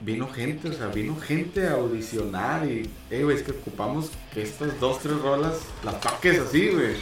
Vino 0.00 0.28
gente, 0.28 0.68
o 0.68 0.72
sea, 0.72 0.86
vino 0.86 1.16
gente 1.18 1.66
a 1.66 1.72
audicionar 1.72 2.64
y, 2.66 2.88
eh, 3.10 3.24
güey, 3.24 3.36
es 3.36 3.42
que 3.42 3.50
ocupamos 3.50 4.10
que 4.32 4.42
estas 4.42 4.78
dos, 4.78 5.00
tres 5.00 5.18
rolas 5.20 5.54
las 5.84 6.00
toques 6.00 6.38
así, 6.38 6.68
güey. 6.68 6.94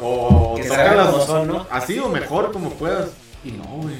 O 0.00 0.58
salgan 0.66 1.06
como 1.12 1.26
son, 1.26 1.48
¿no? 1.48 1.66
así 1.70 1.98
o 1.98 2.08
mejor 2.08 2.50
como 2.50 2.70
puedas. 2.70 3.10
Y 3.44 3.50
no, 3.52 3.64
güey. 3.64 3.96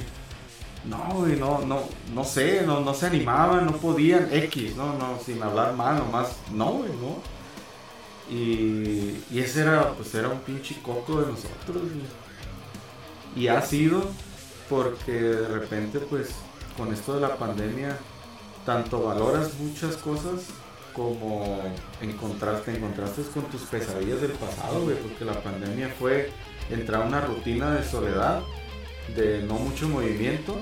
No, 0.84 1.14
güey, 1.14 1.36
no, 1.36 1.60
no, 1.60 1.82
no 2.12 2.24
sé, 2.24 2.62
no, 2.66 2.80
no 2.80 2.92
se 2.92 3.06
animaban, 3.06 3.66
no 3.66 3.72
podían, 3.72 4.28
X, 4.32 4.74
no, 4.76 4.94
no, 4.94 5.18
sin 5.24 5.40
hablar 5.42 5.74
mal, 5.74 5.98
nomás, 5.98 6.36
no, 6.52 6.72
güey, 6.72 6.90
no. 6.90 7.22
Y, 8.28 9.22
y 9.30 9.38
ese 9.38 9.62
era, 9.62 9.92
pues 9.92 10.14
era 10.14 10.28
un 10.28 10.40
pinche 10.40 10.80
coco 10.82 11.20
de 11.20 11.26
nosotros, 11.26 11.82
güey. 11.82 12.22
Y 13.36 13.48
ha 13.48 13.62
sido 13.62 14.02
porque 14.68 15.12
de 15.12 15.48
repente, 15.48 16.00
pues, 16.00 16.30
con 16.76 16.92
esto 16.92 17.14
de 17.14 17.20
la 17.20 17.36
pandemia, 17.36 17.96
tanto 18.64 19.02
valoras 19.02 19.54
muchas 19.54 19.96
cosas 19.96 20.46
como 20.92 21.60
encontraste, 22.00 22.76
encontraste 22.76 23.22
con 23.34 23.44
tus 23.44 23.62
pesadillas 23.62 24.20
del 24.20 24.32
pasado, 24.32 24.82
güey, 24.82 24.96
porque 24.96 25.24
la 25.24 25.40
pandemia 25.42 25.88
fue 25.98 26.30
entrar 26.70 27.02
a 27.02 27.06
una 27.06 27.20
rutina 27.20 27.72
de 27.72 27.84
soledad, 27.84 28.42
de 29.16 29.42
no 29.42 29.54
mucho 29.54 29.88
movimiento 29.88 30.60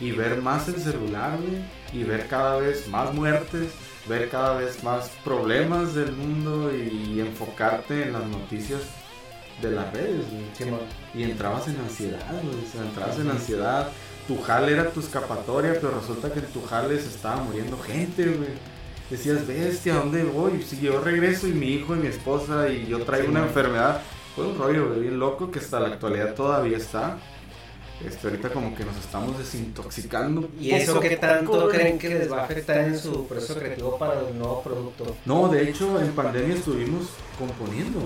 y 0.00 0.10
ver 0.12 0.40
más 0.40 0.68
el 0.68 0.76
celular, 0.76 1.38
güey, 1.38 1.62
y 1.92 2.04
ver 2.04 2.26
cada 2.28 2.58
vez 2.58 2.88
más 2.88 3.12
muertes, 3.14 3.68
ver 4.08 4.28
cada 4.28 4.56
vez 4.56 4.82
más 4.82 5.10
problemas 5.24 5.94
del 5.94 6.12
mundo 6.12 6.70
y 6.74 7.20
enfocarte 7.20 8.02
en 8.02 8.12
las 8.12 8.26
noticias 8.26 8.80
de 9.62 9.70
las 9.70 9.92
redes, 9.92 10.24
güey. 10.30 10.80
y 11.14 11.22
entrabas 11.30 11.68
en 11.68 11.76
ansiedad, 11.78 12.32
güey, 12.42 12.56
o 12.56 12.72
sea, 12.72 12.82
entrabas 12.82 13.18
en 13.18 13.30
ansiedad, 13.30 13.88
tu 14.26 14.40
jale 14.40 14.72
era 14.72 14.90
tu 14.90 15.00
escapatoria, 15.00 15.74
pero 15.74 16.00
resulta 16.00 16.32
que 16.32 16.40
en 16.40 16.46
tu 16.46 16.62
jale 16.62 16.98
se 16.98 17.08
estaba 17.08 17.42
muriendo 17.42 17.78
gente, 17.78 18.24
güey. 18.24 18.74
Decías, 19.10 19.46
bestia, 19.46 19.94
¿a 19.94 19.98
dónde 19.98 20.24
voy? 20.24 20.62
Si 20.62 20.80
yo 20.80 21.00
regreso 21.00 21.46
y 21.46 21.52
mi 21.52 21.68
hijo 21.68 21.94
y 21.94 21.98
mi 21.98 22.06
esposa 22.06 22.68
y 22.68 22.86
yo 22.86 23.00
traigo 23.02 23.26
Sí, 23.26 23.30
una 23.30 23.42
enfermedad, 23.42 24.00
fue 24.34 24.46
un 24.46 24.58
rollo, 24.58 24.88
güey, 24.88 25.00
bien 25.00 25.18
loco 25.18 25.50
que 25.50 25.58
hasta 25.58 25.78
la 25.78 25.88
actualidad 25.88 26.34
todavía 26.34 26.78
está. 26.78 27.18
Este, 28.04 28.26
ahorita 28.28 28.50
como 28.50 28.74
que 28.74 28.84
nos 28.84 28.96
estamos 28.96 29.38
desintoxicando. 29.38 30.48
¿Y 30.60 30.72
eso 30.72 31.00
qué 31.00 31.16
tanto 31.16 31.68
creen 31.68 31.98
que 31.98 32.08
les 32.08 32.30
va 32.30 32.40
a 32.40 32.44
afectar 32.44 32.78
en 32.78 32.98
su 32.98 33.26
proceso 33.26 33.54
creativo 33.54 33.96
para 33.98 34.20
el 34.20 34.36
nuevo 34.36 34.62
producto? 34.62 35.16
No, 35.24 35.48
de 35.48 35.68
hecho, 35.68 36.00
en 36.00 36.12
pandemia 36.12 36.56
estuvimos 36.56 37.08
componiendo. 37.38 38.00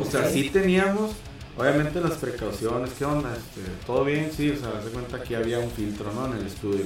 O 0.00 0.04
sea, 0.04 0.28
sí 0.28 0.50
teníamos, 0.50 1.12
obviamente, 1.58 2.00
las 2.00 2.12
precauciones. 2.12 2.90
¿Qué 2.96 3.04
onda? 3.04 3.34
Este, 3.34 3.68
¿Todo 3.86 4.04
bien? 4.04 4.30
Sí, 4.34 4.50
o 4.50 4.56
sea, 4.56 4.80
se 4.82 4.90
cuenta 4.90 5.22
que 5.22 5.36
había 5.36 5.58
un 5.58 5.70
filtro, 5.70 6.12
¿no? 6.12 6.26
En 6.26 6.40
el 6.40 6.46
estudio. 6.46 6.84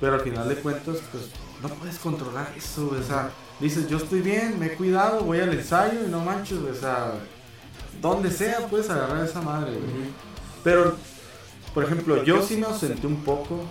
Pero 0.00 0.14
al 0.14 0.20
final 0.22 0.48
de 0.48 0.56
cuentas, 0.56 0.96
pues, 1.12 1.24
no 1.62 1.68
puedes 1.68 1.98
controlar 1.98 2.52
eso. 2.56 2.90
O 2.98 3.02
sea, 3.02 3.30
dices, 3.60 3.88
yo 3.88 3.98
estoy 3.98 4.20
bien, 4.20 4.58
me 4.58 4.66
he 4.66 4.74
cuidado, 4.74 5.22
voy 5.22 5.40
al 5.40 5.52
ensayo 5.52 6.00
y 6.06 6.10
no 6.10 6.20
manches, 6.20 6.58
o 6.58 6.74
sea, 6.74 7.12
donde 8.00 8.30
sea 8.30 8.66
puedes 8.68 8.88
agarrar 8.88 9.24
esa 9.24 9.42
madre, 9.42 9.72
güey. 9.72 10.10
Pero, 10.64 10.96
por 11.74 11.84
ejemplo, 11.84 12.22
yo 12.24 12.42
sí 12.42 12.56
me 12.56 12.66
ausenté 12.66 13.06
un 13.06 13.22
poco. 13.24 13.64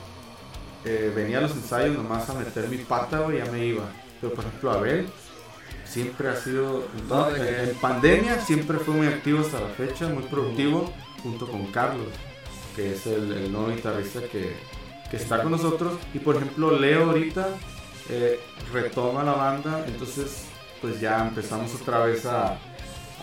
eh, 0.86 1.12
venía 1.16 1.40
a 1.40 1.42
los 1.42 1.52
ensayos 1.52 1.96
nomás 1.98 2.30
a 2.30 2.34
meter 2.36 2.70
mi 2.70 2.78
pata, 2.78 3.20
güey, 3.20 3.40
ya 3.40 3.46
me 3.52 3.66
iba. 3.66 3.84
Pero, 4.22 4.34
por 4.34 4.46
ejemplo, 4.46 4.72
Abel 4.72 5.10
siempre 5.86 6.30
ha 6.30 6.36
sido, 6.36 6.88
No, 7.10 7.36
en, 7.36 7.76
pandemia 7.82 8.40
siempre 8.42 8.78
fue 8.80 8.94
muy 8.94 9.08
activo 9.08 9.40
hasta 9.42 9.60
la 9.60 9.68
fecha, 9.70 10.08
muy 10.08 10.24
productivo, 10.24 10.94
junto 11.24 11.48
con 11.48 11.66
Carlos, 11.68 12.08
que 12.76 12.94
es 12.94 13.06
el, 13.08 13.32
el 13.34 13.52
nuevo 13.52 13.70
guitarrista 13.70 14.22
que, 14.22 14.56
que 15.12 15.18
está 15.18 15.42
con 15.42 15.52
nosotros. 15.52 15.94
Y, 16.14 16.20
por 16.20 16.36
ejemplo, 16.38 16.78
Leo 16.80 17.06
ahorita 17.10 17.50
eh, 18.10 18.40
retoma 18.72 19.24
la 19.24 19.34
banda, 19.34 19.84
entonces, 19.88 20.46
pues 20.82 21.00
ya 21.02 21.28
empezamos 21.28 21.74
otra 21.76 22.00
vez 22.06 22.26
a... 22.26 22.58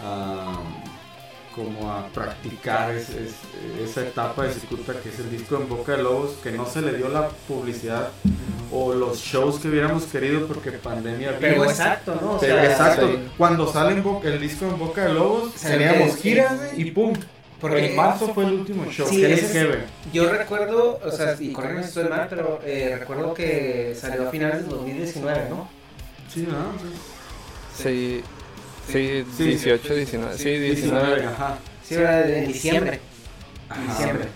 a 0.02 0.60
como 1.56 1.90
a 1.90 2.06
practicar 2.08 2.92
es- 2.94 3.08
es- 3.10 3.34
esa 3.82 4.02
etapa 4.02 4.44
de 4.44 4.52
Cicuta 4.52 4.92
que 5.02 5.08
es 5.08 5.18
el 5.18 5.30
disco 5.30 5.56
en 5.56 5.68
Boca 5.68 5.96
de 5.96 6.02
Lobos, 6.02 6.32
que 6.42 6.52
no 6.52 6.66
se 6.66 6.82
le 6.82 6.92
dio 6.92 7.08
la 7.08 7.28
publicidad 7.48 8.10
o 8.70 8.92
los 8.94 9.18
shows 9.18 9.58
que 9.58 9.68
hubiéramos 9.68 10.04
querido 10.04 10.46
porque 10.46 10.70
pandemia 10.72 11.36
Pero 11.40 11.54
vino. 11.62 11.64
exacto, 11.70 12.18
¿no? 12.20 12.32
O 12.34 12.38
Pero 12.38 12.54
sea, 12.56 12.64
exacto, 12.70 13.08
sí. 13.08 13.18
cuando 13.38 13.72
sale 13.72 13.92
en 13.92 14.02
Boca- 14.04 14.28
el 14.28 14.40
disco 14.40 14.66
en 14.66 14.78
Boca 14.78 15.06
de 15.06 15.14
Lobos, 15.14 15.54
teníamos 15.54 16.16
giras 16.16 16.52
y 16.76 16.90
pum. 16.90 17.14
Porque- 17.58 17.86
en 17.90 17.96
marzo 17.96 18.34
fue 18.34 18.44
el 18.44 18.52
último 18.52 18.84
show. 18.92 19.08
Sí, 19.08 19.16
que 19.22 19.32
es 19.32 19.42
es- 19.44 19.52
Kevin. 19.52 19.78
Yo 20.12 20.30
recuerdo, 20.30 21.00
o 21.02 21.10
sea, 21.10 21.34
y 21.40 21.52
corrígeme 21.52 21.82
si 21.84 21.88
estoy 21.88 22.04
mal, 22.04 22.26
pero 22.28 22.60
eh, 22.64 22.96
recuerdo 23.00 23.32
que 23.32 23.96
salió 23.98 24.28
a 24.28 24.30
finales 24.30 24.58
del 24.58 24.68
2019, 24.68 25.46
¿no? 25.48 25.66
Sí, 26.28 26.46
¿no? 26.46 26.72
Sí, 27.74 27.82
sí, 27.82 28.22
Sí, 28.90 29.24
18, 29.38 29.94
19, 29.94 30.38
sí, 30.38 30.44
19. 30.50 30.70
19, 31.16 31.26
ajá. 31.26 31.58
Sí, 31.84 31.94
era 31.94 32.26
en 32.28 32.46
diciembre. 32.48 33.00
Ajá. 33.68 33.80
En 33.82 33.88
diciembre. 33.88 34.28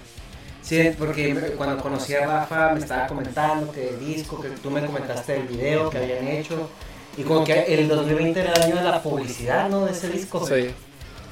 Sí, 0.62 0.90
porque 0.98 1.54
cuando 1.56 1.82
conocí 1.82 2.14
a 2.14 2.26
Rafa 2.26 2.74
me 2.74 2.80
estaba 2.80 3.06
comentando 3.06 3.72
que 3.72 3.88
el 3.90 4.00
disco, 4.00 4.40
que 4.40 4.48
tú 4.50 4.70
me 4.70 4.84
comentaste 4.84 5.32
del 5.34 5.42
video 5.48 5.90
que 5.90 5.98
habían 5.98 6.28
hecho. 6.28 6.70
Y 7.16 7.22
como 7.22 7.44
que 7.44 7.60
el 7.74 7.88
2020 7.88 8.40
era 8.40 8.52
el 8.52 8.62
año 8.62 8.76
de 8.76 8.82
la 8.84 9.02
publicidad, 9.02 9.68
¿no? 9.68 9.84
De 9.86 9.92
ese 9.92 10.08
disco. 10.08 10.46
Sí. 10.46 10.70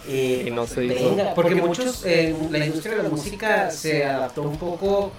Y, 0.09 0.49
Y 0.49 0.51
no 0.51 0.67
se 0.67 0.85
hizo. 0.87 1.11
venga, 1.11 1.35
porque 1.35 1.55
muchos, 1.57 2.05
eh, 2.05 2.35
la 2.51 2.65
industria 2.67 2.97
de 2.97 3.03
la 3.05 3.09
música 3.11 3.71
se 3.71 4.05
adaptó 4.05 4.43
un 4.43 4.57
poco. 4.59 5.13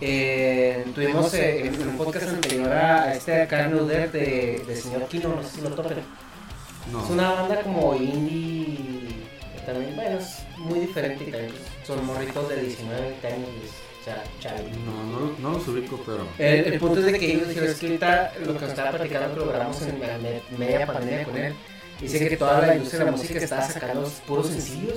eh, 0.00 0.84
tuvimos 0.94 1.32
eh, 1.34 1.66
en 1.66 1.88
un 1.88 1.96
podcast 1.96 2.28
anterior 2.28 2.72
a 2.72 3.14
este 3.14 3.46
Carl 3.46 3.72
Uder 3.74 4.10
de, 4.10 4.62
de 4.66 4.76
Señor 4.76 5.06
Kino, 5.06 5.28
no 5.36 5.42
sé 5.44 5.56
si 5.56 5.60
lo 5.60 5.70
topen. 5.70 5.98
No. 6.90 7.04
Es 7.04 7.10
una 7.10 7.32
banda 7.32 7.62
como 7.62 7.94
indie, 7.94 8.76
también, 9.64 9.94
bueno, 9.94 10.18
es 10.18 10.38
muy 10.58 10.80
diferente 10.80 11.24
también 11.26 11.52
son 11.86 12.04
morritos 12.06 12.48
de 12.48 12.56
19, 12.62 13.00
20 13.00 13.26
años, 13.28 13.48
o 14.00 14.04
sea. 14.04 14.22
No, 14.84 15.04
no, 15.20 15.36
no 15.38 15.58
los 15.58 15.68
ubico, 15.68 16.00
pero. 16.04 16.26
El, 16.38 16.72
el 16.72 16.78
punto 16.80 17.00
es 17.00 17.06
de 17.06 17.18
que 17.18 17.32
ellos 17.34 17.48
dijeron, 17.48 17.70
es 17.70 17.76
que 17.78 17.86
ahorita 17.86 18.32
lo 18.44 18.54
que 18.54 18.60
nos 18.60 18.70
estaba 18.70 18.90
platicando, 18.90 19.34
que 19.34 19.40
logramos 19.46 19.82
en 19.82 20.00
la 20.00 20.18
me- 20.18 20.42
media 20.58 20.86
pandemia 20.86 21.24
con 21.24 21.36
él, 21.38 21.54
dice 22.00 22.28
que 22.28 22.36
toda 22.36 22.60
la 22.66 22.74
industria 22.74 23.00
de 23.00 23.04
la 23.06 23.16
música 23.16 23.38
estaba 23.38 23.62
sacando 23.68 24.10
puros 24.26 24.48
sencillos, 24.48 24.96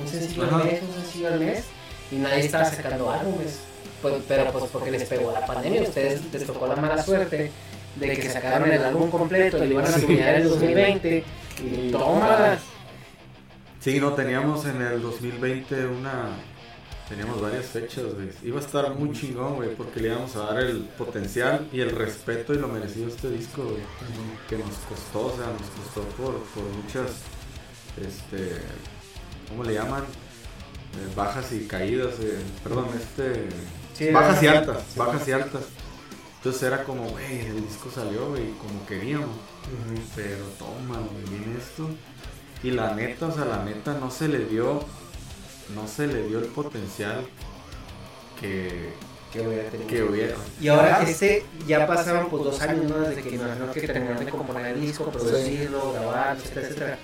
un 0.00 0.08
sencillo 0.08 0.42
al 0.44 0.48
Ajá. 0.48 0.64
mes, 0.64 0.82
un 0.82 0.94
sencillo 1.02 1.28
al 1.28 1.40
mes, 1.40 1.64
y 2.12 2.16
nadie 2.16 2.40
estaba 2.44 2.64
sacando 2.66 3.10
álbumes, 3.10 3.58
pues, 4.00 4.14
pero 4.28 4.52
pues 4.52 4.64
porque 4.72 4.90
les 4.92 5.04
pegó 5.08 5.32
la 5.32 5.44
pandemia, 5.44 5.82
ustedes 5.82 6.20
les 6.32 6.46
tocó 6.46 6.66
la 6.68 6.76
mala 6.76 7.02
suerte 7.02 7.50
de 7.96 8.16
que 8.16 8.28
sacaron 8.30 8.70
el 8.70 8.84
álbum 8.84 9.10
completo, 9.10 9.58
y 9.58 9.68
lo 9.68 9.74
iban 9.74 9.86
a 9.86 9.92
terminar 9.92 10.34
en 10.36 10.42
el 10.42 10.48
2020, 10.48 11.24
y 11.64 11.90
tómalas. 11.90 12.60
Sí, 13.80 14.00
no, 14.00 14.12
teníamos 14.12 14.64
en 14.66 14.82
el 14.82 15.00
2020 15.02 15.86
una. 15.86 16.30
Teníamos 17.08 17.40
varias 17.40 17.66
fechas, 17.66 18.04
güey. 18.14 18.30
Iba 18.42 18.58
a 18.58 18.60
estar 18.60 18.92
muy 18.94 19.12
chingón, 19.12 19.54
güey, 19.54 19.76
porque 19.76 20.00
le 20.00 20.08
íbamos 20.08 20.34
a 20.34 20.40
dar 20.40 20.58
el 20.58 20.80
potencial 20.98 21.68
y 21.72 21.80
el 21.80 21.90
respeto 21.90 22.52
y 22.52 22.58
lo 22.58 22.66
merecido 22.66 23.06
a 23.06 23.10
este 23.10 23.30
disco, 23.30 23.62
güey. 23.62 23.82
Que 24.48 24.58
nos 24.58 24.74
costó, 24.88 25.26
o 25.26 25.36
sea, 25.36 25.46
nos 25.46 25.70
costó 25.70 26.02
por, 26.16 26.34
por 26.46 26.64
muchas. 26.64 27.22
Este. 27.96 28.60
¿cómo 29.48 29.64
le 29.64 29.74
llaman? 29.74 30.02
Eh, 30.02 31.12
bajas 31.14 31.52
y 31.52 31.66
caídas, 31.66 32.14
eh, 32.20 32.38
perdón, 32.62 32.88
este... 32.96 33.48
Sí, 33.94 34.10
bajas 34.10 34.10
y 34.10 34.12
bajas 34.12 34.42
y 34.42 34.46
altas, 34.46 34.76
altas. 34.76 34.96
bajas 34.96 35.28
y 35.28 35.32
altas. 35.32 35.62
Entonces 36.46 36.68
era 36.68 36.84
como, 36.84 37.08
güey, 37.08 37.40
el 37.40 37.66
disco 37.66 37.90
salió, 37.92 38.28
güey, 38.28 38.52
como 38.52 38.86
queríamos. 38.86 39.34
Pero 40.14 40.44
toma, 40.60 41.00
güey, 41.00 41.40
viene 41.40 41.58
esto. 41.58 41.88
Y 42.62 42.70
la 42.70 42.94
neta, 42.94 43.26
o 43.26 43.32
sea, 43.34 43.46
la 43.46 43.64
neta 43.64 43.94
no 43.94 44.12
se 44.12 44.28
le 44.28 44.44
dio, 44.44 44.80
no 45.74 45.88
se 45.88 46.06
le 46.06 46.28
dio 46.28 46.38
el 46.38 46.44
potencial 46.44 47.26
que, 48.40 48.92
Que 49.32 49.40
hubiera 49.40 49.68
tenido. 49.70 49.88
que 49.88 50.02
hubiera. 50.04 50.36
Y 50.60 50.68
ahora 50.68 51.02
este 51.02 51.44
ya 51.66 51.84
pasaron 51.84 52.28
pues 52.30 52.44
dos 52.44 52.60
años, 52.60 52.92
¿no? 52.92 53.00
Desde 53.00 53.22
que 53.24 53.30
me 53.30 53.44
imagino 53.44 53.72
que 53.72 53.80
terminaron 53.80 54.24
de 54.24 54.30
componer 54.30 54.66
el 54.66 54.80
disco, 54.80 55.10
producirlo, 55.10 55.94
grabar, 55.94 56.36
etcétera, 56.36 56.66
etcétera. 56.68 56.98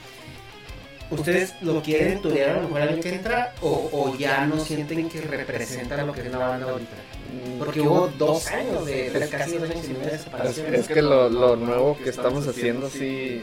¿Ustedes 1.10 1.55
lo 1.62 1.82
quieren 1.82 2.23
turear 2.23 2.51
a 2.51 2.55
lo 2.55 2.69
mejor 2.69 2.81
el 2.82 2.89
año 2.90 3.02
que 3.02 3.12
entra 3.12 3.55
o, 3.60 3.90
o 3.93 4.16
ya 4.16 4.47
no 4.47 4.64
sienten 4.64 5.09
que 5.09 5.20
representa 5.20 6.01
lo 6.05 6.12
que 6.12 6.20
es 6.20 6.31
la 6.31 6.39
banda 6.39 6.70
ahorita? 6.70 6.94
Porque 7.59 7.80
hubo 7.80 8.09
dos 8.18 8.46
años 8.48 8.86
de 8.86 9.28
casi 9.30 9.59
dos 9.59 9.70
años 9.70 9.84
y 9.86 9.92
medio 9.92 10.06
de 10.10 10.14
Es, 10.16 10.22
separación. 10.22 10.74
es 10.74 10.88
que 10.88 11.02
lo, 11.02 11.28
lo 11.28 11.56
nuevo 11.56 11.96
que 12.02 12.10
estamos 12.10 12.46
haciendo 12.46 12.88
sí, 12.90 13.40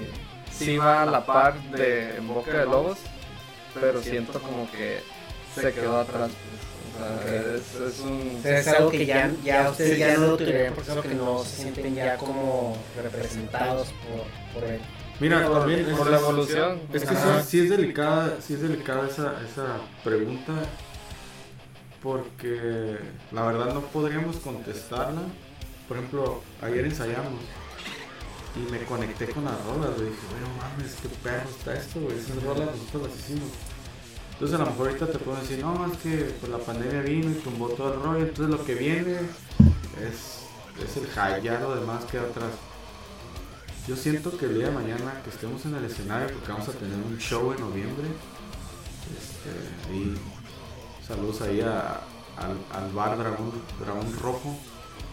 sí 0.51 0.77
va 0.77 1.03
a 1.03 1.05
la 1.05 1.25
par 1.25 1.59
de 1.71 2.17
En 2.17 2.27
Boca 2.27 2.51
de 2.59 2.65
Lobos, 2.65 2.97
pero 3.79 4.01
siento 4.01 4.39
como 4.41 4.69
que 4.71 4.99
se 5.55 5.71
quedó 5.73 5.97
atrás. 5.99 6.29
pues. 6.29 6.69
O 6.99 7.23
sea, 7.23 7.55
es, 7.55 7.93
es 7.93 7.99
un... 8.01 8.41
Es 8.43 8.67
algo 8.67 8.89
que 8.91 9.05
ya, 9.05 9.31
ya 9.43 9.69
ustedes 9.69 9.97
ya 9.97 10.17
no 10.17 10.27
lo 10.27 10.37
turearían 10.37 10.73
porque 10.73 10.89
es 10.91 10.97
algo 10.97 11.09
que 11.09 11.15
no 11.15 11.43
se 11.45 11.61
sienten 11.61 11.95
ya 11.95 12.17
como 12.17 12.75
representados 13.01 13.87
por, 14.53 14.61
por 14.61 14.69
él. 14.69 14.81
Mira, 15.21 15.45
Por- 15.47 15.59
también 15.59 15.85
por 15.95 16.07
es- 16.07 16.11
la 16.11 16.19
evolución. 16.19 16.79
Es 16.93 17.03
que 17.03 17.15
sí, 17.15 17.21
sí 17.47 17.59
es 17.61 17.69
delicada, 17.69 18.35
sí 18.45 18.53
es 18.55 18.61
delicada 18.61 19.07
esa, 19.07 19.33
esa 19.49 19.77
pregunta 20.03 20.53
porque 22.01 22.97
la 23.31 23.45
verdad 23.45 23.73
no 23.73 23.81
podríamos 23.81 24.37
contestarla. 24.37 25.21
Por 25.87 25.97
ejemplo, 25.97 26.41
ayer 26.61 26.85
ensayamos 26.85 27.41
y 28.55 28.71
me 28.71 28.79
conecté 28.85 29.27
con 29.29 29.45
las 29.45 29.63
rolas, 29.65 29.95
güey. 29.95 30.09
Dije, 30.09 30.21
bueno, 30.31 30.47
mames, 30.57 30.95
qué 31.01 31.09
perro 31.23 31.49
está 31.49 31.73
esto, 31.73 31.99
güey. 31.99 32.17
Esas 32.17 32.43
rolas 32.43 32.69
nosotros 32.75 33.09
las 33.09 33.19
hicimos. 33.19 33.49
Entonces 34.33 34.55
a 34.59 34.63
lo 34.63 34.69
mejor 34.69 34.87
ahorita 34.87 35.11
te 35.11 35.19
puedo 35.19 35.39
decir, 35.39 35.59
no, 35.59 35.85
es 35.91 35.97
que 35.97 36.33
pues, 36.39 36.51
la 36.51 36.59
pandemia 36.59 37.01
vino 37.01 37.31
y 37.31 37.35
tumbó 37.35 37.69
todo 37.69 37.93
el 37.93 38.01
rollo. 38.01 38.25
Entonces 38.25 38.57
lo 38.57 38.65
que 38.65 38.75
viene 38.75 39.17
es, 39.99 40.45
es 40.81 40.97
el 40.97 41.07
hype, 41.07 41.41
ya 41.41 41.59
lo 41.59 41.75
demás 41.75 42.05
queda 42.05 42.23
atrás. 42.23 42.51
Yo 43.87 43.95
siento 43.95 44.37
que 44.37 44.45
el 44.45 44.55
día 44.55 44.67
de 44.67 44.71
mañana 44.71 45.21
que 45.23 45.31
estemos 45.31 45.65
en 45.65 45.75
el 45.75 45.85
escenario, 45.85 46.33
porque 46.35 46.51
vamos 46.51 46.69
a 46.69 46.73
tener 46.73 46.95
un 46.95 47.17
show 47.17 47.51
en 47.51 47.59
noviembre, 47.59 48.07
este, 49.17 49.93
y 49.93 50.15
saludos 51.09 51.41
ahí 51.41 51.59
a- 51.61 51.99
al, 52.37 52.57
al 52.71 52.91
bar 52.93 53.17
Dragón, 53.17 53.51
Dragón 53.81 54.15
Rojo, 54.21 54.57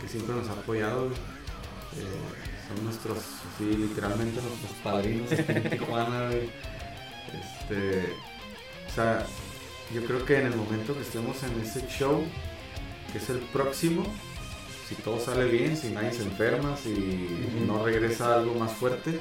que 0.00 0.06
siempre 0.08 0.34
nos 0.36 0.48
ha 0.48 0.52
apoyado. 0.52 1.06
Eh, 1.06 2.68
son 2.68 2.84
nuestros, 2.84 3.18
sí, 3.58 3.64
literalmente 3.64 4.40
nuestros 4.40 4.72
padrinos 4.84 5.32
aquí 5.32 5.44
en 5.52 5.70
Tijuana. 5.70 6.30
Este, 6.30 8.14
o 8.90 8.94
sea, 8.94 9.26
yo 9.92 10.04
creo 10.04 10.24
que 10.24 10.38
en 10.40 10.46
el 10.46 10.56
momento 10.56 10.94
que 10.94 11.00
estemos 11.02 11.42
en 11.42 11.60
ese 11.60 11.84
show, 11.88 12.22
que 13.12 13.18
es 13.18 13.28
el 13.30 13.38
próximo, 13.38 14.04
si 14.88 14.94
todo 14.96 15.18
sale 15.18 15.46
bien, 15.46 15.76
si 15.76 15.88
nadie 15.90 16.12
se 16.12 16.22
enferma, 16.22 16.76
si 16.76 16.94
no 17.66 17.84
regresa 17.84 18.34
algo 18.36 18.54
más 18.54 18.72
fuerte, 18.72 19.18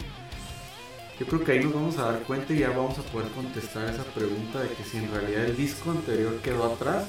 yo 1.20 1.26
creo 1.26 1.44
que 1.44 1.52
ahí 1.54 1.64
nos 1.64 1.74
vamos 1.74 1.98
a 1.98 2.12
dar 2.12 2.20
cuenta 2.24 2.54
y 2.54 2.60
ya 2.60 2.70
vamos 2.70 2.98
a 3.00 3.04
poder 3.04 3.30
contestar 3.32 3.90
esa 3.90 4.04
pregunta 4.04 4.60
de 4.62 4.70
que 4.70 4.84
si 4.84 4.98
en 4.98 5.12
realidad 5.12 5.46
el 5.46 5.56
disco 5.56 5.92
anterior 5.92 6.36
quedó 6.42 6.66
atrás 6.74 7.06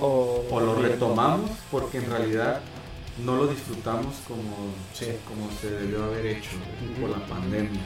o, 0.00 0.44
o 0.50 0.60
lo 0.60 0.74
retomamos 0.76 1.50
porque 1.70 1.98
en 1.98 2.08
realidad 2.10 2.60
no 3.24 3.36
lo 3.36 3.48
disfrutamos 3.48 4.14
como, 4.28 4.72
como 5.26 5.50
se 5.60 5.70
debió 5.70 6.04
haber 6.04 6.26
hecho 6.26 6.50
por 7.00 7.10
la 7.10 7.26
pandemia. 7.26 7.80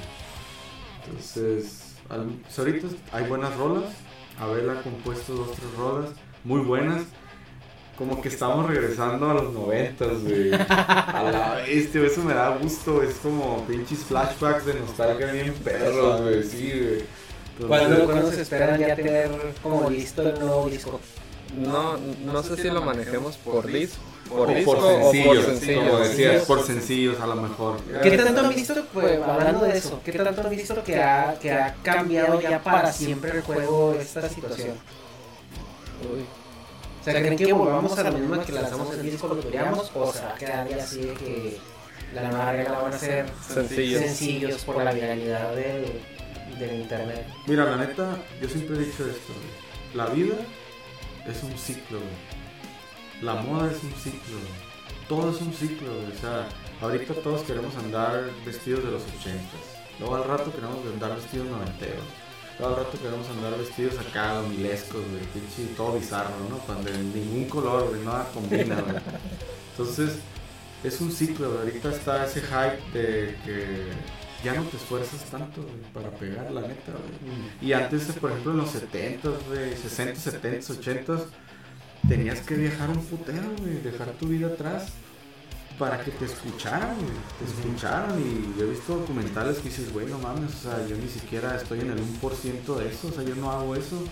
Entonces, 1.06 1.94
al- 2.08 2.26
pues 2.42 2.58
ahorita 2.58 2.88
hay 3.12 3.24
buenas 3.26 3.56
rolas. 3.56 3.84
Abel 4.38 4.68
ha 4.70 4.82
compuesto 4.82 5.34
dos, 5.34 5.52
tres 5.52 5.72
rolas 5.76 6.10
muy 6.44 6.60
buenas. 6.60 7.02
Como 7.98 8.20
que 8.20 8.28
estamos 8.28 8.66
regresando 8.68 9.30
a 9.30 9.34
los 9.34 9.52
noventas, 9.52 10.22
güey. 10.22 10.52
A 10.54 11.22
la 11.30 11.54
bestia, 11.66 12.02
eso 12.06 12.22
me 12.22 12.34
da 12.34 12.48
gusto. 12.56 13.02
Es 13.02 13.14
como 13.16 13.64
pinches 13.66 14.00
flashbacks 14.00 14.66
de 14.66 14.74
nostalgia 14.74 15.26
bien 15.32 15.52
perros, 15.54 16.22
güey. 16.22 16.42
Sí, 16.42 16.70
güey. 16.72 17.04
Entonces- 17.60 18.06
¿Cuándo, 18.06 18.32
se 18.32 18.42
esperan 18.42 18.80
ya 18.80 18.96
tener 18.96 19.30
como 19.62 19.88
listo 19.90 20.22
el 20.22 20.40
nuevo 20.40 20.68
disco? 20.68 21.00
No, 21.56 21.98
no 21.98 22.42
sé 22.42 22.56
si 22.56 22.70
lo 22.70 22.80
manejemos 22.82 23.36
por 23.36 23.66
disco, 23.66 24.00
por 24.26 24.48
O 24.50 24.54
disco 24.54 24.74
por 24.74 24.84
o 24.84 24.88
sencillos, 25.12 25.26
por 25.36 25.44
sencillo. 25.44 25.80
como 25.82 25.98
decías, 25.98 26.44
por 26.46 26.62
sencillos 26.66 27.20
a 27.20 27.26
lo 27.26 27.36
mejor. 27.36 27.76
¿Qué 28.02 28.10
tanto 28.16 28.40
han 28.40 28.48
visto, 28.54 28.74
pues, 28.94 29.20
hablando 29.22 29.64
de 29.66 29.76
eso, 29.76 30.00
qué 30.02 30.12
tanto 30.12 30.40
han 30.40 30.48
visto 30.50 30.82
que 30.82 30.96
ha, 30.96 31.36
que 31.38 31.52
ha 31.52 31.74
cambiado 31.82 32.40
ya 32.40 32.62
para 32.62 32.90
siempre 32.90 33.32
el 33.32 33.42
juego 33.42 33.94
esta 34.00 34.26
situación? 34.30 34.76
Uy. 36.10 36.24
O 37.02 37.04
sea, 37.04 37.14
¿creen 37.14 37.36
que 37.36 37.52
volvamos 37.52 37.98
a 37.98 38.10
lo 38.10 38.16
mismo 38.16 38.36
de 38.36 38.44
que 38.44 38.52
lanzamos 38.52 38.94
el 38.94 39.02
disco, 39.02 39.26
lo 39.28 39.34
tureamos, 39.36 39.90
o 39.92 40.12
se 40.12 40.20
va 40.24 40.30
a 40.30 40.34
quedar 40.36 40.68
ya 40.68 40.76
así 40.76 41.00
de 41.00 41.14
que 41.14 41.58
la 42.14 42.28
nueva 42.28 42.52
regla 42.52 42.78
van 42.78 42.92
a 42.94 42.98
ser 42.98 43.26
Sencillos. 43.52 44.00
sencillos 44.02 44.64
por 44.64 44.82
la 44.84 44.92
viralidad 44.92 45.52
del, 45.56 46.00
del 46.60 46.80
internet? 46.82 47.26
Mira, 47.48 47.64
la 47.64 47.76
neta, 47.76 48.16
yo 48.40 48.48
siempre 48.48 48.76
he 48.76 48.80
dicho 48.80 49.04
esto. 49.04 49.32
güey. 49.32 49.96
La 49.96 50.06
vida 50.14 50.36
es 51.26 51.42
un 51.42 51.58
ciclo, 51.58 51.98
güey. 51.98 53.22
La 53.22 53.34
moda 53.34 53.68
es 53.70 53.82
un 53.82 53.92
ciclo, 53.94 54.38
güey. 54.38 55.08
Todo 55.08 55.30
es 55.32 55.40
un 55.40 55.52
ciclo, 55.52 55.92
güey. 55.92 56.12
O 56.16 56.20
sea, 56.20 56.48
ahorita 56.80 57.14
todos 57.14 57.42
queremos 57.42 57.74
andar 57.76 58.30
vestidos 58.46 58.84
de 58.84 58.92
los 58.92 59.02
ochentas. 59.02 59.60
Luego 59.98 60.14
al 60.16 60.24
rato 60.24 60.52
queremos 60.52 60.78
andar 60.86 61.16
vestidos 61.16 61.48
noventeros. 61.48 62.04
Luego 62.58 62.76
al 62.76 62.84
rato 62.84 62.98
queremos 62.98 63.28
andar 63.28 63.58
vestidos 63.58 63.98
acá, 63.98 64.42
milescos, 64.48 65.00
güey. 65.10 65.22
Pinche 65.32 65.74
todo 65.74 65.98
bizarro, 65.98 66.34
¿no? 66.48 66.58
Cuando 66.58 66.90
ningún 66.90 67.46
color, 67.46 67.88
güey. 67.88 68.04
Nada 68.04 68.28
combina, 68.32 68.80
güey. 68.80 68.96
Entonces, 69.72 70.18
es 70.84 71.00
un 71.00 71.10
ciclo, 71.10 71.50
güey. 71.50 71.60
Ahorita 71.60 71.90
está 71.90 72.26
ese 72.26 72.40
hype 72.40 72.98
de 72.98 73.36
que 73.44 73.86
ya 74.44 74.54
no 74.54 74.64
te 74.64 74.76
esfuerzas 74.76 75.24
tanto 75.30 75.62
güey, 75.62 75.80
para 75.94 76.10
pegar, 76.10 76.50
la 76.50 76.62
neta, 76.62 76.92
güey. 76.92 77.48
Y 77.60 77.72
antes, 77.72 78.04
por 78.20 78.30
ejemplo, 78.30 78.52
en 78.52 78.58
los 78.58 78.70
70, 78.70 79.28
güey, 79.48 79.76
60, 79.76 80.20
70, 80.20 80.72
80, 80.72 81.24
tenías 82.08 82.40
que 82.40 82.54
viajar 82.54 82.90
un 82.90 83.04
putero, 83.04 83.48
güey, 83.58 83.80
dejar 83.80 84.10
tu 84.12 84.26
vida 84.26 84.48
atrás 84.48 84.92
para 85.78 86.02
que 86.02 86.10
te 86.12 86.24
escucharan, 86.24 86.96
te 87.38 87.44
escucharan. 87.44 88.18
Y 88.20 88.58
yo 88.58 88.66
he 88.66 88.70
visto 88.70 88.96
documentales 88.96 89.58
que 89.58 89.68
dices, 89.68 89.92
güey, 89.92 90.06
no 90.06 90.18
mames, 90.18 90.54
o 90.54 90.70
sea, 90.70 90.86
yo 90.86 90.96
ni 90.96 91.08
siquiera 91.08 91.56
estoy 91.56 91.80
en 91.80 91.90
el 91.90 91.98
1% 91.98 92.76
de 92.76 92.88
eso, 92.88 93.08
o 93.08 93.12
sea, 93.12 93.22
yo 93.22 93.34
no 93.36 93.50
hago 93.50 93.74
eso. 93.74 94.02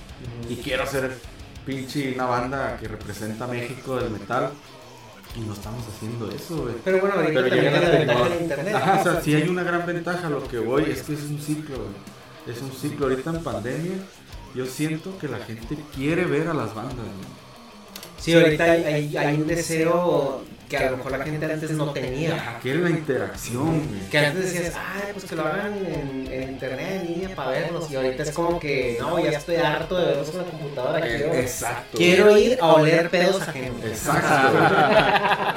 Y 0.48 0.56
quiero 0.56 0.86
ser 0.86 1.16
pinche 1.64 2.14
una 2.14 2.26
banda 2.26 2.76
que 2.78 2.88
representa 2.88 3.44
a 3.44 3.48
México 3.48 3.96
del 3.96 4.10
metal. 4.10 4.50
Y 5.36 5.40
no 5.42 5.52
estamos 5.52 5.84
haciendo 5.86 6.28
eso, 6.28 6.62
güey. 6.62 6.74
Pero 6.84 7.00
bueno, 7.00 7.14
ahorita 7.14 7.40
también 7.40 7.64
llega 7.64 7.80
tiene 7.80 8.06
la 8.06 8.14
ventaja 8.14 8.42
internet. 8.42 8.74
Ajá, 8.74 9.00
o 9.00 9.02
sea, 9.04 9.20
sí 9.20 9.34
hay 9.34 9.48
una 9.48 9.62
gran 9.62 9.86
ventaja. 9.86 10.28
Lo 10.28 10.42
que 10.48 10.58
voy 10.58 10.90
es 10.90 11.02
que 11.02 11.12
es 11.12 11.22
un 11.22 11.40
ciclo, 11.40 11.76
güey. 11.76 12.56
Es 12.56 12.60
un 12.60 12.72
ciclo. 12.72 13.06
Ahorita 13.06 13.30
en 13.30 13.42
pandemia, 13.44 13.92
yo 14.56 14.66
siento 14.66 15.16
que 15.18 15.28
la 15.28 15.38
gente 15.38 15.78
quiere 15.94 16.24
ver 16.24 16.48
a 16.48 16.54
las 16.54 16.74
bandas, 16.74 16.96
güey. 16.96 17.40
Sí, 18.18 18.34
ahorita 18.34 18.64
hay, 18.64 18.82
hay, 18.82 19.16
hay 19.16 19.36
un 19.36 19.46
deseo 19.46 20.42
que 20.70 20.76
a 20.76 20.90
lo 20.92 20.98
mejor 20.98 21.18
la 21.18 21.24
gente 21.24 21.44
antes 21.52 21.72
no 21.72 21.92
tenía. 21.92 22.58
Quiere 22.62 22.78
la 22.78 22.90
interacción, 22.90 23.88
güey. 23.88 24.08
Que 24.08 24.18
antes 24.18 24.52
decías, 24.52 24.74
ay, 24.76 25.10
pues 25.12 25.24
que 25.24 25.34
lo 25.34 25.44
hagan 25.44 25.74
en, 25.74 26.32
en 26.32 26.50
internet, 26.50 27.02
en 27.02 27.06
línea, 27.08 27.34
para 27.34 27.50
verlos. 27.50 27.90
Y 27.90 27.96
ahorita 27.96 28.22
es 28.22 28.30
como 28.30 28.60
que, 28.60 28.96
no, 29.00 29.18
ya 29.18 29.30
estoy 29.36 29.56
harto 29.56 29.98
de 29.98 30.06
verlos 30.06 30.28
en 30.30 30.38
la 30.38 30.44
computadora. 30.44 31.00
Quiero, 31.00 31.34
Exacto. 31.34 31.98
quiero 31.98 32.38
ir 32.38 32.56
a 32.60 32.74
oler 32.74 33.10
pedos 33.10 33.42
ajenos. 33.42 33.84
Exacto. 33.84 34.58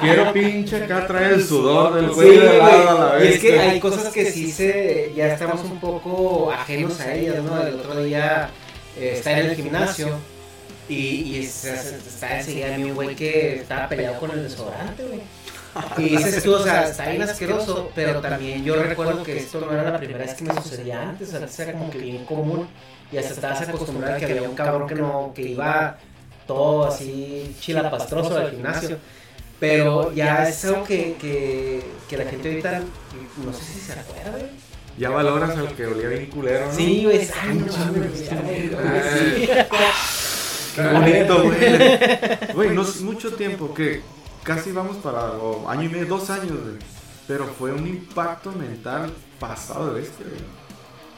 Quiero 0.00 0.32
pinche 0.32 0.84
acá 0.84 1.06
traer 1.06 1.34
el 1.34 1.44
sudor 1.44 1.94
del 1.94 2.08
Sí, 2.08 2.14
güey 2.14 2.38
de 2.38 2.58
la. 2.58 3.18
Y 3.22 3.26
es 3.28 3.40
que 3.40 3.60
hay 3.60 3.80
cosas 3.80 4.12
que 4.12 4.30
sí 4.32 4.50
se, 4.50 5.12
ya 5.14 5.32
estamos 5.32 5.62
un 5.62 5.78
poco 5.78 6.50
ajenos 6.50 7.00
a 7.00 7.14
ellas, 7.14 7.42
¿no? 7.42 7.62
El 7.62 7.74
otro 7.76 8.02
día 8.02 8.50
eh, 8.98 9.14
está 9.16 9.38
en 9.38 9.46
el 9.46 9.54
gimnasio 9.54 10.18
y, 10.88 11.38
está 11.38 12.38
enseguida 12.38 12.76
un 12.76 12.94
güey 12.94 13.14
que 13.14 13.56
estaba 13.56 13.88
peleado 13.88 14.18
con 14.20 14.30
el 14.30 14.42
desodorante, 14.42 15.04
güey. 15.04 15.20
Y 15.98 16.16
dices 16.16 16.42
tú, 16.44 16.54
o 16.54 16.62
sea, 16.62 16.88
está 16.88 17.08
bien 17.10 17.22
asqueroso, 17.22 17.90
pero 17.96 18.20
también 18.20 18.64
yo 18.64 18.80
recuerdo 18.80 19.24
que 19.24 19.38
esto 19.38 19.60
no 19.60 19.72
era 19.72 19.90
la 19.90 19.98
primera 19.98 20.20
vez 20.20 20.34
que 20.34 20.44
me 20.44 20.54
sucedía 20.54 21.02
antes, 21.02 21.34
antes 21.34 21.58
era 21.58 21.72
como 21.72 21.90
que 21.90 21.98
bien 21.98 22.24
común 22.24 22.68
y 23.10 23.16
hasta 23.16 23.34
estabas 23.34 23.68
acostumbrado 23.68 24.14
a 24.14 24.18
que 24.18 24.24
había 24.26 24.48
un 24.48 24.54
cabrón 24.54 24.88
que 24.88 24.94
no, 24.94 25.32
que 25.34 25.42
iba 25.42 25.98
todo 26.46 26.86
así 26.86 27.56
chilapastroso 27.60 28.36
al 28.36 28.52
gimnasio. 28.52 28.98
Pero 29.58 30.12
ya 30.12 30.48
es 30.48 30.64
algo 30.64 30.84
que, 30.84 31.16
que, 31.20 31.82
que 32.08 32.16
la 32.18 32.24
gente 32.24 32.50
ahorita, 32.50 32.80
no 33.44 33.52
sé 33.52 33.64
si 33.64 33.80
se 33.80 33.92
acuerda, 33.92 34.38
ya 34.96 35.10
valoras 35.10 35.56
al 35.56 35.74
que 35.74 35.86
olía 35.86 36.08
bien 36.08 36.26
culero. 36.26 36.66
¿no? 36.66 36.72
Sí, 36.72 37.04
güey, 37.04 37.28
ay, 37.42 37.54
no 37.58 37.66
Qué 40.74 40.82
bonito, 40.82 41.42
güey. 41.44 42.54
Güey, 42.54 42.70
no 42.74 42.82
es 42.82 43.00
mucho 43.00 43.32
tiempo 43.34 43.72
que 43.74 44.02
casi 44.42 44.72
vamos 44.72 44.96
para 44.98 45.32
o 45.32 45.68
año 45.68 45.84
y 45.84 45.88
medio, 45.88 46.06
dos 46.06 46.30
años, 46.30 46.52
güey. 46.52 46.76
Pero 47.26 47.46
fue 47.46 47.72
un 47.72 47.86
impacto 47.86 48.52
mental 48.52 49.12
pasado 49.40 49.94
de 49.94 50.02
este, 50.02 50.24
güey. 50.24 50.40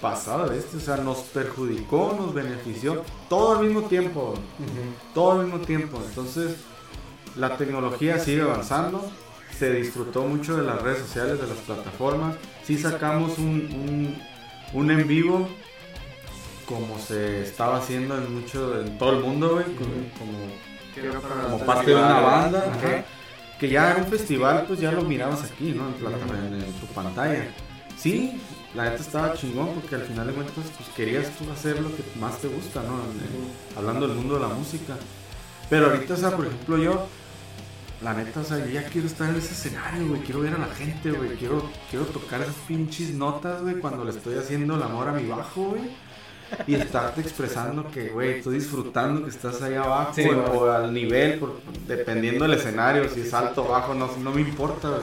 Pasado 0.00 0.48
de 0.48 0.58
este, 0.58 0.76
o 0.76 0.80
sea, 0.80 0.98
nos 0.98 1.18
perjudicó, 1.18 2.14
nos 2.18 2.34
benefició, 2.34 3.02
todo 3.28 3.58
al 3.58 3.64
mismo 3.64 3.82
tiempo, 3.82 4.34
güey. 4.58 4.68
todo 5.14 5.32
al 5.32 5.46
mismo 5.46 5.60
tiempo. 5.60 6.00
Entonces, 6.06 6.56
la 7.34 7.56
tecnología 7.56 8.18
sigue 8.18 8.42
avanzando, 8.42 9.10
se 9.58 9.72
disfrutó 9.72 10.22
mucho 10.22 10.56
de 10.56 10.64
las 10.64 10.80
redes 10.82 10.98
sociales, 10.98 11.40
de 11.40 11.46
las 11.46 11.58
plataformas. 11.58 12.36
Sí 12.64 12.78
sacamos 12.78 13.38
un, 13.38 13.46
un, 13.72 14.22
un 14.74 14.90
en 14.90 15.06
vivo 15.08 15.48
como 16.66 16.98
se 16.98 17.42
estaba 17.42 17.78
haciendo 17.78 18.16
en 18.16 18.34
mucho 18.34 18.80
en 18.80 18.98
todo 18.98 19.12
el 19.12 19.24
mundo, 19.24 19.50
güey, 19.54 19.64
como, 19.76 19.92
como, 20.18 21.42
como 21.48 21.58
parte 21.64 21.90
de 21.90 21.96
una 21.96 22.20
banda, 22.20 22.58
ajá, 22.70 23.04
que 23.58 23.68
ya 23.68 23.90
era 23.92 24.02
un 24.02 24.08
festival, 24.08 24.64
pues 24.66 24.80
ya 24.80 24.92
lo 24.92 25.02
mirabas 25.02 25.42
aquí, 25.44 25.72
¿no? 25.72 25.88
En, 25.88 26.72
tu 26.74 26.86
pantalla. 26.88 27.48
Sí, 27.96 28.40
la 28.74 28.84
neta 28.84 29.02
estaba 29.02 29.32
chingón 29.34 29.74
porque 29.74 29.94
al 29.94 30.02
final 30.02 30.26
de 30.26 30.32
cuentas 30.34 30.54
pues 30.76 30.88
querías 30.94 31.30
tú 31.36 31.50
hacer 31.50 31.80
lo 31.80 31.88
que 31.94 32.02
más 32.20 32.38
te 32.38 32.48
gusta, 32.48 32.82
¿no? 32.82 32.94
En- 32.96 33.78
hablando 33.78 34.06
del 34.08 34.16
mundo 34.16 34.34
de 34.34 34.40
la 34.40 34.48
música. 34.48 34.96
Pero 35.70 35.86
ahorita, 35.86 36.14
o 36.14 36.16
sea, 36.16 36.36
por 36.36 36.46
ejemplo, 36.46 36.76
yo 36.76 37.06
la 38.02 38.12
neta, 38.12 38.40
o 38.40 38.44
sea, 38.44 38.58
yo 38.58 38.66
ya 38.66 38.84
quiero 38.84 39.06
estar 39.06 39.30
en 39.30 39.36
ese 39.36 39.52
escenario, 39.52 40.08
güey. 40.08 40.20
Quiero 40.20 40.40
ver 40.40 40.54
a 40.54 40.58
la 40.58 40.68
gente, 40.74 41.10
güey. 41.10 41.30
Quiero, 41.36 41.70
quiero 41.90 42.04
tocar 42.06 42.42
esas 42.42 42.54
pinches 42.68 43.14
notas, 43.14 43.62
güey, 43.62 43.76
cuando 43.76 44.04
le 44.04 44.10
estoy 44.10 44.36
haciendo 44.36 44.76
el 44.76 44.82
amor 44.82 45.08
a 45.08 45.12
mi 45.12 45.26
bajo, 45.26 45.70
güey. 45.70 45.82
Y 46.66 46.74
estarte 46.74 47.20
expresando 47.20 47.88
que, 47.90 48.08
güey, 48.08 48.38
estoy 48.38 48.54
disfrutando 48.58 49.24
que 49.24 49.30
estás 49.30 49.60
ahí 49.62 49.74
abajo 49.74 50.12
Sí, 50.14 50.24
o, 50.28 50.40
o 50.58 50.70
al 50.70 50.92
nivel, 50.94 51.38
por- 51.38 51.60
dependiendo 51.86 52.44
del 52.46 52.58
escenario, 52.58 53.08
si 53.08 53.22
es 53.22 53.34
alto 53.34 53.64
o 53.64 53.68
bajo, 53.68 53.94
no, 53.94 54.08
no 54.18 54.30
me 54.32 54.40
importa, 54.42 54.88
güey. 54.88 55.02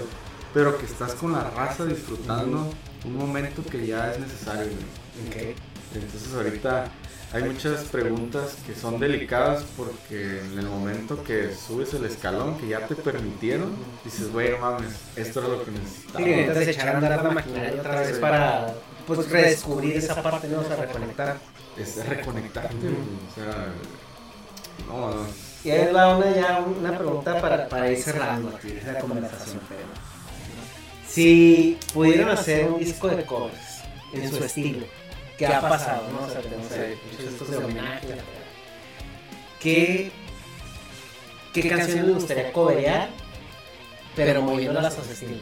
Pero 0.53 0.77
que 0.77 0.85
estás 0.85 1.13
con 1.15 1.31
la 1.33 1.49
raza 1.49 1.85
disfrutando 1.85 2.69
un 3.05 3.17
momento 3.17 3.63
que 3.69 3.85
ya 3.87 4.11
es 4.11 4.19
necesario, 4.19 4.67
güey. 4.67 5.55
Entonces 5.95 6.33
ahorita 6.33 6.85
hay 7.33 7.43
muchas 7.43 7.83
preguntas 7.85 8.55
que 8.65 8.75
son 8.75 8.99
delicadas 8.99 9.63
porque 9.75 10.39
en 10.39 10.59
el 10.59 10.67
momento 10.67 11.23
que 11.23 11.53
subes 11.53 11.93
el 11.95 12.05
escalón, 12.05 12.57
que 12.59 12.67
ya 12.67 12.85
te 12.87 12.95
permitieron, 12.95 13.71
dices, 14.05 14.31
güey, 14.31 14.51
no 14.51 14.59
mames, 14.59 14.91
esto 15.15 15.39
era 15.39 15.49
lo 15.49 15.65
que 15.65 15.71
necesitaba. 15.71 16.19
Sí, 16.23 16.31
necesitas 16.31 16.67
echar 16.67 16.89
a 16.89 16.97
andar 16.97 17.23
la 17.23 17.31
maquinaria 17.31 17.73
otra 17.79 17.99
vez 18.01 18.17
para 18.19 18.73
pues 19.07 19.29
redescubrir 19.29 19.97
esa 19.97 20.21
parte, 20.21 20.47
¿no? 20.47 20.59
O 20.59 20.63
sea, 20.63 20.75
reconectar. 20.77 21.37
Es 21.77 22.05
reconectarte, 22.07 22.75
o 22.87 23.35
sea, 23.35 23.65
no, 24.87 25.11
no. 25.15 25.25
Y 25.63 25.71
ahí 25.71 25.91
va 25.93 26.17
una 26.17 26.35
ya 26.35 26.59
una 26.59 26.97
pregunta 26.97 27.39
para, 27.41 27.67
para 27.69 27.89
ir 27.91 28.01
cerrando 28.01 28.49
aquí 28.55 28.73
la 28.85 28.99
conversación. 28.99 29.59
pero- 29.69 29.81
Si 31.07 31.77
pudieran 31.93 32.29
hacer 32.29 32.69
un 32.69 32.79
disco 32.79 33.07
de 33.07 33.25
covers 33.25 33.81
en 34.13 34.29
su 34.29 34.43
estilo, 34.43 34.85
¿qué 35.37 35.45
ha 35.47 35.61
pasado? 35.61 36.03
¿no? 36.11 36.25
O 36.25 36.29
sea, 36.29 36.41
tenemos 36.41 36.69
discos 37.17 37.49
de 37.51 37.57
homenaje. 37.57 38.07
la 38.09 38.15
verdad. 38.15 38.23
¿Qué, 39.59 40.11
¿Qué 41.53 41.69
canciones 41.69 42.05
les 42.05 42.15
gustaría 42.15 42.51
coverear, 42.51 43.09
pero 44.15 44.41
moviéndolas 44.41 44.97
a 44.97 45.03
su 45.03 45.11
estilo? 45.11 45.37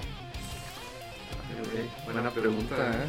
Buena 2.06 2.30
pregunta, 2.32 2.76
¿eh? 2.76 3.08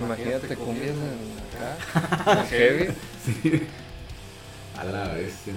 Imagínate 0.00 0.56
cumbias 0.56 0.96
en 0.96 1.34
acá, 1.44 2.40
en 2.40 2.46
heavy. 2.48 2.88
Sí. 3.24 3.66
A 4.78 4.84
la 4.84 5.08
bestia. 5.14 5.52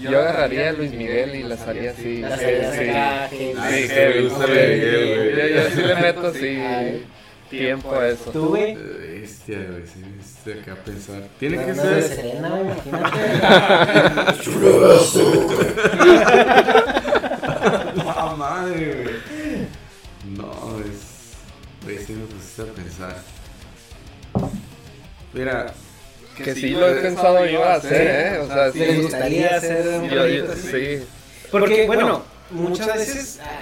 Yo 0.00 0.18
agarraría 0.18 0.70
a 0.70 0.72
Luis 0.72 0.92
Miguel 0.92 1.34
y 1.34 1.42
las 1.42 1.60
haría 1.62 1.90
así. 1.90 2.18
Las 2.18 2.38
sí, 2.38 2.44
harías 2.46 3.30
sí. 3.30 3.36
Sí, 3.38 3.88
sí. 3.88 3.94
Yo, 5.54 5.70
sí 5.74 5.82
le 5.82 5.94
meto 5.96 6.26
así 6.28 6.58
tiempo 7.50 7.94
a 7.94 8.08
eso. 8.08 8.30
¿Tú, 8.30 8.48
güey? 8.48 8.74
Bestia, 8.76 9.58
güey, 9.68 9.82
sí, 9.86 10.02
sí, 10.44 10.52
acá 10.52 10.72
a 10.72 10.76
pensar. 10.76 11.28
Tiene 11.38 11.64
que 11.64 11.72
Una 11.72 11.82
de 11.82 12.02
ser. 12.02 12.16
Serena, 12.16 12.48
güey, 12.48 12.62
imagínate. 12.62 13.18
¡La 17.96 18.34
madre, 18.36 19.02
güey! 19.02 19.16
No, 20.36 20.78
es. 20.80 21.00
Güey, 21.84 21.98
sí 21.98 22.12
me 22.12 22.24
pusiste 22.26 22.62
a 22.62 22.66
pensar. 22.66 23.16
Mira. 25.32 25.72
Que 26.36 26.54
sí 26.54 26.70
lo 26.70 26.88
he 26.88 26.94
pensado 27.02 27.44
yo 27.46 27.64
a 27.64 27.74
hacer, 27.74 28.06
¿eh? 28.34 28.38
O 28.38 28.46
sea, 28.46 28.72
sí. 28.72 28.78
¿Les 28.78 29.02
gustaría 29.02 29.56
hacer 29.56 29.86
un 29.88 30.08
Yo- 30.08 30.14
yo- 30.14 30.20
proyecto 30.22 30.52
así? 30.52 30.68
sí. 30.98 31.06
Porque, 31.50 31.86
bueno, 31.86 32.22
muchas 32.50 32.86
veces 32.94 33.40
ah, 33.42 33.60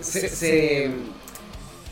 se, 0.00 0.28
se, 0.30 0.90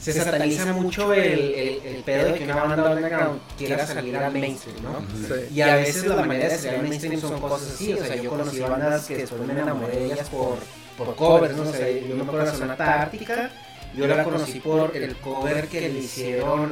se 0.00 0.12
sataniza 0.12 0.72
mucho 0.72 1.12
el, 1.12 1.22
el, 1.22 1.80
el 1.84 2.02
pedo 2.04 2.32
de 2.32 2.38
que 2.38 2.44
una 2.44 2.56
banda 2.64 2.90
underground 2.92 3.40
quiera 3.58 3.86
salir 3.86 4.16
al 4.16 4.32
mainstream, 4.32 4.76
¿no? 4.82 5.00
Sí. 5.28 5.54
Y 5.54 5.60
a 5.60 5.76
veces 5.76 6.06
la 6.06 6.16
manera 6.24 6.48
de 6.48 6.56
salir 6.58 6.80
al 6.80 6.88
mainstream 6.88 7.20
son 7.20 7.38
cosas 7.40 7.72
así. 7.74 7.92
O 7.92 8.04
sea, 8.04 8.16
yo 8.16 8.30
conocí 8.30 8.60
bandas 8.60 9.04
que 9.06 9.16
después 9.18 9.40
me 9.42 9.52
enamoré 9.52 9.96
de 9.96 10.04
ellas 10.06 10.28
por, 10.30 10.58
por 10.96 11.14
covers, 11.16 11.54
¿no? 11.56 11.68
O 11.68 11.72
sea, 11.72 11.90
yo 11.90 12.14
me 12.16 12.22
acuerdo 12.22 12.50
de 12.50 12.56
Sonata 12.56 13.02
Ártica. 13.02 13.50
Yo 13.94 14.06
la 14.06 14.24
conocí 14.24 14.60
por 14.60 14.96
el 14.96 15.14
cover 15.16 15.68
que 15.68 15.80
le 15.82 15.98
hicieron 15.98 16.70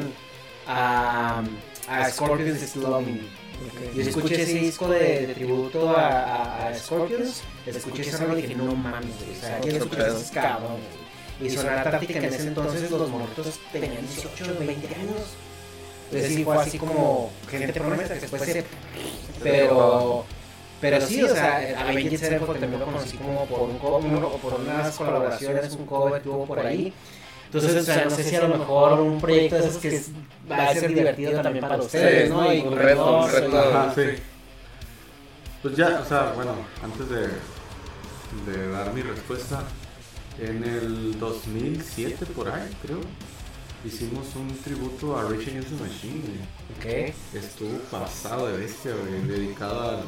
a, 0.67 1.43
a 1.89 2.11
Scorpions 2.11 2.77
Loving 2.77 3.15
Me. 3.15 3.41
Yo 3.95 4.03
escuché 4.03 4.43
ese 4.43 4.55
disco 4.55 4.89
de, 4.89 5.27
de 5.27 5.35
tributo 5.35 5.91
a, 5.91 6.09
a, 6.09 6.69
a 6.69 6.75
Scorpions, 6.75 7.43
escuché 7.67 8.03
ese 8.03 8.17
rola 8.17 8.39
y 8.39 8.43
dije, 8.43 8.55
no 8.55 8.75
mames, 8.75 9.15
o 9.15 9.41
sea, 9.41 9.59
¿quién 9.61 9.77
escucha 9.77 10.07
esos 10.09 10.31
cabrón? 10.31 10.79
güey? 10.79 11.11
Y 11.41 11.51
Sonata 11.51 11.97
Ártica 11.97 12.19
en 12.19 12.25
ese 12.25 12.49
entonces 12.49 12.91
los 12.91 13.09
morritos 13.11 13.61
tenían 13.73 14.07
18, 14.07 14.57
20 14.59 14.95
años. 14.95 15.37
Es 16.13 16.23
decir, 16.23 16.45
fue 16.45 16.57
así 16.57 16.79
como 16.79 17.31
gente 17.49 17.73
promesa 17.73 18.15
que 18.15 18.21
después 18.21 18.43
se... 18.43 18.65
Pero... 19.43 20.25
Pero 20.81 20.99
sí, 21.07 21.23
o 21.23 21.29
sea, 21.29 21.59
Avenged 21.89 22.19
Sevenfold 22.19 22.59
también 22.59 22.81
lo 22.81 22.87
conocí 22.87 23.17
como 23.19 23.45
por, 23.45 23.61
un, 23.69 23.77
por 23.79 24.55
unas 24.55 24.97
colaboraciones, 24.97 25.75
un 25.75 25.85
cover 25.85 26.15
que 26.15 26.21
tuvo 26.21 26.47
por 26.47 26.59
ahí. 26.59 26.93
Entonces, 27.53 27.83
o 27.83 27.85
sea, 27.85 28.05
no 28.05 28.11
sé 28.11 28.23
si 28.25 28.37
a 28.37 28.43
lo 28.47 28.57
mejor 28.59 29.01
un 29.01 29.21
proyecto 29.21 29.57
de 29.57 29.61
esos 29.67 29.77
que 29.79 29.89
es- 29.89 30.11
va 30.51 30.69
a 30.69 30.75
ser 30.75 30.89
divertido 30.95 31.43
también 31.43 31.67
para 31.67 31.83
ustedes, 31.83 32.29
Sí, 32.29 32.33
¿no? 32.35 32.53
Y 32.55 32.61
un 32.61 32.77
reto, 32.77 33.19
un 33.25 33.31
reto. 33.31 33.59
Ajá, 33.59 33.93
sí. 33.95 34.03
Pues 35.63 35.77
ya, 35.77 36.01
o 36.01 36.05
sea, 36.09 36.33
bueno, 36.37 36.53
antes 36.83 37.09
de, 37.11 37.27
de 38.53 38.71
dar 38.71 38.93
mi 38.95 39.03
respuesta, 39.03 39.63
en 40.39 40.63
el 40.65 41.19
2007 41.19 42.25
por 42.27 42.49
ahí, 42.49 42.71
creo, 42.83 43.01
hicimos 43.85 44.27
un 44.37 44.57
tributo 44.63 45.19
a 45.19 45.23
Rage 45.25 45.51
Against 45.51 45.71
the 45.71 45.83
Machine, 45.85 46.23
güey. 46.23 47.09
Ok. 47.11 47.15
Estuvo 47.35 47.79
pasado 47.91 48.47
de 48.47 48.59
bestia, 48.59 48.93
güey, 48.95 49.23
dedicado 49.27 49.81
al... 49.91 49.99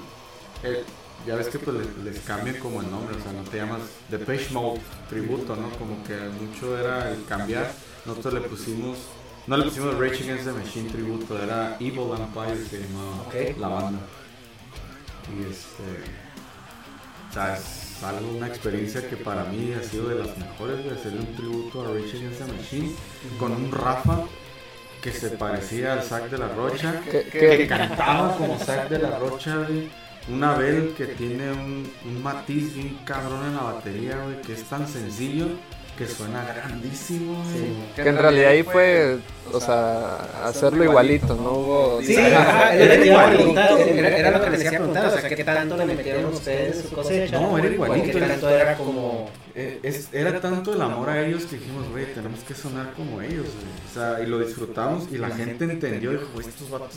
ya 1.26 1.36
ves 1.36 1.48
que 1.48 1.58
pues 1.58 1.76
les, 1.76 1.96
les 2.04 2.20
cambian 2.24 2.56
como 2.56 2.80
el 2.80 2.90
nombre, 2.90 3.16
o 3.16 3.22
sea, 3.22 3.32
no 3.32 3.42
te 3.42 3.56
llamas 3.58 3.80
Depeche 4.08 4.52
Mode 4.52 4.80
tributo, 5.08 5.54
¿no? 5.56 5.70
Como 5.78 6.02
que 6.04 6.14
mucho 6.40 6.78
era 6.78 7.10
el 7.10 7.24
cambiar. 7.26 7.70
Nosotros 8.04 8.34
le 8.34 8.40
pusimos... 8.40 8.98
No 9.46 9.56
le 9.56 9.64
pusimos 9.64 9.98
Rage 9.98 10.22
Against 10.24 10.44
the 10.44 10.52
Machine 10.52 10.90
tributo, 10.90 11.40
era 11.42 11.76
Evil 11.80 12.10
Empire 12.16 12.64
se 12.68 12.80
llamaba 12.80 13.24
la 13.58 13.68
banda. 13.68 13.98
Y 15.36 15.50
este... 15.50 15.82
O 17.30 17.32
sea, 17.32 17.56
es 17.56 18.02
algo, 18.04 18.30
una 18.36 18.46
experiencia 18.48 19.08
que 19.08 19.16
para 19.16 19.44
mí 19.44 19.72
ha 19.72 19.82
sido 19.82 20.08
de 20.08 20.16
las 20.16 20.36
mejores, 20.36 20.84
de 20.84 20.90
hacer 20.90 21.12
un 21.14 21.34
tributo 21.34 21.80
a 21.82 21.84
Rage 21.94 22.16
Against 22.18 22.38
the 22.44 22.52
Machine 22.52 22.92
con 23.38 23.52
un 23.52 23.72
Rafa 23.72 24.20
que 25.00 25.12
se 25.12 25.30
parecía 25.30 25.94
al 25.94 26.02
Zack 26.02 26.30
de 26.30 26.38
la 26.38 26.48
Rocha, 26.48 27.00
Que- 27.10 27.24
que, 27.24 27.38
que- 27.58 27.66
cantaba 27.66 28.36
como 28.36 28.58
Zack 28.58 28.88
de 28.88 28.98
la 28.98 29.18
Rocha, 29.18 29.56
güey. 29.66 29.90
Una 30.28 30.54
Bell 30.54 30.94
que 30.96 31.06
tiene 31.06 31.50
un, 31.52 31.90
un 32.06 32.22
matiz 32.22 32.74
bien 32.74 32.98
cabrón 33.04 33.44
en 33.46 33.56
la 33.56 33.62
batería, 33.62 34.18
güey, 34.24 34.40
que 34.42 34.52
es 34.52 34.64
tan 34.64 34.86
sencillo 34.86 35.46
que 35.98 36.06
suena 36.06 36.42
grandísimo, 36.44 37.34
güey. 37.44 37.94
Que 37.94 38.08
en 38.08 38.16
realidad 38.16 38.50
ahí 38.50 38.62
fue, 38.62 39.18
o 39.52 39.60
sea, 39.60 40.16
hacerlo 40.46 40.84
igualito, 40.84 41.34
no 41.34 41.50
hubo... 41.52 42.00
Sí, 42.02 42.16
ajá, 42.16 42.74
era, 42.74 42.94
era, 42.94 44.16
era 44.16 44.30
lo 44.30 44.42
que 44.44 44.50
les 44.50 44.60
iba 44.62 44.70
a 44.70 44.74
preguntar, 44.76 45.06
o 45.06 45.10
sea, 45.20 45.28
¿qué 45.28 45.44
tanto 45.44 45.76
le 45.76 45.84
metieron 45.84 46.24
ustedes 46.26 46.82
su 46.88 46.94
cosecha? 46.94 47.38
No, 47.38 47.58
era 47.58 47.68
igualito. 47.68 48.06
¿Qué 48.18 48.20
tanto 48.26 48.48
era 48.48 48.76
como... 48.76 49.28
Eh, 49.54 49.80
es- 49.82 50.08
era 50.12 50.40
tanto 50.40 50.72
el 50.74 50.80
amor 50.80 51.10
a 51.10 51.26
ellos 51.26 51.44
que 51.44 51.56
dijimos, 51.56 51.86
güey, 51.90 52.06
tenemos 52.14 52.40
que 52.40 52.54
sonar 52.54 52.92
como 52.94 53.20
ellos, 53.20 53.44
güey. 53.44 53.90
O 53.90 53.92
sea, 53.94 54.22
y 54.22 54.26
lo 54.26 54.38
disfrutamos 54.38 55.04
y 55.12 55.18
la 55.18 55.28
gente 55.30 55.64
entendió 55.64 56.12
y 56.12 56.14
dijo, 56.16 56.28
"Güey, 56.34 56.46
estos 56.48 56.70
vatos 56.70 56.94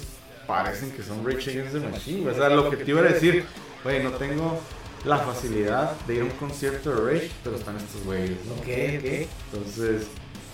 parecen 0.48 0.92
que 0.92 1.04
son 1.04 1.26
Rage 1.26 1.52
Against 1.52 1.74
the 1.74 1.80
Machine. 1.80 2.22
güey". 2.22 2.34
O 2.34 2.38
sea, 2.38 2.50
lo 2.50 2.70
que 2.70 2.78
te 2.78 2.92
iba 2.92 3.02
a 3.02 3.04
decir, 3.04 3.46
güey, 3.84 4.04
no 4.04 4.12
tengo 4.12 4.60
la 5.04 5.18
facilidad 5.20 5.92
de 6.08 6.16
ir 6.16 6.22
a 6.22 6.26
un 6.26 6.32
concierto 6.32 6.90
de 6.96 7.14
Rage, 7.14 7.32
pero 7.44 7.56
están 7.56 7.78
estos 7.78 8.04
güeyes, 8.04 8.44
¿no? 8.46 8.54
Ok, 8.54 8.62
ok. 8.62 9.30
Entonces, 9.52 10.08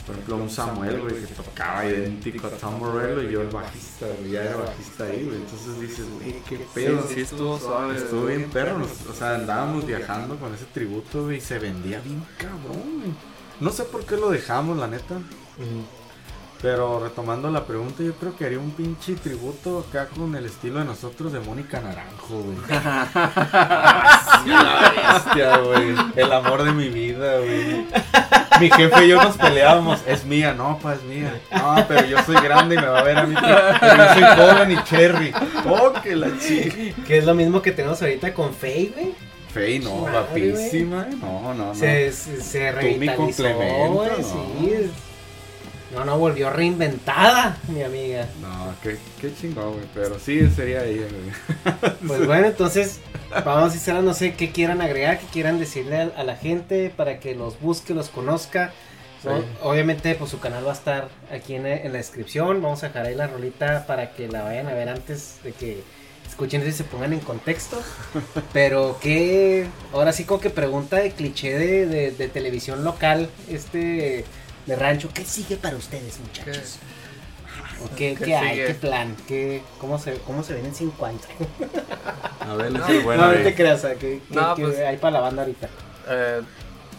por 0.06 0.16
ejemplo, 0.16 0.36
un 0.38 0.50
Samuel, 0.50 1.00
güey, 1.00 1.16
que 1.16 1.34
tocaba 1.34 1.86
idéntico 1.86 2.48
a 2.48 2.50
Tom 2.50 2.80
Morello 2.80 3.22
y 3.24 3.32
yo 3.32 3.42
el 3.42 3.48
bajista, 3.48 4.08
güey, 4.20 4.32
ya 4.32 4.44
era 4.44 4.58
bajista 4.58 5.06
ahí, 5.06 5.24
güey. 5.24 5.38
Entonces 5.38 5.80
dices, 5.80 6.06
güey, 6.16 6.42
qué 6.50 6.58
pedo. 6.74 7.02
Sí, 7.08 7.14
sí, 7.14 7.22
estuvo 7.22 7.58
suave. 7.58 7.96
Estuvo 7.96 8.26
bien 8.26 8.50
perro, 8.50 8.86
o 9.10 9.14
sea, 9.14 9.36
andábamos 9.36 9.86
viajando 9.86 10.36
con 10.38 10.54
ese 10.54 10.66
tributo, 10.74 11.26
güey, 11.26 11.38
y 11.38 11.42
se 11.42 11.60
vendía 11.60 12.02
bien 12.02 12.24
cabrón, 12.38 13.00
güey. 13.00 13.14
No 13.60 13.70
sé 13.70 13.84
por 13.84 14.04
qué 14.06 14.18
lo 14.18 14.32
dejamos, 14.32 14.78
la 14.78 14.88
neta. 14.88 15.20
Pero 16.62 17.00
retomando 17.00 17.50
la 17.50 17.66
pregunta, 17.66 18.04
yo 18.04 18.14
creo 18.14 18.36
que 18.38 18.46
haría 18.46 18.60
un 18.60 18.70
pinche 18.72 19.16
tributo 19.16 19.80
acá 19.80 20.08
con 20.16 20.36
el 20.36 20.46
estilo 20.46 20.78
de 20.78 20.86
nosotros 20.86 21.34
de 21.34 21.40
Mónica 21.40 21.82
Naranjo, 21.82 22.44
güey. 22.44 22.58
Sí, 24.44 24.50
la 24.50 24.94
bestia, 25.14 25.58
güey. 25.58 25.96
El 26.16 26.32
amor 26.32 26.64
de 26.64 26.72
mi 26.72 26.90
vida, 26.90 27.38
güey. 27.38 27.86
Mi 28.60 28.70
jefe 28.72 29.06
y 29.06 29.10
yo 29.10 29.22
nos 29.22 29.38
peleábamos. 29.38 30.02
Es 30.08 30.26
mía, 30.26 30.54
no, 30.54 30.78
pa, 30.80 30.94
es 30.96 31.04
mía. 31.04 31.40
No, 31.52 31.84
pero 31.88 32.06
yo 32.08 32.18
soy 32.24 32.36
grande 32.36 32.76
y 32.76 32.78
me 32.80 32.88
va 32.88 33.00
a 33.00 33.04
ver 33.04 33.18
a 33.20 33.26
mí. 33.26 33.36
Pero 33.40 33.96
yo 33.98 34.14
soy 34.14 34.24
joven 34.36 34.72
y 34.72 34.84
cherry. 34.84 35.34
Oh, 35.68 35.94
que 36.02 36.16
la 36.16 36.30
chica. 36.40 37.04
Que 37.06 37.18
es 37.18 37.26
lo 37.26 37.34
mismo 37.36 37.62
que 37.62 37.72
tenemos 37.72 38.02
ahorita 38.02 38.34
con 38.34 38.54
Faye, 38.54 38.92
güey. 38.96 39.14
Fey, 39.54 39.80
no, 39.80 39.92
guapísima. 39.92 41.08
No, 41.20 41.54
no, 41.54 41.54
no. 41.54 41.76
Se, 41.76 42.12
se, 42.14 42.42
se 42.42 42.72
Tú 42.72 42.78
mi 42.78 43.08
revitalizó, 43.08 43.44
complemento, 43.44 43.94
güey, 43.94 44.10
no. 44.10 44.24
sí. 44.24 44.92
No, 45.94 46.06
no, 46.06 46.18
volvió 46.18 46.50
reinventada, 46.50 47.58
mi 47.68 47.84
amiga. 47.84 48.28
No, 48.42 48.74
qué, 48.82 48.98
qué 49.20 49.34
chingón, 49.36 49.74
güey. 49.74 49.86
Pero 49.94 50.18
sí, 50.20 50.50
sería 50.50 50.84
ella, 50.86 51.06
güey. 51.10 51.94
Pues 52.08 52.26
bueno, 52.26 52.48
entonces 52.48 53.00
vamos 53.46 53.74
a 53.74 53.76
hacer, 53.76 53.96
no 53.96 54.14
sé 54.14 54.34
qué 54.36 54.52
quieran 54.52 54.82
agregar, 54.82 55.20
qué 55.20 55.26
quieran 55.32 55.60
decirle 55.60 55.98
a, 55.98 56.12
a 56.16 56.24
la 56.24 56.36
gente 56.38 56.90
para 56.96 57.20
que 57.20 57.36
los 57.36 57.60
busque, 57.60 57.94
los 57.94 58.10
conozca. 58.10 58.72
¿no? 59.24 59.38
Sí. 59.40 59.46
Obviamente, 59.62 60.16
pues 60.16 60.32
su 60.32 60.40
canal 60.40 60.66
va 60.66 60.72
a 60.72 60.76
estar 60.76 61.10
aquí 61.32 61.56
en, 61.56 61.66
en 61.68 61.92
la 61.92 61.98
descripción. 61.98 62.62
Vamos 62.62 62.84
a 62.84 62.88
dejar 62.88 63.06
ahí 63.08 63.16
la 63.16 63.28
rolita 63.28 63.86
para 63.86 64.12
que 64.14 64.28
la 64.28 64.44
vayan 64.44 64.68
a 64.68 64.74
ver 64.74 64.90
antes 64.90 65.36
de 65.44 65.52
que 65.52 65.84
escuchen 66.28 66.66
y 66.68 66.72
se 66.72 66.84
pongan 66.86 67.14
en 67.14 67.20
contexto. 67.20 67.82
Pero 68.54 68.98
que, 69.02 69.68
ahora 69.94 70.12
sí 70.14 70.24
como 70.24 70.40
que 70.40 70.50
pregunta 70.50 70.96
de 70.98 71.12
cliché 71.12 71.58
de, 71.60 71.86
de- 71.86 72.12
de 72.12 72.28
televisión 72.30 72.84
local, 72.84 73.30
este 73.50 74.24
de 74.66 74.76
rancho, 74.76 75.10
¿qué 75.14 75.26
sigue 75.26 75.58
para 75.58 75.76
ustedes, 75.78 76.20
muchachos? 76.20 76.78
¿O 77.84 77.90
¿Qué, 77.96 78.16
¿Qué 78.16 78.26
qué 78.26 78.36
hay? 78.36 78.58
¿Qué 78.68 78.74
plan? 78.76 79.16
¿Qué, 79.28 79.64
cómo, 79.80 79.98
se, 79.98 80.14
¿Cómo 80.20 80.44
se 80.44 80.54
ven 80.54 80.68
en 80.68 80.76
5 80.76 81.06
años? 81.06 81.22
A 82.40 82.54
ver, 82.56 82.72
No, 82.72 82.86
es 82.88 83.04
bueno, 83.04 83.22
no, 83.24 83.28
no 83.30 83.34
güey. 83.34 83.44
te 83.44 83.56
creas, 83.56 83.84
¿a 83.86 83.96
¿qué, 83.96 84.22
No, 84.30 84.56
qué 84.56 84.64
pues- 84.66 84.80
hay 84.80 84.98
para 84.98 85.14
la 85.14 85.20
banda 85.22 85.42
ahorita? 85.44 85.68
Eh, 86.08 86.42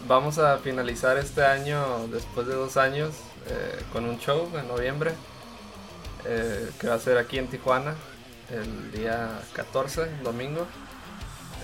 vamos 0.09 0.39
a 0.39 0.59
finalizar 0.59 1.17
este 1.19 1.45
año, 1.45 2.07
después 2.09 2.47
de 2.47 2.55
dos 2.55 2.77
años, 2.77 3.11
eh, 3.49 3.81
con 3.93 4.05
un 4.07 4.19
show 4.19 4.49
en 4.59 4.67
noviembre, 4.69 5.13
eh, 6.25 6.69
que 6.81 6.89
va 6.89 6.95
a 6.95 6.99
ser 6.99 7.19
aquí 7.19 7.39
en 7.39 7.47
Tijuana, 7.49 7.95
el 8.51 8.93
día 8.93 9.41
14, 9.55 10.07
domingo. 10.25 10.67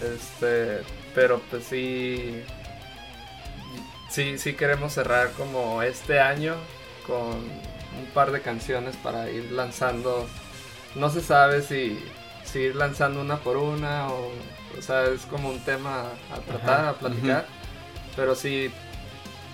Este, 0.03 0.83
pero 1.15 1.41
pues 1.51 1.65
sí, 1.65 2.43
sí, 4.09 4.39
sí 4.39 4.55
queremos 4.55 4.93
cerrar 4.93 5.33
como 5.33 5.83
este 5.83 6.21
año 6.21 6.55
con 7.07 7.37
un 7.99 8.07
par 8.15 8.33
de 8.33 8.41
canciones 8.41 8.97
para 8.97 9.31
ir 9.31 9.53
lanzando. 9.53 10.27
No 10.95 11.11
se 11.11 11.21
sabe 11.21 11.63
si, 11.63 11.99
si 12.45 12.61
ir 12.61 12.77
lanzando 12.77 13.21
una 13.21 13.39
por 13.39 13.57
una 13.57 14.09
o, 14.09 14.31
o 14.79 14.83
sea, 14.83 15.05
es 15.05 15.27
como 15.27 15.51
un 15.51 15.61
tema 15.65 16.05
a 16.33 16.41
tratar, 16.41 16.81
Ajá. 16.81 16.89
a 16.91 16.95
platicar. 16.95 17.47
Pero 18.17 18.35
sí, 18.35 18.71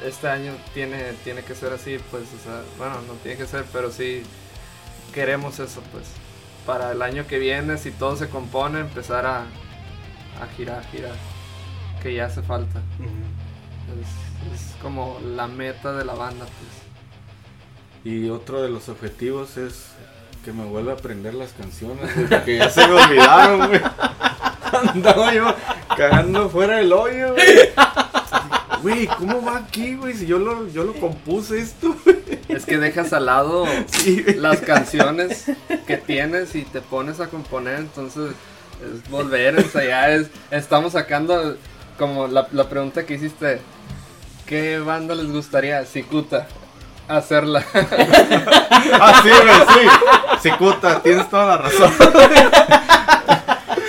este 0.03 0.29
año 0.29 0.53
tiene, 0.73 1.13
tiene 1.25 1.43
que 1.43 1.55
ser 1.55 1.73
así, 1.73 1.99
pues, 2.11 2.25
o 2.25 2.45
sea, 2.45 2.63
bueno, 2.79 3.01
no 3.07 3.15
tiene 3.15 3.37
que 3.39 3.47
ser, 3.47 3.65
pero 3.73 3.91
sí 3.91 4.23
queremos 5.13 5.59
eso, 5.61 5.83
pues. 5.93 6.05
Para 6.67 6.93
el 6.93 7.03
año 7.03 7.27
que 7.27 7.39
viene, 7.39 7.77
si 7.77 7.91
todo 7.91 8.17
se 8.17 8.29
compone, 8.29 8.81
empezar 8.81 9.27
a, 9.27 9.41
a 9.41 10.47
girar, 10.57 10.83
girar. 10.91 11.15
Que 12.03 12.15
ya 12.15 12.27
hace 12.27 12.43
falta. 12.43 12.81
Es, 14.01 14.24
es 14.53 14.75
como 14.83 15.19
la 15.37 15.47
meta 15.47 15.93
de 15.93 16.05
la 16.05 16.15
banda, 16.15 16.45
pues. 16.45 16.85
Y 18.05 18.29
otro 18.29 18.63
de 18.63 18.69
los 18.69 18.89
objetivos 18.89 19.57
es 19.57 19.87
que 20.45 20.53
me 20.53 20.65
vuelva 20.65 20.93
a 20.93 20.95
aprender 20.97 21.35
las 21.35 21.53
canciones, 21.53 22.11
porque 22.29 22.59
ya 22.59 22.69
se 22.69 22.87
me 22.87 22.95
olvidaron, 22.95 23.69
güey. 23.69 23.81
Andaba 24.95 25.33
yo 25.33 25.55
cagando 25.97 26.51
fuera 26.51 26.77
del 26.77 26.93
hoyo, 26.93 27.33
güey. 27.33 27.47
Güey, 28.83 29.07
¿cómo 29.07 29.43
va 29.43 29.57
aquí, 29.59 29.95
güey? 29.95 30.13
Si 30.13 30.27
yo 30.27 30.39
lo, 30.39 30.69
yo 30.69 30.85
lo 30.85 30.93
compuse 30.95 31.59
esto, 31.59 31.97
güey. 32.05 32.19
Es 32.49 32.67
que 32.67 32.77
dejas 32.77 33.15
al 33.15 33.27
lado 33.27 33.65
Sí, 33.87 34.23
las 34.37 34.61
canciones 34.61 35.47
que 35.87 35.97
tienes 35.97 36.55
y 36.55 36.63
te 36.63 36.83
pones 36.83 37.21
a 37.21 37.29
componer, 37.29 37.79
entonces 37.79 38.33
es 38.83 39.09
volver 39.11 39.57
a 39.57 39.61
ensayar. 39.63 40.11
Es, 40.11 40.31
estamos 40.51 40.93
sacando 40.93 41.57
como 41.99 42.27
la, 42.27 42.49
la 42.53 42.69
pregunta 42.69 43.07
que 43.07 43.15
hiciste, 43.15 43.61
¿qué 44.47 44.79
banda 44.79 45.15
les 45.15 45.31
gustaría, 45.31 45.85
Cicuta, 45.85 46.47
hacerla? 47.09 47.65
Ah, 49.01 49.23
sí, 49.23 49.31
güey, 49.31 49.61
sí. 49.69 49.89
Cicuta, 50.43 51.03
tienes 51.03 51.29
toda 51.31 51.47
la 51.47 51.63
razón. 51.63 51.91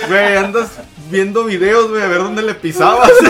Güey, 0.08 0.36
andas 0.36 0.70
viendo 1.10 1.44
videos, 1.44 1.90
güey, 1.90 2.00
a 2.02 2.06
ver 2.06 2.18
dónde 2.18 2.40
le 2.42 2.54
pisabas. 2.54 3.10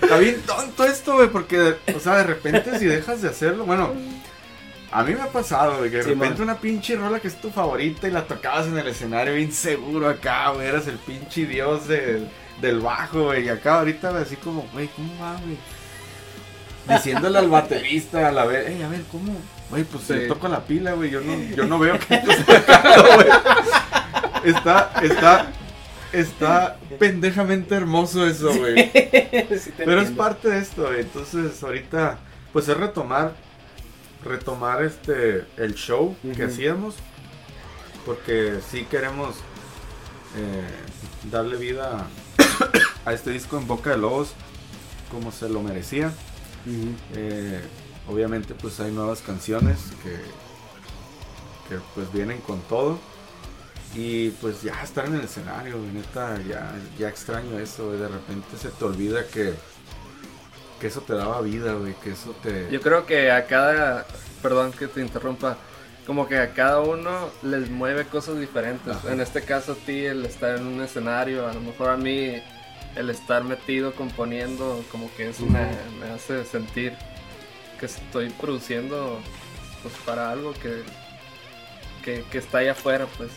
Está 0.00 0.18
bien 0.18 0.40
tonto 0.46 0.84
esto, 0.84 1.14
güey, 1.14 1.28
porque, 1.28 1.74
o 1.94 1.98
sea, 2.00 2.16
de 2.18 2.22
repente 2.24 2.78
si 2.78 2.84
dejas 2.86 3.22
de 3.22 3.28
hacerlo, 3.28 3.64
bueno, 3.64 3.92
a 4.92 5.02
mí 5.02 5.14
me 5.14 5.22
ha 5.22 5.26
pasado, 5.32 5.78
güey, 5.78 5.90
que 5.90 5.96
de 5.98 6.02
Sí, 6.04 6.10
repente 6.10 6.34
man. 6.38 6.50
una 6.50 6.58
pinche 6.60 6.94
rola 6.96 7.18
que 7.18 7.26
es 7.28 7.40
tu 7.40 7.50
favorita 7.50 8.06
y 8.06 8.12
la 8.12 8.22
tocabas 8.24 8.66
en 8.68 8.78
el 8.78 8.86
escenario 8.86 9.34
bien 9.34 9.50
seguro 9.52 10.08
acá, 10.08 10.50
güey, 10.50 10.68
eras 10.68 10.86
el 10.86 10.98
pinche 10.98 11.44
dios 11.46 11.88
del, 11.88 12.28
del 12.60 12.80
bajo, 12.80 13.24
güey, 13.24 13.44
y 13.46 13.48
acá 13.48 13.78
ahorita, 13.78 14.10
güey, 14.10 14.22
así 14.22 14.36
como, 14.36 14.66
güey, 14.72 14.88
¿cómo 14.88 15.12
va, 15.22 15.36
güey? 15.44 15.56
Diciéndole 16.88 17.38
al 17.38 17.48
baterista 17.48 18.28
a 18.28 18.32
la 18.32 18.44
vez, 18.44 18.64
hey, 18.68 18.82
a 18.82 18.88
ver, 18.88 19.02
¿cómo? 19.10 19.36
Güey, 19.70 19.84
pues 19.84 20.04
Sí. 20.04 20.12
le 20.14 20.28
toco 20.28 20.46
la 20.48 20.64
pila, 20.64 20.92
güey, 20.92 21.10
yo 21.10 21.20
no, 21.20 21.36
yo 21.54 21.64
no 21.66 21.78
veo 21.78 21.98
que 21.98 22.14
estás 22.14 22.46
tocando, 22.46 23.04
güey. 23.16 23.28
Está, 24.44 24.92
está, 25.02 25.52
está 26.12 26.76
pendejamente 27.00 27.74
hermoso 27.74 28.24
eso, 28.26 28.54
güey. 28.54 28.90
Sí 29.58 29.72
Pero 29.76 30.00
es 30.00 30.10
parte 30.12 30.48
de 30.48 30.58
esto, 30.60 30.86
güey. 30.86 31.00
Entonces, 31.00 31.60
ahorita, 31.62 32.18
pues 32.52 32.68
es 32.68 32.76
retomar, 32.76 33.32
retomar 34.24 34.84
este, 34.84 35.44
el 35.56 35.74
show 35.74 36.16
que 36.36 36.44
hacíamos. 36.44 36.94
Porque 38.04 38.60
sí 38.70 38.86
queremos 38.88 39.34
eh, 40.36 40.64
darle 41.30 41.56
vida 41.56 42.02
a 42.02 42.06
este 43.12 43.30
disco 43.30 43.58
en 43.58 43.66
Boca 43.66 43.90
de 43.90 43.98
Lobos 43.98 44.34
como 45.10 45.32
se 45.32 45.48
lo 45.48 45.62
merecía. 45.62 46.12
Eh, 47.14 47.60
obviamente, 48.08 48.54
pues 48.54 48.80
hay 48.80 48.90
nuevas 48.90 49.20
canciones 49.20 49.78
que, 50.02 50.16
que 51.68 51.80
pues 51.94 52.12
vienen 52.12 52.38
con 52.40 52.60
todo. 52.62 52.98
Y 53.94 54.30
pues 54.30 54.62
ya 54.62 54.82
estar 54.82 55.06
en 55.06 55.14
el 55.14 55.22
escenario, 55.22 55.78
neta, 55.94 56.38
ya, 56.48 56.74
ya 56.98 57.08
extraño 57.08 57.58
eso. 57.58 57.92
De 57.92 58.08
repente 58.08 58.56
se 58.60 58.68
te 58.68 58.84
olvida 58.84 59.26
que, 59.26 59.54
que 60.80 60.88
eso 60.88 61.00
te 61.00 61.14
daba 61.14 61.40
vida, 61.40 61.72
güey, 61.74 61.94
que 62.02 62.10
eso 62.10 62.34
te... 62.42 62.68
Yo 62.70 62.80
creo 62.80 63.06
que 63.06 63.30
a 63.30 63.46
cada, 63.46 64.06
perdón 64.42 64.72
que 64.72 64.86
te 64.88 65.00
interrumpa, 65.00 65.56
como 66.06 66.28
que 66.28 66.36
a 66.36 66.52
cada 66.52 66.80
uno 66.80 67.30
les 67.42 67.70
mueve 67.70 68.04
cosas 68.06 68.38
diferentes. 68.38 68.94
Ajá. 68.94 69.12
En 69.12 69.20
este 69.20 69.42
caso 69.42 69.72
a 69.72 69.76
ti 69.76 70.04
el 70.04 70.26
estar 70.26 70.56
en 70.56 70.66
un 70.66 70.82
escenario, 70.82 71.48
a 71.48 71.54
lo 71.54 71.60
mejor 71.60 71.88
a 71.90 71.96
mí 71.96 72.42
el 72.96 73.10
estar 73.10 73.44
metido 73.44 73.94
componiendo, 73.94 74.82
como 74.90 75.10
que 75.16 75.28
eso 75.30 75.44
me, 75.46 75.66
me 76.00 76.10
hace 76.12 76.44
sentir 76.44 76.94
que 77.78 77.86
estoy 77.86 78.30
produciendo 78.30 79.20
pues 79.82 79.94
para 80.06 80.30
algo 80.30 80.52
que, 80.54 80.82
que, 82.04 82.24
que 82.30 82.38
está 82.38 82.58
ahí 82.58 82.68
afuera, 82.68 83.06
pues. 83.16 83.30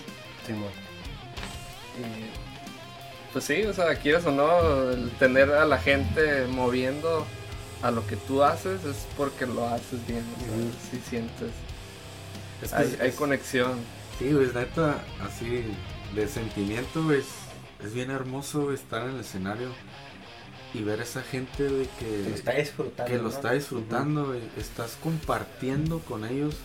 Y, 2.00 3.32
pues 3.34 3.46
sí, 3.46 3.64
o 3.64 3.74
sea, 3.74 3.96
quieras 3.96 4.26
o 4.26 4.32
no, 4.32 4.90
el 4.92 5.12
tener 5.20 5.52
a 5.52 5.66
la 5.66 5.78
gente 5.78 6.46
moviendo 6.48 7.26
a 7.82 7.92
lo 7.92 8.06
que 8.08 8.16
tú 8.16 8.44
haces 8.44 8.84
es 8.86 9.06
porque 9.16 9.46
lo 9.46 9.68
haces 9.68 10.06
bien, 10.08 10.24
o 10.38 10.40
sea, 10.40 10.92
sí 10.92 11.02
sientes. 11.10 11.52
Es 12.62 12.72
que 12.72 12.76
hay, 12.78 12.88
es- 12.94 13.00
hay 13.02 13.12
conexión. 13.12 13.80
Sí, 14.18 14.32
güey, 14.34 14.48
neta, 14.54 15.02
así 15.26 15.64
de 16.16 16.28
sentimiento. 16.28 17.12
Es, 17.14 17.26
es 17.84 17.94
bien 17.94 18.12
hermoso 18.12 18.72
estar 18.74 19.04
en 19.08 19.16
el 19.16 19.20
escenario 19.22 19.70
y 20.74 20.84
ver 20.84 21.00
a 21.00 21.04
esa 21.04 21.22
gente, 21.24 21.68
güey, 21.68 21.88
que, 22.00 22.06
Que 22.24 22.30
lo 22.30 22.36
está 22.36 22.52
disfrutando, 22.54 23.12
Que 23.12 23.18
lo 23.18 23.24
¿no? 23.24 23.30
está 23.30 23.52
disfrutando, 23.54 24.26
güey. 24.28 24.42
Estás 24.58 24.98
compartiendo 25.02 26.00
con 26.00 26.26
ellos 26.26 26.56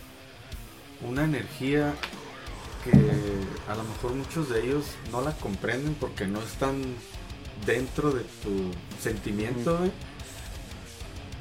una 1.01 1.23
energía 1.23 1.93
que 2.83 2.91
a 2.91 3.75
lo 3.75 3.83
mejor 3.83 4.13
muchos 4.13 4.49
de 4.49 4.63
ellos 4.63 4.85
no 5.11 5.21
la 5.21 5.31
comprenden 5.31 5.95
porque 5.95 6.27
no 6.27 6.39
están 6.41 6.81
dentro 7.65 8.11
de 8.11 8.21
tu 8.43 8.71
sentimiento, 9.01 9.77
güey. 9.79 9.91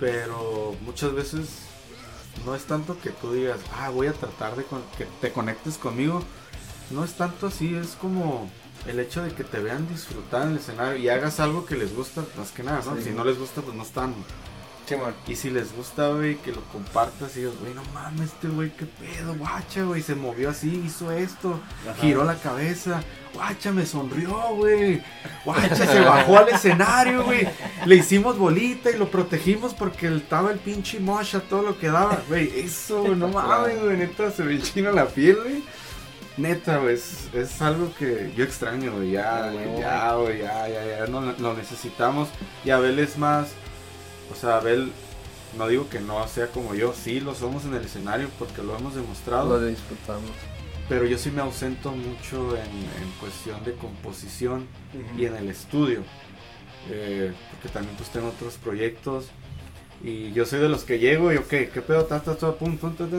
pero 0.00 0.74
muchas 0.82 1.12
veces 1.12 1.48
no 2.46 2.54
es 2.54 2.64
tanto 2.64 2.98
que 3.00 3.10
tú 3.10 3.32
digas, 3.32 3.60
ah, 3.76 3.90
voy 3.90 4.06
a 4.06 4.12
tratar 4.12 4.56
de 4.56 4.64
que 4.96 5.06
te 5.20 5.32
conectes 5.32 5.76
conmigo. 5.76 6.22
No 6.90 7.04
es 7.04 7.12
tanto 7.14 7.46
así, 7.46 7.74
es 7.74 7.88
como 8.00 8.50
el 8.86 9.00
hecho 9.00 9.22
de 9.22 9.32
que 9.32 9.44
te 9.44 9.58
vean 9.60 9.88
disfrutar 9.88 10.42
en 10.42 10.50
el 10.50 10.56
escenario 10.58 10.96
y 10.96 11.08
hagas 11.08 11.40
algo 11.40 11.64
que 11.66 11.76
les 11.76 11.94
gusta, 11.94 12.24
más 12.36 12.50
que 12.50 12.62
nada, 12.62 12.82
¿no? 12.84 12.96
Sí. 12.96 13.04
Si 13.04 13.10
no 13.10 13.24
les 13.24 13.38
gusta, 13.38 13.60
pues 13.60 13.76
no 13.76 13.82
están. 13.82 14.14
Y 15.26 15.36
si 15.36 15.48
les 15.48 15.74
gusta, 15.74 16.08
güey, 16.08 16.36
que 16.36 16.52
lo 16.52 16.60
compartas 16.64 17.34
y 17.36 17.40
digas, 17.40 17.54
güey, 17.58 17.72
no 17.72 17.82
mames, 17.94 18.32
este 18.32 18.48
güey, 18.48 18.70
qué 18.70 18.84
pedo, 18.84 19.34
guacha, 19.34 19.82
güey, 19.84 20.02
se 20.02 20.14
movió 20.14 20.50
así, 20.50 20.82
hizo 20.84 21.10
esto, 21.10 21.58
Ajá. 21.88 21.98
giró 22.02 22.22
la 22.24 22.34
cabeza, 22.34 23.02
guacha, 23.32 23.72
me 23.72 23.86
sonrió, 23.86 24.36
güey, 24.56 25.02
guacha, 25.42 25.86
se 25.86 26.00
bajó 26.00 26.36
al 26.36 26.50
escenario, 26.50 27.24
güey, 27.24 27.48
le 27.86 27.96
hicimos 27.96 28.36
bolita 28.36 28.90
y 28.90 28.98
lo 28.98 29.10
protegimos 29.10 29.72
porque 29.72 30.14
estaba 30.14 30.52
el 30.52 30.58
pinche 30.58 31.00
mocha, 31.00 31.40
todo 31.40 31.62
lo 31.62 31.78
que 31.78 31.86
daba, 31.86 32.22
güey, 32.28 32.52
eso, 32.60 33.00
güey, 33.04 33.16
no 33.16 33.28
mames, 33.28 33.82
güey, 33.82 33.96
neta, 33.96 34.30
se 34.32 34.44
me 34.44 34.52
enchina 34.52 34.92
la 34.92 35.06
piel, 35.06 35.36
güey. 35.36 35.62
Neta, 36.36 36.78
güey, 36.78 36.94
es, 36.94 37.28
es 37.32 37.62
algo 37.62 37.92
que 37.96 38.32
yo 38.36 38.44
extraño, 38.44 38.92
güey, 38.92 39.12
ya, 39.12 39.50
güey, 39.52 39.78
ya, 39.78 40.14
güey, 40.14 40.38
ya, 40.40 40.68
ya, 40.68 40.84
ya, 40.84 41.06
no, 41.06 41.20
lo 41.20 41.54
necesitamos. 41.54 42.28
Y 42.64 42.70
Abel 42.70 42.98
es 42.98 43.16
más, 43.16 43.52
o 44.32 44.34
sea, 44.34 44.56
Abel, 44.56 44.90
no 45.56 45.68
digo 45.68 45.88
que 45.88 46.00
no 46.00 46.26
sea 46.26 46.48
como 46.48 46.74
yo, 46.74 46.92
sí 46.92 47.20
lo 47.20 47.34
somos 47.34 47.64
en 47.64 47.74
el 47.74 47.84
escenario 47.84 48.28
porque 48.38 48.62
lo 48.62 48.76
hemos 48.76 48.96
demostrado. 48.96 49.60
Lo 49.60 49.66
disfrutamos. 49.66 50.30
Pero 50.88 51.06
yo 51.06 51.16
sí 51.16 51.30
me 51.30 51.40
ausento 51.40 51.92
mucho 51.92 52.56
en, 52.56 52.62
en 52.62 53.10
cuestión 53.20 53.62
de 53.64 53.72
composición 53.74 54.66
y 55.16 55.26
en 55.26 55.36
el 55.36 55.48
estudio. 55.48 56.02
Eh, 56.90 57.32
porque 57.50 57.68
también 57.68 57.96
pues 57.96 58.10
tengo 58.10 58.28
otros 58.28 58.56
proyectos. 58.56 59.26
Y 60.02 60.32
yo 60.32 60.44
soy 60.44 60.60
de 60.60 60.68
los 60.68 60.84
que 60.84 60.98
llego 60.98 61.32
y 61.32 61.36
ok, 61.36 61.48
¿qué 61.48 61.82
pedo? 61.86 62.06
Pum, 62.58 62.76
pum, 62.76 62.94
ta, 62.94 63.06
ta, 63.06 63.16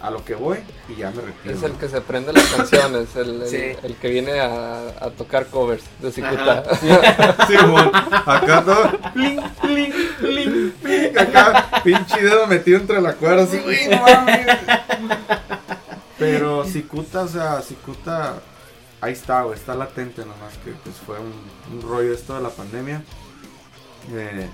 a 0.00 0.10
lo 0.10 0.24
que 0.24 0.34
voy 0.36 0.58
y 0.88 0.94
ya 0.96 1.10
me 1.10 1.22
retiro. 1.22 1.54
Es 1.56 1.62
el 1.64 1.72
que 1.72 1.88
se 1.88 1.96
aprende 1.96 2.32
las 2.32 2.44
canciones, 2.54 3.16
el, 3.16 3.42
el- 3.42 3.48
Sí. 3.48 3.76
el 3.82 3.96
que 3.96 4.08
viene 4.10 4.38
a, 4.40 4.90
a 5.00 5.10
tocar 5.10 5.46
covers 5.46 5.82
de 6.00 6.12
Cicuta. 6.12 6.62
Sí, 6.76 7.56
Simón. 7.56 7.90
Acá 7.94 8.64
todo. 8.64 8.90
Pling, 9.12 9.40
pling, 9.60 9.92
pling, 10.20 10.70
pling. 10.82 11.18
Acá, 11.18 11.80
pinche 11.82 12.22
dedo 12.22 12.46
metido 12.46 12.78
entre 12.78 13.00
la 13.00 13.14
cuerda, 13.14 13.42
así, 13.42 13.58
güey, 13.58 13.88
no 13.88 14.02
mames. 14.02 14.46
Pero 16.18 16.64
Cicuta, 16.64 17.22
o 17.22 17.28
sea, 17.28 17.60
Cicuta, 17.62 18.34
ahí 19.00 19.12
está, 19.12 19.42
güey, 19.42 19.58
está 19.58 19.74
latente 19.74 20.22
nomás 20.22 20.54
que 20.64 20.72
pues 20.84 20.96
fue 21.04 21.16
un, 21.18 21.32
un 21.72 21.82
rollo 21.82 22.12
esto 22.12 22.34
de 22.34 22.42
la 22.42 22.50
pandemia. 22.50 23.02
Eh, 24.12 24.48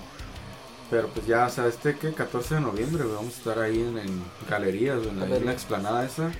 pero 0.89 1.07
pues 1.09 1.25
ya, 1.25 1.45
o 1.45 1.49
sea, 1.49 1.67
este 1.67 1.95
que 1.95 2.13
14 2.13 2.55
de 2.55 2.61
noviembre, 2.61 3.03
güey, 3.03 3.15
vamos 3.15 3.33
a 3.33 3.37
estar 3.37 3.59
ahí 3.59 3.79
en, 3.81 3.97
en 3.97 4.23
galerías, 4.49 4.97
güey, 4.97 5.09
en 5.09 5.19
la, 5.19 5.35
en 5.37 5.45
la 5.45 5.51
explanada 5.51 6.05
esa. 6.05 6.31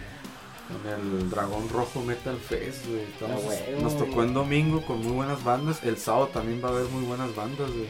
En 0.67 1.21
el 1.21 1.29
Dragón 1.29 1.69
Rojo 1.69 2.01
Metal 2.01 2.37
Fest, 2.37 2.87
güey. 2.87 3.03
Estamos- 3.03 3.43
Ah, 3.43 3.47
huevo, 3.69 3.81
nos 3.83 3.97
tocó 3.97 4.23
en 4.23 4.33
domingo 4.33 4.81
con 4.85 4.99
muy 5.01 5.11
buenas 5.13 5.43
bandas. 5.43 5.83
El 5.83 5.97
sábado 5.97 6.27
también 6.33 6.59
va 6.63 6.69
a 6.69 6.71
haber 6.71 6.85
muy 6.85 7.03
buenas 7.03 7.35
bandas, 7.35 7.69
güey. 7.71 7.87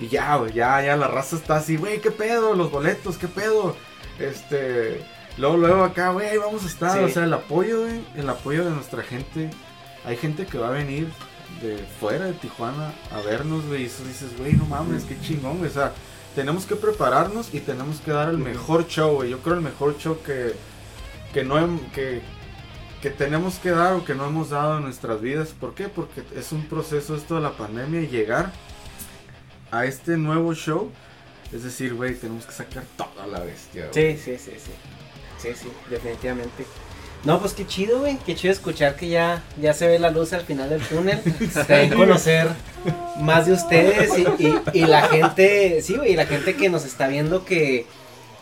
Y 0.00 0.08
ya, 0.08 0.36
güey, 0.36 0.52
ya, 0.52 0.82
ya 0.84 0.96
la 0.96 1.06
raza 1.08 1.36
está 1.36 1.56
así, 1.56 1.76
güey, 1.76 2.00
¿qué 2.00 2.10
pedo? 2.10 2.54
Los 2.54 2.70
boletos, 2.72 3.16
¿qué 3.18 3.28
pedo? 3.28 3.76
Este, 4.18 5.00
luego, 5.38 5.56
luego 5.56 5.84
acá, 5.84 6.10
güey, 6.10 6.36
vamos 6.38 6.64
a 6.64 6.66
estar. 6.66 6.98
Sí. 6.98 7.04
O 7.04 7.08
sea, 7.08 7.24
el 7.24 7.32
apoyo, 7.32 7.82
güey, 7.82 8.00
el 8.16 8.28
apoyo 8.28 8.64
de 8.64 8.70
nuestra 8.70 9.02
gente. 9.02 9.50
Hay 10.04 10.16
gente 10.16 10.44
que 10.46 10.58
va 10.58 10.68
a 10.68 10.72
venir 10.72 11.08
de 11.62 11.78
fuera 12.00 12.26
de 12.26 12.32
Tijuana 12.34 12.92
a 13.10 13.20
vernos, 13.20 13.64
güey, 13.66 13.82
y 13.82 13.86
eso 13.86 14.04
dices, 14.04 14.36
güey, 14.38 14.52
no 14.52 14.66
mames, 14.66 15.04
qué 15.04 15.18
chingón, 15.20 15.58
güey. 15.58 15.70
O 15.70 15.74
sea, 15.74 15.92
tenemos 16.34 16.66
que 16.66 16.76
prepararnos 16.76 17.52
y 17.54 17.60
tenemos 17.60 18.00
que 18.00 18.10
dar 18.10 18.28
el 18.28 18.38
mejor 18.38 18.86
show, 18.86 19.14
güey. 19.16 19.30
Yo 19.30 19.38
creo 19.40 19.56
el 19.56 19.62
mejor 19.62 19.96
show 19.98 20.18
que, 20.22 20.54
que 21.32 21.44
no 21.44 21.80
que, 21.94 22.20
que 23.00 23.10
tenemos 23.10 23.58
que 23.58 23.70
dar 23.70 23.94
o 23.94 24.04
que 24.04 24.14
no 24.14 24.26
hemos 24.26 24.50
dado 24.50 24.76
en 24.76 24.84
nuestras 24.84 25.20
vidas. 25.20 25.48
¿Por 25.58 25.74
qué? 25.74 25.88
Porque 25.88 26.22
es 26.34 26.52
un 26.52 26.64
proceso 26.66 27.16
esto 27.16 27.36
de 27.36 27.40
la 27.40 27.52
pandemia 27.52 28.02
y 28.02 28.08
llegar 28.08 28.52
a 29.70 29.86
este 29.86 30.16
nuevo 30.16 30.54
show. 30.54 30.90
Es 31.52 31.62
decir, 31.62 31.94
güey, 31.94 32.14
tenemos 32.14 32.44
que 32.44 32.52
sacar 32.52 32.84
toda 32.96 33.26
la 33.26 33.40
bestia. 33.40 33.88
güey. 33.92 34.16
Sí, 34.16 34.22
sí, 34.22 34.38
sí, 34.38 34.52
sí. 34.58 34.72
Sí, 35.38 35.48
sí, 35.54 35.68
definitivamente. 35.90 36.66
No, 37.26 37.40
pues 37.40 37.52
qué 37.52 37.66
chido, 37.66 37.98
güey. 38.00 38.16
Qué 38.24 38.34
chido 38.34 38.52
escuchar 38.52 38.96
que 38.96 39.08
ya, 39.08 39.42
ya 39.60 39.74
se 39.74 39.86
ve 39.88 39.98
la 39.98 40.10
luz 40.10 40.32
al 40.32 40.42
final 40.42 40.70
del 40.70 40.80
túnel. 40.80 41.20
También 41.54 41.92
conocer 41.94 42.48
más 43.20 43.46
de 43.46 43.52
ustedes 43.52 44.12
y, 44.16 44.22
y- 44.44 44.60
y 44.72 44.86
la 44.86 45.02
gente, 45.08 45.82
sí, 45.82 45.94
güey, 45.96 46.12
y 46.12 46.16
la 46.16 46.26
gente 46.26 46.54
que 46.54 46.68
nos 46.70 46.84
está 46.84 47.08
viendo 47.08 47.44
que, 47.44 47.84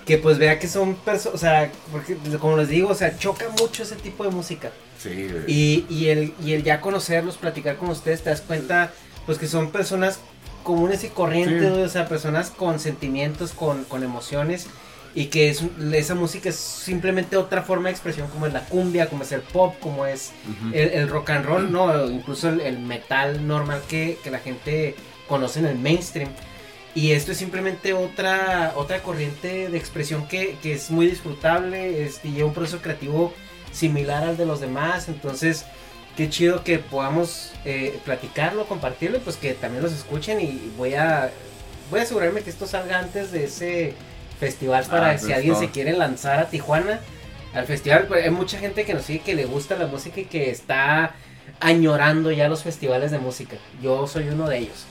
que 0.05 0.19
pues 0.19 0.37
vea 0.39 0.59
que 0.59 0.69
son 0.69 0.95
personas, 0.97 1.35
o 1.35 1.39
sea, 1.39 1.73
porque 1.91 2.17
como 2.39 2.57
les 2.59 2.69
digo, 2.69 2.91
o 2.91 2.95
sea, 2.95 3.17
choca 3.19 3.47
mucho 3.59 3.83
ese 3.85 3.97
tipo 3.97 4.23
de 4.25 4.31
música. 4.31 4.71
Sí, 5.03 5.29
güey. 5.31 5.45
Y, 5.47 5.87
y, 5.89 6.09
el, 6.09 6.35
y 6.45 6.53
el 6.53 6.63
ya 6.63 6.81
conocerlos, 6.81 7.37
platicar 7.39 7.77
con 7.77 7.89
ustedes, 7.89 8.23
te 8.23 8.31
das 8.31 8.43
cuenta, 8.43 8.93
pues 9.27 9.39
que 9.39 9.47
son 9.49 9.71
personas 9.71 10.19
comunes 10.63 11.05
y 11.05 11.09
corrientes, 11.09 11.63
Sí. 11.63 11.69
güey, 11.71 11.83
o 11.83 11.89
sea, 11.89 12.07
personas 12.09 12.51
con 12.51 12.79
sentimientos, 12.79 13.53
con, 13.53 13.85
con 13.85 14.03
emociones, 14.03 14.67
y 15.15 15.27
que 15.27 15.49
es, 15.49 15.63
esa 15.93 16.15
música 16.15 16.49
es 16.49 16.57
simplemente 16.57 17.37
otra 17.37 17.63
forma 17.63 17.89
de 17.89 17.93
expresión, 17.93 18.29
como 18.29 18.47
es 18.47 18.53
la 18.53 18.65
cumbia, 18.67 19.09
como 19.09 19.23
es 19.23 19.33
el 19.33 19.43
pop, 19.43 19.77
como 19.81 20.07
es 20.07 20.33
el, 20.73 20.89
el 20.91 21.09
rock 21.09 21.31
and 21.31 21.45
roll, 21.45 21.71
no, 21.71 22.11
incluso 22.11 22.49
el, 22.49 22.61
el 22.61 22.81
metal 22.81 23.47
normal 23.47 23.83
que, 23.89 24.19
que 24.25 24.31
la 24.31 24.41
gente 24.41 24.97
conoce 25.29 25.61
en 25.61 25.67
el 25.67 25.79
mainstream. 25.79 26.31
Y 26.97 27.11
esto 27.11 27.33
es 27.33 27.39
simplemente 27.39 27.93
otra, 27.93 28.73
otra 28.77 29.03
corriente 29.03 29.69
de 29.69 29.77
expresión 29.77 30.29
que, 30.29 30.57
que 30.63 30.75
es 30.75 30.91
muy 30.91 31.07
disfrutable, 31.07 32.05
es, 32.05 32.21
y 32.25 32.33
lleva 32.33 32.49
un 32.49 32.55
proceso 32.55 32.81
creativo 32.81 33.33
similar 33.73 34.23
al 34.23 34.37
de 34.37 34.47
los 34.47 34.61
demás. 34.61 35.09
Entonces, 35.09 35.65
qué 36.17 36.29
chido 36.29 36.63
que 36.63 36.79
podamos 36.79 37.53
eh, 37.65 37.99
platicarlo, 38.05 38.67
compartirlo, 38.67 39.17
y 39.17 39.21
pues 39.21 39.37
que 39.37 39.55
también 39.55 39.83
los 39.83 39.93
escuchen. 39.93 40.41
Y 40.41 40.73
voy 40.77 40.95
a, 40.95 41.33
voy 41.91 41.99
a 41.99 42.03
asegurarme 42.05 42.43
que 42.43 42.51
esto 42.51 42.67
salga 42.67 43.01
antes 43.01 43.33
de 43.33 43.45
ese 43.45 43.95
festival 44.45 44.85
para 44.87 45.11
Ah, 45.11 45.19
si 45.19 45.27
pues, 45.27 45.37
alguien 45.37 45.57
se 45.57 45.71
quiere 45.71 45.93
lanzar 45.93 46.39
a 46.39 46.49
Tijuana 46.49 47.01
al 47.55 47.67
festival. 47.67 48.07
Pues, 48.07 48.25
hay 48.25 48.31
mucha 48.31 48.59
gente 48.59 48.85
que 48.85 48.95
nos 48.95 49.05
sigue 49.05 49.21
que 49.21 49.35
le 49.35 49.47
gusta 49.47 49.77
la 49.77 49.87
música 49.87 50.21
y 50.21 50.25
que 50.25 50.51
está 50.51 51.15
añorando 51.61 52.31
ya 52.31 52.49
los 52.49 52.63
festivales 52.63 53.11
de 53.11 53.19
música. 53.19 53.57
Yo 53.83 54.07
soy 54.07 54.29
uno 54.29 54.49
de 54.49 54.59
ellos. 54.59 54.87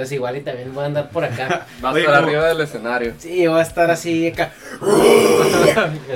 Entonces 0.00 0.16
igual 0.16 0.34
y 0.38 0.40
también 0.40 0.72
voy 0.72 0.84
a 0.84 0.86
andar 0.86 1.10
por 1.10 1.22
acá. 1.24 1.66
Va 1.84 1.90
a 1.90 1.92
Oye, 1.92 2.00
estar 2.00 2.16
¿cómo? 2.16 2.26
arriba 2.28 2.46
del 2.48 2.60
escenario. 2.62 3.12
Sí, 3.18 3.46
voy 3.46 3.58
a 3.58 3.62
estar 3.62 3.90
así 3.90 4.28
acá. 4.28 4.50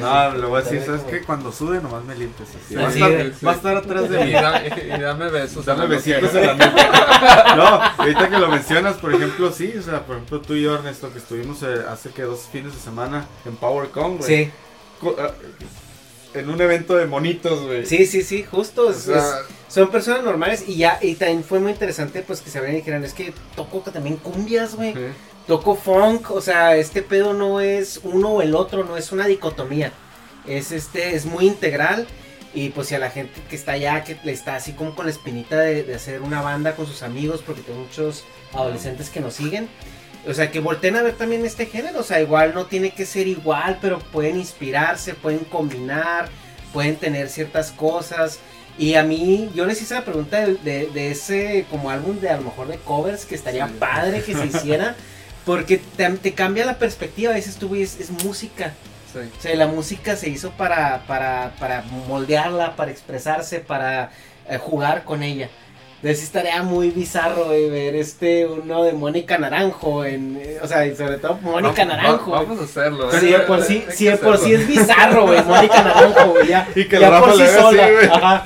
No, 0.00 0.34
le 0.34 0.46
voy 0.46 0.60
a 0.60 0.64
decir, 0.64 0.82
¿sabes 0.84 1.02
qué? 1.02 1.20
Cuando 1.20 1.52
sube 1.52 1.80
nomás 1.80 2.02
me 2.04 2.14
limpies 2.14 2.48
así. 2.64 2.74
Va 2.74 2.86
a 2.86 2.88
estar, 2.90 3.10
sí. 3.38 3.46
va 3.46 3.52
a 3.52 3.54
estar 3.54 3.76
atrás 3.76 4.08
de 4.08 4.24
mí. 4.24 4.30
Y, 4.30 4.32
da- 4.32 4.62
y 4.66 5.00
dame 5.00 5.28
besos. 5.30 5.64
Dame 5.66 5.86
besitos 5.86 6.34
en 6.34 6.46
la 6.46 6.54
nuca. 6.54 7.54
No, 7.56 7.64
ahorita 7.98 8.28
que 8.30 8.38
lo 8.38 8.48
mencionas, 8.48 8.94
por 8.96 9.14
ejemplo, 9.14 9.52
sí, 9.52 9.72
o 9.78 9.82
sea, 9.82 10.00
por 10.00 10.16
ejemplo, 10.16 10.40
tú 10.40 10.54
y 10.54 10.62
yo, 10.62 10.74
Ernesto, 10.74 11.12
que 11.12 11.18
estuvimos 11.18 11.62
eh, 11.62 11.82
hace 11.88 12.10
que 12.10 12.22
dos 12.22 12.48
fines 12.50 12.74
de 12.74 12.80
semana 12.80 13.26
en 13.44 13.54
PowerCon, 13.56 14.18
güey. 14.18 14.28
Sí. 14.46 14.50
En 16.34 16.50
un 16.50 16.60
evento 16.60 16.96
de 16.96 17.06
monitos, 17.06 17.64
güey. 17.64 17.86
Sí, 17.86 18.06
sí, 18.06 18.22
sí, 18.22 18.42
justo. 18.42 18.90
es- 18.90 18.96
O 19.08 19.12
sea- 19.14 19.18
es- 19.40 19.74
son 19.74 19.90
personas 19.90 20.22
normales 20.22 20.64
y 20.68 20.76
ya, 20.76 20.98
y 21.02 21.14
también 21.14 21.42
fue 21.44 21.58
muy 21.60 21.72
interesante 21.72 22.22
pues 22.22 22.40
que 22.40 22.50
se 22.50 22.58
abrieran 22.58 22.76
y 22.76 22.80
dijeran, 22.80 23.04
es 23.04 23.12
que 23.14 23.32
toco 23.56 23.80
también 23.80 24.16
cumbias, 24.16 24.74
güey. 24.76 24.92
Sí. 24.94 25.00
Toco 25.46 25.74
funk, 25.74 26.30
o 26.30 26.40
sea, 26.40 26.76
este 26.76 27.02
pedo 27.02 27.32
no 27.34 27.60
es 27.60 28.00
uno 28.02 28.30
o 28.30 28.42
el 28.42 28.54
otro, 28.54 28.84
no 28.84 28.96
es 28.96 29.12
una 29.12 29.26
dicotomía. 29.26 29.92
Es 30.46 30.72
este, 30.72 31.14
es 31.16 31.26
muy 31.26 31.46
integral. 31.46 32.06
Y 32.56 32.68
pues 32.68 32.86
si 32.86 32.94
a 32.94 33.00
la 33.00 33.10
gente 33.10 33.32
que 33.50 33.56
está 33.56 33.72
allá, 33.72 34.04
que 34.04 34.16
le 34.22 34.30
está 34.30 34.54
así 34.54 34.72
como 34.74 34.94
con 34.94 35.06
la 35.06 35.10
espinita 35.10 35.58
de, 35.58 35.82
de 35.82 35.94
hacer 35.96 36.22
una 36.22 36.40
banda 36.40 36.76
con 36.76 36.86
sus 36.86 37.02
amigos, 37.02 37.42
porque 37.44 37.62
tengo 37.62 37.80
muchos 37.80 38.22
adolescentes 38.52 39.10
que 39.10 39.18
nos 39.20 39.34
siguen. 39.34 39.68
O 40.26 40.32
sea, 40.34 40.50
que 40.50 40.60
volteen 40.60 40.96
a 40.96 41.02
ver 41.02 41.14
también 41.14 41.44
este 41.44 41.66
género. 41.66 42.00
O 42.00 42.02
sea, 42.02 42.20
igual 42.20 42.52
no 42.54 42.66
tiene 42.66 42.90
que 42.90 43.04
ser 43.06 43.26
igual, 43.26 43.78
pero 43.80 43.98
pueden 43.98 44.38
inspirarse, 44.38 45.14
pueden 45.14 45.40
combinar, 45.40 46.28
pueden 46.72 46.96
tener 46.96 47.28
ciertas 47.28 47.70
cosas. 47.72 48.38
Y 48.78 48.94
a 48.94 49.02
mí, 49.04 49.50
yo 49.54 49.66
les 49.66 49.80
hice 49.82 49.94
la 49.94 50.04
pregunta 50.04 50.40
de, 50.40 50.54
de- 50.56 50.86
de 50.86 51.10
ese 51.10 51.66
como 51.70 51.90
álbum 51.90 52.18
de 52.20 52.30
a 52.30 52.36
lo 52.38 52.42
mejor 52.44 52.66
de 52.68 52.78
covers 52.78 53.24
que 53.24 53.34
estaría 53.34 53.66
padre 53.78 54.22
que 54.22 54.34
se 54.34 54.46
hiciera. 54.46 54.96
Porque 55.44 55.76
te, 55.76 56.08
te 56.10 56.32
cambia 56.32 56.64
la 56.64 56.78
perspectiva. 56.78 57.32
A 57.32 57.34
veces 57.34 57.56
tú 57.56 57.68
ves, 57.68 58.00
es 58.00 58.10
música. 58.10 58.72
Sí. 59.12 59.18
O 59.38 59.42
sea, 59.42 59.54
la 59.56 59.66
música 59.66 60.16
se 60.16 60.28
hizo 60.30 60.50
para, 60.52 61.04
para, 61.06 61.52
para 61.60 61.82
moldearla, 62.08 62.74
para 62.76 62.90
expresarse, 62.90 63.60
para 63.60 64.10
eh, 64.48 64.56
jugar 64.58 65.04
con 65.04 65.22
ella. 65.22 65.50
Entonces 66.04 66.18
sí 66.18 66.24
estaría 66.26 66.62
muy 66.62 66.90
bizarro 66.90 67.46
güey, 67.46 67.70
ver 67.70 67.94
este 67.94 68.44
uno 68.44 68.82
de 68.84 68.92
Mónica 68.92 69.38
Naranjo 69.38 70.04
en, 70.04 70.36
eh, 70.38 70.58
o 70.62 70.68
sea, 70.68 70.84
y 70.86 70.94
sobre 70.94 71.16
todo 71.16 71.38
Mónica 71.40 71.82
Naranjo. 71.86 72.30
va- 72.32 72.42
vamos 72.42 72.60
a 72.60 72.64
hacerlo. 72.64 73.10
Sí, 73.10 73.28
¿eh? 73.30 73.32
de 73.32 73.40
por 73.40 73.62
sí, 73.62 73.84
sí, 73.88 74.04
de 74.04 74.18
por 74.18 74.36
sí 74.36 74.52
es 74.52 74.66
bizarro, 74.68 75.26
güey, 75.26 75.42
Mónica 75.44 75.82
Naranjo, 75.82 76.32
güey, 76.32 76.48
ya, 76.48 76.68
Y 76.76 76.84
que 76.84 77.00
ya 77.00 77.20
por 77.20 77.34
sí 77.36 77.42
así, 77.44 77.58
sola, 77.58 77.88
ajá. 78.12 78.44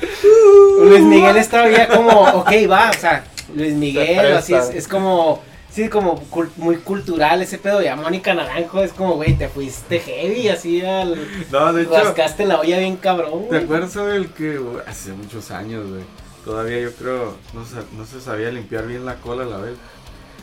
Luis 0.85 1.01
Miguel 1.03 1.37
estaba 1.37 1.69
ya 1.69 1.89
como, 1.89 2.11
ok, 2.21 2.51
va, 2.71 2.91
o 2.91 2.99
sea, 3.01 3.25
Luis 3.55 3.75
Miguel, 3.75 4.35
así 4.37 4.55
es, 4.55 4.71
es 4.71 4.87
como, 4.87 5.43
Sí, 5.71 5.89
como 5.89 6.19
cul- 6.31 6.49
muy 6.57 6.77
cultural 6.77 7.41
ese 7.43 7.59
pedo. 7.59 7.81
Ya 7.83 7.95
Mónica 7.95 8.35
Naranjo 8.35 8.83
es 8.83 8.93
como, 8.93 9.15
güey, 9.15 9.35
te 9.35 9.49
fuiste 9.49 10.01
heavy, 10.01 10.49
así 10.49 10.81
al. 10.85 11.15
No, 11.53 11.73
de 11.73 11.83
hecho. 11.83 11.93
Rascaste 11.93 12.47
la 12.47 12.59
olla 12.61 12.79
bien 12.79 12.97
cabrón, 12.97 13.49
¿Te 13.51 13.59
acuerdas 13.59 13.95
el 13.97 14.29
que 14.33 14.57
güey, 14.59 14.83
hace 14.87 15.13
muchos 15.13 15.51
años, 15.53 15.87
güey? 15.89 16.03
Todavía 16.45 16.81
yo 16.81 16.93
creo 16.95 17.37
no 17.55 17.65
se, 17.65 17.77
no 17.97 18.07
se 18.07 18.21
sabía 18.21 18.51
limpiar 18.51 18.87
bien 18.87 19.05
la 19.05 19.17
cola 19.17 19.45
a 19.45 19.47
la 19.47 19.59
vez. 19.59 19.75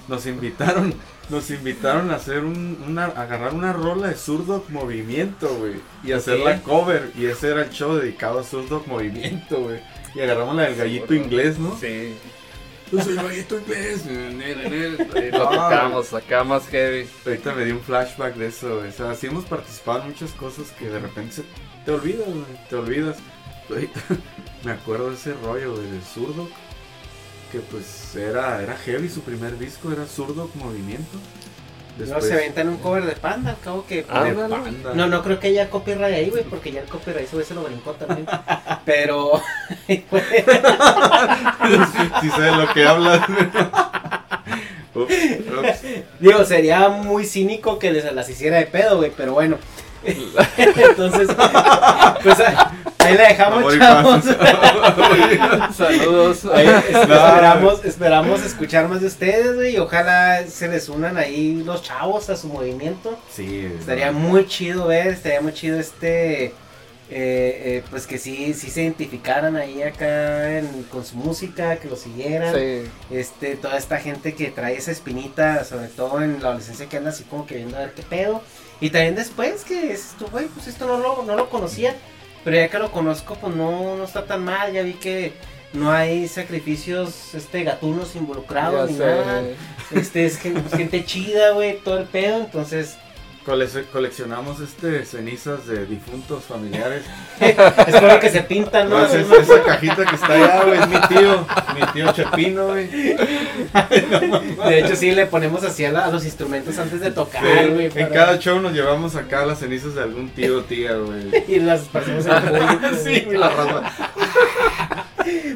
Nos 0.08 0.26
invitaron, 0.28 0.94
nos 1.30 1.50
invitaron 1.50 2.12
a 2.12 2.16
hacer 2.16 2.44
un, 2.44 2.78
una, 2.88 3.06
a 3.06 3.24
agarrar 3.24 3.54
una 3.56 3.74
rola 3.74 4.10
de 4.10 4.16
Zurdok 4.16 4.70
Movimiento, 4.70 5.48
güey, 5.56 5.76
y 6.04 6.12
hacer 6.12 6.40
la 6.40 6.62
cover, 6.62 7.12
y 7.18 7.26
ese 7.26 7.50
era 7.50 7.64
el 7.64 7.70
show 7.72 7.96
dedicado 7.96 8.40
a 8.40 8.44
Zurdok 8.44 8.86
Movimiento, 8.88 9.62
güey. 9.62 9.80
Y 10.14 10.22
agarramos 10.22 10.56
la 10.56 10.64
del 10.64 10.76
gallito 10.76 11.14
inglés, 11.16 11.58
¿no? 11.58 11.76
Sí. 11.80 12.16
Yo 12.92 13.02
soy 13.02 13.16
gallito 13.16 13.58
inglés. 13.60 14.06
Lo 15.32 15.40
tocamos 15.50 16.14
acá 16.14 16.44
más 16.44 16.68
heavy. 16.68 17.08
Ahorita 17.26 17.54
me 17.54 17.66
dio 17.66 17.74
un 17.76 17.82
flashback 17.82 18.36
de 18.36 18.48
eso, 18.48 18.78
güey. 18.78 18.90
O 18.90 18.92
sea, 18.92 19.16
sí 19.16 19.26
hemos 19.28 19.44
participado 19.46 20.02
en 20.04 20.10
muchas 20.10 20.32
cosas 20.34 20.72
que 20.78 20.88
de 20.88 21.00
repente 21.00 21.34
se- 21.38 21.44
te 21.84 21.92
olvidas, 21.92 22.28
güey. 22.28 22.46
Te 22.70 22.76
olvidas. 22.76 23.18
Ahorita 23.70 24.00
me 24.64 24.72
acuerdo 24.72 25.10
de 25.10 25.16
ese 25.16 25.34
rollo, 25.34 25.76
güey, 25.76 25.90
de 25.90 26.02
Zurdok. 26.02 26.50
Que 27.52 27.60
pues 27.60 28.16
era, 28.16 28.62
era 28.62 28.76
heavy, 28.78 29.08
su 29.08 29.22
primer 29.22 29.58
disco 29.58 29.92
era 29.92 30.06
Zurdok 30.06 30.54
Movimiento. 30.56 31.18
No 31.98 32.20
se 32.20 32.34
aventan 32.34 32.68
un 32.68 32.78
cover 32.78 33.06
de 33.06 33.16
panda, 33.16 33.52
al 33.52 33.60
cabo 33.60 33.86
que. 33.88 34.06
Ah, 34.10 34.24
de 34.26 34.34
Panda. 34.34 34.94
No, 34.94 35.08
no 35.08 35.24
creo 35.24 35.40
que 35.40 35.48
haya 35.48 35.70
copyright 35.70 36.14
ahí, 36.14 36.30
güey, 36.30 36.44
porque 36.44 36.72
ya 36.72 36.82
el 36.82 36.88
copyright 36.88 37.26
ese 37.26 37.36
güey 37.36 37.46
se 37.46 37.54
lo 37.54 37.64
brincó 37.64 37.94
también. 37.94 38.28
Pero. 38.86 39.42
pues, 40.10 40.24
Si 42.22 42.30
sabes 42.30 42.58
lo 42.58 42.74
que 42.74 42.86
hablas. 42.86 43.22
Ups, 44.94 45.14
ups. 45.58 45.82
Digo, 46.20 46.44
sería 46.44 46.90
muy 46.90 47.26
cínico 47.26 47.80
que 47.80 47.92
les 47.92 48.14
las 48.14 48.30
hiciera 48.30 48.58
de 48.58 48.66
pedo, 48.66 48.98
güey, 48.98 49.12
pero 49.16 49.34
bueno. 49.34 49.58
Entonces, 50.58 51.28
pues 52.24 52.38
ahí, 53.00 53.16
la 53.16 53.28
dejamos, 53.30 53.78
chavos. 53.78 54.24
Saludos. 55.76 56.46
Ahí 56.54 56.68
esperamos, 56.68 57.86
esperamos 57.86 58.42
escuchar 58.44 58.88
más 58.88 59.02
de 59.02 59.08
ustedes, 59.08 59.56
güey, 59.56 59.76
y 59.76 59.78
ojalá 59.78 60.46
se 60.48 60.68
les 60.68 60.90
unan 60.90 61.18
ahí 61.18 61.62
los 61.66 61.82
chavos 61.84 62.30
a 62.30 62.36
su 62.38 62.48
movimiento. 62.48 63.18
Sí, 63.32 63.72
Estaría 63.80 64.12
muy 64.12 64.48
chido 64.48 64.88
ver, 64.88 65.08
estaría 65.08 65.42
muy 65.42 65.54
chido 65.54 65.80
este, 65.80 66.46
eh, 66.46 66.54
eh, 67.10 67.84
pues 67.92 68.08
que 68.08 68.18
sí, 68.18 68.54
sí 68.54 68.70
se 68.72 68.82
identificaran 68.84 69.56
ahí 69.56 69.84
acá 69.84 70.58
en- 70.58 70.84
con 70.92 71.06
su 71.06 71.16
música, 71.18 71.76
que 71.78 71.88
lo 71.88 71.96
siguieran. 71.96 72.54
Sí. 72.56 72.84
Este, 73.12 73.56
toda 73.56 73.78
esta 73.78 73.98
gente 73.98 74.34
que 74.34 74.48
trae 74.50 74.76
esa 74.78 74.92
espinita, 74.92 75.64
sobre 75.66 75.88
todo 75.90 76.22
en 76.22 76.42
la 76.42 76.50
adolescencia 76.50 76.88
que 76.88 76.98
anda 76.98 77.12
así 77.12 77.24
como 77.24 77.46
que 77.46 77.56
viendo 77.58 77.78
a 77.78 77.82
ver 77.82 77.94
qué 77.94 78.02
pedo. 78.04 78.42
Y 78.82 78.90
también 78.90 79.16
después 79.16 79.64
que 79.64 79.92
es 79.92 80.14
tú, 80.20 80.28
güey, 80.28 80.48
pues 80.48 80.68
esto 80.68 80.86
no 80.86 80.98
lo, 80.98 81.24
no 81.24 81.36
lo 81.36 81.50
conocía. 81.50 81.96
Pero 82.44 82.58
ya 82.58 82.68
que 82.70 82.78
lo 82.78 82.92
conozco, 82.92 83.36
pues 83.36 83.56
no, 83.56 83.96
no 83.98 84.04
está 84.04 84.26
tan 84.26 84.44
mal. 84.44 84.72
Ya 84.74 84.84
vi 84.84 84.94
que 84.94 85.34
no 85.74 85.92
hay 85.92 86.28
sacrificios 86.28 87.34
este 87.34 87.64
gatunos 87.64 88.16
involucrados 88.16 88.90
Ya 88.90 88.92
ni 88.92 88.98
sé. 88.98 89.06
nada. 89.06 89.44
Este 89.92 90.26
es 90.26 90.38
gen- 90.38 90.64
gente 90.76 91.04
chida, 91.06 91.52
güey, 91.52 91.80
todo 91.80 91.98
el 91.98 92.06
pedo. 92.06 92.38
Entonces, 92.40 92.98
Cole- 93.46 93.68
coleccionamos 93.94 94.60
este 94.60 95.06
cenizas 95.06 95.68
de 95.68 95.86
difuntos 95.86 96.46
familiares. 96.46 97.04
espero 97.40 98.20
que 98.20 98.30
se 98.30 98.42
pintan, 98.42 98.90
¿no? 98.90 98.98
No, 99.00 99.06
esa, 99.06 99.20
esa 99.20 99.62
cajita 99.64 100.04
que 100.04 100.16
está 100.16 100.34
allá, 100.34 100.64
güey, 100.64 100.80
es 100.80 100.88
mi 100.88 101.00
tío, 101.08 101.46
mi 101.76 101.86
tío 101.94 102.12
Chepino, 102.12 102.68
güey. 102.70 102.88
De 104.68 104.80
hecho, 104.80 104.96
sí 104.96 105.12
le 105.12 105.28
ponemos 105.28 105.64
así 105.64 105.86
a, 105.86 105.92
la- 105.92 106.06
a 106.06 106.12
los 106.12 106.26
instrumentos 106.26 106.78
antes 106.80 107.00
de 107.02 107.12
tocar, 107.12 107.44
Sí, 107.44 107.68
güey. 107.70 107.92
en 107.94 108.10
cada 108.10 108.40
show 108.40 108.60
nos 108.60 108.74
llevamos 108.74 109.16
acá 109.16 109.46
las 109.46 109.60
cenizas 109.60 109.94
de 109.94 110.02
algún 110.02 110.30
tío 110.30 110.58
o 110.60 110.64
tía, 110.64 110.94
güey. 110.94 111.44
Y 111.48 111.60
las 111.60 111.82
pasamos 111.82 112.26
en 112.26 112.32
el 112.34 112.42
público, 112.44 112.88
Sí, 113.04 113.26
la 113.38 113.50
raza. 113.50 113.94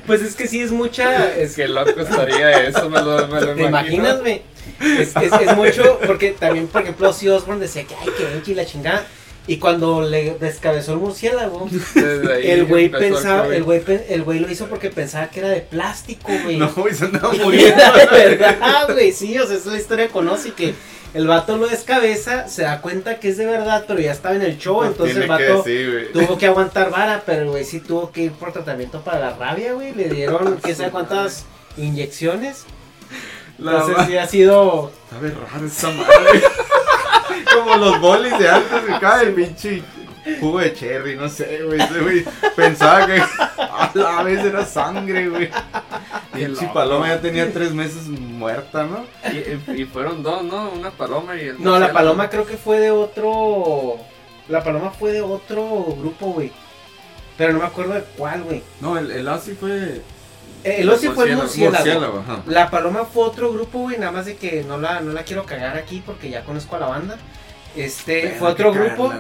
Pues 0.06 0.22
es 0.22 0.36
que 0.36 0.48
sí 0.48 0.62
es 0.62 0.72
mucha. 0.72 1.28
Es, 1.36 1.56
Qué 1.56 1.68
loco 1.68 2.00
estaría 2.00 2.64
eso, 2.68 2.90
me 2.90 3.02
lo, 3.02 3.28
me 3.28 3.42
lo 3.42 3.56
¿Te 3.56 3.64
imagino. 3.64 3.68
imaginas, 3.68 4.20
güey? 4.22 4.42
Es, 4.82 5.16
es, 5.16 5.34
es 5.34 5.56
mucho, 5.56 6.00
porque 6.06 6.32
también, 6.32 6.68
por 6.68 6.82
ejemplo, 6.82 7.10
Ozzy 7.10 7.30
Osbourne 7.30 7.62
decía 7.62 7.84
que 7.86 7.96
ay, 7.96 8.10
que 8.44 8.52
y 8.52 8.56
la 8.56 8.66
chingada. 8.66 9.06
Y 9.48 9.58
cuando 9.58 10.02
le 10.02 10.36
descabezó 10.40 10.94
el 10.94 11.00
murciélago, 11.00 11.68
el 11.96 12.66
güey 12.66 12.90
pensaba, 12.90 13.48
el 13.48 13.64
güey, 13.64 13.82
el 14.08 14.22
güey 14.22 14.40
lo 14.40 14.52
hizo 14.52 14.68
porque 14.68 14.92
pensaba 14.92 15.30
que 15.30 15.40
era 15.40 15.50
de 15.50 15.62
plástico, 15.62 16.32
güey. 16.44 16.58
No, 16.58 16.72
güey, 16.72 16.94
se 16.94 17.06
andaba 17.06 17.34
Y 17.36 17.40
muriendo. 17.40 17.82
era 17.82 17.92
de 17.94 18.38
verdad, 18.38 18.94
güey, 18.94 19.12
sí, 19.12 19.38
o 19.40 19.48
sea, 19.48 19.58
esa 19.58 19.70
es 19.70 19.74
la 19.74 19.80
historia 19.80 20.08
conoce 20.10 20.52
que 20.54 20.76
el 21.16 21.26
vato 21.26 21.58
lo 21.58 21.68
descabeza, 21.68 22.48
se 22.48 22.62
da 22.62 22.82
cuenta 22.82 23.20
que 23.20 23.30
es 23.30 23.38
de 23.38 23.48
verdad, 23.48 23.86
pero 23.88 24.00
ya 24.00 24.12
estaba 24.12 24.36
en 24.36 24.44
el 24.44 24.60
show, 24.60 24.78
Pues 24.78 24.92
entonces 24.92 25.16
el 25.16 25.24
que 25.24 25.28
vato 25.28 25.64
decir, 25.64 26.12
tuvo 26.14 26.38
que 26.38 26.46
aguantar 26.46 26.92
vara, 26.92 27.24
pero 27.26 27.42
el 27.42 27.50
güey 27.50 27.66
sí 27.66 27.80
tuvo 27.80 28.12
que 28.12 28.26
ir 28.26 28.32
por 28.34 28.52
tratamiento 28.52 29.02
para 29.02 29.20
la 29.20 29.36
rabia, 29.36 29.74
güey, 29.74 29.96
le 29.96 30.10
dieron 30.10 30.60
quién 30.62 30.76
sabe 30.76 30.92
cuántas 30.92 31.46
inyecciones. 31.76 32.66
La 33.60 33.72
Entonces 33.72 33.98
ma- 33.98 34.06
sí 34.06 34.18
ha 34.18 34.28
sido 34.28 34.92
Sabe 35.10 35.32
raro 35.32 35.66
esta 35.66 35.90
madre. 35.92 36.44
Como 37.54 37.76
los 37.78 38.00
bolis 38.00 38.38
de 38.38 38.50
antes 38.50 38.82
que 38.82 39.00
cae 39.00 39.28
el 39.28 39.34
pinche 39.34 39.82
jugo 40.40 40.60
de 40.60 40.74
cherry, 40.74 41.16
no 41.16 41.28
sé, 41.30 41.62
güey. 41.64 41.82
Ese 41.82 42.00
güey 42.00 42.26
pensaba 42.56 43.06
que 43.06 43.20
a 43.58 43.92
la 43.96 44.24
vez 44.24 44.44
era 44.46 44.66
sangre, 44.66 45.30
güey. 45.30 45.50
Pinche 46.34 46.62
loco. 46.62 46.74
paloma 46.74 47.08
ya 47.10 47.20
tenía 47.22 47.52
tres 47.52 47.74
meses 47.74 48.08
muerta, 48.08 48.86
¿no? 48.86 49.06
Y, 49.32 49.82
y 49.82 49.86
fueron 49.86 50.22
dos, 50.24 50.44
¿no? 50.44 50.70
Una 50.70 50.92
paloma 50.92 51.36
y 51.36 51.48
el. 51.48 51.62
No, 51.64 51.78
la 51.80 51.92
paloma 51.92 52.30
creo 52.30 52.46
que 52.46 52.56
fue 52.58 52.80
de 52.80 52.92
otro 52.92 53.98
la 54.48 54.64
paloma 54.64 54.92
fue 54.92 55.12
de 55.12 55.22
otro 55.22 55.66
grupo, 56.00 56.28
güey. 56.34 56.52
Pero 57.38 57.54
no 57.54 57.60
me 57.60 57.66
acuerdo 57.66 57.94
de 57.94 58.04
cuál, 58.18 58.44
güey. 58.44 58.64
No, 58.82 58.98
el, 58.98 59.12
el 59.12 59.28
Ozzy 59.28 59.54
fue. 59.54 60.02
Eh, 60.64 60.78
El 60.80 60.90
Ozzy 60.90 61.08
fue 61.08 61.30
el 61.30 61.38
Murciélago. 61.38 62.24
La 62.48 62.70
paloma 62.70 63.06
fue 63.06 63.24
otro 63.24 63.54
grupo, 63.54 63.80
güey, 63.80 63.98
nada 63.98 64.12
más 64.12 64.26
de 64.26 64.36
que 64.36 64.64
no 64.64 64.78
la, 64.78 65.00
no 65.00 65.14
la 65.14 65.24
quiero 65.24 65.46
cagar 65.46 65.78
aquí 65.78 66.04
porque 66.06 66.30
ya 66.30 66.44
conozco 66.44 66.76
a 66.76 66.80
la 66.80 66.88
banda. 66.88 67.18
Este, 67.76 68.22
Pero 68.22 68.36
fue 68.36 68.50
otro 68.50 68.74
que 68.74 68.80
grupo 68.80 69.14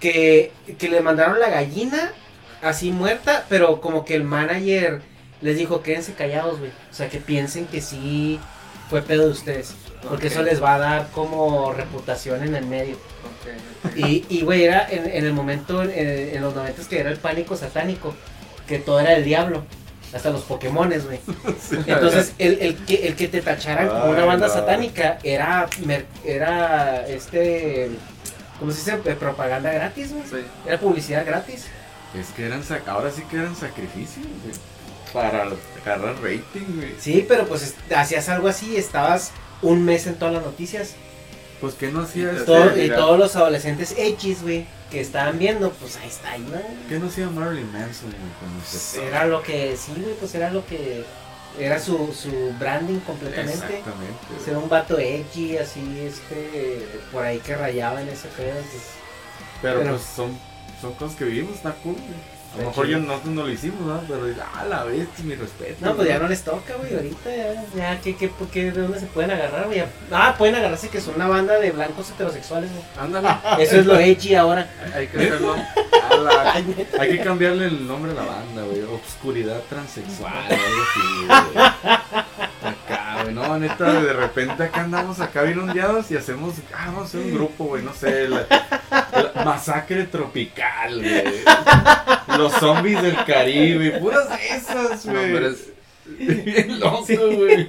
que, 0.00 0.52
que 0.78 0.88
le 0.88 1.00
mandaron 1.00 1.40
la 1.40 1.48
gallina 1.48 2.12
así 2.62 2.90
muerta, 2.90 3.46
pero 3.48 3.80
como 3.80 4.04
que 4.04 4.14
el 4.14 4.24
manager 4.24 5.00
les 5.40 5.56
dijo, 5.56 5.82
quédense 5.82 6.14
callados, 6.14 6.58
güey. 6.58 6.70
O 6.90 6.94
sea, 6.94 7.08
que 7.08 7.18
piensen 7.18 7.66
que 7.66 7.80
sí 7.80 8.40
fue 8.90 9.02
pedo 9.02 9.26
de 9.26 9.30
ustedes. 9.30 9.74
Porque 10.08 10.26
eso 10.26 10.42
les 10.42 10.62
va 10.62 10.74
a 10.74 10.78
dar 10.78 11.10
como 11.12 11.72
reputación 11.72 12.42
en 12.42 12.54
el 12.54 12.66
medio. 12.66 12.96
Ok, 12.96 13.90
ok. 13.90 13.96
Y, 13.96 14.26
y 14.28 14.42
güey, 14.42 14.64
era 14.64 14.86
en, 14.90 15.10
en 15.10 15.24
el 15.24 15.32
momento, 15.32 15.82
en, 15.82 15.90
en 15.90 16.42
los 16.42 16.54
noventas 16.54 16.88
que 16.88 17.00
era 17.00 17.10
el 17.10 17.16
pánico 17.16 17.56
satánico, 17.56 18.14
que 18.66 18.78
todo 18.78 19.00
era 19.00 19.14
el 19.14 19.24
diablo. 19.24 19.64
Hasta 20.14 20.30
los 20.30 20.42
Pokémones, 20.42 21.04
güey. 21.06 21.18
Entonces, 21.86 22.32
el, 22.38 22.58
el 22.60 22.76
que, 22.84 23.06
el 23.08 23.16
que 23.16 23.26
te 23.28 23.40
tacharan 23.42 23.88
como 23.88 24.10
una 24.10 24.24
banda 24.24 24.46
no. 24.46 24.52
satánica 24.52 25.18
era, 25.24 25.68
era 26.24 27.06
este, 27.08 27.90
¿cómo 28.58 28.70
se 28.70 28.78
dice? 28.78 29.10
Eh, 29.10 29.16
Propaganda 29.18 29.72
gratis, 29.72 30.12
güey. 30.12 30.24
Sí. 30.28 30.46
Era 30.66 30.78
publicidad 30.78 31.26
gratis. 31.26 31.66
Es 32.18 32.28
que 32.28 32.46
eran. 32.46 32.62
sac- 32.62 32.86
Ahora 32.86 33.10
sí 33.10 33.22
que 33.28 33.36
eran 33.38 33.56
sacrificios, 33.56 34.24
güey. 34.44 34.54
Para 35.12 35.46
agarrar 35.84 36.14
rating, 36.22 36.76
güey. 36.76 36.94
Sí, 37.00 37.24
pero 37.28 37.46
pues 37.46 37.62
es- 37.62 37.92
hacías 37.96 38.28
algo 38.28 38.48
así, 38.48 38.76
estabas 38.76 39.32
un 39.62 39.84
mes 39.84 40.06
en 40.06 40.14
todas 40.14 40.34
las 40.34 40.44
noticias. 40.44 40.94
Pues 41.60 41.74
que 41.74 41.90
no 41.90 42.02
hacía 42.02 42.30
Todo- 42.44 42.76
y 42.76 42.82
mira, 42.82 42.96
todos 42.96 43.18
los 43.18 43.34
adolescentes 43.36 43.94
X, 43.96 44.42
güey, 44.42 44.66
que 44.94 45.00
estaban 45.00 45.38
viendo, 45.40 45.70
pues 45.72 45.96
ahí 45.96 46.08
está, 46.08 46.30
ahí, 46.30 46.40
¿no? 46.40 46.56
¿Qué 46.88 47.00
no 47.00 47.08
hacía 47.08 47.28
Marilyn 47.28 47.70
Manson? 47.72 48.14
Cuando 48.38 48.64
se 48.64 49.04
Era 49.04 49.26
lo 49.26 49.42
que, 49.42 49.76
sí, 49.76 49.92
güey, 50.00 50.14
pues 50.14 50.32
era 50.36 50.50
lo 50.50 50.64
que, 50.64 51.04
era 51.58 51.80
su, 51.80 52.12
su 52.14 52.30
branding 52.60 53.00
completamente. 53.00 53.54
Exactamente. 53.54 54.14
Pues 54.28 54.46
era 54.46 54.58
un 54.58 54.68
vato 54.68 54.96
edgy, 54.96 55.56
así, 55.58 55.80
este, 56.00 56.86
por 57.10 57.24
ahí 57.24 57.38
que 57.40 57.56
rayaba 57.56 58.02
en 58.02 58.08
ese 58.08 58.28
pedo, 58.28 58.54
pues. 58.54 58.82
Pero, 59.60 59.80
Pero- 59.80 59.90
pues 59.96 60.02
son, 60.02 60.38
son 60.80 60.94
cosas 60.94 61.16
que 61.16 61.24
vivimos, 61.24 61.56
está 61.56 61.72
cool, 61.82 61.94
güey. 61.94 62.33
A 62.54 62.58
lo 62.58 62.66
mejor 62.68 62.86
yo 62.86 62.98
nosotros 63.00 63.34
no 63.34 63.42
lo 63.42 63.50
hicimos, 63.50 63.80
¿no? 63.80 64.00
Pero 64.06 64.26
ah, 64.54 64.64
la 64.64 64.84
vez, 64.84 65.08
mi 65.24 65.34
respeto. 65.34 65.76
No, 65.80 65.96
pues 65.96 66.08
ya 66.08 66.18
no 66.18 66.28
les 66.28 66.42
toca, 66.42 66.76
güey, 66.76 66.94
ahorita 66.94 67.30
ya, 67.34 67.64
ya, 67.76 68.00
¿qué, 68.00 68.14
qué, 68.16 68.28
por 68.28 68.46
qué, 68.48 68.70
¿de 68.70 68.82
dónde 68.82 69.00
se 69.00 69.06
pueden 69.06 69.32
agarrar, 69.32 69.66
güey? 69.66 69.82
Ah, 70.12 70.34
pueden 70.38 70.54
agarrarse 70.54 70.88
que 70.88 71.00
son 71.00 71.16
una 71.16 71.26
banda 71.26 71.58
de 71.58 71.72
blancos 71.72 72.10
heterosexuales, 72.10 72.70
güey. 72.70 72.84
Ándale. 72.98 73.28
Eso 73.58 73.76
es 73.80 73.86
lo 73.86 73.98
edgy 73.98 74.34
ahora. 74.34 74.70
Hay 74.94 75.08
que 75.08 75.18
hacerlo. 75.18 75.56
La- 75.56 76.52
Hay 77.00 77.08
que 77.10 77.20
cambiarle 77.24 77.66
el 77.66 77.86
nombre 77.86 78.12
a 78.12 78.14
la 78.14 78.24
banda, 78.24 78.62
güey. 78.62 78.82
Obscuridad 78.82 79.60
transexual, 79.68 80.32
algo 80.32 80.54
así, 80.54 81.26
güey. 81.52 82.73
Acá, 82.84 83.22
güey. 83.22 83.34
No, 83.34 83.58
neta, 83.58 84.00
de 84.00 84.12
repente 84.12 84.62
acá 84.62 84.82
andamos 84.82 85.20
acá 85.20 85.42
bien 85.42 85.58
ondeados 85.58 86.10
y 86.10 86.16
hacemos. 86.16 86.54
Ah, 86.72 86.86
vamos 86.86 87.02
a 87.02 87.04
hacer 87.06 87.20
un 87.20 87.34
grupo, 87.34 87.64
güey. 87.64 87.82
No 87.82 87.92
sé. 87.92 88.28
La, 88.28 88.46
la 88.90 89.44
masacre 89.44 90.04
tropical, 90.04 91.00
güey. 91.00 91.44
Los 92.38 92.52
zombies 92.54 93.02
del 93.02 93.24
Caribe. 93.24 93.98
Puras 93.98 94.28
esas, 94.50 95.06
güey. 95.06 95.32
Nombres 95.32 95.74
Bien 96.06 96.80
loco, 96.80 97.06
güey. 97.06 97.66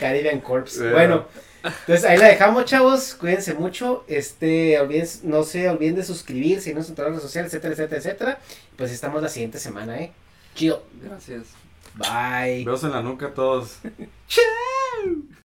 Caribbean 0.00 0.40
Corpse. 0.40 0.80
Yeah. 0.80 0.92
Bueno, 0.92 1.26
entonces 1.62 2.04
ahí 2.04 2.16
la 2.18 2.28
dejamos, 2.28 2.64
chavos. 2.64 3.14
Cuídense 3.14 3.54
mucho. 3.54 4.04
Este, 4.08 4.78
olviden, 4.78 5.06
no 5.24 5.42
se 5.42 5.68
olviden 5.68 5.96
de 5.96 6.04
suscribirse, 6.04 6.72
no 6.72 6.80
en 6.80 6.94
todas 6.94 7.10
las 7.10 7.10
redes 7.10 7.22
sociales, 7.22 7.52
etcétera, 7.52 7.74
etcétera, 7.74 7.98
etcétera. 7.98 8.38
Pues 8.76 8.90
estamos 8.92 9.22
la 9.22 9.28
siguiente 9.28 9.58
semana, 9.58 10.00
¿eh? 10.00 10.12
Chido. 10.54 10.82
Gracias. 11.02 11.67
Bye. 11.98 12.64
Besos 12.64 12.84
en 12.84 12.92
la 12.92 13.02
nuca 13.02 13.26
a 13.26 13.34
todos. 13.34 13.80
Chao. 14.28 15.37